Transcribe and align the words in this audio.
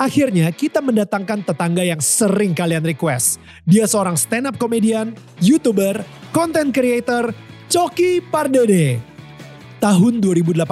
Akhirnya 0.00 0.48
kita 0.48 0.80
mendatangkan 0.80 1.44
tetangga 1.44 1.84
yang 1.84 2.00
sering 2.00 2.56
kalian 2.56 2.80
request. 2.88 3.36
Dia 3.68 3.84
seorang 3.84 4.16
stand 4.16 4.48
up 4.48 4.56
komedian, 4.56 5.12
youtuber, 5.44 6.00
content 6.32 6.72
creator, 6.72 7.36
Coki 7.68 8.24
Pardede. 8.24 8.96
Tahun 9.76 10.14
2018, 10.24 10.64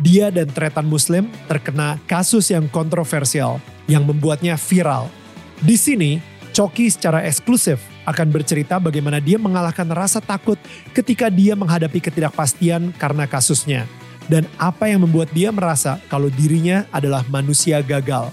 dia 0.00 0.32
dan 0.32 0.48
Tretan 0.48 0.88
Muslim 0.88 1.28
terkena 1.44 2.00
kasus 2.08 2.48
yang 2.48 2.64
kontroversial 2.72 3.60
yang 3.92 4.08
membuatnya 4.08 4.56
viral. 4.56 5.12
Di 5.60 5.76
sini, 5.76 6.24
Coki 6.56 6.88
secara 6.88 7.28
eksklusif 7.28 7.76
akan 8.08 8.32
bercerita 8.32 8.80
bagaimana 8.80 9.20
dia 9.20 9.36
mengalahkan 9.36 9.92
rasa 9.92 10.24
takut 10.24 10.56
ketika 10.96 11.28
dia 11.28 11.52
menghadapi 11.52 12.00
ketidakpastian 12.00 12.96
karena 12.96 13.28
kasusnya. 13.28 13.84
Dan 14.32 14.48
apa 14.56 14.88
yang 14.88 15.04
membuat 15.04 15.28
dia 15.36 15.52
merasa 15.52 16.00
kalau 16.08 16.32
dirinya 16.32 16.88
adalah 16.88 17.20
manusia 17.28 17.84
gagal. 17.84 18.32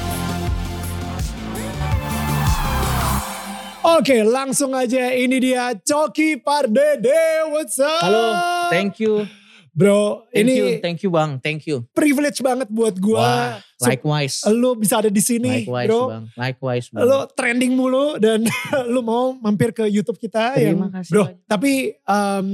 Oke, 3.91 4.23
langsung 4.23 4.71
aja. 4.71 5.11
Ini 5.11 5.37
dia 5.37 5.75
Coki 5.75 6.39
Pardede. 6.39 7.43
What's 7.51 7.75
up? 7.75 8.01
Halo, 8.01 8.23
thank 8.71 9.01
you. 9.03 9.27
Bro, 9.71 10.27
Thank 10.27 10.43
ini 10.43 10.53
you, 10.53 10.67
thank 10.83 10.99
you 10.99 11.07
Bang, 11.07 11.39
thank 11.39 11.63
you. 11.63 11.87
privilege 11.95 12.43
banget 12.43 12.67
buat 12.67 12.91
gua. 12.99 13.23
Wah, 13.23 13.51
likewise. 13.79 14.43
Lo 14.45 14.75
bisa 14.75 14.99
ada 14.99 15.07
di 15.07 15.23
sini, 15.23 15.63
likewise 15.63 15.87
bro. 15.87 16.01
Bang, 16.11 16.25
likewise 16.35 16.91
Bang. 16.91 17.07
Lo 17.07 17.23
trending 17.31 17.71
mulu 17.71 18.19
dan 18.19 18.43
lo 18.93 18.99
mau 18.99 19.31
mampir 19.31 19.71
ke 19.71 19.87
YouTube 19.87 20.19
kita 20.19 20.59
Terima 20.59 20.91
yang 20.91 20.91
kasih 20.91 21.11
bro. 21.15 21.23
banyak. 21.23 21.39
Tapi 21.47 21.71
um, 22.03 22.47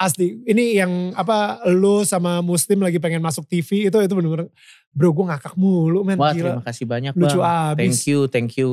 asli 0.00 0.40
ini 0.44 0.80
yang 0.80 1.12
apa 1.12 1.60
lo 1.68 2.08
sama 2.08 2.40
Muslim 2.40 2.80
lagi 2.80 2.96
pengen 2.96 3.20
masuk 3.20 3.44
TV 3.44 3.92
itu 3.92 3.98
itu 4.00 4.14
bener-bener 4.16 4.48
bro 4.96 5.12
gue 5.12 5.24
ngakak 5.28 5.52
mulu 5.60 6.08
men 6.08 6.16
Wah, 6.16 6.32
gila. 6.32 6.56
terima 6.56 6.64
kasih 6.64 6.84
banyak 6.88 7.12
Lucu 7.12 7.36
Bang. 7.36 7.76
abis. 7.76 7.84
Thank 7.84 8.00
you, 8.08 8.18
thank 8.32 8.52
you. 8.56 8.70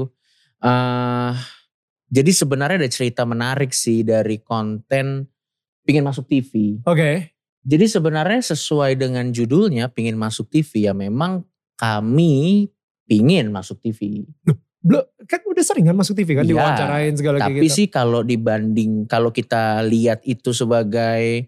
Eh, 0.63 1.31
jadi 2.09 2.31
sebenarnya 2.33 2.81
ada 2.81 2.89
cerita 2.89 3.21
menarik 3.23 3.69
sih 3.69 4.01
dari 4.01 4.41
konten 4.41 5.29
pingin 5.85 6.01
masuk 6.01 6.25
TV. 6.25 6.81
Oke. 6.89 7.33
Jadi 7.61 7.85
sebenarnya 7.85 8.41
sesuai 8.41 8.97
dengan 8.97 9.29
judulnya 9.29 9.93
pingin 9.93 10.17
masuk 10.17 10.49
TV 10.49 10.89
ya 10.89 10.93
memang 10.97 11.45
kami 11.77 12.65
pingin 13.05 13.53
masuk 13.53 13.77
TV. 13.81 14.25
Belum 14.81 15.05
kan 15.29 15.43
udah 15.45 15.63
sering 15.63 15.85
kan 15.85 15.93
masuk 15.93 16.17
TV 16.17 16.33
kan 16.33 16.47
Iya, 16.47 16.55
diwawancarain 16.55 17.13
segala 17.13 17.37
kayak 17.45 17.51
Tapi 17.51 17.67
gitu. 17.69 17.75
sih 17.77 17.87
kalau 17.93 18.21
dibanding 18.25 19.05
kalau 19.05 19.29
kita 19.29 19.85
lihat 19.85 20.25
itu 20.25 20.49
sebagai 20.49 21.45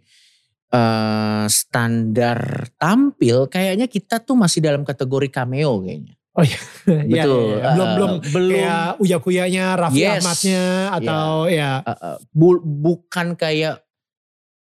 eh, 0.72 1.46
standar 1.50 2.70
tampil, 2.78 3.50
kayaknya 3.50 3.90
kita 3.90 4.22
tuh 4.22 4.38
masih 4.38 4.62
dalam 4.62 4.86
kategori 4.86 5.34
cameo 5.34 5.82
kayaknya. 5.82 6.21
Iya, 6.42 6.60
iya, 7.08 7.24
Betul. 7.24 7.42
iya. 7.56 7.68
Belum 7.72 7.88
Eh, 7.88 7.94
belum 7.96 8.12
belum 8.26 8.52
kayak 8.52 8.88
Uya 9.00 9.18
Kuyanya, 9.18 9.66
Raffi 9.76 10.00
Yes. 10.00 10.12
Ahmadnya 10.18 10.64
atau 10.94 11.26
ya 11.46 11.72
eh, 11.80 11.92
eh, 11.92 12.18
bu- 12.32 12.64
bukan 12.64 13.28
kayak 13.34 13.76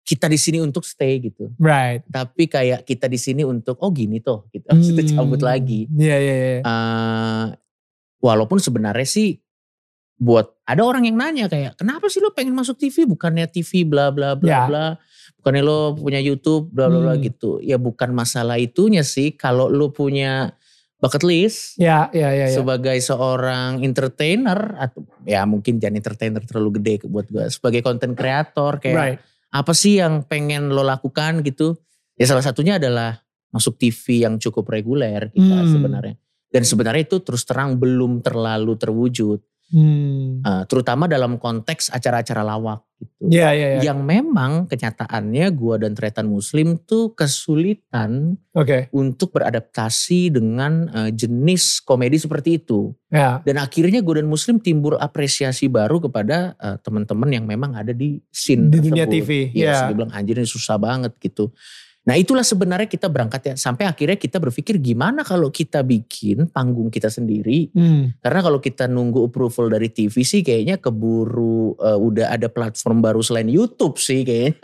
kita 0.03 0.27
di 0.27 0.35
sini 0.35 0.59
untuk 0.59 0.83
stay 0.83 1.15
gitu, 1.17 1.47
right. 1.57 2.03
tapi 2.05 2.45
kayak 2.45 2.83
kita 2.83 3.07
di 3.07 3.15
sini 3.15 3.41
untuk 3.41 3.79
oh 3.79 3.87
gini 3.87 4.19
tuh, 4.19 4.51
gitu. 4.51 4.67
Habis 4.67 4.91
itu 4.91 5.15
cabut 5.15 5.39
Hmm. 5.39 5.47
lagi. 5.47 5.87
Iya 5.89 6.17
iya 6.19 6.35
iya. 6.35 6.59
Eh, 6.59 7.45
walaupun 8.19 8.59
sebenarnya 8.59 9.03
sih 9.05 9.39
buat 10.13 10.59
ada 10.63 10.79
orang 10.79 11.03
yang 11.03 11.15
nanya 11.15 11.47
kayak 11.47 11.75
kenapa 11.75 12.07
sih 12.07 12.19
lo 12.19 12.31
pengen 12.31 12.51
masuk 12.51 12.77
TV 12.77 13.03
bukannya 13.05 13.43
TV 13.45 13.83
bla 13.83 14.07
bla 14.07 14.35
bla 14.35 14.47
Ya. 14.47 14.61
bla 14.63 14.85
bukannya 15.39 15.61
lo 15.61 15.79
punya 15.93 16.19
YouTube 16.19 16.69
bla 16.69 16.87
bla 16.87 16.99
bla 17.01 17.13
Hmm. 17.13 17.23
gitu 17.23 17.59
ya 17.59 17.75
bukan 17.75 18.11
masalah 18.11 18.55
itunya 18.55 19.03
sih 19.03 19.33
kalau 19.33 19.67
lo 19.67 19.89
punya 19.89 20.55
bucket 21.03 21.27
list 21.27 21.75
Ya 21.75 22.07
ya 22.15 22.31
ya. 22.31 22.47
ya. 22.47 22.55
sebagai 22.55 22.95
seorang 22.97 23.83
entertainer 23.83 24.55
atau 24.79 25.03
ya 25.27 25.43
mungkin 25.43 25.75
jangan 25.75 25.99
entertainer 25.99 26.39
terlalu 26.39 26.79
gede 26.79 27.03
buat 27.05 27.27
gue 27.27 27.43
sebagai 27.51 27.83
konten 27.83 28.15
kreator 28.15 28.79
kayak 28.79 28.95
Right. 28.95 29.19
apa 29.51 29.75
sih 29.75 29.99
yang 29.99 30.23
pengen 30.23 30.71
lo 30.71 30.79
lakukan 30.81 31.43
gitu 31.43 31.75
ya 32.15 32.23
salah 32.23 32.39
satunya 32.41 32.79
adalah 32.79 33.19
masuk 33.51 33.75
TV 33.75 34.23
yang 34.23 34.39
cukup 34.39 34.63
reguler 34.65 35.27
kita 35.29 35.43
Hmm. 35.59 35.69
sebenarnya 35.69 36.15
dan 36.47 36.63
sebenarnya 36.63 37.03
itu 37.03 37.19
terus 37.19 37.43
terang 37.43 37.75
belum 37.75 38.23
terlalu 38.23 38.79
terwujud 38.79 39.43
Hmm. 39.71 40.43
Uh, 40.43 40.63
terutama 40.69 41.07
dalam 41.09 41.39
konteks 41.41 41.89
acara-acara 41.89 42.45
lawak 42.45 42.83
gitu. 43.01 43.25
Ya 43.25 43.51
ya 43.51 43.79
ya. 43.79 43.91
Yang 43.91 43.99
memang 44.05 44.51
kenyataannya 44.69 45.49
gua 45.55 45.81
dan 45.81 45.97
Tretan 45.97 46.29
Muslim 46.29 46.77
tuh 46.77 47.15
kesulitan 47.17 48.37
Oke. 48.53 48.91
untuk 48.93 49.33
beradaptasi 49.33 50.29
dengan 50.29 50.87
uh, 50.93 51.09
jenis 51.09 51.81
komedi 51.81 52.21
seperti 52.21 52.61
itu. 52.61 52.93
Ya. 53.09 53.41
Dan 53.41 53.57
akhirnya 53.57 54.05
gua 54.05 54.21
dan 54.21 54.29
Muslim 54.29 54.61
timbul 54.61 54.93
apresiasi 54.99 55.67
baru 55.71 55.97
kepada 56.03 56.53
uh, 56.61 56.77
teman-teman 56.81 57.29
yang 57.33 57.45
memang 57.49 57.73
ada 57.73 57.91
di 57.95 58.21
scene 58.29 58.69
Di 58.69 58.77
dunia. 58.77 59.09
TV, 59.09 59.51
Yes, 59.51 59.83
ya. 59.83 59.89
dia 59.89 59.95
bilang 59.95 60.13
anjir 60.13 60.37
ini 60.37 60.47
susah 60.47 60.77
banget 60.77 61.13
gitu. 61.17 61.49
Nah 62.03 62.19
itulah 62.19 62.43
sebenarnya 62.43 62.91
kita 62.91 63.07
berangkat 63.07 63.41
ya. 63.47 63.55
Sampai 63.55 63.87
akhirnya 63.87 64.19
kita 64.19 64.35
berpikir 64.43 64.75
gimana 64.83 65.23
kalau 65.23 65.47
kita 65.47 65.79
bikin 65.87 66.51
panggung 66.51 66.91
kita 66.91 67.07
sendiri 67.07 67.71
Hmm. 67.73 68.11
karena 68.19 68.39
kalau 68.43 68.59
kita 68.59 68.91
nunggu 68.91 69.31
approval 69.31 69.71
dari 69.71 69.87
TV 69.87 70.21
sih 70.21 70.43
kayaknya 70.43 70.77
keburu 70.77 71.73
eh, 71.79 71.95
udah 71.97 72.33
ada 72.35 72.51
platform 72.51 72.99
baru 72.99 73.23
selain 73.23 73.47
YouTube 73.47 73.95
sih 74.01 74.27
kayaknya. 74.27 74.59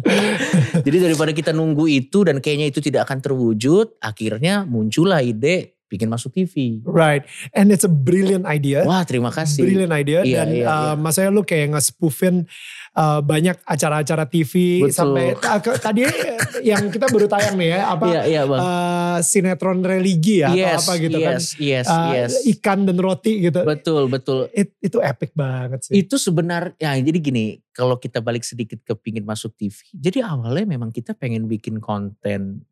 Jadi 0.86 0.96
daripada 1.02 1.32
kita 1.34 1.50
nunggu 1.50 1.90
itu 1.90 2.22
dan 2.22 2.38
kayaknya 2.38 2.70
itu 2.70 2.78
tidak 2.78 3.10
akan 3.10 3.18
terwujud, 3.18 3.98
akhirnya 3.98 4.62
muncullah 4.64 5.20
ide 5.24 5.79
bikin 5.90 6.06
masuk 6.06 6.30
TV. 6.30 6.78
Right. 6.86 7.26
And 7.50 7.74
it's 7.74 7.82
a 7.82 7.90
brilliant 7.90 8.46
idea. 8.46 8.86
Wah 8.86 9.02
terima 9.02 9.34
kasih. 9.34 9.66
Brilliant 9.66 9.90
idea 9.90 10.22
Iya, 10.22 10.36
dan 10.38 10.48
iya, 10.54 10.64
uh, 10.64 10.70
iya. 10.70 10.92
maksudnya 10.94 11.30
lu 11.34 11.42
kayak 11.42 11.74
nge-spoofin 11.74 12.46
uh, 12.94 13.18
banyak 13.18 13.58
acara-acara 13.66 14.24
TV 14.24 14.86
Betul. 14.86 14.94
sampai 14.94 15.34
uh, 15.34 15.58
tadi 15.82 16.06
yang 16.62 16.86
kita 16.88 17.10
baru 17.10 17.26
tayang 17.26 17.58
nih 17.58 17.74
ya 17.74 17.80
apa 17.90 18.04
Iya 18.06 18.22
iya 18.24 18.42
bang. 18.46 18.60
uh, 18.62 19.18
sinetron 19.20 19.82
religi 19.82 20.46
ya 20.46 20.54
yes, 20.54 20.78
atau 20.78 20.80
apa 20.86 20.92
gitu 21.02 21.18
kan. 21.18 21.36
yes, 21.36 21.46
yes, 21.58 21.86
Uh, 21.90 22.12
yes. 22.14 22.32
ikan 22.54 22.86
dan 22.86 22.96
roti 22.96 23.42
gitu. 23.42 23.60
Betul 23.66 24.06
betul. 24.06 24.46
It- 24.54 24.78
itu 24.78 25.02
epic 25.02 25.34
banget 25.34 25.90
sih. 25.90 25.98
Itu 25.98 26.14
sebenarnya 26.16 26.78
ya 26.78 26.94
jadi 27.02 27.18
gini 27.18 27.58
kalau 27.74 27.98
kita 27.98 28.22
balik 28.22 28.46
sedikit 28.46 28.78
ke 28.86 28.94
pingin 28.94 29.26
masuk 29.26 29.58
TV. 29.58 29.74
Jadi 29.90 30.22
awalnya 30.22 30.70
memang 30.70 30.94
kita 30.94 31.18
pengen 31.18 31.50
bikin 31.50 31.82
konten 31.82 32.62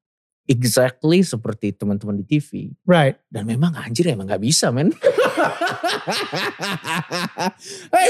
exactly 0.48 1.20
seperti 1.20 1.76
teman-teman 1.76 2.16
di 2.18 2.24
TV. 2.24 2.72
right. 2.88 3.20
Dan 3.28 3.44
memang 3.44 3.76
anjir 3.76 4.08
emang 4.08 4.24
gak 4.24 4.40
bisa 4.40 4.72
men. 4.72 4.88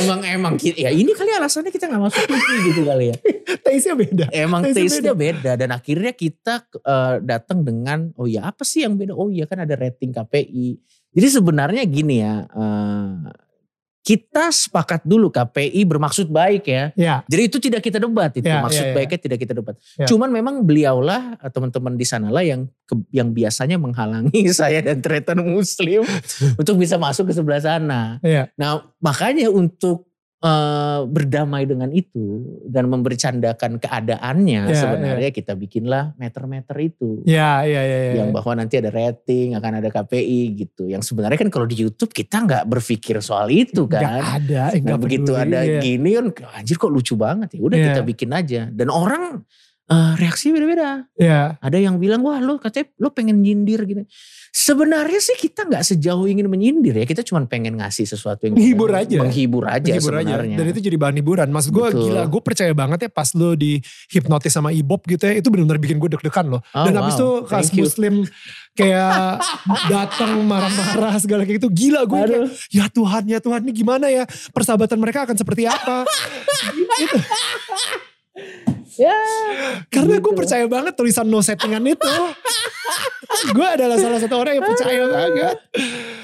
emang 0.00 0.22
emang 0.22 0.54
ya 0.62 0.94
ini 0.94 1.10
kali 1.12 1.34
alasannya 1.34 1.75
kita 1.75 1.91
gak 1.91 1.99
masuk 1.99 2.22
TV 2.31 2.49
gitu 2.71 2.87
kali 2.87 3.10
ya. 3.10 3.16
Taste-nya 3.66 3.94
beda. 3.99 4.25
Emang 4.31 4.62
Taste-nya 4.62 4.87
taste-nya 4.87 5.15
beda 5.19 5.53
dan 5.59 5.75
akhirnya 5.75 6.12
kita 6.15 6.62
eh, 6.71 7.15
datang 7.26 7.66
dengan 7.66 8.15
oh 8.15 8.31
ya 8.31 8.47
apa 8.47 8.62
sih 8.62 8.87
yang 8.87 8.94
beda? 8.94 9.19
Oh 9.19 9.28
iya 9.28 9.44
kan 9.50 9.66
ada 9.66 9.75
rating 9.75 10.15
KPI. 10.15 10.78
Jadi 11.19 11.28
sebenarnya 11.28 11.82
gini 11.91 12.22
ya 12.22 12.47
eh, 12.47 13.10
kita 14.00 14.48
sepakat 14.48 15.04
dulu 15.04 15.28
KPI 15.28 15.84
bermaksud 15.84 16.26
baik 16.26 16.64
ya. 16.64 16.90
Ya. 16.96 17.20
Jadi 17.28 17.43
itu 17.44 17.56
tidak 17.61 17.84
kita 17.84 18.00
debat 18.00 18.32
itu 18.32 18.43
Ya, 18.43 18.64
maksud 18.64 18.81
ya, 18.81 18.90
ya. 18.90 18.94
baiknya 18.96 19.19
tidak 19.20 19.38
kita 19.38 19.52
debat. 19.52 19.76
Ya. 19.94 20.08
Cuman 20.08 20.32
memang 20.32 20.64
beliaulah 20.64 21.37
eh, 21.37 21.50
teman-teman 21.52 21.93
di 21.93 22.08
sanalah 22.08 22.40
yang 22.40 22.67
ke- 22.82 23.05
yang 23.12 23.31
biasanya 23.31 23.76
menghalangi 23.76 24.49
saya 24.56 24.81
dan 24.81 25.05
Tretan 25.05 25.44
Muslim 25.44 26.08
untuk 26.61 26.75
bisa 26.76 26.96
masuk 26.96 27.28
ke 27.28 27.37
sebelah 27.37 27.61
sana. 27.61 28.17
Ya. 28.25 28.49
Nah 28.56 28.81
makanya 28.99 29.52
untuk 29.52 30.07
eh, 30.38 31.00
berdamai 31.02 31.67
dengan 31.67 31.90
itu 31.90 32.46
dan 32.64 32.87
membercandakan 32.87 33.82
keadaannya 33.82 34.70
Ya, 34.70 34.76
sebenarnya 34.76 35.31
kita 35.31 35.58
bikinlah 35.58 36.14
meter-meter 36.14 36.76
itu. 36.79 37.23
Ya, 37.26 37.67
ya, 37.67 37.82
ya, 37.82 37.99
ya. 38.11 38.12
Yang 38.23 38.31
bahwa 38.38 38.52
nanti 38.55 38.79
ada 38.79 38.90
rating, 38.90 39.58
akan 39.58 39.73
ada 39.82 39.88
KPI 39.90 40.43
gitu. 40.55 40.87
Yang 40.87 41.11
sebenarnya 41.11 41.38
kan 41.43 41.50
kalau 41.50 41.67
di 41.67 41.75
YouTube 41.75 42.14
kita 42.14 42.46
nggak 42.46 42.64
berpikir 42.70 43.19
soal 43.19 43.50
itu 43.50 43.90
kan. 43.90 44.23
ada, 44.23 44.70
eh, 44.70 44.79
Nah 44.79 44.94
nggak 44.94 45.00
begitu 45.02 45.31
peduli, 45.35 45.43
ada 45.43 45.61
ya. 45.67 45.81
gini 45.82 46.11
kan 46.14 46.26
anjir 46.55 46.76
kok 46.79 46.91
lucu 46.91 47.19
banget 47.19 47.58
ya. 47.58 47.61
Udah 47.61 47.76
Iya. 47.76 47.87
kita 47.91 48.02
bikin 48.06 48.31
aja. 48.31 48.61
Dan 48.70 48.88
orang 48.88 49.43
eh, 49.88 50.12
reaksi 50.20 50.52
beda-beda. 50.52 51.08
Ya. 51.17 51.56
Ada 51.64 51.81
yang 51.81 51.96
bilang 51.96 52.20
wah 52.25 52.38
lo 52.38 52.61
katanya 52.61 52.93
lo 53.00 53.12
pengen 53.12 53.40
nyindir 53.40 53.85
gitu. 53.88 54.05
Sebenarnya 54.49 55.20
sih 55.20 55.37
kita 55.37 55.69
nggak 55.69 55.85
sejauh 55.85 56.25
ingin 56.25 56.49
menyindir 56.49 56.96
ya. 56.96 57.05
Kita 57.05 57.20
cuma 57.25 57.44
pengen 57.44 57.76
ngasih 57.79 58.08
sesuatu 58.08 58.49
yang 58.49 58.56
Menghibur 58.56 58.90
aja. 58.90 59.19
menghibur 59.20 59.64
aja 59.69 59.93
Menghibur 59.93 60.14
aja. 60.19 60.35
Dan 60.40 60.67
itu 60.73 60.81
jadi 60.81 60.96
bahan 60.96 61.17
hiburan. 61.20 61.49
Maksud 61.52 61.70
gue 61.73 61.87
gila, 61.94 62.23
gue 62.26 62.43
percaya 62.43 62.73
banget 62.73 63.08
ya 63.08 63.11
pas 63.12 63.29
lo 63.37 63.52
di 63.55 63.81
hipnotis 64.08 64.52
sama 64.52 64.73
Ibob 64.73 65.05
gitu 65.05 65.25
ya, 65.29 65.37
itu 65.37 65.49
benar-benar 65.52 65.81
bikin 65.81 66.00
gue 66.00 66.11
deg-degan 66.17 66.49
loh. 66.49 66.61
Oh, 66.73 66.84
Dan 66.84 66.96
habis 66.96 67.14
wow. 67.14 67.20
itu 67.20 67.29
Thank 67.44 67.52
kas 67.52 67.69
muslim 67.76 68.14
kayak 68.73 69.43
datang 69.93 70.32
marah-marah 70.49 71.14
segala 71.20 71.44
kayak 71.44 71.61
gitu. 71.62 71.69
Gila 71.69 72.08
gue 72.08 72.19
kayak, 72.19 72.49
ya 72.73 72.87
Tuhan, 72.88 73.23
ya 73.29 73.38
Tuhan 73.38 73.61
ini 73.69 73.73
gimana 73.76 74.06
ya? 74.08 74.25
Persahabatan 74.50 74.99
mereka 74.99 75.29
akan 75.29 75.37
seperti 75.37 75.69
apa? 75.69 76.08
Itu. 77.05 77.19
Ya. 78.99 79.14
Karena 79.94 80.19
gue 80.19 80.26
Gitu. 80.26 80.38
percaya 80.38 80.67
banget 80.67 80.99
tulisan 80.99 81.23
no 81.23 81.38
settingan 81.38 81.85
itu. 81.87 82.02
gue 83.56 83.69
adalah 83.69 83.94
salah 83.94 84.19
satu 84.19 84.35
orang 84.35 84.58
yang 84.58 84.67
percaya 84.67 85.02
banget. 85.06 85.56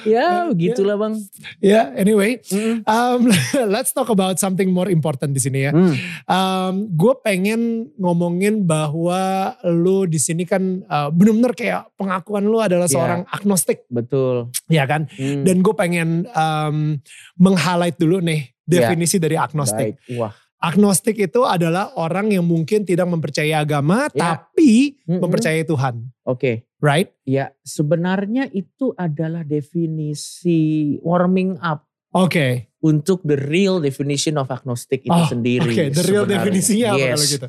Ya 0.05 0.29
begitulah 0.51 0.97
bang. 0.99 1.15
Ya, 1.63 1.93
anyway, 1.95 2.41
Mm. 2.51 2.83
um, 2.83 3.21
let's 3.75 3.95
talk 3.95 4.09
about 4.09 4.37
something 4.37 4.69
more 4.69 4.89
important 4.89 5.33
di 5.33 5.41
sini 5.41 5.69
ya. 5.69 5.73
Hmm. 5.73 5.95
Um, 6.27 6.75
gue 6.93 7.15
pengen 7.23 7.93
ngomongin 7.95 8.67
bahwa 8.67 9.55
lu 9.65 10.05
di 10.05 10.19
sini 10.19 10.43
kan 10.43 10.83
uh, 10.85 11.09
bener-bener 11.09 11.55
kayak 11.55 11.95
pengakuan 11.95 12.45
lu 12.45 12.59
adalah 12.59 12.91
Iya. 12.91 12.95
seorang 12.97 13.21
agnostik, 13.29 13.87
Betul. 13.87 14.51
ya 14.67 14.85
kan? 14.85 15.07
Hmm. 15.15 15.45
Dan 15.47 15.63
gue 15.63 15.75
pengen 15.77 16.27
um, 16.33 16.99
meng-highlight 17.39 17.97
dulu 17.97 18.19
nih 18.19 18.51
Iya. 18.65 18.89
definisi 18.93 19.21
dari 19.21 19.37
agnostik. 19.37 20.01
Baik. 20.01 20.19
Wah. 20.19 20.33
Agnostik 20.65 21.21
itu 21.21 21.45
adalah 21.45 21.93
orang 21.95 22.33
yang 22.33 22.41
mungkin 22.43 22.83
tidak 22.83 23.05
mempercayai 23.05 23.53
agama, 23.53 24.09
Ya. 24.11 24.41
tapi 24.41 24.97
Mm-mm. 25.05 25.21
mempercayai 25.21 25.63
Tuhan, 25.63 26.09
Oke. 26.25 26.65
right? 26.81 27.13
Ya 27.23 27.53
sebenarnya 27.61 28.49
itu 28.49 28.97
adalah 28.97 29.45
definisi 29.45 30.97
warming 31.01 31.61
up 31.61 31.85
Oke, 32.11 32.71
untuk 32.79 33.21
the 33.27 33.35
real 33.37 33.77
definition 33.77 34.39
of 34.39 34.49
agnostic 34.49 35.03
itu 35.03 35.11
Oh, 35.13 35.27
sendiri. 35.27 35.67
oke. 35.69 35.85
The 35.93 36.05
real 36.07 36.25
sebenarnya. 36.25 36.33
definisinya 36.41 36.87
apa 36.89 36.99
yes. 36.99 37.11
kalau 37.13 37.27
gitu? 37.29 37.49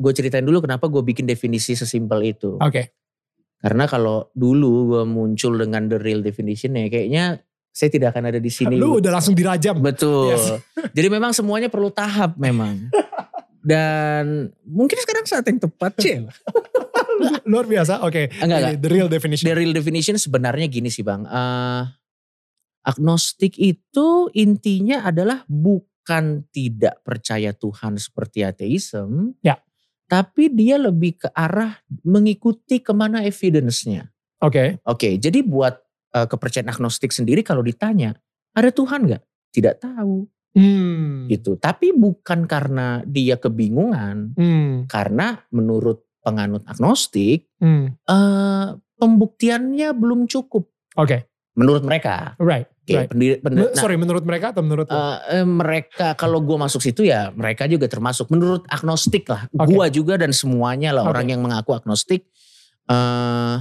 gue 0.00 0.12
ceritain 0.16 0.42
dulu 0.42 0.58
kenapa 0.58 0.88
gue 0.88 1.02
bikin 1.04 1.22
definisi 1.22 1.76
sesimpel 1.76 2.24
itu. 2.26 2.56
Oke, 2.58 2.90
Karena 3.58 3.84
kalau 3.84 4.30
dulu 4.32 4.96
gue 4.96 5.02
muncul 5.04 5.54
dengan 5.54 5.86
the 5.86 5.98
real 5.98 6.18
definition 6.18 6.74
ya 6.74 6.88
kayaknya 6.88 7.42
saya 7.72 7.88
tidak 7.92 8.16
akan 8.16 8.34
ada 8.34 8.40
di 8.42 8.50
sini. 8.50 8.74
lu 8.74 8.98
udah 8.98 9.12
langsung 9.14 9.36
dirajam. 9.38 9.78
Betul. 9.78 10.34
Yes. 10.34 10.58
Jadi 10.96 11.08
memang 11.12 11.30
semuanya 11.30 11.70
perlu 11.70 11.94
tahap 11.94 12.34
memang. 12.34 12.90
Dan 13.58 14.48
mungkin 14.64 14.98
sekarang 15.02 15.24
saat 15.28 15.44
yang 15.46 15.60
tepat 15.60 15.92
sih. 16.00 16.24
Luar 17.50 17.66
biasa, 17.66 18.06
oke. 18.06 18.30
Enggak, 18.40 18.58
enggak. 18.62 18.74
The 18.80 18.90
real 18.90 19.08
definition. 19.10 19.46
The 19.50 19.56
real 19.58 19.74
definition 19.74 20.16
sebenarnya 20.16 20.66
gini 20.70 20.88
sih 20.88 21.02
bang. 21.02 21.26
Eh, 21.26 21.82
agnostik 22.86 23.58
itu 23.58 24.32
intinya 24.32 25.04
adalah 25.04 25.44
bukan 25.44 26.48
tidak 26.54 27.02
percaya 27.04 27.52
Tuhan 27.52 27.98
seperti 27.98 28.46
ateisme. 28.46 29.36
Ya. 29.44 29.60
Tapi 30.08 30.48
dia 30.48 30.80
lebih 30.80 31.20
ke 31.20 31.28
arah 31.36 31.76
mengikuti 32.00 32.80
ke 32.80 32.96
mana 32.96 33.20
evidence-nya. 33.28 34.08
Oke, 34.40 34.80
Oke, 34.86 35.18
jadi 35.20 35.42
buat 35.44 35.76
eh, 36.08 36.26
kepercayaan 36.26 36.68
agnostik 36.68 37.12
sendiri 37.12 37.40
kalau 37.42 37.60
ditanya, 37.60 38.16
ada 38.52 38.70
Tuhan 38.70 39.04
nggak? 39.08 39.22
Tidak 39.52 39.74
tahu 39.80 40.24
Hmm. 40.52 41.28
gitu. 41.28 41.54
Tapi 41.54 41.92
bukan 41.92 42.48
karena 42.48 43.04
dia 43.04 43.36
kebingungan, 43.36 44.32
Hmm. 44.34 44.88
karena 44.88 45.44
menurut 45.52 46.02
penganut 46.24 46.64
agnostik 46.64 47.46
Hmm. 47.60 47.94
eh, 48.02 48.66
pembuktiannya 48.98 49.94
belum 49.94 50.26
cukup 50.26 50.66
Oke, 50.98 51.28
menurut 51.54 51.86
mereka. 51.86 52.34
right. 52.40 52.66
Oke, 52.82 52.96
right. 52.96 53.08
pendiri- 53.12 53.38
pendiri- 53.38 53.68
nah, 53.70 53.76
Sorry, 53.76 54.00
menurut 54.00 54.24
mereka 54.24 54.56
atau 54.56 54.64
menurut 54.64 54.88
eh, 54.88 55.16
eh, 55.38 55.46
mereka 55.46 56.16
kalau 56.16 56.40
gue 56.40 56.56
masuk 56.56 56.80
situ 56.80 57.04
ya 57.04 57.28
mereka 57.30 57.68
juga 57.68 57.84
termasuk 57.84 58.32
menurut 58.32 58.64
agnostik 58.66 59.28
lah. 59.28 59.44
Oke. 59.52 59.76
Gua 59.76 59.86
juga 59.92 60.16
dan 60.16 60.32
semuanya 60.32 60.96
lah 60.96 61.04
Oke. 61.04 61.12
orang 61.12 61.26
yang 61.28 61.40
mengaku 61.44 61.76
agnostik 61.76 62.24
eh 62.88 63.56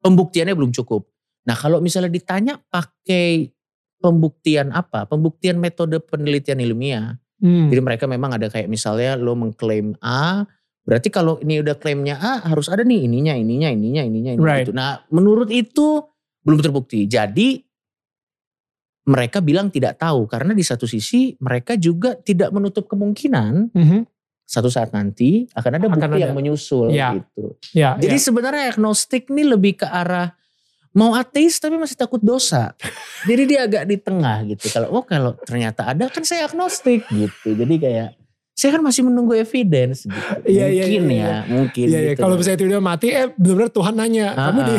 pembuktiannya 0.00 0.54
belum 0.54 0.70
cukup. 0.70 1.10
Nah 1.44 1.56
kalau 1.56 1.78
misalnya 1.78 2.08
ditanya 2.08 2.56
pakai 2.58 3.52
pembuktian 3.98 4.72
apa? 4.72 5.04
Pembuktian 5.04 5.56
metode 5.56 6.00
penelitian 6.00 6.60
ilmiah. 6.60 7.16
Hmm. 7.40 7.68
Jadi 7.68 7.80
mereka 7.80 8.04
memang 8.08 8.36
ada 8.36 8.48
kayak 8.48 8.68
misalnya 8.68 9.16
lo 9.16 9.36
mengklaim 9.36 9.92
A, 10.00 10.44
berarti 10.84 11.08
kalau 11.08 11.36
ini 11.40 11.60
udah 11.60 11.76
klaimnya 11.76 12.16
A 12.16 12.44
harus 12.48 12.68
ada 12.68 12.80
nih 12.80 13.04
ininya, 13.04 13.36
ininya, 13.36 13.68
ininya, 13.68 14.02
ininya, 14.02 14.32
ini 14.36 14.40
Right. 14.40 14.68
gitu. 14.68 14.72
Nah 14.72 15.04
menurut 15.12 15.48
itu 15.48 16.00
belum 16.44 16.60
terbukti. 16.60 17.04
Jadi 17.04 17.60
mereka 19.04 19.44
bilang 19.44 19.68
tidak 19.68 20.00
tahu 20.00 20.24
karena 20.24 20.56
di 20.56 20.64
satu 20.64 20.88
sisi 20.88 21.36
mereka 21.44 21.76
juga 21.76 22.16
tidak 22.16 22.48
menutup 22.48 22.88
kemungkinan 22.88 23.76
Mhm. 23.76 24.00
satu 24.44 24.72
saat 24.72 24.96
nanti 24.96 25.44
akan 25.52 25.72
ada 25.76 25.86
Akan 25.88 25.96
bukti 26.00 26.08
ada. 26.16 26.24
yang 26.24 26.32
menyusul 26.32 26.88
Ya. 26.88 27.12
gitu. 27.12 27.56
Ya, 27.76 27.96
Jadi 28.00 28.16
ya. 28.16 28.24
sebenarnya 28.24 28.64
agnostik 28.72 29.28
nih 29.28 29.44
lebih 29.44 29.84
ke 29.84 29.86
arah 29.88 30.32
mau 30.94 31.12
ateis 31.12 31.58
tapi 31.58 31.74
masih 31.74 31.98
takut 31.98 32.22
dosa. 32.22 32.72
Jadi 33.26 33.42
dia 33.50 33.66
agak 33.66 33.84
di 33.84 33.98
tengah 33.98 34.46
gitu. 34.46 34.70
Kalau 34.70 34.88
oh 34.94 35.04
kalau 35.04 35.34
ternyata 35.42 35.90
ada 35.90 36.06
kan 36.08 36.22
saya 36.22 36.46
agnostik 36.46 37.04
gitu. 37.10 37.52
Jadi 37.58 37.74
kayak 37.82 38.08
saya 38.54 38.78
kan 38.78 38.86
masih 38.86 39.02
menunggu 39.02 39.34
evidence 39.34 40.06
gitu. 40.06 40.30
Iya, 40.46 40.70
iya, 40.70 40.86
mungkin 40.86 41.02
iya, 41.10 41.26
ya, 41.26 41.38
mungkin 41.50 41.86
Iya, 41.90 41.98
iya. 41.98 42.10
gitu. 42.14 42.22
Kalau 42.22 42.34
misalnya 42.38 42.58
tiba-tiba 42.62 42.84
mati, 42.86 43.06
eh 43.10 43.26
benar-benar 43.34 43.70
Tuhan 43.74 43.94
nanya, 43.98 44.26
kamu 44.30 44.60
di, 44.62 44.76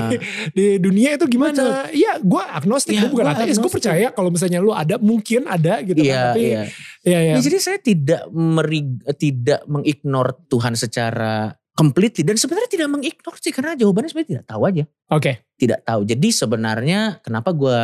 di 0.55 0.65
dunia 0.79 1.09
itu 1.19 1.25
gimana? 1.27 1.91
Iya, 1.91 2.23
gue 2.23 2.43
agnostik, 2.55 2.95
Iya, 2.95 3.01
gue 3.03 3.11
bukan 3.11 3.27
gua 3.27 3.35
ateis. 3.35 3.59
Gue 3.59 3.67
percaya 3.67 4.07
kalau 4.15 4.31
misalnya 4.31 4.63
lu 4.63 4.71
ada, 4.71 4.95
mungkin 4.95 5.43
ada 5.43 5.83
gitu 5.83 6.07
Iya, 6.07 6.15
kan. 6.15 6.23
Tapi, 6.31 6.43
iya. 6.47 6.63
iya, 7.03 7.19
iya. 7.19 7.33
Ya, 7.35 7.43
jadi 7.43 7.57
saya 7.59 7.77
tidak 7.83 8.21
meri, 8.31 8.79
tidak 9.19 9.67
mengignore 9.67 10.31
Tuhan 10.47 10.79
secara 10.79 11.51
completely 11.75 12.23
dan 12.23 12.39
sebenarnya 12.39 12.71
tidak 12.71 12.89
mengignore 12.89 13.37
sih 13.37 13.51
karena 13.51 13.75
jawabannya 13.75 14.09
sebenarnya 14.09 14.31
tidak 14.39 14.45
tahu 14.47 14.61
aja. 14.63 14.83
Oke, 15.11 15.31
tidak 15.59 15.79
tahu. 15.83 16.01
Jadi 16.07 16.27
sebenarnya 16.31 17.19
kenapa 17.19 17.51
gue 17.51 17.79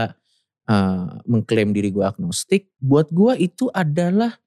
mengklaim 1.27 1.75
diri 1.75 1.91
gue 1.91 2.05
agnostik, 2.05 2.71
buat 2.79 3.11
gue 3.11 3.35
itu 3.43 3.67
adalah 3.75 4.39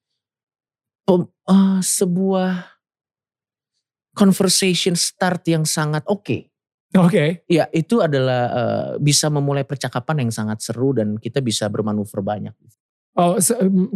pem- 1.04 1.28
eh, 1.28 1.80
sebuah 1.84 2.80
conversation 4.14 4.94
start 4.96 5.44
yang 5.50 5.68
sangat 5.68 6.06
oke. 6.08 6.48
oke. 6.96 7.44
Ya 7.50 7.68
itu 7.74 8.00
adalah 8.00 8.42
eh, 8.48 8.90
bisa 9.02 9.28
memulai 9.28 9.68
percakapan 9.68 10.26
yang 10.26 10.32
sangat 10.32 10.64
seru 10.64 10.96
dan 10.96 11.20
kita 11.20 11.44
bisa 11.44 11.68
bermanuver 11.68 12.24
banyak. 12.24 12.54
Oh, 13.14 13.38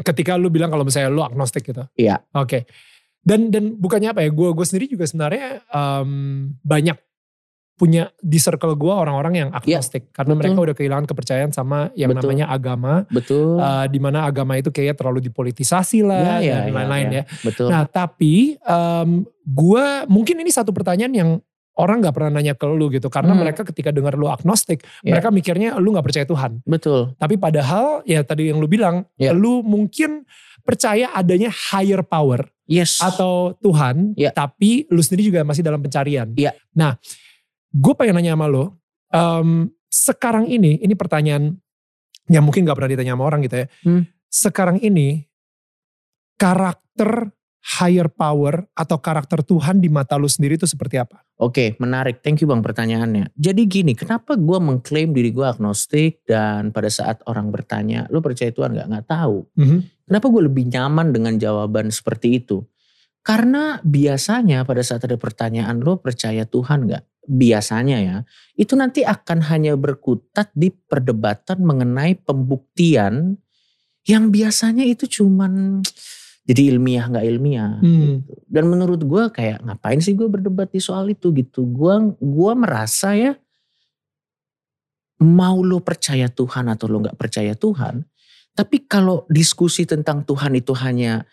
ketika 0.07 0.39
lu 0.39 0.47
bilang 0.47 0.71
kalau 0.71 0.87
misalnya 0.87 1.11
lu 1.11 1.27
agnostik 1.27 1.67
gitu. 1.67 1.83
Iya. 1.99 2.23
Oke. 2.39 2.71
Dan 3.21 3.51
dan 3.51 3.77
bukannya 3.77 4.11
apa 4.11 4.25
ya? 4.25 4.31
Gue 4.31 4.51
gue 4.53 4.65
sendiri 4.65 4.87
juga 4.89 5.05
sebenarnya 5.05 5.61
em, 5.69 6.11
banyak 6.61 6.97
punya 7.79 8.11
di 8.19 8.43
circle 8.43 8.75
gue 8.75 8.91
orang-orang 8.91 9.35
yang 9.39 9.49
agnostik 9.55 10.11
karena 10.11 10.35
betul. 10.35 10.43
mereka 10.43 10.59
udah 10.67 10.75
kehilangan 10.75 11.07
kepercayaan 11.07 11.51
sama 11.55 11.95
yang 11.95 12.11
Betul. 12.11 12.35
namanya 12.35 12.47
agama. 12.51 13.07
Betul. 13.07 13.55
eh, 13.55 13.87
di 13.87 14.03
mana 14.03 14.27
agama 14.27 14.59
itu 14.59 14.75
kayaknya 14.75 14.99
terlalu 14.99 15.23
dipolitisasi 15.31 16.03
lah 16.03 16.43
Ya, 16.43 16.43
ya, 16.43 16.55
dan 16.59 16.63
ya, 16.67 16.75
lain-lain 16.75 17.07
ya. 17.07 17.15
ya. 17.15 17.25
Betul. 17.47 17.71
Nah 17.71 17.87
tapi 17.87 18.59
gue 19.47 19.85
mungkin 20.11 20.37
ini 20.43 20.51
satu 20.51 20.75
pertanyaan 20.75 21.15
yang 21.15 21.31
orang 21.79 22.03
nggak 22.03 22.15
pernah 22.19 22.31
nanya 22.35 22.59
ke 22.59 22.67
lu 22.67 22.91
gitu 22.91 23.07
karena 23.07 23.39
Hmm. 23.39 23.47
mereka 23.47 23.63
ketika 23.63 23.95
dengar 23.95 24.19
lu 24.19 24.27
agnostik 24.27 24.83
Ya. 25.07 25.15
mereka 25.15 25.31
mikirnya 25.31 25.79
lu 25.79 25.95
nggak 25.95 26.03
percaya 26.11 26.27
Tuhan. 26.27 26.59
Betul. 26.67 27.15
Tapi 27.15 27.39
padahal 27.39 28.03
ya 28.03 28.27
tadi 28.27 28.51
yang 28.51 28.59
lu 28.59 28.67
bilang 28.67 29.07
Ya. 29.15 29.31
lu 29.31 29.63
mungkin 29.63 30.27
percaya 30.69 31.09
adanya 31.17 31.49
higher 31.49 32.05
power 32.05 32.45
Yes. 32.69 33.01
atau 33.01 33.57
Tuhan, 33.65 34.13
Ya. 34.13 34.29
tapi 34.29 34.85
lu 34.93 35.01
sendiri 35.01 35.33
juga 35.33 35.41
masih 35.41 35.65
dalam 35.65 35.81
pencarian. 35.81 36.29
Ya. 36.37 36.53
Nah, 36.77 37.01
gue 37.73 37.95
pengen 37.97 38.21
nanya 38.21 38.37
sama 38.37 38.45
lo, 38.45 38.77
em, 39.09 39.73
sekarang 39.89 40.45
ini, 40.53 40.77
ini 40.85 40.93
pertanyaan 40.93 41.57
yang 42.29 42.45
mungkin 42.45 42.69
gak 42.69 42.77
pernah 42.77 42.93
ditanya 42.93 43.17
sama 43.17 43.25
orang 43.25 43.41
gitu 43.49 43.65
ya. 43.65 43.67
Hmm. 43.89 44.05
Sekarang 44.29 44.77
ini, 44.85 45.25
karakter 46.37 47.33
higher 47.69 48.09
power 48.09 48.65
atau 48.73 48.97
karakter 48.97 49.45
Tuhan 49.45 49.85
di 49.85 49.93
mata 49.93 50.17
lu 50.17 50.25
sendiri 50.25 50.57
itu 50.57 50.65
seperti 50.65 50.97
apa? 50.97 51.21
Oke, 51.37 51.77
menarik. 51.77 52.25
Thank 52.25 52.41
you 52.41 52.49
bang 52.49 52.65
pertanyaannya. 52.65 53.37
Jadi 53.37 53.63
gini, 53.69 53.93
kenapa 53.93 54.41
gue 54.41 54.59
mengklaim 54.59 55.13
diri 55.13 55.29
gue 55.29 55.45
agnostik 55.45 56.25
dan 56.25 56.73
pada 56.73 56.89
saat 56.89 57.21
orang 57.29 57.53
bertanya, 57.53 58.09
lu 58.09 58.25
percaya 58.25 58.49
Tuhan 58.49 58.73
nggak? 58.73 58.89
Nggak 58.89 59.07
tahu. 59.07 59.45
Mhm. 59.61 59.79
Kenapa 60.09 60.27
gue 60.33 60.43
lebih 60.49 60.65
nyaman 60.73 61.13
dengan 61.13 61.37
jawaban 61.37 61.93
seperti 61.93 62.41
itu? 62.41 62.65
Karena 63.21 63.77
biasanya 63.85 64.65
pada 64.65 64.81
saat 64.81 65.05
ada 65.05 65.21
pertanyaan, 65.21 65.85
lu 65.85 66.01
percaya 66.01 66.49
Tuhan 66.49 66.89
nggak? 66.89 67.05
Biasanya 67.29 67.99
ya, 68.01 68.17
itu 68.57 68.73
nanti 68.73 69.05
akan 69.05 69.45
hanya 69.53 69.77
berkutat 69.77 70.49
di 70.57 70.73
perdebatan 70.73 71.61
mengenai 71.61 72.17
pembuktian 72.17 73.37
yang 74.09 74.33
biasanya 74.33 74.89
itu 74.89 75.05
cuman 75.21 75.85
jadi 76.49 76.73
ilmiah 76.73 77.05
nggak 77.13 77.27
ilmiah. 77.29 77.77
Hmm. 77.85 78.25
gitu. 78.25 78.33
Dan 78.49 78.73
menurut 78.73 79.05
gue 79.05 79.25
kayak 79.29 79.61
ngapain 79.69 80.01
sih 80.01 80.17
gue 80.17 80.25
berdebat 80.33 80.73
di 80.73 80.81
soal 80.81 81.13
itu 81.13 81.29
gitu. 81.37 81.69
Gue 81.69 82.17
gua 82.17 82.57
merasa 82.57 83.13
ya 83.13 83.37
mau 85.21 85.61
lo 85.61 85.85
percaya 85.85 86.33
Tuhan 86.33 86.73
atau 86.73 86.89
lo 86.89 87.05
nggak 87.05 87.19
percaya 87.19 87.53
Tuhan, 87.53 88.07
tapi 88.55 88.87
kalau 88.87 89.27
diskusi 89.29 89.85
tentang 89.85 90.23
Tuhan 90.23 90.55
itu 90.55 90.73
hanya 90.79 91.27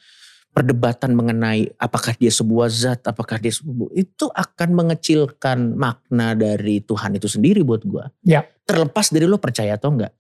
perdebatan 0.55 1.13
mengenai 1.13 1.69
apakah 1.77 2.15
dia 2.17 2.31
sebuah 2.31 2.71
zat, 2.71 3.05
apakah 3.05 3.37
dia 3.37 3.51
sebuah, 3.51 3.91
itu 3.93 4.25
akan 4.31 4.69
mengecilkan 4.71 5.77
makna 5.77 6.33
dari 6.33 6.81
Tuhan 6.81 7.19
itu 7.19 7.27
sendiri 7.29 7.61
buat 7.61 7.83
gue. 7.85 8.05
Ya. 8.25 8.47
Terlepas 8.65 9.13
dari 9.13 9.29
lo 9.29 9.37
percaya 9.37 9.77
atau 9.77 9.93
enggak. 9.93 10.15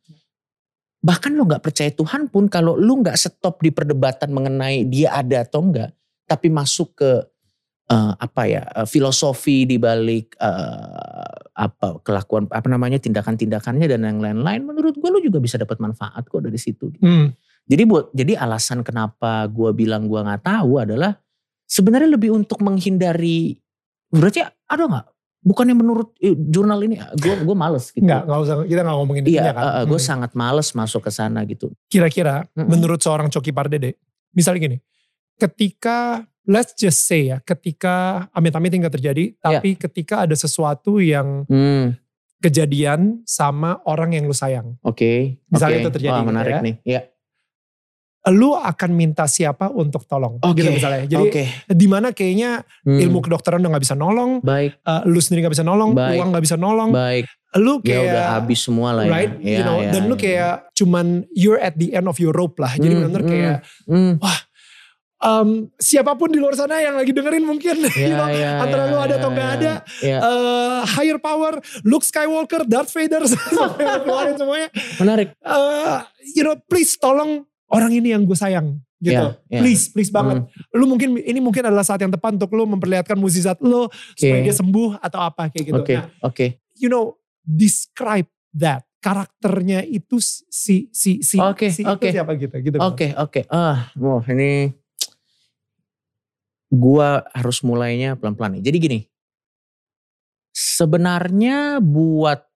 Bahkan 1.05 1.37
lo 1.37 1.45
nggak 1.45 1.61
percaya 1.61 1.93
Tuhan 1.93 2.33
pun 2.33 2.49
kalau 2.49 2.73
lo 2.73 2.97
nggak 2.97 3.13
stop 3.13 3.61
di 3.61 3.69
perdebatan 3.69 4.33
mengenai 4.33 4.89
dia 4.89 5.13
ada 5.13 5.45
atau 5.45 5.61
enggak, 5.61 5.93
tapi 6.25 6.49
masuk 6.49 6.97
ke 6.97 7.11
eh, 7.93 8.13
apa 8.17 8.41
ya 8.49 8.65
eh, 8.73 8.87
filosofi 8.89 9.69
di 9.69 9.77
balik 9.77 10.33
eh, 10.41 11.29
apa 11.55 12.01
kelakuan 12.01 12.49
apa 12.49 12.65
namanya 12.65 12.97
tindakan-tindakannya 12.97 13.85
dan 13.85 14.01
yang 14.01 14.17
lain-lain, 14.17 14.65
menurut 14.65 14.97
gue 14.97 15.09
lo 15.13 15.21
juga 15.21 15.37
bisa 15.37 15.61
dapat 15.61 15.77
manfaat 15.77 16.25
kok 16.25 16.41
dari 16.41 16.57
situ. 16.57 16.89
Hmm. 16.97 17.29
Jadi 17.69 17.83
buat 17.85 18.09
jadi 18.09 18.41
alasan 18.41 18.81
kenapa 18.81 19.45
gue 19.45 19.77
bilang 19.77 20.09
gue 20.09 20.17
nggak 20.17 20.41
tahu 20.41 20.81
adalah 20.81 21.13
sebenarnya 21.69 22.17
lebih 22.17 22.33
untuk 22.33 22.65
menghindari 22.65 23.61
berarti 24.09 24.41
ada 24.41 24.83
nggak? 24.89 25.14
Bukannya 25.45 25.77
menurut 25.77 26.17
eh, 26.17 26.33
jurnal 26.33 26.81
ini 26.81 26.97
gue 26.97 27.35
gue 27.39 27.53
males 27.55 27.93
gitu. 27.93 28.01
Enggak, 28.01 28.25
enggak 28.25 28.39
usah 28.41 28.55
kita 28.65 28.81
enggak 28.81 28.97
ngomongin 28.97 29.23
Iya, 29.23 29.43
kan. 29.47 29.85
gue 29.85 29.93
Hmm. 29.95 30.09
sangat 30.09 30.31
males 30.33 30.67
masuk 30.71 31.01
ke 31.01 31.11
sana 31.11 31.45
gitu. 31.45 31.69
Kira-kira 31.85 32.49
Mm-mm. 32.51 32.65
menurut 32.67 32.97
seorang 32.97 33.29
Coki 33.29 33.53
Pardede, 33.53 34.01
misalnya 34.33 34.59
gini, 34.65 34.77
ketika 35.35 36.25
let's 36.43 36.73
just 36.73 37.03
say 37.03 37.29
ya, 37.29 37.37
ketika 37.39 38.25
amit-amit 38.31 38.69
nggak 38.71 38.95
terjadi, 38.95 39.23
Iya. 39.27 39.37
tapi 39.37 39.69
ketika 39.75 40.25
ada 40.25 40.33
sesuatu 40.33 40.97
yang 40.97 41.45
Hmm, 41.45 41.93
kejadian 42.39 43.21
sama 43.23 43.81
orang 43.83 44.13
yang 44.13 44.25
lu 44.25 44.33
sayang, 44.33 44.77
oke. 44.81 45.41
Misalnya 45.45 45.77
oke. 45.77 45.83
itu 45.83 45.91
terjadi 45.91 46.13
Wah, 46.13 46.21
gitu 46.21 46.31
menarik 46.31 46.53
ya. 46.53 46.61
nih. 46.61 46.75
Iya. 46.83 47.01
Lu 48.27 48.53
akan 48.53 48.89
minta 48.91 49.25
siapa 49.25 49.69
untuk 49.69 50.05
tolong, 50.05 50.41
Oke. 50.41 50.57
gitu 50.57 50.69
misalnya. 50.69 51.05
Jadi 51.05 51.25
Oke. 51.29 51.43
di 51.67 51.85
mana 51.85 52.09
kayaknya 52.09 52.65
Hmm, 52.81 52.97
ilmu 52.97 53.21
kedokteran 53.21 53.61
udah 53.61 53.71
nggak 53.73 53.85
bisa 53.85 53.93
nolong, 53.93 54.41
baik, 54.41 54.77
eh, 54.77 55.01
lu 55.05 55.17
sendiri 55.17 55.45
nggak 55.45 55.53
bisa 55.53 55.65
nolong, 55.65 55.93
Baik. 55.93 56.17
uang 56.17 56.29
nggak 56.33 56.43
bisa 56.43 56.57
nolong, 56.57 56.89
baik. 56.89 57.25
lu 57.55 57.79
Ya 57.79 57.87
kayak 57.87 58.03
udah 58.03 58.25
habis 58.35 58.59
semua 58.61 58.89
lah 58.91 59.03
ya. 59.05 59.11
right, 59.11 59.33
Ya, 59.39 59.57
you 59.57 59.63
know, 59.63 59.77
ya, 59.79 59.89
dan 59.89 60.01
lu 60.05 60.13
ya. 60.13 60.19
kayak 60.19 60.53
cuman 60.73 61.05
you're 61.31 61.57
at 61.57 61.77
the 61.77 61.93
end 61.93 62.05
of 62.05 62.17
your 62.17 62.33
rope 62.33 62.57
lah. 62.57 62.73
Jadi 62.73 62.91
Hmm, 62.91 62.99
benar-benar 62.99 63.23
hmm. 63.23 63.31
kayak 63.31 63.55
Hmm, 63.85 64.11
um, 65.21 65.49
siapa 65.77 66.13
pun 66.13 66.29
di 66.29 66.37
luar 66.37 66.53
sana 66.53 66.77
yang 66.77 66.93
lagi 66.93 67.09
dengerin 67.09 67.41
mungkin, 67.41 67.77
you 67.95 68.09
ya, 68.09 68.17
know, 68.17 68.27
ya, 68.27 68.51
antara 68.59 68.83
ya, 68.85 68.91
lu 68.91 68.97
ada 68.99 69.07
ya, 69.07 69.17
atau 69.17 69.29
nggak 69.31 69.49
ya. 69.49 69.55
ada, 69.55 69.73
Ya, 70.01 70.17
eh, 70.19 70.79
higher 70.93 71.17
power, 71.17 71.53
Luke 71.81 72.05
Skywalker, 72.05 72.65
Darth 72.65 72.91
Vader, 72.91 73.23
lu 73.53 73.61
keluarin 74.01 74.35
semuanya. 74.35 74.69
menarik. 74.97 75.27
Eh, 75.37 75.97
you 76.33 76.41
know, 76.41 76.57
please 76.65 76.97
tolong 76.97 77.45
orang 77.69 77.91
ini 77.91 78.13
yang 78.13 78.23
gue 78.23 78.37
sayang, 78.37 78.77
gitu. 79.01 79.25
Ya, 79.49 79.59
ya. 79.59 79.59
Please, 79.61 79.89
please 79.89 80.09
banget. 80.09 80.45
Hmm, 80.45 80.77
Lu 80.77 80.85
mungkin 80.85 81.17
ini 81.17 81.39
mungkin 81.41 81.65
adalah 81.65 81.81
saat 81.81 81.99
yang 81.99 82.13
tepat 82.13 82.37
untuk 82.37 82.53
lu 82.53 82.69
memperlihatkan 82.69 83.17
mukjizat 83.17 83.57
lu 83.61 83.89
supaya 84.13 84.41
Oke. 84.41 84.45
dia 84.45 84.55
sembuh 84.55 84.89
atau 85.01 85.19
apa 85.21 85.49
kayak 85.49 85.65
gitu. 85.65 85.81
Oke, 85.81 85.95
Nah, 85.97 86.05
oke. 86.21 86.45
you 86.77 86.87
know, 86.87 87.17
describe 87.41 88.25
that 88.53 88.85
karakternya 89.01 89.85
itu 89.85 90.17
si 90.49 90.89
si 90.89 91.21
si 91.21 91.37
Oke, 91.37 91.69
si 91.69 91.85
oke. 91.85 92.05
itu 92.09 92.15
siapa 92.17 92.31
gitu 92.37 92.55
gitu. 92.57 92.77
Oke, 92.81 93.13
oke. 93.13 93.45
Ah, 93.53 93.93
wah 93.93 94.25
ini 94.25 94.73
gua 96.73 97.21
harus 97.31 97.61
mulainya 97.61 98.17
pelan-pelan 98.17 98.57
nih. 98.57 98.63
Jadi 98.65 98.77
gini. 98.81 98.99
Sebenarnya 100.55 101.83
buat 101.83 102.47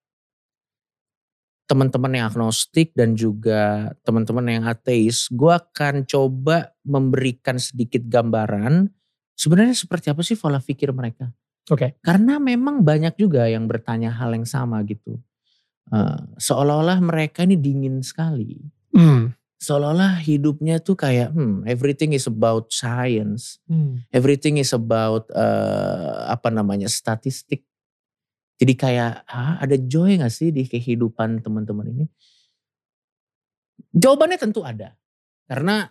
teman-teman 1.69 2.17
yang 2.17 2.25
agnostik 2.33 2.97
dan 2.97 3.13
juga 3.13 3.93
teman-teman 4.01 4.49
yang 4.49 4.65
ateis, 4.65 5.29
gua 5.29 5.61
akan 5.61 6.01
coba 6.09 6.73
memberikan 6.81 7.61
sedikit 7.61 8.01
gambaran 8.09 8.89
sebenarnya 9.37 9.77
seperti 9.77 10.09
apa 10.09 10.25
sih 10.25 10.33
pola 10.33 10.57
pikir 10.57 10.89
mereka. 10.89 11.29
Oke. 11.69 12.01
Karena 12.01 12.41
memang 12.41 12.81
banyak 12.81 13.13
juga 13.13 13.45
yang 13.45 13.69
bertanya 13.69 14.09
hal 14.09 14.33
yang 14.33 14.49
sama 14.49 14.81
gitu. 14.89 15.21
Eh, 15.89 16.21
seolah-olah 16.41 16.97
mereka 17.01 17.45
ini 17.45 17.57
dingin 17.57 18.01
sekali 18.05 18.57
Hmm. 18.89 19.37
seolah-olah 19.61 20.17
hidupnya 20.25 20.81
tuh 20.81 20.97
kayak 20.97 21.29
hmm, 21.29 21.61
everything 21.69 22.17
is 22.17 22.25
about 22.25 22.73
science, 22.73 23.61
Hmm. 23.69 24.01
everything 24.09 24.57
is 24.57 24.73
about 24.73 25.29
eh, 25.29 26.19
apa 26.25 26.49
namanya 26.49 26.89
statistik. 26.89 27.68
Jadi 28.59 28.73
kayak 28.75 29.23
ah, 29.23 29.55
ada 29.63 29.79
joy 29.79 30.19
gak 30.19 30.35
sih 30.35 30.51
di 30.51 30.67
kehidupan 30.67 31.39
teman-teman 31.39 31.87
ini? 31.95 32.05
Jawabannya 33.95 34.37
tentu 34.37 34.61
ada, 34.61 34.93
karena 35.47 35.87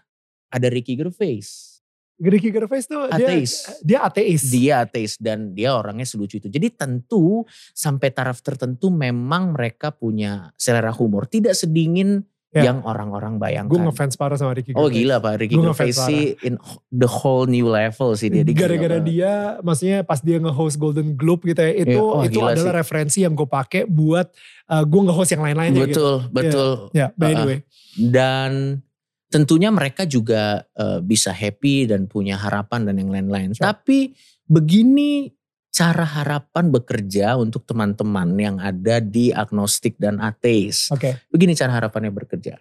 ada 0.52 0.66
Ricky 0.68 0.94
Gervais. 0.94 1.80
Ricky 2.18 2.50
Gervais 2.50 2.82
tuh 2.84 3.06
dia 3.14 3.30
Ateis. 3.30 3.52
dia 3.80 3.98
ateis. 4.02 4.42
Dia 4.50 4.74
ateis 4.82 5.12
dan 5.22 5.54
dia 5.54 5.70
orangnya 5.78 6.02
selucu 6.02 6.42
itu. 6.42 6.50
Jadi 6.50 6.74
tentu 6.74 7.46
sampai 7.72 8.10
taraf 8.10 8.42
tertentu 8.42 8.90
memang 8.90 9.54
mereka 9.54 9.94
punya 9.94 10.50
selera 10.58 10.90
humor, 10.90 11.30
tidak 11.30 11.54
sedingin 11.54 12.26
Ya. 12.48 12.72
yang 12.72 12.80
orang-orang 12.80 13.36
bayangkan. 13.36 13.68
Gue 13.68 13.80
ngefans 13.92 14.16
parah 14.16 14.40
sama 14.40 14.56
Ricky 14.56 14.72
Oh 14.72 14.88
Gervais. 14.88 15.04
gila 15.04 15.20
Pak 15.20 15.34
Ricky 15.36 15.52
Gua 15.60 15.64
Gervais 15.68 15.92
sih 16.00 16.32
in 16.40 16.56
the 16.88 17.04
whole 17.04 17.44
new 17.44 17.68
level 17.68 18.16
sih 18.16 18.32
dia. 18.32 18.40
Gara-gara 18.40 18.96
dia, 19.04 19.60
maksudnya 19.60 20.00
pas 20.00 20.16
dia 20.24 20.40
nge-host 20.40 20.80
Golden 20.80 21.12
Globe 21.12 21.44
gitu 21.44 21.60
ya, 21.60 21.76
itu 21.76 22.00
Iya, 22.00 22.00
wah, 22.00 22.24
itu 22.24 22.40
adalah 22.40 22.72
sih. 22.72 22.80
referensi 22.80 23.18
yang 23.20 23.36
gue 23.36 23.44
pakai 23.44 23.84
buat 23.84 24.32
uh, 24.72 24.80
gue 24.80 25.00
nge-host 25.12 25.30
yang 25.36 25.44
lain-lainnya 25.44 25.92
gitu. 25.92 26.24
Betul, 26.32 26.32
betul. 26.32 26.70
Ya, 26.96 27.12
by 27.20 27.36
the 27.36 27.36
Uh-uh. 27.36 27.48
way. 27.52 27.58
Dan 28.00 28.80
tentunya 29.28 29.68
mereka 29.68 30.08
juga 30.08 30.64
eh, 30.72 31.04
bisa 31.04 31.36
happy 31.36 31.84
dan 31.84 32.08
punya 32.08 32.40
harapan 32.40 32.88
dan 32.88 32.96
yang 32.96 33.12
lain-lain. 33.12 33.52
Sure. 33.52 33.68
Tapi 33.68 34.16
begini 34.48 35.28
cara 35.78 36.02
harapan 36.02 36.74
bekerja 36.74 37.38
untuk 37.38 37.62
teman-teman 37.62 38.34
yang 38.34 38.58
ada 38.58 38.98
di 38.98 39.30
agnostik 39.30 39.94
dan 39.94 40.18
ateis. 40.18 40.90
Oke. 40.90 41.22
Begini 41.30 41.54
cara 41.54 41.78
harapannya 41.78 42.10
bekerja. 42.10 42.58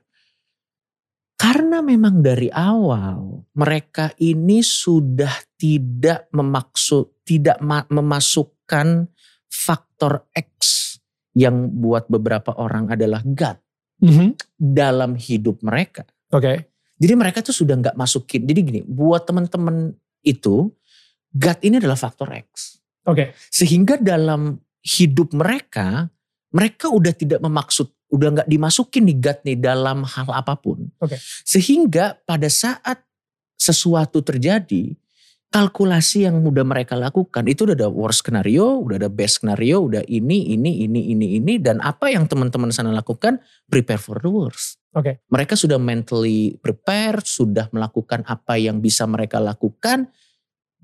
Karena 1.38 1.81
memang 1.81 2.21
dari 2.21 2.53
awal 2.53 3.41
mereka 3.57 4.13
ini 4.21 4.62
sudah 4.62 5.33
tidak 5.57 6.29
memaksud, 6.29 7.25
tidak 7.25 7.57
ma- 7.57 7.89
memasukkan 7.89 9.09
faktor 9.50 10.29
X 10.33 10.86
yang 11.33 11.74
buat 11.74 12.05
beberapa 12.09 12.53
orang 12.57 12.93
adalah 12.93 13.25
God 13.25 13.57
Mhm. 14.01 14.38
dalam 14.57 15.17
hidup 15.17 15.65
mereka. 15.65 16.05
Oke. 16.33 16.69
Jadi 16.97 17.13
mereka 17.13 17.41
tuh 17.41 17.53
sudah 17.53 17.77
nggak 17.77 17.97
masukin. 17.97 18.45
Jadi 18.45 18.59
gini, 18.62 18.81
buat 18.86 19.25
teman-teman 19.25 19.93
itu 20.21 20.69
God 21.33 21.59
ini 21.65 21.77
adalah 21.81 21.97
faktor 21.97 22.33
X. 22.33 22.76
Oke. 23.08 23.32
Sehingga 23.50 23.96
dalam 23.98 24.60
hidup 24.84 25.32
mereka, 25.32 26.12
mereka 26.52 26.92
udah 26.92 27.16
tidak 27.16 27.40
memaksud, 27.40 27.88
udah 28.12 28.28
nggak 28.40 28.50
dimasukin 28.52 29.08
nih 29.08 29.18
God 29.20 29.40
nih 29.48 29.58
dalam 29.60 30.04
hal 30.04 30.28
apa 30.32 30.60
pun. 30.60 30.92
Oke. 31.00 31.16
Sehingga 31.48 32.20
pada 32.28 32.52
saat 32.52 33.04
sesuatu 33.58 34.22
terjadi, 34.22 34.94
kalkulasi 35.48 36.28
yang 36.28 36.44
udah 36.44 36.68
mereka 36.68 37.00
lakukan 37.00 37.48
itu 37.48 37.64
udah 37.64 37.76
ada 37.76 37.90
worst 37.90 38.28
scenario, 38.28 38.84
udah 38.84 39.00
ada 39.00 39.10
best 39.12 39.42
scenario, 39.42 39.88
udah 39.88 40.04
ini, 40.08 40.54
ini, 40.54 40.84
ini, 40.84 41.02
ini, 41.16 41.28
ini. 41.40 41.54
Dan 41.60 41.80
apa 41.80 42.12
yang 42.12 42.28
teman-teman 42.28 42.72
sana 42.76 42.92
lakukan, 42.92 43.40
prepare 43.72 44.00
for 44.00 44.20
the 44.20 44.30
worst. 44.30 44.80
Oke. 44.92 45.24
Mereka 45.32 45.56
sudah 45.56 45.80
mentally 45.80 46.60
prepare, 46.60 47.24
sudah 47.24 47.72
melakukan 47.72 48.28
apa 48.28 48.60
yang 48.60 48.84
bisa 48.84 49.08
mereka 49.08 49.40
lakukan. 49.40 50.12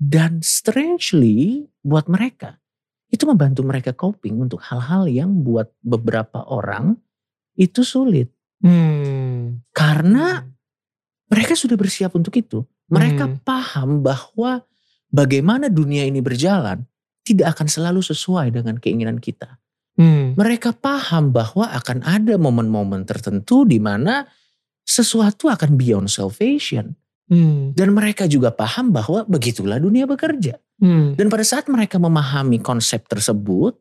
Dan 0.04 0.44
strangely 0.44 1.64
buat 1.80 2.12
mereka, 2.12 2.60
itu 3.08 3.24
membantu 3.24 3.64
mereka 3.64 3.96
coping 3.96 4.42
untuk 4.44 4.60
hal-hal 4.68 5.08
yang 5.08 5.32
buat 5.40 5.72
beberapa 5.80 6.44
orang 6.44 7.00
itu 7.56 7.80
sulit. 7.80 8.28
Hmm. 8.60 9.64
Karena 9.72 10.44
mereka 11.30 11.56
sudah 11.56 11.78
bersiap 11.78 12.12
untuk 12.18 12.36
itu. 12.36 12.66
Mereka 12.92 13.24
Hmm. 13.24 13.36
paham 13.40 13.90
bahwa 14.04 14.60
bagaimana 15.08 15.72
dunia 15.72 16.04
ini 16.04 16.20
berjalan 16.20 16.84
tidak 17.24 17.56
akan 17.56 17.66
selalu 17.70 18.04
sesuai 18.04 18.52
dengan 18.52 18.76
keinginan 18.76 19.16
kita. 19.16 19.56
Hmm. 19.94 20.34
Mereka 20.34 20.76
paham 20.82 21.30
bahwa 21.30 21.70
akan 21.70 22.02
ada 22.04 22.34
momen-momen 22.34 23.06
tertentu 23.06 23.62
di 23.64 23.78
mana 23.78 24.26
sesuatu 24.84 25.48
akan 25.48 25.78
beyond 25.80 26.10
salvation. 26.10 26.98
Hmm. 27.24 27.72
Dan 27.72 27.96
mereka 27.96 28.28
juga 28.28 28.52
paham 28.52 28.92
bahwa 28.92 29.24
begitulah 29.24 29.80
dunia 29.80 30.04
bekerja. 30.04 30.60
Hmm. 30.80 31.16
Dan 31.16 31.32
pada 31.32 31.44
saat 31.46 31.70
mereka 31.72 31.96
memahami 31.96 32.60
konsep 32.60 33.08
tersebut, 33.08 33.80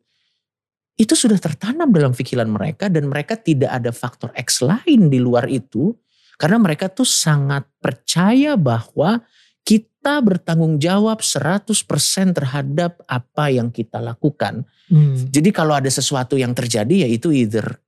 itu 0.93 1.13
sudah 1.17 1.41
tertanam 1.41 1.89
dalam 1.89 2.13
pikiran 2.13 2.45
mereka 2.45 2.85
dan 2.85 3.09
mereka 3.09 3.33
tidak 3.33 3.73
ada 3.73 3.89
faktor 3.89 4.29
X 4.37 4.61
lain 4.61 5.09
di 5.09 5.17
luar 5.17 5.49
itu 5.49 5.97
Karena 6.33 6.57
mereka 6.57 6.89
tuh 6.89 7.05
sangat 7.05 7.69
percaya 7.77 8.57
bahwa 8.57 9.21
kita 9.63 10.17
bertanggung 10.19 10.81
jawab 10.81 11.21
100% 11.21 11.71
terhadap 12.35 12.99
apa 13.05 13.53
yang 13.53 13.69
kita 13.69 14.01
lakukan. 14.01 14.65
Hmm. 14.89 15.15
Jadi 15.15 15.53
kalau 15.53 15.77
ada 15.77 15.87
sesuatu 15.87 16.35
yang 16.35 16.51
terjadi 16.51 17.05
ya 17.05 17.07
itu 17.07 17.31
either 17.31 17.79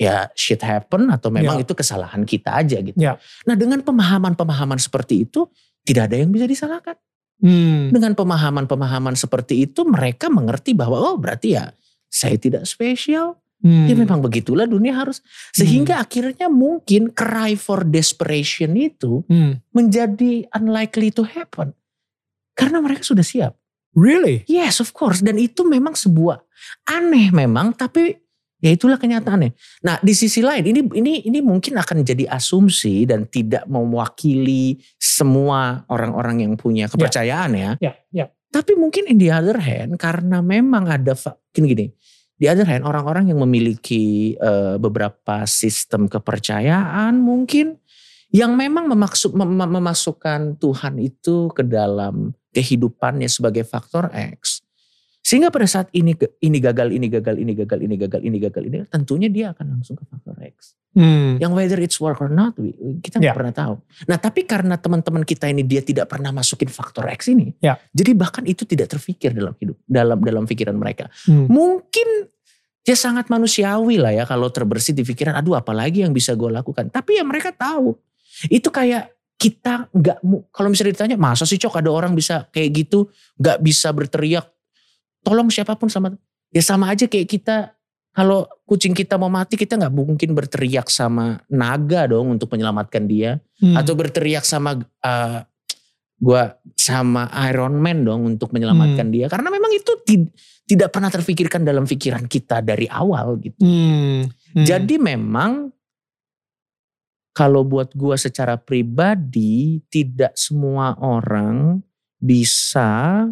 ya 0.00 0.32
shit 0.32 0.64
happen 0.64 1.12
atau 1.12 1.28
memang 1.28 1.60
Ya. 1.60 1.68
itu 1.68 1.76
kesalahan 1.76 2.24
kita 2.24 2.56
aja 2.56 2.80
gitu. 2.80 2.96
Ya. 2.96 3.20
Nah 3.44 3.52
dengan 3.52 3.84
pemahaman-pemahaman 3.84 4.80
seperti 4.80 5.28
itu 5.28 5.44
tidak 5.84 6.08
ada 6.08 6.16
yang 6.24 6.32
bisa 6.32 6.48
disalahkan. 6.48 6.96
Hmm. 7.40 7.92
Dengan 7.92 8.16
pemahaman-pemahaman 8.16 9.12
seperti 9.16 9.68
itu 9.68 9.84
mereka 9.84 10.32
mengerti 10.32 10.72
bahwa 10.72 10.96
oh 10.96 11.16
berarti 11.20 11.60
ya 11.60 11.68
saya 12.08 12.40
tidak 12.40 12.64
spesial. 12.64 13.36
Hmm. 13.60 13.84
Ya 13.84 13.92
memang 13.92 14.24
begitulah 14.24 14.64
dunia 14.64 14.96
harus. 14.96 15.20
Sehingga 15.52 16.00
akhirnya 16.00 16.48
mungkin 16.48 17.12
cry 17.12 17.60
for 17.60 17.84
desperation 17.84 18.72
itu 18.80 19.20
Hmm. 19.28 19.60
menjadi 19.76 20.48
unlikely 20.56 21.12
to 21.12 21.28
happen. 21.28 21.76
Karena 22.56 22.80
mereka 22.80 23.04
sudah 23.04 23.24
siap. 23.24 23.52
Really? 23.92 24.48
Yes 24.48 24.80
of 24.80 24.96
course. 24.96 25.20
Dan 25.20 25.36
itu 25.36 25.60
memang 25.68 25.92
sebuah 25.92 26.40
aneh 26.88 27.28
memang 27.32 27.76
tapi 27.76 28.16
ya 28.60 28.70
itulah 28.70 29.00
kenyataannya. 29.00 29.50
Nah 29.82 29.96
di 30.00 30.12
sisi 30.12 30.44
lain 30.44 30.62
ini 30.64 30.80
ini 30.96 31.12
ini 31.26 31.40
mungkin 31.40 31.80
akan 31.80 32.04
jadi 32.04 32.28
asumsi 32.28 33.08
dan 33.08 33.26
tidak 33.26 33.64
mewakili 33.66 34.78
semua 35.00 35.82
orang-orang 35.88 36.44
yang 36.46 36.52
punya 36.60 36.86
kepercayaan 36.86 37.50
ya. 37.56 37.70
Ya, 37.80 37.92
ya. 38.12 38.26
Tapi 38.50 38.76
mungkin 38.76 39.08
in 39.08 39.16
the 39.18 39.32
other 39.32 39.58
hand 39.58 39.96
karena 39.96 40.44
memang 40.44 40.86
ada 40.86 41.16
fa- 41.16 41.38
gini 41.50 41.66
gini. 41.72 41.86
The 42.40 42.48
other 42.48 42.64
hand 42.64 42.88
orang-orang 42.88 43.28
yang 43.28 43.40
memiliki 43.40 44.36
eh, 44.36 44.76
beberapa 44.80 45.44
sistem 45.44 46.08
kepercayaan 46.08 47.20
mungkin 47.20 47.76
yang 48.30 48.54
memang 48.54 48.86
memaksud 48.88 49.34
mem- 49.34 49.58
mem- 49.58 49.74
memasukkan 49.76 50.56
Tuhan 50.56 51.02
itu 51.02 51.50
ke 51.50 51.66
dalam 51.66 52.32
kehidupannya 52.54 53.26
sebagai 53.30 53.62
faktor 53.66 54.10
X. 54.14 54.59
Sehingga 55.30 55.54
pada 55.54 55.62
saat 55.70 55.86
ini 55.94 56.18
ini 56.42 56.58
gagal, 56.58 56.90
ini 56.90 57.06
gagal, 57.06 57.38
ini 57.38 57.54
gagal, 57.54 57.78
ini 57.78 57.94
gagal, 57.94 58.20
ini 58.26 58.36
gagal, 58.42 58.62
ini 58.66 58.76
tentunya 58.90 59.30
dia 59.30 59.54
akan 59.54 59.78
langsung 59.78 59.94
ke 59.94 60.02
faktor 60.02 60.34
X. 60.42 60.74
Hmm. 60.90 61.38
Yang 61.38 61.52
whether 61.54 61.78
it's 61.78 62.02
work 62.02 62.18
or 62.18 62.26
not, 62.26 62.58
kita 62.98 63.22
Ya. 63.22 63.30
nggak 63.30 63.38
pernah 63.38 63.54
tahu. 63.54 63.74
Nah 64.10 64.18
tapi 64.18 64.42
karena 64.42 64.74
teman-teman 64.74 65.22
kita 65.22 65.46
ini 65.46 65.62
dia 65.62 65.86
tidak 65.86 66.10
pernah 66.10 66.34
masukin 66.34 66.66
faktor 66.66 67.06
X 67.14 67.30
ini, 67.30 67.54
Ya. 67.62 67.78
jadi 67.94 68.10
bahkan 68.18 68.42
itu 68.42 68.66
tidak 68.66 68.90
terfikir 68.90 69.30
dalam 69.30 69.54
hidup, 69.54 69.78
dalam 69.86 70.18
dalam 70.18 70.50
pikiran 70.50 70.74
mereka. 70.74 71.06
Hmm. 71.30 71.46
Mungkin 71.46 72.26
ya 72.82 72.98
sangat 72.98 73.30
manusiawi 73.30 74.02
lah 74.02 74.10
ya 74.10 74.26
kalau 74.26 74.50
terbersih 74.50 74.98
di 74.98 75.06
pikiran, 75.06 75.38
aduh 75.38 75.54
apalagi 75.54 76.02
yang 76.02 76.10
bisa 76.10 76.34
gue 76.34 76.50
lakukan. 76.50 76.90
Tapi 76.90 77.22
ya 77.22 77.22
mereka 77.22 77.54
tahu, 77.54 77.94
itu 78.50 78.66
kayak 78.66 79.14
kita 79.38 79.86
nggak 79.94 80.26
kalau 80.50 80.68
misalnya 80.74 80.92
ditanya 80.98 81.16
masa 81.16 81.46
sih 81.46 81.56
cok 81.56 81.80
ada 81.80 81.88
orang 81.94 82.18
bisa 82.18 82.50
kayak 82.52 82.82
gitu 82.82 83.08
nggak 83.40 83.62
bisa 83.62 83.88
berteriak 83.94 84.44
tolong 85.20 85.48
siapa 85.52 85.76
pun 85.76 85.88
sama 85.88 86.14
ya 86.50 86.62
sama 86.64 86.90
aja 86.90 87.06
kayak 87.06 87.28
kita 87.28 87.56
kalau 88.10 88.42
kucing 88.66 88.90
kita 88.90 89.14
mau 89.14 89.30
mati 89.30 89.54
kita 89.54 89.78
nggak 89.78 89.94
mungkin 89.94 90.34
berteriak 90.34 90.90
sama 90.90 91.38
naga 91.46 92.10
dong 92.10 92.34
untuk 92.34 92.50
menyelamatkan 92.50 93.06
dia 93.06 93.38
Hmm. 93.60 93.76
atau 93.76 93.92
berteriak 93.92 94.40
sama 94.42 94.72
eh, 94.82 95.38
gua 96.16 96.56
sama 96.74 97.28
Iron 97.52 97.76
Man 97.76 98.08
dong 98.08 98.24
untuk 98.24 98.56
menyelamatkan 98.56 99.12
dia 99.12 99.28
karena 99.28 99.52
memang 99.52 99.68
itu 99.76 99.92
tid- 100.00 100.32
tidak 100.64 100.88
pernah 100.96 101.12
terfikirkan 101.12 101.60
dalam 101.60 101.84
pikiran 101.84 102.24
kita 102.24 102.64
dari 102.64 102.88
awal 102.88 103.36
gitu. 103.38 103.60
Hmm. 103.60 104.24
Hmm. 104.56 104.64
Jadi 104.64 104.96
memang 104.96 105.68
kalau 107.30 107.62
buat 107.62 107.94
gua 107.94 108.18
secara 108.18 108.58
pribadi 108.58 109.84
tidak 109.92 110.34
semua 110.34 110.96
orang 110.98 111.78
bisa 112.16 113.24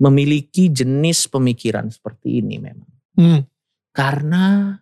memiliki 0.00 0.70
jenis 0.70 1.30
pemikiran 1.30 1.86
seperti 1.90 2.42
ini 2.42 2.56
memang. 2.58 2.90
Hmm. 3.14 3.40
Karena 3.94 4.74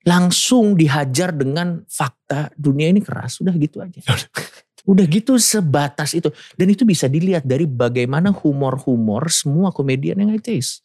langsung 0.00 0.72
dihajar 0.80 1.36
dengan 1.36 1.84
fakta 1.84 2.48
dunia 2.56 2.88
ini 2.88 3.04
keras 3.04 3.40
udah 3.44 3.52
gitu 3.56 3.84
aja. 3.84 4.00
udah 4.88 5.04
gitu 5.12 5.36
sebatas 5.36 6.16
itu 6.16 6.32
dan 6.56 6.66
itu 6.72 6.88
bisa 6.88 7.04
dilihat 7.04 7.44
dari 7.44 7.68
bagaimana 7.68 8.32
humor-humor 8.32 9.28
semua 9.28 9.68
komedian 9.76 10.24
yang 10.24 10.32
ateis. 10.32 10.80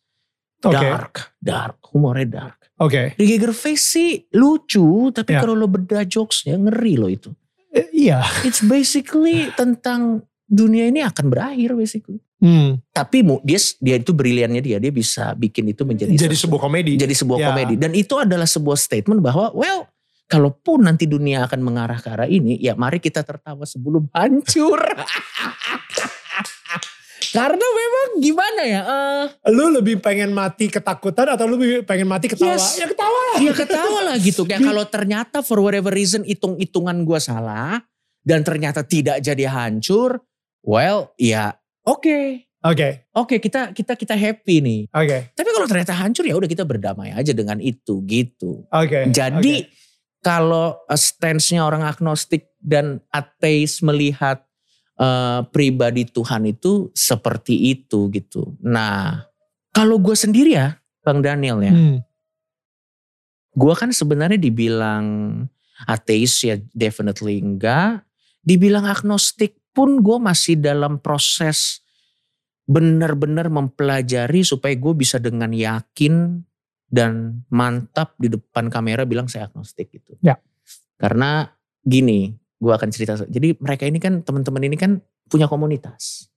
Oke. 0.67 0.75
Dark, 0.75 1.13
dark, 1.39 1.77
humornya 1.95 2.27
dark. 2.43 2.59
Oke. 2.75 3.15
Ricky 3.15 3.39
Gervais 3.39 3.79
sih 3.79 4.27
lucu, 4.35 5.15
tapi 5.15 5.31
Ya. 5.31 5.39
kalau 5.39 5.55
lo 5.55 5.71
bedah 5.71 6.03
jokesnya 6.03 6.59
ngeri 6.59 6.93
lo 6.99 7.07
itu. 7.07 7.31
Eh, 7.71 7.87
Iya. 7.95 8.19
It's 8.43 8.59
basically 8.59 9.47
tentang 9.55 10.27
dunia 10.43 10.91
ini 10.91 10.99
akan 10.99 11.31
berakhir 11.31 11.71
basically. 11.79 12.19
Hmm. 12.35 12.83
Tapi 12.91 13.23
dia 13.41 13.59
dia 13.79 13.95
itu 13.95 14.11
briliannya 14.11 14.59
dia, 14.59 14.75
dia 14.75 14.91
bisa 14.91 15.31
bikin 15.33 15.71
itu 15.71 15.81
menjadi 15.81 16.11
Jadi 16.11 16.35
sebuah 16.35 16.61
komedi. 16.61 16.93
jadi 16.95 17.15
sebuah 17.15 17.39
Ya. 17.39 17.47
komedi 17.49 17.75
dan 17.75 17.91
itu 17.91 18.15
adalah 18.15 18.43
sebuah 18.43 18.75
statement 18.75 19.23
bahwa 19.23 19.55
well 19.55 19.87
kalaupun 20.25 20.83
nanti 20.83 21.05
dunia 21.05 21.45
akan 21.45 21.59
mengarah 21.61 21.95
ke 21.95 22.09
arah 22.09 22.25
ini, 22.25 22.57
ya 22.57 22.73
mari 22.73 22.97
kita 22.97 23.21
tertawa 23.21 23.63
sebelum 23.63 24.09
hancur. 24.15 24.81
Karena 27.31 27.61
memang 27.61 28.07
gimana 28.23 28.61
ya? 28.63 28.81
eh, 28.81 29.23
Lu 29.51 29.67
lebih 29.67 29.99
pengen 29.99 30.31
mati 30.31 30.71
ketakutan 30.71 31.35
atau 31.35 31.43
lu 31.45 31.59
lebih 31.59 31.83
pengen 31.83 32.07
mati 32.07 32.31
ketawa? 32.31 32.55
Yes. 32.55 32.79
Ya 32.79 32.87
ketawa 32.87 33.19
lah. 33.27 33.37
Ya 33.43 33.51
ketawa 33.51 33.99
lah 34.03 34.15
gitu. 34.17 34.41
Kayak 34.47 34.63
kalau 34.63 34.83
ternyata 34.87 35.37
for 35.43 35.59
whatever 35.59 35.91
reason 35.91 36.23
hitung-hitungan 36.23 37.03
gue 37.03 37.19
salah. 37.19 37.83
Dan 38.25 38.41
ternyata 38.41 38.81
tidak 38.81 39.19
jadi 39.19 39.45
hancur. 39.45 40.23
Well 40.63 41.11
ya 41.19 41.59
oke. 41.85 42.45
Oke. 42.65 43.05
Oke 43.13 43.37
kita 43.37 43.69
kita 43.77 43.93
kita 43.93 44.17
happy 44.17 44.57
nih. 44.57 44.81
Oke. 44.89 45.29
Tapi 45.37 45.49
kalau 45.53 45.67
ternyata 45.69 45.93
hancur 45.93 46.25
ya 46.25 46.33
udah 46.33 46.49
kita 46.49 46.65
berdamai 46.65 47.13
aja 47.13 47.29
dengan 47.29 47.61
itu 47.61 48.01
gitu. 48.09 48.65
Oke. 48.73 49.13
Jadi 49.13 49.69
kalau 50.25 50.73
uh, 50.89 50.97
stance-nya 50.97 51.61
orang 51.61 51.85
agnostik 51.85 52.49
dan 52.57 52.97
ateis 53.13 53.85
melihat 53.85 54.41
uh, 54.97 55.45
pribadi 55.53 56.09
Tuhan 56.09 56.49
itu 56.49 56.89
seperti 56.97 57.77
itu 57.77 58.09
gitu. 58.09 58.57
Nah 58.65 59.29
kalau 59.69 60.01
gue 60.01 60.17
sendiri 60.17 60.57
ya 60.57 60.81
Bang 61.05 61.21
Daniel 61.21 61.61
ya. 61.61 61.69
Hmm. 61.69 62.01
Gue 63.53 63.77
kan 63.77 63.93
sebenarnya 63.93 64.41
dibilang 64.41 65.05
ateis 65.85 66.41
ya 66.41 66.57
definitely 66.73 67.45
enggak. 67.45 68.01
Dibilang 68.41 68.89
agnostik 68.89 69.61
pun 69.75 69.99
gue 69.99 70.17
masih 70.23 70.55
dalam 70.55 71.03
proses 71.03 71.83
benar-benar 72.65 73.51
mempelajari 73.51 74.41
supaya 74.41 74.73
gue 74.73 74.93
bisa 74.95 75.21
dengan 75.21 75.51
yakin 75.51 76.41
dan 76.89 77.43
mantap 77.51 78.15
di 78.17 78.31
depan 78.31 78.71
kamera 78.71 79.03
bilang 79.03 79.27
saya 79.27 79.51
agnostik 79.51 79.91
gitu. 79.93 80.17
Ya. 80.23 80.39
Karena 80.95 81.45
gini, 81.83 82.33
gue 82.57 82.73
akan 82.73 82.89
cerita. 82.89 83.19
Jadi 83.27 83.59
mereka 83.59 83.83
ini 83.85 83.99
kan 83.99 84.23
teman-teman 84.23 84.63
ini 84.65 84.79
kan 84.79 84.97
punya 85.29 85.45
komunitas. 85.45 86.31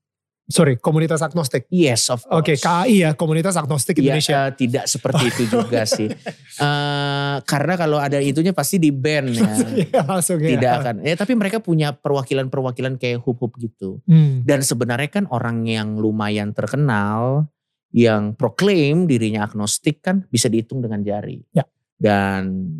Sorry, 0.49 0.81
komunitas 0.81 1.21
agnostik. 1.21 1.69
Yes, 1.69 2.09
of 2.09 2.25
course. 2.25 2.41
Oke, 2.41 2.57
KAI 2.57 3.05
ya, 3.05 3.11
komunitas 3.13 3.53
agnostik 3.61 4.01
Ya, 4.01 4.17
Indonesia. 4.17 4.49
eh, 4.49 4.51
tidak 4.57 4.85
seperti 4.89 5.29
itu 5.29 5.43
juga 5.61 5.85
sih. 5.85 6.09
Eh, 6.09 7.37
karena 7.45 7.75
kalau 7.77 8.01
ada 8.01 8.17
itunya 8.17 8.57
pasti 8.57 8.81
di 8.81 8.89
band 8.89 9.29
ya. 9.37 9.45
Iya, 9.85 10.01
langsung 10.09 10.41
ya. 10.41 10.57
Tidak 10.57 10.73
akan. 10.81 10.95
Ya 11.05 11.15
tapi 11.21 11.37
mereka 11.37 11.61
punya 11.61 11.93
perwakilan-perwakilan 11.93 12.97
kayak 12.97 13.21
hub-hub 13.29 13.61
gitu. 13.61 14.01
Hmm. 14.09 14.41
Dan 14.41 14.65
sebenarnya 14.65 15.13
kan 15.13 15.25
orang 15.29 15.69
yang 15.69 16.01
lumayan 16.01 16.57
terkenal 16.57 17.53
yang 17.93 18.33
proklaim 18.33 19.05
dirinya 19.05 19.45
agnostik 19.45 20.01
kan 20.01 20.25
bisa 20.33 20.49
dihitung 20.49 20.81
dengan 20.81 21.05
jari. 21.05 21.45
Ya. 21.53 21.69
Dan 22.01 22.73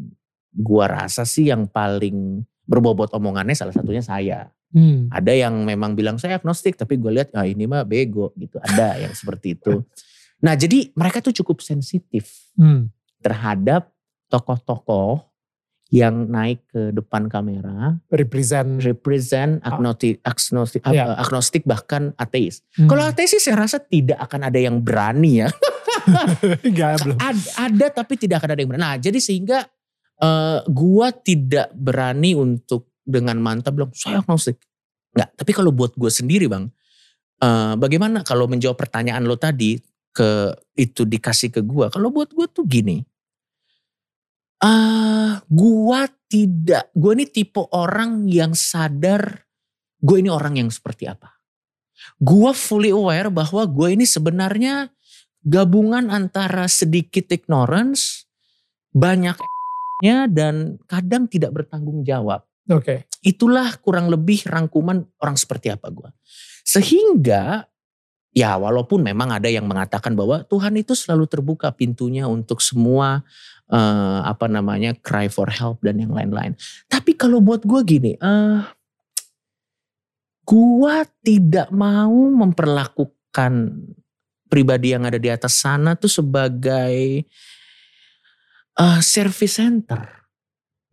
gua 0.57 0.89
rasa 0.89 1.29
sih 1.29 1.53
yang 1.53 1.69
paling 1.69 2.49
berbobot 2.65 3.13
omongannya 3.13 3.53
salah 3.53 3.77
satunya 3.77 4.01
saya. 4.01 4.49
Hmm. 4.69 5.09
Ada 5.09 5.33
yang 5.33 5.65
memang 5.65 5.93
bilang 5.93 6.17
saya 6.17 6.37
agnostik 6.37 6.77
tapi 6.77 6.97
gue 6.97 7.09
lihat 7.11 7.33
ah 7.33 7.43
ini 7.43 7.65
mah 7.65 7.83
bego 7.83 8.33
gitu. 8.35 8.61
Ada 8.61 9.01
yang 9.01 9.13
seperti 9.13 9.55
itu. 9.55 9.81
Nah 10.39 10.55
jadi 10.55 10.95
mereka 10.95 11.19
tuh 11.19 11.35
cukup 11.35 11.59
sensitif 11.59 12.31
Hmm. 12.55 12.95
terhadap 13.19 13.91
tokoh-tokoh 14.29 15.27
yang 15.89 16.29
naik 16.29 16.63
ke 16.69 16.93
depan 16.93 17.27
kamera 17.27 17.99
Represent. 18.07 18.79
represent 18.79 19.59
agnostik, 19.65 20.23
agnostik, 20.23 20.85
Ya. 20.87 21.17
agnostik 21.17 21.67
bahkan 21.67 22.15
ateis. 22.15 22.63
Hmm. 22.77 22.87
Kalau 22.87 23.03
ateis 23.03 23.33
sih 23.33 23.41
saya 23.41 23.59
rasa 23.59 23.81
tidak 23.81 24.21
akan 24.21 24.47
ada 24.47 24.61
yang 24.61 24.79
berani 24.79 25.43
ya. 25.43 25.49
Enggak, 26.69 27.03
belum. 27.03 27.17
Ad- 27.19 27.51
ada 27.59 27.87
tapi 27.91 28.15
tidak 28.15 28.39
akan 28.39 28.51
ada 28.53 28.61
yang 28.61 28.71
berani. 28.71 28.85
Nah 28.85 28.95
jadi 28.95 29.19
sehingga 29.19 29.65
eh, 30.19 30.59
gua 30.67 31.09
tidak 31.11 31.73
berani 31.73 32.35
untuk 32.35 32.88
dengan 33.09 33.41
mantap 33.41 33.73
bilang 33.73 33.89
saya 33.97 34.21
agnostik. 34.21 34.61
Enggak, 35.17 35.33
tapi 35.41 35.51
kalau 35.57 35.73
buat 35.73 35.97
gue 35.97 36.13
sendiri 36.13 36.47
bang, 36.53 36.69
eh, 37.41 37.75
bagaimana 37.81 38.21
kalau 38.21 38.45
menjawab 38.45 38.77
pertanyaan 38.77 39.25
lo 39.25 39.41
tadi 39.41 39.81
ke 40.13 40.53
itu 40.77 41.09
dikasih 41.09 41.49
ke 41.49 41.61
gua? 41.65 41.89
Kalau 41.89 42.13
buat 42.13 42.29
gue 42.37 42.47
tuh 42.53 42.69
gini, 42.69 43.01
Ah, 44.59 45.39
gua 45.47 46.11
tidak. 46.27 46.91
Gua 46.91 47.15
ini 47.15 47.31
tipe 47.31 47.63
orang 47.71 48.27
yang 48.27 48.59
sadar 48.59 49.47
gue 49.99 50.17
ini 50.19 50.31
orang 50.31 50.59
yang 50.59 50.71
seperti 50.71 51.07
apa. 51.07 51.39
Gua 52.19 52.55
fully 52.55 52.91
aware 52.91 53.31
bahwa 53.31 53.67
gue 53.67 53.95
ini 53.95 54.07
sebenarnya 54.07 54.91
gabungan 55.47 56.11
antara 56.11 56.67
sedikit 56.67 57.31
ignorance, 57.31 58.27
banyak 58.91 59.39
nya 60.07 60.27
dan 60.27 60.79
kadang 60.91 61.31
tidak 61.31 61.55
bertanggung 61.55 62.03
jawab. 62.03 62.47
Oke. 62.69 63.09
Itulah 63.25 63.81
kurang 63.81 64.13
lebih 64.13 64.45
rangkuman 64.45 65.01
orang 65.25 65.37
seperti 65.41 65.73
apa 65.73 65.89
gue. 65.89 66.11
Sehingga 66.63 67.65
ya 68.37 68.61
walaupun 68.61 69.01
memang 69.01 69.33
ada 69.33 69.49
yang 69.49 69.65
mengatakan 69.65 70.13
bahwa 70.13 70.45
Tuhan 70.45 70.77
itu 70.77 70.93
selalu 70.93 71.25
terbuka 71.25 71.73
pintunya 71.73 72.29
untuk 72.29 72.61
semua 72.61 73.25
eh, 73.73 74.21
apa 74.23 74.47
namanya 74.47 74.93
cry 75.01 75.33
for 75.33 75.49
help 75.49 75.81
dan 75.81 75.97
yang 75.97 76.13
lain-lain. 76.13 76.53
Tapi 76.93 77.17
kalau 77.17 77.41
buat 77.41 77.65
gue 77.65 77.81
gini, 77.89 78.13
eh 78.21 78.61
gua 80.49 81.05
tidak 81.21 81.69
mau 81.69 82.33
memperlakukan 82.33 83.53
pribadi 84.49 84.97
yang 84.97 85.05
ada 85.05 85.21
di 85.21 85.29
atas 85.29 85.61
sana 85.61 85.93
tuh 85.97 86.09
sebagai 86.09 87.25
eh, 88.77 89.01
service 89.01 89.57
center. 89.57 90.18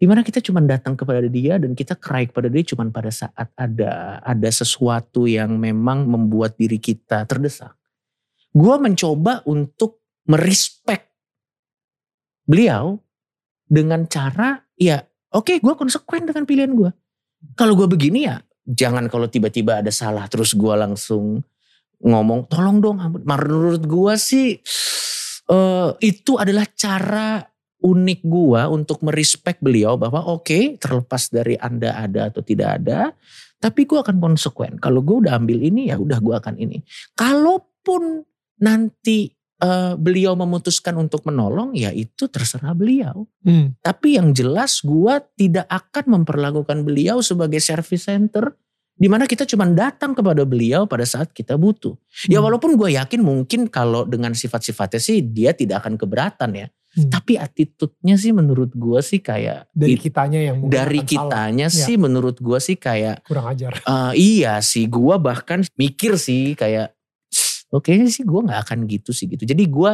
Di 0.06 0.14
mana 0.14 0.22
kita 0.22 0.38
cuma 0.38 0.62
datang 0.62 0.94
kepada 0.94 1.26
dia 1.26 1.58
dan 1.58 1.74
kita 1.74 1.98
cry 1.98 2.30
kepada 2.30 2.46
dia 2.46 2.62
cuma 2.62 2.86
pada 2.94 3.10
saat 3.10 3.50
ada 3.58 4.22
ada 4.22 4.50
sesuatu 4.54 5.26
yang 5.26 5.58
memang 5.58 6.06
membuat 6.06 6.54
diri 6.62 6.78
kita 6.78 7.26
terdesak. 7.26 7.74
Gua 8.54 8.78
mencoba 8.78 9.42
untuk 9.50 10.06
merespek 10.30 11.10
beliau 12.46 13.02
dengan 13.66 14.06
cara 14.06 14.62
ya 14.78 15.02
oke 15.34 15.58
gua 15.66 15.74
konsekuen 15.74 16.30
dengan 16.30 16.46
pilihan 16.46 16.70
gua. 16.78 16.94
Kalau 17.58 17.74
gua 17.74 17.90
begini 17.90 18.30
ya 18.30 18.38
jangan 18.62 19.10
kalau 19.10 19.26
tiba-tiba 19.26 19.82
ada 19.82 19.90
salah 19.90 20.30
terus 20.30 20.54
gua 20.54 20.86
langsung 20.86 21.42
ngomong 21.98 22.46
tolong 22.46 22.78
dong. 22.78 23.02
Menurut 23.26 23.82
gua 23.90 24.22
sih 24.22 24.54
eh, 25.50 25.90
itu 26.06 26.38
adalah 26.38 26.70
cara 26.78 27.55
unik 27.84 28.22
gua 28.26 28.72
untuk 28.72 29.04
merespek 29.04 29.60
beliau 29.60 30.00
bahwa 30.00 30.24
oke 30.32 30.80
terlepas 30.80 31.28
dari 31.30 31.60
anda 31.60 31.96
ada 31.96 32.32
atau 32.32 32.42
tidak 32.42 32.82
ada 32.82 33.12
tapi 33.60 33.84
gua 33.84 34.04
akan 34.06 34.18
konsekuen 34.20 34.80
kalau 34.80 35.04
gua 35.04 35.28
udah 35.28 35.34
ambil 35.40 35.60
ini 35.60 35.92
ya 35.92 36.00
udah 36.00 36.20
gua 36.24 36.40
akan 36.40 36.56
ini 36.60 36.82
kalaupun 37.14 38.24
nanti 38.60 39.32
eh, 39.60 39.94
beliau 39.96 40.36
memutuskan 40.36 40.96
untuk 41.00 41.24
menolong 41.28 41.76
ya 41.76 41.92
itu 41.92 42.28
terserah 42.32 42.72
beliau 42.76 43.28
Hmm. 43.46 43.78
tapi 43.84 44.18
yang 44.18 44.34
jelas 44.34 44.82
gua 44.82 45.22
tidak 45.36 45.70
akan 45.70 46.22
memperlakukan 46.22 46.82
beliau 46.82 47.22
sebagai 47.22 47.62
service 47.62 48.08
center 48.10 48.56
di 48.96 49.12
mana 49.12 49.28
kita 49.28 49.44
cuma 49.44 49.68
datang 49.68 50.16
kepada 50.16 50.48
beliau 50.48 50.88
pada 50.88 51.04
saat 51.04 51.28
kita 51.36 51.60
butuh. 51.60 52.00
Ya 52.32 52.40
Hmm. 52.40 52.48
walaupun 52.48 52.80
gue 52.80 52.96
yakin 52.96 53.20
mungkin 53.20 53.68
kalau 53.68 54.08
dengan 54.08 54.32
sifat-sifatnya 54.32 55.04
sih 55.04 55.20
dia 55.20 55.52
tidak 55.52 55.84
akan 55.84 56.00
keberatan 56.00 56.56
ya. 56.56 56.68
Hmm. 56.96 57.12
Tapi 57.12 57.36
attitude-nya 57.36 58.16
sih 58.16 58.32
menurut 58.32 58.72
gue 58.72 59.00
sih 59.00 59.20
kayak 59.20 59.68
Dari 59.70 59.94
it- 59.94 60.02
kitanya 60.02 60.40
yang 60.40 60.64
dari 60.64 60.98
akan 60.98 61.06
salah. 61.06 61.12
kitanya 61.28 61.68
Ya. 61.68 61.76
sih 61.76 61.96
menurut 61.96 62.40
gue 62.40 62.56
sih 62.58 62.76
kayak 62.76 63.20
kurang 63.22 63.52
ajar. 63.52 63.76
eh, 63.78 64.14
iya 64.40 64.64
sih 64.64 64.88
gue 64.88 65.16
bahkan 65.18 65.60
mikir 65.76 66.16
sih 66.16 66.54
kayak 66.54 66.96
oke 67.68 67.92
sih 68.08 68.24
gue 68.24 68.40
nggak 68.42 68.62
akan 68.64 68.88
gitu 68.88 69.12
sih 69.12 69.28
gitu. 69.28 69.44
Jadi 69.44 69.68
gue 69.68 69.94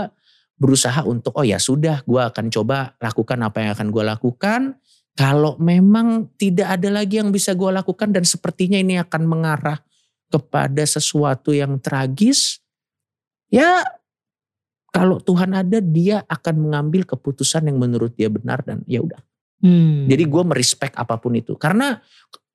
berusaha 0.56 1.02
untuk 1.04 1.34
oh 1.34 1.42
ya 1.42 1.58
sudah 1.58 2.06
gue 2.06 2.22
akan 2.22 2.48
coba 2.48 2.94
lakukan 2.98 3.40
apa 3.42 3.58
yang 3.60 3.72
akan 3.74 3.88
gue 3.90 4.04
lakukan. 4.06 4.62
Kalau 5.12 5.58
memang 5.58 6.30
tidak 6.38 6.80
ada 6.80 6.88
lagi 6.88 7.18
yang 7.18 7.34
bisa 7.34 7.52
gue 7.52 7.68
lakukan 7.68 8.14
dan 8.14 8.24
sepertinya 8.24 8.78
ini 8.78 8.96
akan 8.96 9.26
mengarah 9.26 9.82
kepada 10.30 10.86
sesuatu 10.86 11.52
yang 11.52 11.76
tragis, 11.78 12.64
ya 13.50 13.84
kalau 14.92 15.24
Tuhan 15.24 15.56
ada 15.56 15.80
dia 15.80 16.22
akan 16.28 16.68
mengambil 16.68 17.08
keputusan 17.08 17.64
yang 17.72 17.80
menurut 17.80 18.12
dia 18.14 18.28
benar 18.28 18.60
dan 18.62 18.84
ya 18.86 19.00
udah. 19.00 19.24
Hmm. 19.64 20.06
Jadi 20.12 20.24
gue 20.28 20.44
merespek 20.44 20.92
apa 21.00 21.16
pun 21.16 21.32
itu. 21.38 21.56
Karena 21.56 21.96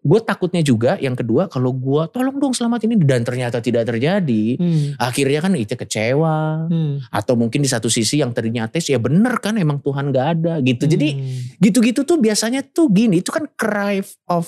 gue 0.07 0.21
takutnya 0.23 0.63
juga 0.63 0.95
yang 1.03 1.19
kedua 1.19 1.51
kalau 1.51 1.75
gue 1.75 2.07
tolong 2.15 2.39
dong 2.39 2.55
selamat 2.55 2.87
ini 2.87 2.95
dan 3.01 3.25
ternyata 3.25 3.59
tidak 3.65 3.89
terjadi. 3.89 4.45
Hmm. 4.61 5.01
Akhirnya 5.01 5.41
kan 5.41 5.57
itu 5.57 5.75
kecewa. 5.75 6.69
Hmm. 6.69 7.01
Atau 7.09 7.41
mungkin 7.41 7.65
di 7.65 7.71
satu 7.73 7.89
sisi 7.89 8.21
yang 8.21 8.37
tadinya 8.37 8.69
ateis 8.69 8.93
ya 8.93 9.01
bener 9.01 9.41
kan 9.41 9.57
emang 9.57 9.81
Tuhan 9.81 10.13
gak 10.13 10.27
ada 10.39 10.61
gitu. 10.61 10.85
Jadi 10.85 11.09
Hmm. 11.17 11.57
gitu-gitu 11.59 12.05
tuh 12.05 12.21
biasanya 12.21 12.61
tuh 12.69 12.93
gini 12.93 13.25
itu 13.25 13.33
kan 13.33 13.49
cry 13.57 14.05
of 14.29 14.47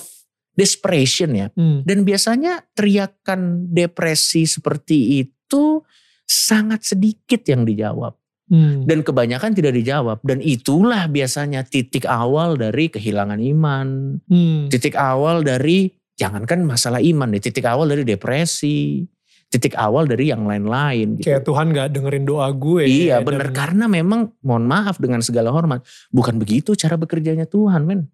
desperation 0.59 1.31
ya. 1.33 1.46
Hmm. 1.57 1.87
Dan 1.88 2.05
biasanya 2.05 2.68
teriakan 2.77 3.70
depresi 3.72 4.44
seperti 4.44 5.24
itu 5.24 5.81
sangat 6.29 6.85
sedikit 6.85 7.41
yang 7.49 7.64
dijawab. 7.64 8.12
Hmm. 8.49 8.85
Dan 8.88 9.05
kebanyakan 9.05 9.53
tidak 9.57 9.77
dijawab. 9.77 10.21
Dan 10.25 10.41
itulah 10.45 11.09
biasanya 11.09 11.64
titik 11.64 12.05
awal 12.05 12.57
dari 12.57 12.93
kehilangan 12.93 13.41
iman. 13.41 13.88
Hmm. 14.29 14.69
Titik 14.69 14.97
awal 14.97 15.45
dari, 15.45 15.93
jangankan 16.17 16.64
masalah 16.64 17.01
iman 17.01 17.29
nih, 17.33 17.43
titik 17.49 17.64
awal 17.64 17.88
dari 17.88 18.05
depresi. 18.05 19.05
Titik 19.49 19.73
awal 19.81 20.05
dari 20.05 20.29
yang 20.29 20.45
lain-lain 20.45 21.17
gitu. 21.17 21.33
Kayak 21.33 21.49
Tuhan 21.49 21.73
gak 21.73 21.88
dengerin 21.97 22.25
doa 22.29 22.53
gue. 22.53 22.85
Iya 22.85 23.25
dan- 23.25 23.33
bener, 23.33 23.49
karena 23.57 23.88
memang 23.88 24.29
mohon 24.45 24.69
maaf 24.69 25.01
dengan 25.01 25.25
segala 25.25 25.49
hormat. 25.49 25.81
Bukan 26.12 26.37
begitu 26.37 26.77
cara 26.77 27.01
bekerjanya 27.01 27.49
Tuhan 27.49 27.88
men. 27.88 28.12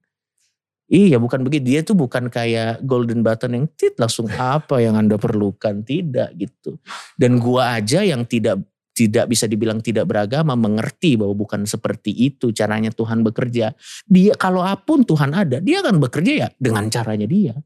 Iya 0.94 1.18
bukan 1.18 1.42
begitu, 1.42 1.74
dia 1.74 1.80
tuh 1.82 1.98
bukan 1.98 2.30
kayak 2.30 2.78
golden 2.86 3.26
button 3.26 3.50
yang 3.58 3.66
tit 3.74 3.98
langsung 3.98 4.30
apa 4.30 4.78
yang 4.78 4.94
anda 4.94 5.18
perlukan, 5.18 5.82
tidak 5.82 6.30
gitu. 6.38 6.78
Dan 7.18 7.42
gua 7.42 7.82
aja 7.82 8.06
yang 8.06 8.22
tidak 8.22 8.62
tidak 8.94 9.26
bisa 9.26 9.50
dibilang 9.50 9.82
tidak 9.82 10.06
beragama 10.06 10.54
mengerti 10.54 11.18
bahwa 11.18 11.34
bukan 11.34 11.66
seperti 11.66 12.14
itu 12.14 12.54
caranya 12.54 12.94
Tuhan 12.94 13.26
bekerja. 13.26 13.74
Dia 14.06 14.38
kalau 14.38 14.62
apun 14.62 15.02
Tuhan 15.02 15.34
ada, 15.34 15.58
dia 15.58 15.82
akan 15.82 15.98
bekerja 15.98 16.32
ya 16.46 16.48
dengan 16.54 16.86
caranya 16.86 17.26
dia. 17.26 17.58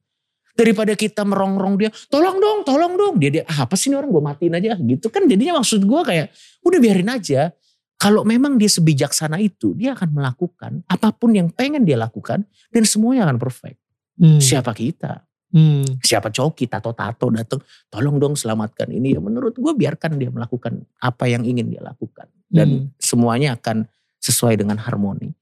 Daripada 0.56 0.96
kita 0.96 1.22
merongrong 1.28 1.76
dia, 1.78 1.92
tolong 2.08 2.40
dong, 2.40 2.64
tolong 2.64 2.96
dong. 2.96 3.14
Dia 3.20 3.30
dia 3.30 3.44
"Ah, 3.44 3.68
apa 3.68 3.76
sih 3.76 3.92
ini 3.92 4.00
orang 4.00 4.10
gue 4.10 4.24
matiin 4.24 4.56
aja 4.56 4.74
gitu 4.80 5.06
kan. 5.12 5.28
Jadinya 5.28 5.60
maksud 5.60 5.84
gue 5.84 6.00
kayak 6.00 6.32
udah 6.64 6.78
biarin 6.80 7.12
aja. 7.12 7.52
Kalau 7.98 8.22
memang 8.22 8.54
dia 8.62 8.70
sebijaksana 8.70 9.42
itu, 9.42 9.74
dia 9.74 9.98
akan 9.98 10.14
melakukan 10.14 10.86
apa 10.86 11.10
pun 11.10 11.34
yang 11.34 11.50
pengen 11.50 11.82
dia 11.82 11.98
lakukan 11.98 12.46
dan 12.70 12.82
semuanya 12.86 13.26
akan 13.26 13.42
perfect. 13.42 13.82
Hmm. 14.14 14.38
Siapa 14.38 14.70
kita? 14.70 15.26
Hmm. 15.50 15.82
Siapa 15.98 16.30
coki 16.30 16.70
tato-tato 16.70 17.26
datang, 17.34 17.58
tolong 17.90 18.22
dong 18.22 18.38
selamatkan 18.38 18.86
ini. 18.94 19.18
Ya 19.18 19.20
menurut 19.20 19.58
gue 19.58 19.72
biarkan 19.74 20.14
dia 20.14 20.30
melakukan 20.30 20.78
apa 21.02 21.26
yang 21.26 21.42
ingin 21.42 21.74
dia 21.74 21.82
lakukan 21.82 22.30
dan 22.46 22.68
Hmm. 22.68 22.84
semuanya 23.02 23.58
akan 23.58 23.90
sesuai 24.22 24.62
dengan 24.62 24.78
harmoni. 24.78 25.34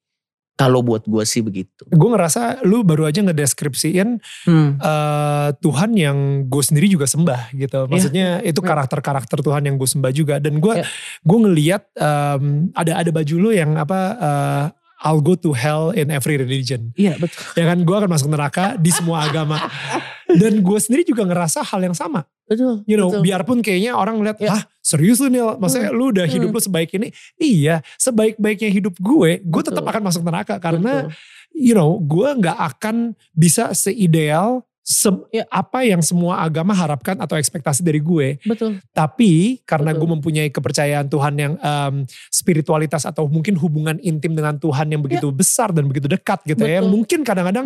Kalau 0.57 0.81
buat 0.81 1.05
gue 1.05 1.21
sih 1.23 1.45
begitu. 1.45 1.85
Gue 1.87 2.09
ngerasa 2.09 2.64
lu 2.64 2.81
baru 2.81 3.05
aja 3.05 3.21
ngedeskripsiin 3.21 4.09
Hmm. 4.45 4.81
eh, 4.81 5.49
Tuhan 5.55 5.92
yang 5.92 6.16
gue 6.45 6.62
sendiri 6.62 6.88
juga 6.88 7.05
sembah 7.05 7.53
gitu. 7.53 7.85
Maksudnya 7.87 8.40
itu 8.40 8.57
Ya. 8.57 8.66
karakter-karakter 8.66 9.38
Tuhan 9.38 9.62
yang 9.62 9.77
gue 9.77 9.85
sembah 9.85 10.09
juga. 10.11 10.40
Dan 10.40 10.57
gue 10.59 10.81
Ya. 10.81 10.88
gue 11.23 11.38
ngeliat 11.38 11.83
em, 11.92 12.45
ada 12.73 12.92
ada 12.97 13.11
baju 13.11 13.35
lu 13.37 13.51
yang 13.53 13.77
apa 13.77 13.99
eh, 14.16 14.64
I'll 14.99 15.21
go 15.21 15.37
to 15.37 15.53
hell 15.53 15.92
in 15.92 16.09
every 16.09 16.40
religion. 16.40 16.97
Iya 16.97 17.21
betul. 17.21 17.37
Ya 17.53 17.69
kan 17.69 17.85
gue 17.85 17.92
akan 17.95 18.09
masuk 18.09 18.33
neraka 18.33 18.81
di 18.81 18.88
semua 18.88 19.29
agama. 19.29 19.61
Dan 20.40 20.61
gue 20.61 20.79
sendiri 20.81 21.05
juga 21.05 21.23
ngerasa 21.23 21.61
hal 21.62 21.81
yang 21.83 21.92
sama. 21.92 22.25
Betul. 22.49 22.81
You 22.85 22.97
know, 22.97 23.12
betul. 23.12 23.23
biarpun 23.23 23.59
kayaknya 23.61 23.92
orang 23.92 24.16
ngeliat, 24.16 24.38
Ya. 24.38 24.57
ah 24.57 24.62
serius 24.87 25.18
lu 25.18 25.27
nih, 25.27 25.42
maksudnya 25.59 25.90
lu 25.90 26.14
udah 26.14 26.27
hidup 26.31 26.55
Hmm. 26.55 26.57
lu 26.57 26.62
sebaik 26.62 26.94
ini. 26.94 27.11
Iya, 27.35 27.83
sebaik-baiknya 27.99 28.70
hidup 28.70 28.94
gue, 29.03 29.42
gue 29.42 29.62
tetap 29.66 29.83
akan 29.83 30.03
masuk 30.07 30.22
neraka. 30.22 30.62
Karena 30.62 31.11
Betul. 31.11 31.18
you 31.59 31.75
know, 31.75 31.99
gue 31.99 32.29
nggak 32.38 32.55
akan 32.55 33.18
bisa 33.35 33.75
seideal 33.75 34.62
se- 34.87 35.27
Ya. 35.35 35.42
apa 35.51 35.83
yang 35.83 35.99
semua 35.99 36.38
agama 36.38 36.70
harapkan 36.70 37.18
atau 37.18 37.35
ekspektasi 37.35 37.83
dari 37.83 37.99
gue. 37.99 38.38
betul. 38.46 38.79
Tapi 38.94 39.59
karena 39.66 39.90
Betul. 39.90 39.99
gue 39.99 40.09
mempunyai 40.14 40.49
kepercayaan 40.49 41.11
Tuhan 41.11 41.35
yang 41.35 41.53
em, 41.59 42.07
spiritualitas 42.31 43.03
atau 43.03 43.27
mungkin 43.27 43.59
hubungan 43.59 43.99
intim 43.99 44.33
dengan 44.33 44.55
Tuhan 44.55 44.87
yang 44.87 45.03
begitu 45.03 45.27
besar 45.29 45.75
dan 45.75 45.90
begitu 45.90 46.07
dekat 46.07 46.38
gitu 46.46 46.62
ya. 46.62 46.79
Yang 46.79 46.87
Betul. 46.87 46.94
mungkin 46.94 47.18
kadang-kadang 47.20 47.64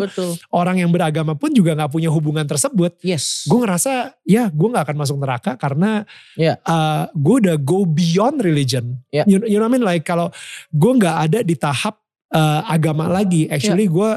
orang 0.50 0.80
yang 0.80 0.88
beragama 0.88 1.36
pun 1.36 1.52
juga 1.52 1.76
nggak 1.76 1.92
punya 1.92 2.08
hubungan 2.08 2.48
tersebut. 2.48 2.96
Yes. 3.04 3.44
Gue 3.44 3.60
ngerasa 3.60 4.16
ya 4.24 4.48
gue 4.48 4.68
nggak 4.72 4.88
akan 4.88 4.96
masuk 4.96 5.16
neraka 5.20 5.54
karena 5.54 6.08
Ya. 6.40 6.56
uh, 6.64 7.04
gue 7.12 7.36
udah 7.44 7.56
go 7.60 7.84
beyond 7.84 8.40
religion. 8.40 8.96
Ya. 9.12 9.28
You, 9.28 9.44
you 9.44 9.60
know 9.60 9.68
what 9.68 9.76
I 9.76 9.76
mean? 9.76 9.84
Like 9.84 10.08
kalau 10.08 10.32
gue 10.72 10.92
nggak 10.96 11.16
ada 11.28 11.38
di 11.44 11.52
tahap 11.52 12.00
uh, 12.32 12.64
agama 12.64 13.04
lagi. 13.06 13.44
Actually 13.46 13.84
Ya. 13.84 13.92
gue 13.92 14.10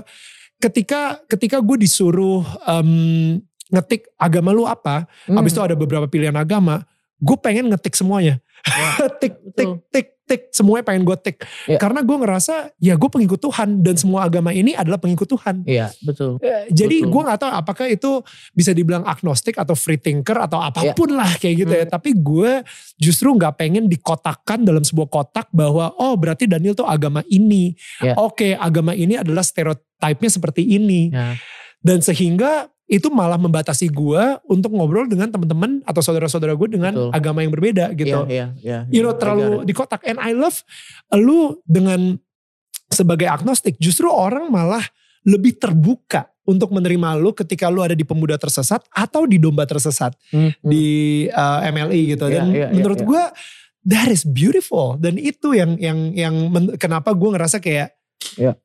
ketika 0.63 1.19
ketika 1.27 1.59
gue 1.59 1.75
disuruh 1.83 2.39
um, 2.63 3.35
ngetik 3.67 4.07
agama 4.15 4.55
lu 4.55 4.63
apa, 4.63 5.03
Hmm. 5.27 5.35
habis 5.35 5.51
itu 5.51 5.59
ada 5.59 5.75
beberapa 5.75 6.07
pilihan 6.07 6.35
agama, 6.39 6.87
gue 7.23 7.37
pengen 7.39 7.71
ngetik 7.71 7.95
semuanya. 7.95 8.43
tik, 9.19 9.19
tik, 9.19 9.33
betul. 9.43 9.71
tik, 9.91 10.07
tik, 10.23 10.41
semuanya 10.55 10.83
pengen 10.87 11.03
gue 11.03 11.17
tik. 11.19 11.43
Ya. 11.67 11.79
Karena 11.79 11.99
gue 11.99 12.15
ngerasa 12.15 12.71
ya 12.79 12.95
gue 12.95 13.09
pengikut 13.11 13.39
Tuhan 13.39 13.83
dan 13.83 13.95
semua 13.99 14.27
agama 14.27 14.55
ini 14.55 14.71
adalah 14.75 14.99
pengikut 14.99 15.27
Tuhan. 15.27 15.67
Iya 15.67 15.91
betul. 16.03 16.39
Eh, 16.39 16.71
Jadi 16.71 17.03
gue 17.03 17.21
gak 17.27 17.39
tahu 17.43 17.51
apakah 17.51 17.87
itu 17.91 18.23
bisa 18.55 18.71
dibilang 18.71 19.03
agnostik 19.03 19.59
atau 19.59 19.75
free 19.75 19.99
thinker 19.99 20.39
atau 20.39 20.63
apa 20.63 20.95
pun 20.95 21.11
lah 21.11 21.31
kayak 21.39 21.55
gitu 21.67 21.73
ya. 21.75 21.85
Hmm. 21.87 21.93
Tapi 21.95 22.09
gue 22.15 22.51
justru 22.99 23.31
gak 23.35 23.59
pengen 23.59 23.91
dikotakkan 23.91 24.63
dalam 24.63 24.83
sebuah 24.83 25.11
kotak 25.11 25.51
bahwa 25.51 25.91
oh 25.99 26.15
berarti 26.15 26.47
Daniel 26.47 26.75
tuh 26.75 26.87
agama 26.87 27.19
ini. 27.27 27.75
Ya. 27.99 28.15
Oke 28.19 28.55
agama 28.55 28.95
ini 28.95 29.19
adalah 29.19 29.43
stereotipnya 29.43 30.31
seperti 30.31 30.63
ini. 30.63 31.11
Ya. 31.11 31.35
Dan 31.83 31.99
sehingga 31.99 32.71
itu 32.93 33.09
malah 33.09 33.41
membatasi 33.41 33.89
gue 33.89 34.23
untuk 34.45 34.69
ngobrol 34.69 35.09
dengan 35.09 35.25
teman-teman 35.25 35.81
atau 35.81 35.97
saudara-saudara 35.99 36.53
gue 36.53 36.69
dengan 36.69 36.93
Betul. 36.93 37.09
agama 37.09 37.41
yang 37.41 37.49
berbeda 37.49 37.89
gitu. 37.97 38.29
Iya, 38.29 38.53
iya, 38.61 38.85
iya. 38.85 38.93
You 38.93 39.01
know 39.01 39.17
terlalu 39.17 39.65
it. 39.65 39.65
di 39.65 39.73
kotak. 39.73 40.05
And 40.05 40.21
I 40.21 40.37
love 40.37 40.61
lu 41.11 41.57
dengan 41.65 42.21
sebagai 42.87 43.25
agnostik 43.25 43.81
justru 43.81 44.05
orang 44.05 44.53
malah 44.53 44.85
lebih 45.25 45.57
terbuka 45.57 46.29
untuk 46.45 46.69
menerima 46.69 47.17
lu 47.17 47.33
ketika 47.33 47.71
lu 47.71 47.81
ada 47.81 47.95
di 47.95 48.03
pemuda 48.03 48.37
tersesat 48.37 48.83
atau 48.91 49.25
di 49.25 49.41
domba 49.41 49.65
tersesat 49.65 50.13
Hmm, 50.29 50.51
hmm. 50.51 50.61
di 50.61 50.85
uh, 51.31 51.59
MLI 51.65 52.01
gitu. 52.13 52.29
Iya, 52.29 52.35
Dan 52.37 52.45
iya, 52.53 52.59
iya, 52.61 52.67
menurut 52.69 52.99
iya. 53.01 53.07
gue 53.09 53.23
that 53.83 54.07
is 54.07 54.21
beautiful 54.21 54.95
dan 54.95 55.17
itu 55.17 55.55
yang 55.55 55.79
yang 55.81 55.97
yang 56.13 56.35
men- 56.47 56.75
kenapa 56.77 57.09
gue 57.11 57.29
ngerasa 57.33 57.57
kayak 57.57 57.95
Iya. 58.39 58.55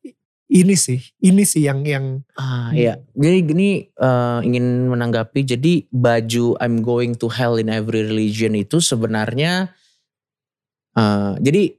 Ini 0.48 0.74
sih, 0.80 0.96
ini 1.20 1.44
sih 1.44 1.68
yang 1.68 1.84
yang 1.84 2.24
Ah 2.32 2.72
iya, 2.72 2.96
jadi 3.12 3.38
gini 3.44 3.84
eh, 3.84 4.38
ingin 4.48 4.88
menanggapi. 4.88 5.44
Jadi 5.44 5.84
baju 5.92 6.56
I'm 6.56 6.80
going 6.80 7.20
to 7.20 7.28
hell 7.28 7.60
in 7.60 7.68
every 7.68 8.08
religion 8.08 8.56
itu 8.56 8.80
sebenarnya, 8.80 9.68
eh, 10.96 11.32
jadi 11.44 11.76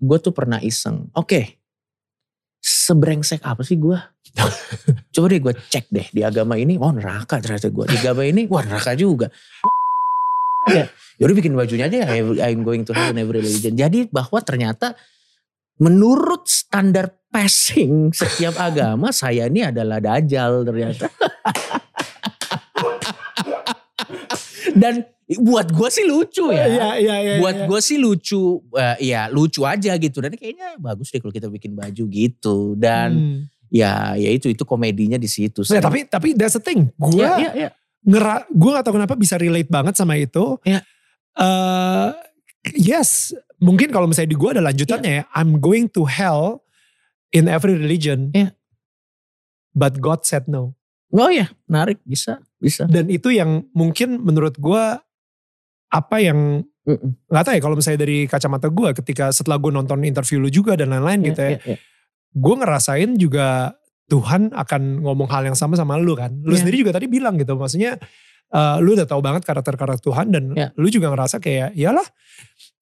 gue 0.00 0.18
tuh 0.20 0.36
pernah 0.36 0.60
iseng. 0.60 1.08
Oke, 1.16 1.60
sebrengsek 2.60 3.40
apa 3.40 3.64
sih 3.64 3.80
gue? 3.80 3.96
Coba 5.16 5.26
deh 5.32 5.40
gue 5.40 5.54
cek 5.56 5.88
deh 5.88 6.06
di 6.12 6.20
agama 6.20 6.60
ini, 6.60 6.76
wah 6.76 6.92
neraka 6.92 7.40
ternyata 7.40 7.72
gue. 7.72 7.88
Di 7.88 7.96
agama 8.04 8.22
ini, 8.28 8.44
wah 8.48 8.60
neraka 8.60 8.92
juga. 8.96 9.32
Ya, 10.68 10.92
yaudah 11.16 11.36
bikin 11.40 11.56
bajunya 11.56 11.88
aja 11.88 12.04
ya, 12.04 12.08
I'm 12.44 12.68
going 12.68 12.84
to 12.84 12.92
hell 12.92 13.16
in 13.16 13.18
every 13.20 13.40
religion. 13.40 13.80
Jadi 13.80 14.12
bahwa 14.12 14.44
ternyata 14.44 14.92
menurut 15.80 16.44
standar 16.44 17.19
passing 17.30 18.10
setiap 18.10 18.58
agama 18.58 19.14
saya 19.14 19.46
ini 19.46 19.62
adalah 19.62 20.02
dajjal 20.02 20.66
ternyata. 20.66 21.06
Dan 24.74 25.06
buat 25.38 25.70
gue 25.70 25.88
sih 25.94 26.04
lucu 26.10 26.50
ya. 26.50 26.66
Iya, 26.66 26.88
iya, 26.98 27.16
iya, 27.22 27.34
buat 27.38 27.54
iya. 27.54 27.66
gue 27.70 27.80
sih 27.80 27.98
lucu, 28.02 28.58
eh, 28.74 28.96
ya 29.14 29.30
lucu 29.30 29.62
aja 29.62 29.94
gitu. 29.94 30.18
Dan 30.18 30.34
kayaknya 30.34 30.74
bagus 30.82 31.14
deh 31.14 31.22
kalau 31.22 31.30
kita 31.30 31.46
bikin 31.46 31.78
baju 31.78 32.04
gitu. 32.10 32.74
Dan 32.74 33.08
Hmm. 33.14 33.38
ya, 33.70 34.18
ya 34.18 34.30
itu 34.34 34.50
itu 34.50 34.66
komedinya 34.66 35.14
di 35.14 35.30
situ. 35.30 35.62
Nah, 35.70 35.82
tapi 35.82 36.10
tapi 36.10 36.34
that's 36.34 36.58
the 36.58 36.62
thing. 36.62 36.90
Gue 36.98 37.22
ya, 37.22 37.38
ya, 37.38 37.50
ya. 37.54 37.68
ngera, 38.02 38.42
gue 38.50 38.70
gak 38.74 38.84
tahu 38.90 38.94
kenapa 38.98 39.14
bisa 39.14 39.38
relate 39.38 39.70
banget 39.70 39.94
sama 39.94 40.18
itu. 40.18 40.58
Iya. 40.66 40.82
Eh, 41.38 42.10
yes, 42.74 43.30
mungkin 43.62 43.94
kalau 43.94 44.10
misalnya 44.10 44.34
di 44.34 44.38
gue 44.38 44.50
ada 44.50 44.62
lanjutannya 44.66 45.12
ya. 45.22 45.24
I'm 45.30 45.62
going 45.62 45.86
to 45.94 46.02
hell 46.10 46.66
in 47.30 47.46
every 47.46 47.74
religion. 47.74 48.30
Iya. 48.34 48.54
But 49.70 50.02
God 50.02 50.26
said 50.26 50.50
no. 50.50 50.74
Oh 51.10 51.30
ya, 51.30 51.50
menarik 51.66 51.98
bisa, 52.06 52.38
bisa. 52.62 52.86
Dan 52.86 53.10
itu 53.10 53.34
yang 53.34 53.66
mungkin 53.74 54.22
menurut 54.22 54.54
gue 54.58 54.82
apa 55.90 56.16
yang 56.22 56.62
nggak 57.30 57.42
tahu 57.44 57.54
ya 57.58 57.62
kalau 57.62 57.76
misalnya 57.78 58.00
dari 58.06 58.26
kacamata 58.30 58.70
gue 58.70 58.88
ketika 59.02 59.30
setelah 59.34 59.58
gue 59.58 59.70
nonton 59.74 60.02
interview 60.06 60.38
lu 60.38 60.50
juga 60.50 60.78
dan 60.78 60.90
lain-lain 60.94 61.34
gitu 61.34 61.40
ya. 61.42 61.50
Ya, 61.58 61.58
ya. 61.74 61.76
gue 62.30 62.54
ngerasain 62.62 63.10
juga 63.18 63.74
Tuhan 64.06 64.50
akan 64.54 65.02
ngomong 65.06 65.26
hal 65.30 65.50
yang 65.50 65.58
sama 65.58 65.74
sama 65.78 65.98
lu 65.98 66.14
kan. 66.18 66.30
Lu 66.42 66.54
Iya. 66.54 66.62
sendiri 66.66 66.82
juga 66.82 66.94
tadi 66.94 67.06
bilang 67.10 67.38
gitu, 67.38 67.54
maksudnya 67.58 67.98
eh, 68.50 68.76
lu 68.82 68.98
udah 68.98 69.06
tahu 69.06 69.22
banget 69.22 69.46
karakter-karakter 69.46 70.02
Tuhan 70.02 70.30
dan 70.34 70.44
Iya. 70.54 70.68
lu 70.74 70.90
juga 70.90 71.10
ngerasa 71.14 71.38
kayak 71.38 71.74
iyalah, 71.78 72.06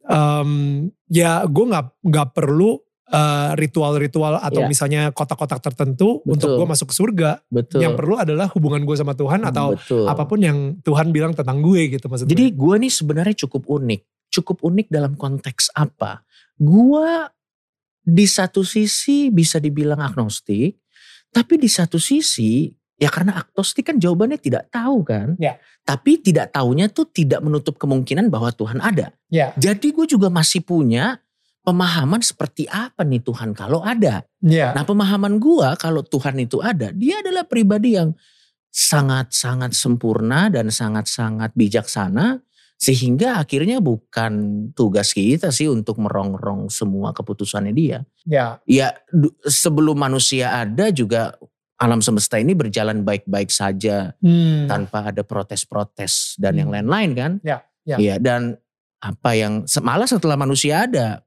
em, 0.08 0.88
ya 1.12 1.44
gue 1.44 1.64
nggak 1.68 1.86
nggak 2.00 2.28
perlu 2.32 2.80
eh, 3.08 3.50
ritual-ritual 3.56 4.36
atau 4.36 4.64
Iya. 4.64 4.68
misalnya 4.68 5.02
kotak-kotak 5.10 5.64
tertentu 5.64 6.20
Betul. 6.20 6.32
untuk 6.36 6.48
gue 6.60 6.66
masuk 6.68 6.86
ke 6.92 6.94
surga. 6.94 7.30
Betul. 7.48 7.80
Yang 7.80 7.94
perlu 7.96 8.14
adalah 8.20 8.46
hubungan 8.52 8.84
gue 8.84 8.96
sama 8.96 9.16
Tuhan 9.16 9.48
atau 9.48 9.72
Betul. 9.74 10.04
apa 10.04 10.28
pun 10.28 10.38
yang 10.38 10.58
Tuhan 10.84 11.08
bilang 11.08 11.32
tentang 11.32 11.64
gue 11.64 11.88
gitu 11.88 12.04
maksud 12.04 12.28
Jadi 12.28 12.52
gue. 12.52 12.74
nih 12.76 12.92
sebenarnya 12.92 13.34
cukup 13.48 13.64
unik. 13.64 14.00
Cukup 14.28 14.60
unik 14.60 14.92
dalam 14.92 15.16
konteks 15.16 15.72
apa? 15.72 16.20
Gue 16.60 17.08
di 18.04 18.24
satu 18.28 18.60
sisi 18.60 19.32
bisa 19.32 19.56
dibilang 19.56 20.00
agnostik. 20.00 20.76
Tapi 21.28 21.60
di 21.60 21.68
satu 21.68 21.96
sisi 22.00 22.68
ya 22.98 23.08
karena 23.12 23.36
agnostik 23.36 23.88
kan 23.88 23.96
jawabannya 23.96 24.36
tidak 24.36 24.68
tahu 24.68 25.04
kan. 25.04 25.36
Ya. 25.40 25.56
Tapi 25.84 26.20
tidak 26.20 26.52
tahunya 26.52 26.92
tuh 26.92 27.08
tidak 27.08 27.40
menutup 27.40 27.80
kemungkinan 27.80 28.28
bahwa 28.28 28.52
Tuhan 28.52 28.80
ada. 28.80 29.12
Ya, 29.32 29.52
Jadi 29.56 29.92
gue 29.92 30.04
juga 30.04 30.28
masih 30.28 30.60
punya 30.60 31.20
pemahaman 31.68 32.24
seperti 32.24 32.64
apa 32.64 33.04
nih 33.04 33.20
Tuhan 33.20 33.52
kalau 33.52 33.84
ada. 33.84 34.24
ya, 34.40 34.72
Nah 34.72 34.88
pemahaman 34.88 35.36
gua 35.36 35.76
kalau 35.76 36.00
Tuhan 36.00 36.40
itu 36.40 36.64
ada, 36.64 36.88
dia 36.96 37.20
adalah 37.20 37.44
pribadi 37.44 37.92
yang 38.00 38.16
sangat-sangat 38.72 39.76
sempurna 39.76 40.48
dan 40.48 40.72
sangat-sangat 40.72 41.52
bijaksana. 41.52 42.40
Sehingga 42.78 43.42
akhirnya 43.42 43.82
bukan 43.82 44.32
tugas 44.70 45.10
kita 45.10 45.50
sih 45.50 45.66
untuk 45.66 45.98
merongrong 45.98 46.70
semua 46.70 47.10
keputusannya 47.10 47.74
dia. 47.74 48.06
ya, 48.22 48.62
Ya 48.70 48.94
sebelum 49.42 49.98
manusia 49.98 50.54
ada 50.54 50.94
juga 50.94 51.34
alam 51.74 51.98
semesta 51.98 52.38
ini 52.38 52.54
berjalan 52.54 53.02
baik-baik 53.02 53.50
saja. 53.50 54.14
Hmm. 54.22 54.70
Tanpa 54.70 55.10
ada 55.10 55.26
protes-protes 55.26 56.38
dan 56.38 56.54
Hmm. 56.54 56.60
yang 56.62 56.70
lain-lain 56.70 57.10
kan. 57.18 57.32
Ya, 57.42 57.66
ya. 57.82 57.98
Iya 57.98 58.14
dan 58.22 58.62
apa 59.02 59.30
yang 59.34 59.66
malah 59.82 60.06
setelah 60.06 60.38
manusia 60.38 60.86
ada 60.86 61.26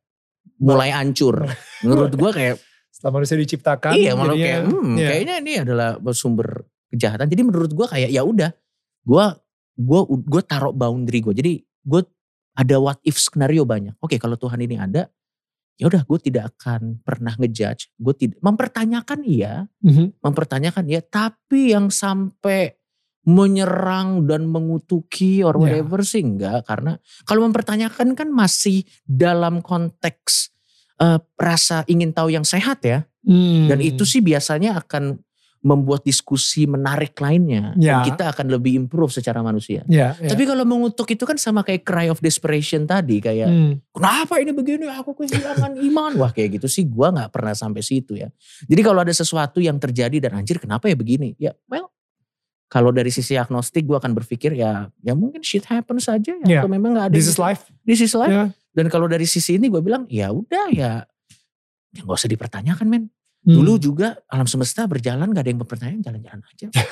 mulai 0.62 0.90
hancur. 0.94 1.46
Menurut 1.86 2.14
gua 2.16 2.32
kayak 2.34 2.56
Setelah 2.92 3.24
manusia 3.24 3.40
diciptakan, 3.40 3.92
iya 3.98 4.14
malah 4.14 4.36
kayak 4.36 4.68
hmm, 4.68 4.94
ya. 5.00 5.08
kayaknya 5.10 5.36
ini 5.42 5.54
adalah 5.64 5.98
sumber 6.14 6.68
kejahatan. 6.92 7.26
Jadi 7.32 7.42
menurut 7.42 7.72
gua 7.74 7.88
kayak 7.90 8.14
ya 8.14 8.22
udah, 8.22 8.52
gua 9.02 9.40
gua 9.74 10.06
gua 10.06 10.42
taruh 10.46 10.76
boundary 10.76 11.24
gua. 11.24 11.34
Jadi 11.34 11.64
gua 11.82 12.04
ada 12.54 12.76
what 12.78 13.00
if 13.08 13.16
skenario 13.18 13.64
banyak. 13.64 13.96
Oke 14.04 14.20
kalau 14.20 14.36
Tuhan 14.36 14.60
ini 14.62 14.76
ada, 14.78 15.08
ya 15.80 15.90
udah 15.90 16.04
gue 16.06 16.20
tidak 16.22 16.54
akan 16.54 17.00
pernah 17.02 17.34
ngejudge. 17.40 17.96
Gue 17.98 18.14
tidak 18.14 18.38
mempertanyakan 18.44 19.20
iya, 19.26 19.66
Mhm. 19.82 20.20
mempertanyakan 20.22 20.86
ya, 20.86 21.02
tapi 21.02 21.74
yang 21.74 21.90
sampai 21.90 22.76
menyerang 23.22 24.26
dan 24.26 24.50
mengutuki 24.50 25.46
or 25.46 25.54
Ya. 25.58 25.62
whatever 25.62 26.02
sih 26.02 26.26
enggak 26.26 26.66
karena 26.66 26.98
kalau 27.24 27.46
mempertanyakan 27.46 28.18
kan 28.18 28.30
masih 28.34 28.82
dalam 29.06 29.62
konteks 29.62 30.50
eh, 31.02 31.18
rasa 31.38 31.82
ingin 31.90 32.14
tahu 32.14 32.30
yang 32.30 32.46
sehat 32.46 32.86
ya. 32.86 33.10
Hmm. 33.26 33.66
Dan 33.66 33.82
itu 33.82 34.06
sih 34.06 34.22
biasanya 34.22 34.78
akan 34.86 35.18
membuat 35.62 36.02
diskusi 36.02 36.66
menarik 36.66 37.14
lainnya. 37.22 37.74
Ya. 37.78 38.02
Dan 38.02 38.14
kita 38.14 38.34
akan 38.34 38.50
lebih 38.50 38.74
improve 38.78 39.14
secara 39.14 39.46
manusia. 39.46 39.86
Ya, 39.86 40.18
ya. 40.18 40.34
Tapi 40.34 40.46
kalau 40.46 40.66
mengutuk 40.66 41.06
itu 41.10 41.22
kan 41.22 41.38
sama 41.38 41.62
kayak 41.62 41.86
cry 41.86 42.10
of 42.10 42.18
desperation 42.18 42.90
tadi. 42.90 43.22
Kayak 43.22 43.50
Hmm. 43.50 43.78
kenapa 43.94 44.42
ini 44.42 44.54
begini 44.54 44.90
aku 44.90 45.14
kehilangan 45.14 45.78
iman. 45.78 46.12
Wah 46.18 46.34
kayak 46.34 46.62
gitu 46.62 46.66
sih 46.70 46.86
gua 46.90 47.14
gak 47.14 47.30
pernah 47.34 47.54
sampai 47.54 47.82
situ 47.86 48.18
ya. 48.18 48.30
Jadi 48.66 48.82
kalau 48.82 49.06
ada 49.06 49.14
sesuatu 49.14 49.62
yang 49.62 49.78
terjadi 49.78 50.18
dan 50.18 50.38
anjir 50.42 50.58
kenapa 50.58 50.90
ya 50.90 50.98
begini. 50.98 51.34
Ya 51.38 51.54
well 51.70 51.94
kalau 52.72 52.96
dari 52.96 53.12
sisi 53.12 53.36
agnostik 53.36 53.84
gua 53.84 54.00
akan 54.00 54.16
berpikir 54.16 54.56
ya 54.56 54.88
ya 55.04 55.12
mungkin 55.12 55.44
shit 55.44 55.68
happens 55.68 56.08
saja 56.08 56.40
ya. 56.40 56.48
Ya. 56.48 56.60
Atau 56.64 56.72
memang 56.72 56.96
gak 56.96 57.12
ada. 57.12 57.16
This 57.20 57.28
is 57.28 57.36
life. 57.36 57.68
This 57.84 58.00
is 58.00 58.16
life. 58.16 58.32
Ya. 58.32 58.48
Dan 58.72 58.88
kalau 58.88 59.12
dari 59.12 59.28
sisi 59.28 59.60
ini 59.60 59.68
gue 59.68 59.84
bilang 59.84 60.08
ya 60.08 60.32
udah 60.32 60.72
ya. 60.72 61.04
Ya 61.92 62.02
gak 62.08 62.16
usah 62.16 62.32
dipertanyakan 62.32 62.88
men. 62.88 63.04
Hmm. 63.44 63.58
Dulu 63.58 63.76
juga 63.76 64.22
alam 64.32 64.48
semesta 64.48 64.88
berjalan 64.88 65.28
gak 65.36 65.44
ada 65.44 65.50
yang 65.52 65.60
mempertanyakan 65.60 66.00
jalan-jalan 66.00 66.42
aja. 66.48 66.66
Ya 66.72 66.86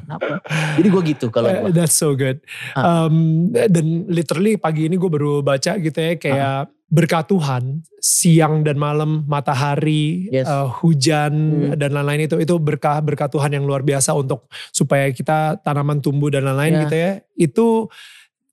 Kenapa? 0.00 0.34
Jadi 0.80 0.88
gue 0.88 1.02
gitu 1.12 1.26
kalau 1.28 1.52
Eh, 1.52 1.60
gue. 1.60 1.76
That's 1.76 1.92
so 1.92 2.16
good. 2.16 2.40
Ah. 2.72 3.04
Um, 3.04 3.52
dan 3.52 4.08
literally 4.08 4.56
pagi 4.56 4.88
ini 4.88 4.96
gue 4.96 5.10
baru 5.12 5.44
baca 5.44 5.76
gitu 5.76 5.98
ya 6.00 6.16
kayak 6.16 6.72
berkat 6.88 7.28
Tuhan 7.28 7.84
siang 7.98 8.64
dan 8.64 8.76
malam 8.76 9.28
matahari 9.28 10.28
Yes. 10.28 10.48
uh, 10.48 10.72
hujan 10.80 11.32
Hmm. 11.32 11.76
dan 11.76 11.92
lain-lain 11.92 12.24
itu 12.24 12.36
itu 12.38 12.54
berkah 12.56 12.96
berkat 12.98 13.28
Tuhan 13.28 13.52
yang 13.52 13.64
luar 13.64 13.80
biasa 13.82 14.12
untuk 14.12 14.48
supaya 14.70 15.08
kita 15.10 15.60
tanaman 15.60 16.00
tumbuh 16.00 16.28
dan 16.28 16.44
lain-lain 16.44 16.72
Ya. 16.72 16.80
gitu 16.82 16.96
ya 16.96 17.12
itu 17.36 17.66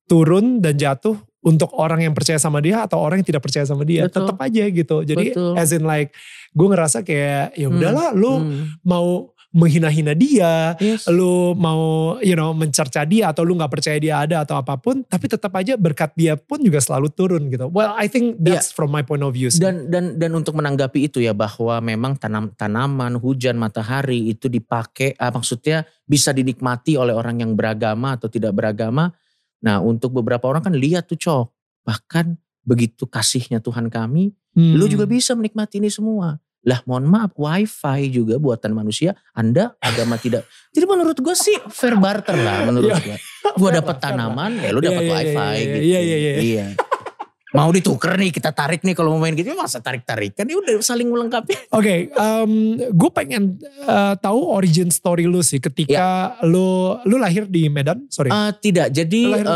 turun 0.06 0.60
dan 0.60 0.76
jatuh 0.76 1.16
untuk 1.42 1.70
orang 1.74 2.02
yang 2.02 2.12
percaya 2.12 2.36
sama 2.36 2.58
dia 2.58 2.82
atau 2.82 2.98
orang 2.98 3.22
yang 3.22 3.28
tidak 3.28 3.42
percaya 3.42 3.64
sama 3.64 3.86
dia 3.86 4.06
Betul. 4.06 4.26
tetap 4.26 4.38
aja 4.38 4.64
gitu 4.66 4.98
jadi 5.02 5.26
Betul. 5.32 5.54
as 5.56 5.72
in 5.72 5.86
like 5.86 6.12
gue 6.52 6.68
ngerasa 6.68 7.02
kayak 7.02 7.54
ya 7.54 7.68
udahlah 7.68 8.12
lu 8.12 8.34
Hmm. 8.36 8.66
mau 8.82 9.32
menghina-hina 9.56 10.12
dia, 10.12 10.76
Yes. 10.84 11.08
lu 11.08 11.56
mau 11.56 12.14
you 12.20 12.36
know 12.36 12.52
mencerca 12.52 13.08
dia 13.08 13.32
atau 13.32 13.48
lu 13.48 13.56
nggak 13.56 13.72
percaya 13.72 13.96
dia 13.96 14.20
ada 14.20 14.44
atau 14.44 14.60
apa 14.60 14.76
pun, 14.76 15.08
tapi 15.08 15.32
tetap 15.32 15.56
aja 15.56 15.80
berkat 15.80 16.12
dia 16.14 16.36
pun 16.36 16.60
juga 16.60 16.84
selalu 16.84 17.08
turun 17.10 17.48
gitu. 17.48 17.72
Well, 17.72 17.96
I 17.96 18.12
think 18.12 18.36
that's 18.44 18.76
from 18.76 18.92
my 18.92 19.02
point 19.02 19.24
of 19.24 19.32
view. 19.32 19.48
sih. 19.48 19.64
Dan 19.64 19.88
dan 19.88 20.20
dan 20.20 20.36
untuk 20.36 20.60
menanggapi 20.60 21.08
itu 21.08 21.24
ya 21.24 21.32
bahwa 21.32 21.80
memang 21.80 22.20
tanam 22.20 22.52
tanaman, 22.52 23.16
hujan, 23.16 23.56
matahari 23.56 24.28
itu 24.28 24.52
dipakai 24.52 25.16
ah, 25.16 25.32
maksudnya 25.32 25.88
bisa 26.04 26.36
dinikmati 26.36 27.00
oleh 27.00 27.16
orang 27.16 27.40
yang 27.40 27.56
beragama 27.56 28.20
atau 28.20 28.28
tidak 28.28 28.52
beragama. 28.52 29.16
Nah, 29.64 29.80
untuk 29.80 30.12
beberapa 30.12 30.46
orang 30.52 30.62
kan 30.62 30.76
lihat 30.76 31.08
tuh 31.08 31.16
cok. 31.16 31.46
Bahkan 31.88 32.36
begitu 32.62 33.08
kasihnya 33.08 33.64
Tuhan 33.64 33.88
kami, 33.88 34.36
Hmm. 34.56 34.80
lu 34.80 34.88
juga 34.88 35.04
bisa 35.04 35.36
menikmati 35.36 35.84
ini 35.84 35.92
semua. 35.92 36.40
Lah 36.66 36.82
mohon 36.84 37.06
maaf, 37.06 37.38
wifi 37.38 38.10
juga 38.10 38.42
buatan 38.42 38.74
manusia, 38.74 39.14
Anda 39.32 39.78
agama 39.78 40.18
tidak. 40.18 40.50
Jadi 40.74 40.86
menurut 40.90 41.14
gue 41.16 41.36
sih 41.38 41.54
fair 41.70 41.94
barter 41.96 42.34
lah 42.36 42.66
menurut 42.66 42.90
Iya. 42.90 42.98
gue. 43.06 43.18
Gue 43.56 43.70
dapat 43.70 43.96
lah, 43.96 44.02
fair 44.02 44.14
tanaman, 44.18 44.52
ya 44.58 44.70
lu 44.74 44.80
Iya, 44.82 44.88
dapat 44.90 45.04
iya, 45.06 45.14
wifi 45.14 45.30
iya, 45.30 45.54
iya, 45.54 45.62
gitu. 45.62 45.78
iya, 45.86 46.00
iya, 46.02 46.34
iya. 46.42 46.68
Mau 47.56 47.72
dituker 47.72 48.20
nih, 48.20 48.36
kita 48.36 48.52
tarik 48.52 48.84
nih 48.84 48.92
kalau 48.92 49.16
mau 49.16 49.24
main 49.24 49.32
gitu, 49.32 49.56
masa 49.56 49.80
tarik-tarikan 49.80 50.44
ya 50.44 50.60
udah 50.60 50.76
saling 50.84 51.08
melengkapi. 51.08 51.72
Oke, 51.72 52.12
gue 52.92 53.10
pengen 53.16 53.56
eh, 53.64 54.14
tahu 54.20 54.52
origin 54.52 54.92
story 54.92 55.24
lu 55.24 55.40
sih 55.40 55.64
ketika 55.64 56.36
lu 56.44 57.00
lu 57.08 57.16
lahir 57.16 57.48
di 57.48 57.72
Medan, 57.72 58.12
sorry. 58.12 58.28
Eh, 58.28 58.52
tidak, 58.60 58.92
jadi 58.92 59.22
Lahir 59.32 59.48
mana? 59.48 59.56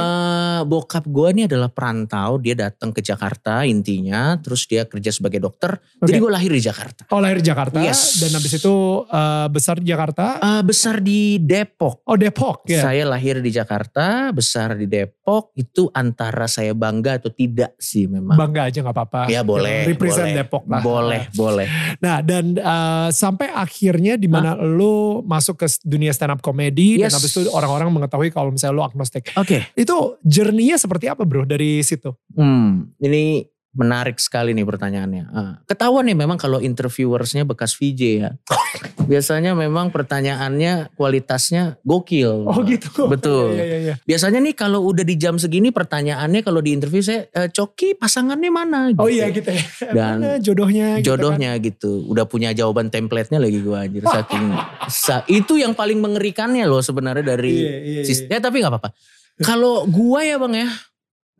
Eh, 0.59 0.65
bokap 0.65 1.07
gue 1.07 1.27
ini 1.31 1.43
adalah 1.47 1.67
perantau, 1.67 2.35
dia 2.37 2.53
datang 2.53 2.91
ke 2.91 2.99
Jakarta 2.99 3.63
intinya, 3.63 4.35
terus 4.37 4.65
dia 4.65 4.83
kerja 4.83 5.09
sebagai 5.09 5.39
dokter. 5.39 5.79
Oke. 5.97 6.11
Jadi 6.11 6.17
gue 6.19 6.31
lahir 6.31 6.51
di 6.51 6.59
Jakarta. 6.59 7.01
Oh 7.09 7.19
lahir 7.19 7.39
di 7.39 7.47
Jakarta 7.47 7.79
Yes. 7.79 8.19
dan 8.19 8.35
habis 8.35 8.53
itu 8.53 8.75
eh, 9.05 9.47
besar 9.47 9.75
di 9.79 9.87
Jakarta. 9.87 10.25
Eh, 10.37 10.61
besar 10.61 10.99
di 10.99 11.39
Depok. 11.39 12.03
Oh 12.03 12.15
Depok 12.15 12.67
ya. 12.67 12.83
Saya 12.83 13.03
lahir 13.03 13.39
di 13.39 13.49
Jakarta, 13.49 14.29
besar 14.29 14.75
di 14.75 14.85
Depok. 14.85 15.51
Itu 15.53 15.87
antara 15.89 16.45
saya 16.45 16.73
bangga 16.73 17.17
atau 17.17 17.29
tidak 17.29 17.77
sih 17.77 18.05
memang. 18.05 18.35
Bangga 18.35 18.67
aja 18.67 18.81
nggak 18.81 18.95
apa-apa. 18.95 19.21
Ya 19.29 19.41
boleh, 19.41 19.87
Represent 19.87 20.29
boleh, 20.29 20.37
Depok 20.37 20.63
lah. 20.65 20.81
boleh, 20.81 21.21
boleh. 21.33 21.67
Nah 21.99 22.19
dan 22.19 22.55
eh, 22.55 23.09
sampai 23.09 23.47
akhirnya 23.49 24.17
di 24.17 24.25
mana 24.25 24.57
lu 24.57 25.21
masuk 25.21 25.61
ke 25.61 25.67
dunia 25.83 26.09
stand 26.09 26.33
up 26.33 26.41
comedy 26.41 26.97
dan 26.97 27.07
Yes. 27.09 27.15
habis 27.15 27.31
itu 27.31 27.49
orang-orang 27.49 27.89
mengetahui 27.89 28.29
kalau 28.29 28.49
misalnya 28.49 28.75
lu 28.75 28.83
agnostik. 28.83 29.31
Oke, 29.33 29.65
Itu 29.73 30.17
journey-nya 30.49 30.75
seperti 30.75 31.05
apa 31.05 31.21
bro 31.21 31.43
dari 31.43 31.79
situ? 31.79 32.09
hmm, 32.33 32.97
ini 32.97 33.45
menarik 33.69 34.17
sekali 34.17 34.49
nih 34.51 34.65
pertanyaannya. 34.65 35.23
Ah, 35.29 35.53
ketahuan 35.63 36.01
nih 36.03 36.17
memang 36.17 36.35
kalau 36.35 36.57
interviewersnya 36.59 37.45
bekas 37.45 37.71
VJ 37.71 38.01
ya. 38.17 38.29
Biasanya 39.05 39.53
memang 39.53 39.89
pertanyaannya 39.89 40.93
kualitasnya 40.93 41.77
gokil. 41.79 42.45
Oh 42.45 42.59
gitu. 42.61 43.05
Betul. 43.05 43.53
Iya, 43.55 43.63
iya, 43.63 43.77
iya. 43.79 43.95
Biasanya 44.03 44.41
nih 44.41 44.53
kalau 44.53 44.83
udah 44.83 45.01
di 45.01 45.15
jam 45.15 45.35
segini 45.35 45.69
pertanyaannya 45.69 46.41
kalau 46.41 46.59
di 46.59 46.71
interview 46.71 46.99
saya, 46.99 47.25
"Eh, 47.27 47.47
Coki 47.47 47.93
pasangannya 47.93 48.49
mana? 48.49 48.89
Oh 48.91 49.05
Gitu. 49.05 49.15
iya 49.15 49.25
gitu 49.29 49.49
ya. 49.49 49.63
Dan 49.87 50.17
Mana 50.17 50.29
jodohnya. 50.39 50.87
gitu 50.91 50.97
kan. 50.97 51.05
jodohnya 51.07 51.51
gitu, 51.59 51.91
Udah 52.05 52.25
punya 52.25 52.49
jawaban 52.51 52.87
template-nya 52.87 53.37
lagi 53.37 53.59
gua 53.59 53.85
anjir. 53.85 54.01
Saking 54.03 54.45
sa- 55.05 55.25
itu 55.25 55.55
yang 55.55 55.73
paling 55.73 55.97
mengerikannya 55.97 56.65
loh 56.65 56.81
sebenarnya 56.81 57.21
dari 57.27 57.53
Iya, 57.55 57.77
iya, 57.79 58.01
sis- 58.03 58.23
iya. 58.23 58.35
Ya 58.35 58.39
tapi 58.41 58.59
nggak 58.59 58.71
apa-apa. 58.71 58.91
Kalau 59.39 59.87
gua 59.87 60.27
ya 60.27 60.35
Bang 60.35 60.55
ya, 60.55 60.67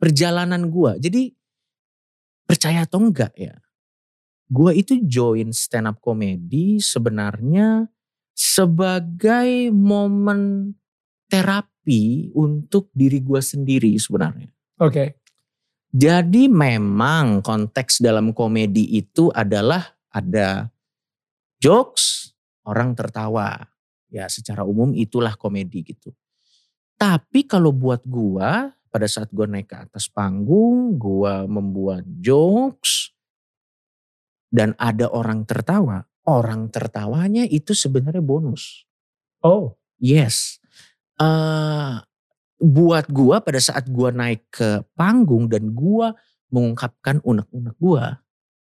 perjalanan 0.00 0.72
gua. 0.72 0.96
Jadi 0.96 1.36
percaya 2.48 2.88
atau 2.88 2.98
enggak 3.04 3.36
ya. 3.36 3.60
Gua 4.50 4.74
itu 4.74 4.98
join 5.04 5.52
stand 5.52 5.86
up 5.86 6.02
comedy 6.02 6.80
sebenarnya 6.82 7.86
sebagai 8.34 9.70
momen 9.70 10.72
terapi 11.28 12.32
untuk 12.34 12.88
diri 12.96 13.20
gua 13.20 13.44
sendiri 13.44 13.94
sebenarnya. 14.00 14.48
Oke. 14.80 15.20
Jadi 15.90 16.46
memang 16.46 17.42
konteks 17.42 17.98
dalam 17.98 18.30
komedi 18.30 18.94
itu 18.94 19.26
adalah 19.34 19.82
ada 20.14 20.70
jokes, 21.58 22.32
orang 22.62 22.94
tertawa. 22.94 23.58
Ya 24.10 24.26
secara 24.26 24.66
umum 24.66 24.90
itulah 24.94 25.34
komedi 25.38 25.86
gitu. 25.86 26.10
Tapi 27.00 27.48
kalau 27.48 27.72
buat 27.72 28.04
gua 28.04 28.76
pada 28.92 29.08
saat 29.08 29.32
gua 29.32 29.48
naik 29.48 29.72
ke 29.72 29.76
atas 29.88 30.12
panggung, 30.12 31.00
gua 31.00 31.48
membuat 31.48 32.04
jokes 32.20 33.16
dan 34.52 34.76
ada 34.76 35.08
orang 35.08 35.48
tertawa, 35.48 36.04
orang 36.28 36.68
tertawanya 36.68 37.48
itu 37.48 37.72
sebenarnya 37.72 38.20
bonus. 38.20 38.84
Oh. 39.40 39.80
Yes. 39.96 40.60
eh 41.20 41.96
buat 42.60 43.08
gua 43.08 43.40
pada 43.40 43.56
saat 43.56 43.88
gua 43.88 44.12
naik 44.12 44.52
ke 44.52 44.84
panggung 44.92 45.48
dan 45.48 45.72
gua 45.72 46.12
mengungkapkan 46.52 47.24
unek-unek 47.24 47.76
gua, 47.80 48.20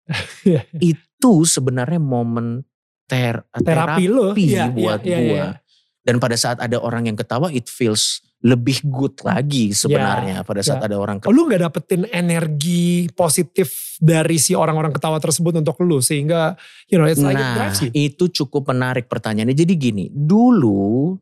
itu 0.83 1.33
sebenarnya 1.47 2.03
momen 2.03 2.67
ter 3.07 3.47
Terapi 3.55 4.05
lu. 4.11 4.35
Iya, 4.35 4.67
buat 4.67 4.99
iya, 5.07 5.07
iya, 5.07 5.19
gua. 5.23 5.45
iya. 5.55 5.64
Dan 6.05 6.21
pada 6.21 6.37
saat 6.37 6.61
ada 6.61 6.77
orang 6.77 7.09
yang 7.09 7.17
ketawa, 7.17 7.49
it 7.49 7.65
feels 7.65 8.21
lebih 8.45 8.77
good 8.85 9.17
lagi 9.25 9.73
sebenarnya 9.73 10.45
pada 10.45 10.61
saat 10.61 10.77
ya. 10.77 10.85
ada 10.85 11.01
orang 11.01 11.17
Oh, 11.25 11.33
lu 11.33 11.49
gak 11.49 11.65
dapetin 11.65 12.05
energi 12.13 13.09
positif 13.17 13.97
dari 13.97 14.37
si 14.37 14.53
orang-orang 14.53 14.93
ketawa 14.93 15.17
tersebut 15.17 15.57
untuk 15.57 15.81
lu 15.81 15.97
sehingga 15.97 16.53
you 16.85 17.01
know 17.01 17.09
it's 17.09 17.17
like 17.25 17.33
it 17.33 17.41
Nah, 17.41 17.57
drives 17.57 17.81
you. 17.81 17.89
itu 17.89 18.29
cukup 18.29 18.69
menarik 18.69 19.09
pertanyaannya. 19.09 19.57
Jadi 19.57 19.73
gini, 19.73 20.05
dulu, 20.13 21.17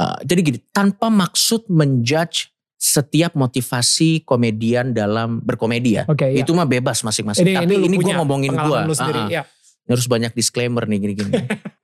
uh, 0.00 0.16
jadi 0.24 0.40
gini, 0.40 0.58
tanpa 0.72 1.12
maksud 1.12 1.68
menjudge 1.68 2.48
setiap 2.80 3.36
motivasi 3.36 4.24
komedian 4.24 4.96
dalam 4.96 5.44
berkomedi 5.44 6.00
ya. 6.00 6.04
Oke, 6.08 6.24
ya. 6.32 6.40
Itu 6.40 6.56
mah 6.56 6.64
bebas 6.64 7.04
masing-masing. 7.04 7.44
Tapi 7.52 7.68
lu 7.68 7.84
ini, 7.84 8.00
gue 8.00 8.16
ngomongin 8.16 8.56
gue. 8.56 8.78
lu 8.88 8.96
sendiri. 8.96 9.28
Ya. 9.28 9.44
harus 9.86 10.08
banyak 10.10 10.34
disclaimer 10.34 10.82
nih 10.82 10.98
gini-gini. 10.98 11.30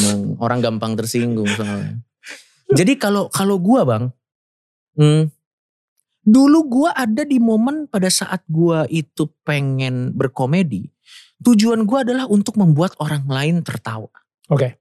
Emang 0.00 0.34
Orang 0.42 0.58
gampang 0.64 0.98
tersinggung 0.98 1.46
soalnya. 1.46 2.02
Jadi 2.74 2.98
kalau 2.98 3.30
kalau 3.30 3.60
gue 3.62 3.80
bang, 3.86 4.04
hmm, 4.98 5.22
dulu 6.24 6.58
gue 6.66 6.90
ada 6.90 7.22
di 7.22 7.38
momen 7.38 7.86
pada 7.86 8.10
saat 8.10 8.42
gue 8.48 8.88
itu 8.90 9.30
pengen 9.46 10.10
berkomedi. 10.16 10.90
Tujuan 11.44 11.84
gue 11.84 11.98
adalah 12.00 12.24
untuk 12.26 12.56
membuat 12.56 12.96
orang 12.98 13.28
lain 13.28 13.60
tertawa. 13.60 14.10
Oke. 14.48 14.80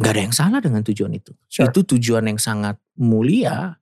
Gak 0.00 0.12
ada 0.16 0.22
yang 0.24 0.32
salah 0.32 0.60
dengan 0.64 0.80
tujuan 0.80 1.12
itu. 1.12 1.36
Sure. 1.50 1.68
Itu 1.68 1.84
tujuan 1.84 2.24
yang 2.24 2.40
sangat 2.40 2.80
mulia, 2.96 3.76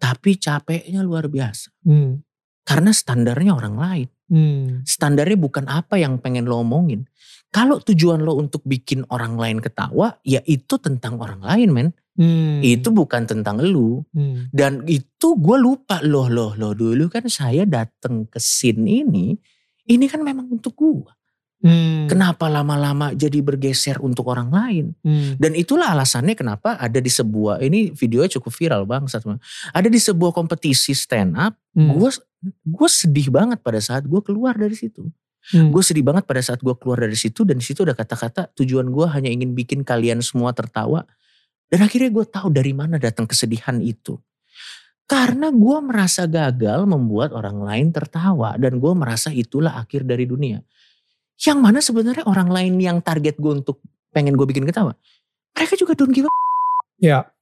tapi 0.00 0.34
capeknya 0.34 1.06
luar 1.06 1.30
biasa. 1.30 1.70
Hmm. 1.86 2.26
Karena 2.66 2.90
standarnya 2.90 3.52
orang 3.54 3.76
lain. 3.78 4.08
Hmm. 4.26 4.82
Standarnya 4.82 5.38
bukan 5.38 5.70
apa 5.70 6.00
yang 6.00 6.18
pengen 6.18 6.50
lo 6.50 6.64
omongin. 6.64 7.06
Kalau 7.50 7.82
tujuan 7.82 8.22
lo 8.22 8.38
untuk 8.38 8.62
bikin 8.62 9.02
orang 9.10 9.34
lain 9.34 9.58
ketawa, 9.58 10.14
ya 10.22 10.38
itu 10.46 10.78
tentang 10.78 11.18
orang 11.18 11.42
lain 11.42 11.68
men. 11.74 11.88
Hmm. 12.14 12.62
Itu 12.62 12.94
bukan 12.94 13.26
tentang 13.26 13.58
lu. 13.58 14.06
Hmm. 14.14 14.46
Dan 14.54 14.86
itu 14.86 15.34
gue 15.34 15.56
lupa 15.58 15.98
loh 16.06 16.30
loh 16.30 16.54
loh 16.54 16.72
dulu 16.78 17.10
kan 17.10 17.26
saya 17.26 17.66
datang 17.66 18.30
ke 18.30 18.38
scene 18.38 18.86
ini. 18.86 19.34
Ini 19.90 20.06
kan 20.06 20.22
memang 20.22 20.46
untuk 20.46 20.78
gue. 20.78 21.10
Hmm. 21.60 22.08
Kenapa 22.08 22.48
lama-lama 22.48 23.12
jadi 23.12 23.44
bergeser 23.44 24.00
untuk 24.00 24.32
orang 24.32 24.48
lain? 24.48 24.86
Hmm. 25.04 25.36
Dan 25.36 25.52
itulah 25.52 25.92
alasannya 25.92 26.32
kenapa 26.32 26.80
ada 26.80 27.02
di 27.04 27.12
sebuah, 27.12 27.60
ini 27.60 27.92
videonya 27.92 28.40
cukup 28.40 28.52
viral 28.56 28.88
bang. 28.88 29.04
Ada 29.76 29.88
di 29.92 30.00
sebuah 30.00 30.32
kompetisi 30.32 30.96
stand 30.96 31.36
up, 31.36 31.58
Hmm. 31.70 31.94
gue 31.94 32.10
gue 32.66 32.88
sedih 32.90 33.30
banget 33.30 33.62
pada 33.62 33.78
saat 33.78 34.02
gue 34.08 34.18
keluar 34.24 34.58
dari 34.58 34.74
situ. 34.74 35.06
Hmm. 35.50 35.72
Gue 35.72 35.80
sedih 35.80 36.04
banget 36.04 36.28
pada 36.28 36.44
saat 36.44 36.60
gue 36.60 36.74
keluar 36.76 37.00
dari 37.00 37.16
situ 37.16 37.48
dan 37.48 37.56
di 37.56 37.64
situ 37.64 37.80
ada 37.82 37.96
kata-kata 37.96 38.52
tujuan 38.60 38.92
gue 38.92 39.06
hanya 39.08 39.32
ingin 39.32 39.56
bikin 39.56 39.80
kalian 39.82 40.20
semua 40.20 40.52
tertawa. 40.52 41.08
Dan 41.70 41.86
akhirnya 41.86 42.10
gue 42.12 42.26
tahu 42.28 42.48
dari 42.52 42.76
mana 42.76 43.00
datang 43.00 43.24
kesedihan 43.24 43.80
itu. 43.80 44.20
Karena 45.10 45.50
gue 45.50 45.78
merasa 45.82 46.28
gagal 46.28 46.86
membuat 46.86 47.34
orang 47.34 47.58
lain 47.58 47.90
tertawa 47.90 48.54
dan 48.60 48.78
gue 48.78 48.92
merasa 48.94 49.34
itulah 49.34 49.74
akhir 49.80 50.06
dari 50.06 50.28
dunia. 50.28 50.62
Yang 51.40 51.58
mana 51.58 51.78
sebenarnya 51.82 52.24
orang 52.28 52.52
lain 52.52 52.74
yang 52.78 52.98
target 53.02 53.40
gue 53.40 53.64
untuk 53.64 53.82
pengen 54.14 54.36
gue 54.38 54.46
bikin 54.46 54.68
ketawa. 54.68 54.94
Mereka 55.56 55.74
juga 55.74 55.98
don't 55.98 56.14
give 56.14 56.28
a 56.28 56.32
Ya. 57.00 57.32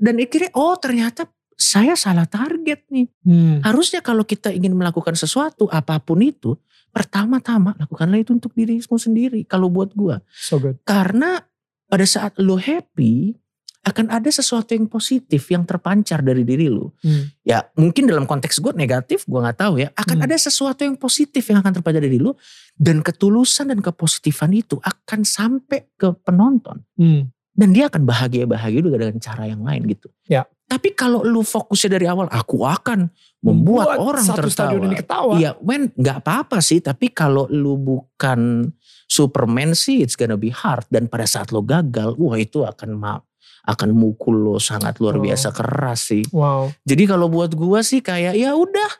dan 0.00 0.16
akhirnya 0.16 0.48
oh 0.56 0.72
ternyata 0.80 1.28
saya 1.54 1.94
salah 1.94 2.26
target 2.26 2.88
nih. 2.90 3.06
Hmm. 3.22 3.62
Harusnya 3.62 4.02
kalau 4.02 4.26
kita 4.26 4.50
ingin 4.50 4.74
melakukan 4.74 5.14
sesuatu 5.14 5.70
apa 5.70 6.02
pun 6.02 6.18
itu, 6.24 6.58
pertama-tama 6.92 7.74
lakukanlah 7.80 8.20
itu 8.20 8.36
untuk 8.36 8.52
dirimu 8.52 8.96
sendiri. 9.00 9.42
Kalau 9.48 9.72
buat 9.72 9.96
gua, 9.96 10.20
So 10.28 10.60
good. 10.60 10.78
karena 10.84 11.42
pada 11.88 12.04
saat 12.04 12.36
lo 12.38 12.56
happy 12.56 13.36
akan 13.82 14.14
ada 14.14 14.30
sesuatu 14.30 14.78
yang 14.78 14.86
positif 14.86 15.50
yang 15.50 15.66
terpancar 15.66 16.22
dari 16.22 16.46
diri 16.46 16.70
lo. 16.70 16.94
Hmm. 17.02 17.34
Ya 17.42 17.66
mungkin 17.74 18.06
dalam 18.06 18.30
konteks 18.30 18.62
gue 18.62 18.70
negatif, 18.78 19.26
gua 19.26 19.50
nggak 19.50 19.58
tahu 19.58 19.74
ya. 19.82 19.90
Akan 19.98 20.22
Hmm. 20.22 20.26
ada 20.30 20.36
sesuatu 20.38 20.86
yang 20.86 20.94
positif 20.94 21.42
yang 21.50 21.58
akan 21.58 21.82
terpancar 21.82 21.98
dari 21.98 22.22
lo 22.22 22.38
dan 22.78 23.02
ketulusan 23.02 23.74
dan 23.74 23.82
kepositifan 23.82 24.54
itu 24.54 24.78
akan 24.78 25.26
sampai 25.26 25.90
ke 25.98 26.14
penonton. 26.22 26.78
Hmm. 26.94 27.26
Dan 27.52 27.74
dia 27.74 27.90
akan 27.90 28.06
bahagia-bahagia 28.06 28.80
juga 28.80 28.96
dengan 29.02 29.18
cara 29.20 29.44
yang 29.50 29.60
lain 29.66 29.84
gitu. 29.90 30.08
Ya. 30.24 30.46
Tapi 30.70 30.96
kalau 30.96 31.20
lu 31.20 31.44
fokusnya 31.44 32.00
dari 32.00 32.06
awal, 32.08 32.24
aku 32.32 32.64
akan 32.64 33.12
membuat, 33.42 33.98
orang 33.98 34.22
satu 34.22 34.46
tertawa. 34.46 34.54
stadion 34.54 34.82
ini 34.86 34.96
ketawa. 34.96 35.34
Iya, 35.34 35.58
men 35.60 35.90
nggak 35.98 36.18
apa-apa 36.22 36.62
sih. 36.62 36.78
Tapi 36.78 37.10
kalau 37.10 37.50
lu 37.50 37.74
bukan 37.74 38.70
Superman 39.10 39.74
sih, 39.74 40.00
it's 40.00 40.14
gonna 40.14 40.38
be 40.38 40.54
hard. 40.54 40.86
Dan 40.88 41.10
pada 41.10 41.26
saat 41.26 41.50
lo 41.50 41.60
gagal, 41.60 42.14
wah 42.16 42.38
itu 42.38 42.62
akan 42.62 42.90
ma 42.94 43.18
akan 43.62 43.94
mukul 43.94 44.42
lo 44.42 44.56
sangat 44.58 44.98
luar 44.98 45.18
Oh. 45.18 45.22
biasa 45.22 45.50
keras 45.50 46.10
sih. 46.10 46.22
Wow. 46.30 46.70
Jadi 46.82 47.02
kalau 47.06 47.26
buat 47.30 47.54
gua 47.54 47.82
sih 47.82 48.02
kayak 48.02 48.34
ya 48.34 48.54
udah. 48.54 48.90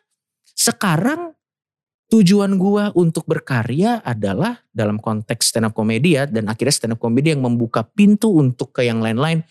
Sekarang 0.53 1.34
tujuan 2.12 2.61
gua 2.61 2.93
untuk 2.93 3.24
berkarya 3.24 4.05
adalah 4.05 4.61
dalam 4.68 5.01
konteks 5.01 5.49
stand 5.51 5.66
up 5.66 5.74
comedy 5.74 6.20
ya 6.20 6.28
dan 6.28 6.47
akhirnya 6.47 6.74
stand 6.74 6.95
up 6.95 7.01
comedy 7.01 7.32
yang 7.32 7.40
membuka 7.43 7.82
pintu 7.82 8.36
untuk 8.36 8.70
ke 8.76 8.84
yang 8.84 9.01
lain-lain. 9.01 9.43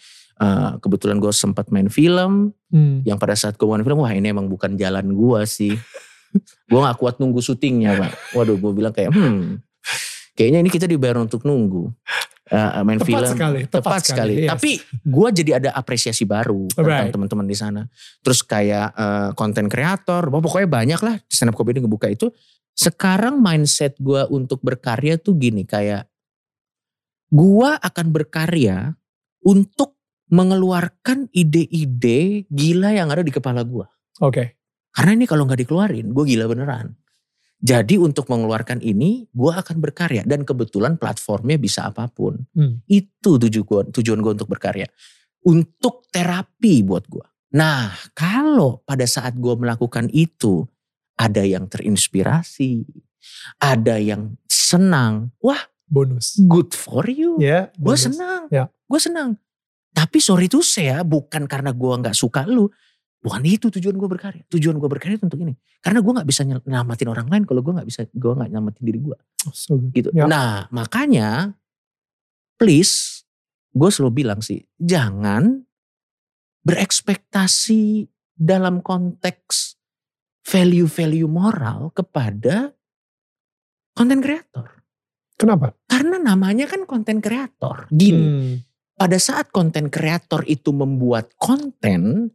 Eh, 0.42 0.72
kebetulan 0.82 1.22
gue 1.22 1.30
sempat 1.30 1.70
main 1.70 1.86
film 1.86 2.50
Hmm. 2.72 3.04
yang 3.04 3.20
pada 3.20 3.36
saat 3.36 3.60
gue 3.60 3.68
main 3.68 3.84
film 3.84 4.00
wah 4.00 4.16
ini 4.16 4.32
emang 4.32 4.48
bukan 4.48 4.80
jalan 4.80 5.12
gua 5.12 5.44
sih. 5.44 5.76
gue 6.72 6.80
gak 6.80 6.96
kuat 6.96 7.20
nunggu 7.20 7.44
syutingnya 7.44 8.00
pak. 8.00 8.12
Waduh 8.32 8.56
gue 8.56 8.72
bilang 8.72 8.96
kayak 8.96 9.12
hmm 9.12 9.60
kayaknya 10.32 10.64
ini 10.64 10.72
kita 10.72 10.88
dibayar 10.88 11.20
untuk 11.20 11.44
nunggu. 11.44 11.92
Eh, 12.52 12.84
main 12.84 13.00
Tepat 13.00 13.08
film 13.08 13.32
sekali, 13.32 13.60
tepat 13.64 13.80
tepat, 13.80 14.02
sekali, 14.04 14.34
sekali. 14.36 14.44
yes. 14.44 14.50
Tapi 14.52 14.72
gue 15.08 15.28
jadi 15.32 15.52
ada 15.64 15.70
apresiasi 15.72 16.24
baru 16.28 16.68
tentang 16.68 17.08
Right. 17.08 17.14
teman-teman 17.16 17.48
di 17.48 17.56
sana. 17.56 17.88
Terus 18.20 18.44
kayak 18.44 18.88
eh, 18.92 19.30
konten 19.36 19.72
kreator, 19.72 20.28
wah, 20.28 20.42
pokoknya 20.44 20.68
banyak 20.68 21.00
lah 21.00 21.16
stand 21.32 21.52
up 21.52 21.56
comedy 21.56 21.80
ngebuka 21.80 22.12
itu. 22.12 22.28
Sekarang 22.72 23.40
mindset 23.40 23.96
gue 24.00 24.24
untuk 24.32 24.60
berkarya 24.64 25.16
tuh 25.16 25.36
gini 25.36 25.64
kayak 25.64 26.08
gue 27.32 27.70
akan 27.80 28.06
berkarya 28.12 28.96
untuk 29.48 29.96
mengeluarkan 30.32 31.28
ide-ide 31.30 32.48
gila 32.48 32.96
yang 32.96 33.12
ada 33.12 33.22
di 33.22 33.30
kepala 33.30 33.62
gue. 33.68 33.84
Oke. 34.24 34.58
Karena 34.92 35.12
ini 35.16 35.26
kalau 35.28 35.44
nggak 35.44 35.68
dikeluarin, 35.68 36.12
gue 36.12 36.24
gila 36.26 36.48
beneran. 36.48 36.96
Jadi 37.62 38.02
untuk 38.02 38.26
mengeluarkan 38.26 38.82
ini, 38.82 39.30
gue 39.30 39.54
akan 39.54 39.78
berkarya 39.78 40.26
dan 40.26 40.42
kebetulan 40.42 40.98
platformnya 40.98 41.62
bisa 41.62 41.86
apa 41.86 42.10
pun. 42.10 42.42
Hmm. 42.58 42.82
Itu 42.90 43.38
tujuan 43.38 43.64
gue, 43.68 43.82
tujuan 44.02 44.20
gue 44.20 44.32
untuk 44.34 44.50
berkarya. 44.50 44.90
Untuk 45.46 46.10
terapi 46.10 46.82
buat 46.82 47.06
gue. 47.06 47.28
Nah, 47.54 47.94
kalau 48.18 48.82
pada 48.82 49.06
saat 49.06 49.38
gue 49.38 49.54
melakukan 49.54 50.10
itu, 50.10 50.66
ada 51.20 51.46
yang 51.46 51.70
terinspirasi, 51.70 52.82
ada 53.62 54.02
yang 54.02 54.34
senang, 54.50 55.30
wah 55.38 55.62
Bonus. 55.86 56.40
good 56.50 56.74
for 56.74 57.06
you. 57.06 57.38
Ya. 57.38 57.70
gue 57.78 57.94
senang, 57.94 58.48
Ya. 58.50 58.72
gue 58.74 59.00
senang. 59.00 59.38
Tapi 59.92 60.18
sorry 60.18 60.48
tuh 60.48 60.64
saya 60.64 61.04
bukan 61.04 61.46
karena 61.46 61.72
gue 61.72 61.94
nggak 62.00 62.16
suka 62.16 62.48
lu, 62.48 62.66
bukan 63.20 63.42
itu 63.44 63.68
tujuan 63.70 63.94
gue 63.94 64.10
berkarya. 64.10 64.44
Tujuan 64.48 64.76
gue 64.76 64.88
berkarya 64.88 65.20
itu 65.20 65.28
untuk 65.28 65.40
ini. 65.40 65.54
Karena 65.80 66.00
gue 66.00 66.12
nggak 66.12 66.26
bisa 66.26 66.42
nyel- 66.42 66.64
nyelamatin 66.64 67.08
orang 67.08 67.28
lain 67.28 67.44
kalau 67.44 67.60
gue 67.60 67.74
nggak 67.74 67.86
bisa, 67.86 68.02
gue 68.08 68.32
nggak 68.32 68.50
nyelamatin 68.50 68.84
diri 68.84 69.00
gue 69.00 69.18
Oh, 69.42 69.54
so 69.54 69.74
gitu. 69.92 70.14
Ya. 70.14 70.30
Nah 70.30 70.70
makanya 70.70 71.58
please 72.56 73.26
gue 73.74 73.90
selalu 73.90 74.22
bilang 74.22 74.40
sih 74.40 74.62
jangan 74.78 75.66
berekspektasi 76.62 78.06
dalam 78.32 78.80
konteks 78.80 79.78
value-value 80.42 81.26
moral 81.26 81.90
kepada 81.92 82.74
konten 83.92 84.22
kreator. 84.22 84.82
Kenapa? 85.36 85.74
Karena 85.86 86.18
namanya 86.18 86.66
kan 86.66 86.86
konten 86.86 87.18
kreator. 87.18 87.90
Gini, 87.90 88.22
Hmm. 88.22 88.54
Pada 89.02 89.18
saat 89.18 89.50
konten 89.50 89.90
kreator 89.90 90.46
itu 90.46 90.70
membuat 90.70 91.34
konten, 91.42 92.30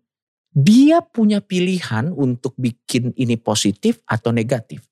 dia 0.51 0.99
punya 1.05 1.39
pilihan 1.39 2.11
untuk 2.11 2.57
bikin 2.59 3.15
ini 3.15 3.39
positif 3.39 4.03
atau 4.09 4.35
negatif. 4.35 4.83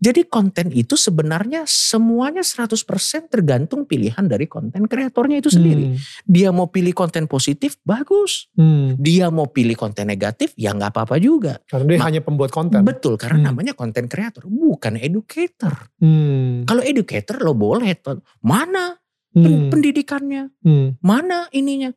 Jadi 0.00 0.24
konten 0.32 0.72
itu 0.72 0.96
sebenarnya 0.96 1.68
semuanya 1.68 2.40
100% 2.40 3.28
tergantung 3.28 3.84
pilihan 3.84 4.24
dari 4.24 4.48
konten 4.48 4.88
kreatornya 4.88 5.44
itu 5.44 5.52
sendiri. 5.52 5.92
Hmm. 5.92 6.00
Dia 6.24 6.48
mau 6.56 6.72
pilih 6.72 6.96
konten 6.96 7.28
positif, 7.28 7.76
bagus. 7.84 8.48
Hmm. 8.56 8.96
Dia 8.96 9.28
mau 9.28 9.52
pilih 9.52 9.76
konten 9.76 10.08
negatif, 10.08 10.56
ya 10.56 10.72
nggak 10.72 10.96
apa-apa 10.96 11.20
juga. 11.20 11.60
Karena 11.68 11.84
dia 11.84 11.98
Ma- 12.00 12.06
hanya 12.08 12.24
pembuat 12.24 12.48
konten. 12.48 12.80
Betul, 12.80 13.20
karena 13.20 13.44
Hmm. 13.44 13.48
namanya 13.52 13.76
konten 13.76 14.08
kreator, 14.08 14.48
bukan 14.48 14.96
educator. 14.96 15.92
Hmm. 16.00 16.64
Kalau 16.64 16.80
educator 16.80 17.36
lo 17.44 17.52
boleh, 17.52 17.92
mana 18.40 18.96
Hmm. 19.30 19.70
pendidikannya? 19.70 20.50
Hmm. 20.66 20.98
mana 21.00 21.46
ininya. 21.54 21.94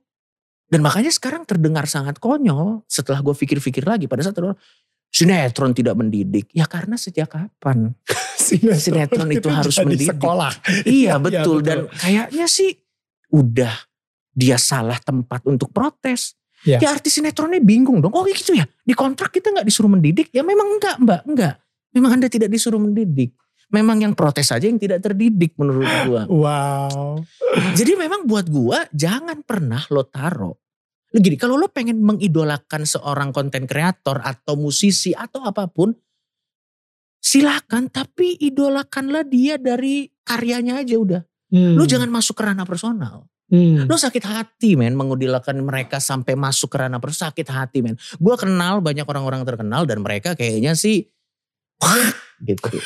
Dan 0.70 0.82
makanya 0.82 1.14
sekarang 1.14 1.46
terdengar 1.46 1.86
sangat 1.86 2.18
konyol 2.18 2.82
setelah 2.90 3.22
gue 3.22 3.36
pikir-pikir 3.38 3.86
lagi 3.86 4.10
pada 4.10 4.26
saat 4.26 4.38
orang 4.42 4.58
sinetron 5.14 5.74
tidak 5.78 5.94
mendidik. 5.94 6.50
Ya 6.50 6.66
karena 6.66 6.98
sejak 6.98 7.30
kapan? 7.30 7.94
Sinetron 8.44 9.30
itu 9.32 9.48
harus 9.48 9.78
mendidik. 9.80 10.18
sekolah. 10.18 10.52
iya 10.84 11.16
Iya, 11.16 11.22
betul. 11.22 11.62
betul. 11.62 11.66
Dan 11.66 11.80
kayaknya 11.94 12.46
sih 12.50 12.76
udah 13.32 13.72
dia 14.34 14.58
salah 14.58 14.98
tempat 15.00 15.46
untuk 15.46 15.70
protes. 15.70 16.36
Ya. 16.66 16.80
Ya 16.80 16.96
artis 16.96 17.20
sinetronnya 17.20 17.60
bingung 17.60 18.00
dong. 18.00 18.12
Oh 18.16 18.24
gitu 18.26 18.56
ya 18.56 18.64
di 18.84 18.96
kontrak 18.96 19.36
kita 19.36 19.52
nggak 19.54 19.68
disuruh 19.68 19.92
mendidik. 19.92 20.34
Ya 20.34 20.42
memang 20.42 20.76
enggak 20.76 20.96
mbak, 21.00 21.22
enggak. 21.28 21.56
Memang 21.94 22.18
anda 22.20 22.28
tidak 22.28 22.50
disuruh 22.50 22.82
mendidik. 22.82 23.38
Memang 23.74 24.06
yang 24.06 24.14
protes 24.14 24.54
saja 24.54 24.70
yang 24.70 24.78
tidak 24.78 25.02
terdidik 25.02 25.58
menurut 25.58 25.90
gua. 26.06 26.22
Wow. 26.30 27.26
Jadi 27.74 27.98
memang 27.98 28.30
buat 28.30 28.46
gua 28.46 28.86
jangan 28.94 29.42
pernah 29.42 29.82
lo 29.90 30.06
taro. 30.06 30.62
Gini, 31.14 31.38
kalau 31.38 31.58
lo 31.58 31.70
pengen 31.70 32.02
mengidolakan 32.02 32.90
seorang 32.90 33.30
konten 33.30 33.70
kreator 33.70 34.18
atau 34.22 34.58
musisi 34.58 35.14
atau 35.14 35.46
apa 35.46 35.70
pun, 35.70 35.94
silakan 37.22 37.90
tapi 37.90 38.34
idolakanlah 38.42 39.22
dia 39.22 39.62
dari 39.62 40.10
karyanya 40.26 40.82
aja 40.82 40.96
udah. 40.98 41.22
Hmm. 41.54 41.78
Lo 41.78 41.86
jangan 41.86 42.10
masuk 42.10 42.42
ke 42.42 42.44
ranah 42.50 42.66
personal. 42.66 43.30
Hmm. 43.54 43.86
Lo 43.86 43.94
sakit 43.94 44.26
hati 44.26 44.74
men 44.74 44.98
mengidolakan 44.98 45.62
mereka 45.62 46.02
sampai 46.02 46.34
masuk 46.34 46.74
ke 46.74 46.82
ranah 46.82 46.98
personal. 46.98 47.30
Sakit 47.30 47.48
hati 47.50 47.86
men. 47.86 47.98
Gua 48.18 48.34
kenal 48.34 48.82
banyak 48.82 49.06
orang-orang 49.06 49.46
terkenal 49.46 49.86
dan 49.86 50.02
mereka 50.02 50.34
kayaknya 50.34 50.74
sih 50.74 51.06
gitu. 52.42 52.82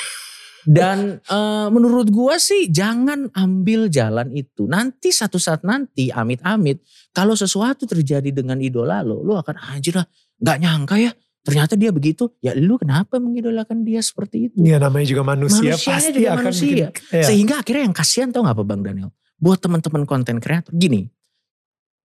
Dan 0.67 1.23
eh, 1.23 1.67
menurut 1.71 2.11
gua 2.11 2.35
sih 2.35 2.67
jangan 2.67 3.31
ambil 3.31 3.87
jalan 3.87 4.27
itu. 4.35 4.67
Nanti 4.67 5.15
satu 5.15 5.39
saat 5.39 5.63
nanti 5.63 6.11
amit-amit 6.11 6.83
kalau 7.15 7.39
sesuatu 7.39 7.87
terjadi 7.87 8.35
dengan 8.35 8.59
idola 8.59 8.99
lo, 8.99 9.23
lo 9.23 9.39
akan 9.39 9.55
anjir 9.71 9.95
lah 9.95 10.03
nggak 10.43 10.57
nyangka 10.59 10.95
ya. 10.99 11.11
Ternyata 11.47 11.79
dia 11.79 11.95
begitu. 11.95 12.27
Ya 12.43 12.51
lu 12.51 12.75
kenapa 12.75 13.15
mengidolakan 13.23 13.87
dia 13.87 14.03
seperti 14.03 14.51
itu? 14.51 14.59
Iya 14.59 14.83
namanya 14.83 15.07
juga 15.07 15.23
manusia 15.23 15.79
Manusianya 15.79 15.95
pasti 15.95 16.11
juga 16.11 16.29
akan 16.35 16.43
manusia. 16.43 16.67
bikin. 16.67 16.87
Iya. 17.15 17.23
Sehingga 17.23 17.55
akhirnya 17.63 17.83
yang 17.87 17.95
kasihan 17.95 18.29
tau 18.35 18.43
gak 18.43 18.55
apa 18.59 18.63
Bang 18.67 18.83
Daniel? 18.83 19.15
Buat 19.39 19.63
teman-teman 19.63 20.03
konten 20.03 20.43
kreator. 20.43 20.75
Gini, 20.75 21.07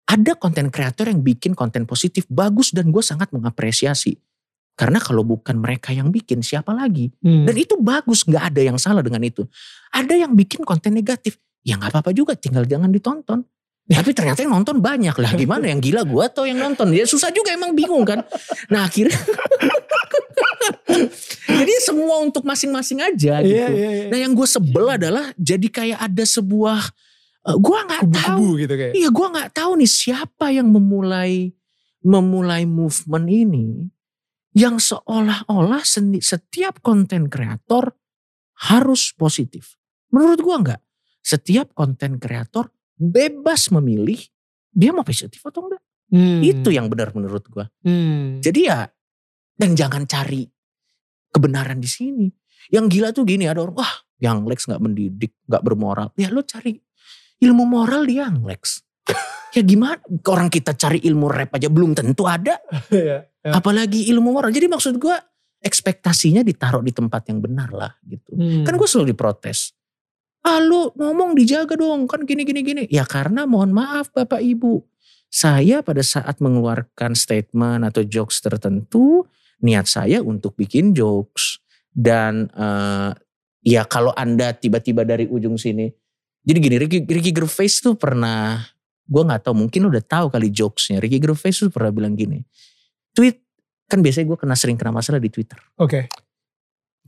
ada 0.09 0.33
konten 0.35 0.67
kreator 0.67 1.07
yang 1.07 1.23
bikin 1.23 1.55
konten 1.55 1.87
positif 1.87 2.27
bagus 2.27 2.75
dan 2.75 2.91
gue 2.91 2.99
sangat 2.99 3.31
mengapresiasi. 3.31 4.19
Karena 4.79 4.95
kalau 5.03 5.27
bukan 5.27 5.59
mereka 5.59 5.91
yang 5.91 6.07
bikin 6.07 6.39
siapa 6.39 6.71
lagi? 6.71 7.11
Hmm. 7.19 7.43
Dan 7.43 7.51
itu 7.59 7.75
bagus, 7.83 8.23
gak 8.23 8.55
ada 8.55 8.63
yang 8.63 8.79
salah 8.79 9.03
dengan 9.03 9.19
itu. 9.27 9.43
Ada 9.91 10.15
yang 10.15 10.31
bikin 10.39 10.63
konten 10.63 10.95
negatif, 10.95 11.35
ya 11.67 11.75
gak 11.75 11.91
apa-apa 11.91 12.15
juga 12.15 12.31
tinggal 12.39 12.63
jangan 12.63 12.87
ditonton. 12.87 13.43
Tapi 13.89 14.13
ternyata 14.15 14.39
yang 14.45 14.55
nonton 14.55 14.79
banyak 14.79 15.17
lah. 15.17 15.35
Gimana 15.35 15.67
yang 15.67 15.83
gila 15.83 16.07
gue 16.07 16.23
atau 16.23 16.47
yang 16.47 16.61
nonton? 16.61 16.93
Ya 16.95 17.03
susah 17.09 17.33
juga 17.33 17.51
emang 17.51 17.75
bingung 17.75 18.05
kan. 18.07 18.23
Nah 18.71 18.85
akhirnya. 18.87 19.17
Jadi 21.59 21.73
semua 21.83 22.21
untuk 22.21 22.45
masing-masing 22.45 23.01
aja 23.01 23.41
gitu. 23.41 23.49
Iya, 23.49 23.67
iya, 23.73 23.89
iya. 23.89 24.07
Nah 24.13 24.17
yang 24.21 24.37
gue 24.37 24.45
sebel 24.45 24.85
adalah 24.93 25.33
jadi 25.35 25.67
kayak 25.67 25.99
ada 26.05 26.23
sebuah 26.23 26.85
eh, 27.49 27.57
gue 27.57 27.77
nggak 27.89 28.05
tahu. 28.13 28.47
Gitu 28.61 28.73
kayak. 28.77 28.93
Iya 28.93 29.09
gue 29.09 29.27
nggak 29.33 29.49
tahu 29.57 29.71
nih 29.81 29.89
siapa 29.89 30.53
yang 30.53 30.69
memulai 30.69 31.49
memulai 32.05 32.63
movement 32.69 33.27
ini 33.27 33.89
yang 34.57 34.81
seolah-olah 34.81 35.85
setiap 36.19 36.81
konten 36.81 37.29
kreator 37.29 37.93
harus 38.69 39.13
positif. 39.13 39.77
Menurut 40.09 40.39
gue 40.41 40.55
nggak. 40.67 40.81
Setiap 41.21 41.75
konten 41.77 42.17
kreator 42.17 42.73
bebas 42.97 43.69
memilih 43.69 44.17
dia 44.73 44.89
mau 44.91 45.05
positif 45.05 45.39
atau 45.45 45.69
enggak. 45.69 45.83
Hmm. 46.09 46.41
Itu 46.41 46.73
yang 46.73 46.89
benar 46.89 47.13
menurut 47.13 47.45
gue. 47.45 47.65
Hmm. 47.85 48.41
Jadi 48.41 48.59
ya 48.65 48.89
dan 49.59 49.77
jangan 49.77 50.09
cari 50.09 50.47
kebenaran 51.29 51.77
di 51.77 51.89
sini. 51.89 52.27
Yang 52.73 52.85
gila 52.97 53.09
tuh 53.13 53.23
gini 53.25 53.45
ada 53.45 53.61
orang 53.61 53.77
wah 53.77 53.93
yang 54.19 54.43
Lex 54.43 54.67
nggak 54.67 54.81
mendidik, 54.81 55.37
nggak 55.45 55.63
bermoral. 55.63 56.11
Ya 56.17 56.33
lo 56.33 56.41
cari 56.43 56.75
ilmu 57.39 57.63
moral 57.63 58.09
di 58.09 58.19
yang 58.19 58.41
Lex. 58.43 58.83
ya 59.55 59.61
gimana 59.65 59.99
orang 60.29 60.47
kita 60.51 60.77
cari 60.77 61.01
ilmu 61.03 61.29
rap 61.29 61.57
aja 61.57 61.69
belum 61.69 61.97
tentu 61.97 62.25
ada, 62.25 62.57
Iya, 62.93 63.25
iya. 63.25 63.51
apalagi 63.53 64.09
ilmu 64.13 64.33
moral. 64.33 64.53
Jadi 64.53 64.69
maksud 64.69 64.97
gua 64.97 65.17
ekspektasinya 65.59 66.41
ditaruh 66.41 66.79
di 66.79 66.95
tempat 66.95 67.29
yang 67.29 67.43
benar 67.43 67.69
lah 67.75 67.91
gitu. 68.07 68.31
Hmm. 68.31 68.63
Kan 68.63 68.79
gue 68.79 68.87
selalu 68.87 69.11
diprotes. 69.11 69.75
ah 70.39 70.55
lu 70.63 70.87
ngomong 70.95 71.35
dijaga 71.35 71.75
dong 71.75 72.07
kan 72.07 72.23
gini 72.23 72.47
gini 72.47 72.63
gini. 72.63 72.83
Ya 72.87 73.03
karena 73.03 73.43
mohon 73.43 73.75
maaf 73.75 74.07
Bapak 74.15 74.39
Ibu. 74.39 74.79
Saya 75.27 75.83
pada 75.83 75.99
saat 75.99 76.39
mengeluarkan 76.39 77.11
statement 77.11 77.83
atau 77.83 78.07
jokes 78.07 78.39
tertentu 78.39 79.27
niat 79.59 79.85
saya 79.85 80.23
untuk 80.23 80.55
bikin 80.55 80.95
jokes 80.95 81.59
dan 81.91 82.47
uh, 82.55 83.11
ya 83.59 83.83
kalau 83.83 84.15
anda 84.15 84.55
tiba-tiba 84.55 85.03
dari 85.03 85.27
ujung 85.27 85.59
sini 85.59 85.91
jadi 86.43 86.57
gini 86.57 86.75
Ricky, 86.79 86.99
Ricky 87.03 87.31
Gervais 87.35 87.83
tuh 87.83 87.99
pernah 87.99 88.63
gue 89.09 89.23
nggak 89.25 89.41
tahu 89.41 89.65
mungkin 89.65 89.89
udah 89.89 90.03
tahu 90.05 90.29
kali 90.29 90.53
jokesnya 90.53 91.01
Ricky 91.01 91.17
Gervais 91.17 91.57
tuh 91.57 91.73
pernah 91.73 91.89
bilang 91.89 92.13
gini 92.13 92.45
tweet 93.17 93.41
kan 93.89 94.05
biasanya 94.05 94.29
gue 94.29 94.37
kena 94.37 94.53
sering 94.53 94.77
kena 94.77 94.93
masalah 94.93 95.17
di 95.17 95.33
Twitter 95.33 95.57
oke 95.81 95.89
okay. 95.89 96.03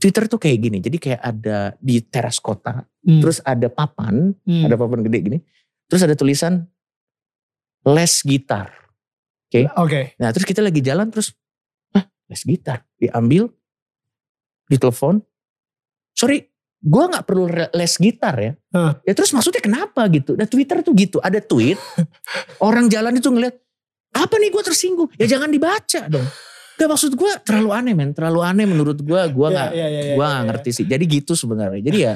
Twitter 0.02 0.26
tuh 0.26 0.42
kayak 0.42 0.58
gini 0.58 0.78
jadi 0.82 0.98
kayak 0.98 1.20
ada 1.22 1.58
di 1.78 2.02
teras 2.02 2.42
kota 2.42 2.82
hmm. 3.06 3.22
terus 3.22 3.38
ada 3.46 3.70
papan 3.70 4.34
hmm. 4.34 4.66
ada 4.66 4.74
papan 4.74 5.06
gede 5.06 5.18
gini 5.22 5.38
terus 5.86 6.02
ada 6.02 6.18
tulisan 6.18 6.66
les 7.86 8.14
gitar 8.26 8.66
oke 8.66 9.54
okay? 9.54 9.64
oke 9.70 9.86
okay. 9.86 10.04
nah 10.18 10.34
terus 10.34 10.44
kita 10.44 10.58
lagi 10.58 10.82
jalan 10.82 11.06
terus 11.06 11.30
ah 11.94 12.02
les 12.26 12.42
gitar 12.42 12.82
diambil 12.98 13.46
ditelepon 14.66 15.22
sorry 16.18 16.51
gue 16.82 17.04
nggak 17.14 17.24
perlu 17.24 17.46
les 17.48 17.94
gitar 17.94 18.34
ya. 18.34 18.52
Huh. 18.74 18.92
Ya 19.06 19.14
terus 19.14 19.30
maksudnya 19.30 19.62
kenapa 19.62 20.02
gitu? 20.10 20.34
Dan 20.34 20.50
Twitter 20.50 20.82
tuh 20.82 20.92
gitu, 20.98 21.22
ada 21.22 21.38
tweet 21.38 21.78
orang 22.66 22.90
jalan 22.90 23.14
itu 23.14 23.30
ngeliat 23.30 23.54
apa 24.12 24.34
nih 24.36 24.50
gue 24.50 24.62
tersinggung? 24.66 25.08
Ya 25.14 25.30
jangan 25.30 25.48
dibaca 25.48 26.10
dong. 26.10 26.26
Gak 26.76 26.88
maksud 26.90 27.14
gue 27.14 27.32
terlalu 27.46 27.70
aneh 27.70 27.94
men, 27.94 28.10
terlalu 28.10 28.40
aneh 28.42 28.66
menurut 28.66 28.98
gue, 28.98 29.20
gue 29.38 29.48
ya, 29.54 29.70
gue 30.18 30.26
ya, 30.26 30.42
ngerti 30.42 30.70
sih. 30.74 30.84
Jadi 30.84 31.04
gitu 31.06 31.38
sebenarnya. 31.38 31.80
Jadi 31.80 31.98
ya, 32.02 32.14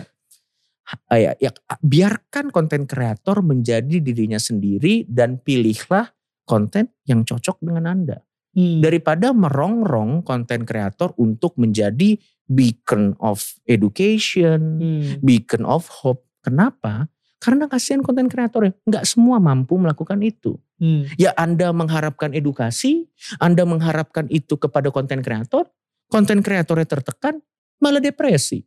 ya, 1.14 1.32
ya 1.38 1.50
biarkan 1.78 2.50
konten 2.50 2.90
kreator 2.90 3.46
menjadi 3.46 4.02
dirinya 4.02 4.40
sendiri 4.42 5.06
dan 5.06 5.38
pilihlah 5.38 6.10
konten 6.42 6.90
yang 7.06 7.22
cocok 7.22 7.62
dengan 7.62 7.86
anda. 7.86 8.18
Hmm. 8.56 8.80
Daripada 8.80 9.36
merongrong 9.36 10.24
konten 10.24 10.64
kreator 10.64 11.12
untuk 11.20 11.54
menjadi 11.60 12.16
beacon 12.46 13.18
of 13.18 13.42
education, 13.66 14.78
hmm. 14.78 15.22
beacon 15.22 15.66
of 15.66 15.86
hope. 15.90 16.24
Kenapa? 16.42 17.10
Karena 17.42 17.68
kasihan 17.68 18.00
konten 18.00 18.30
kreator 18.30 18.70
ya, 18.70 18.72
nggak 18.86 19.04
semua 19.04 19.42
mampu 19.42 19.76
melakukan 19.76 20.18
itu. 20.24 20.56
Hmm. 20.80 21.06
Ya 21.20 21.34
Anda 21.36 21.70
mengharapkan 21.74 22.32
edukasi, 22.32 23.10
Anda 23.38 23.66
mengharapkan 23.68 24.26
itu 24.32 24.56
kepada 24.56 24.88
konten 24.90 25.20
kreator, 25.20 25.68
konten 26.08 26.40
kreatornya 26.40 26.86
tertekan, 26.86 27.42
malah 27.82 28.00
depresi. 28.00 28.64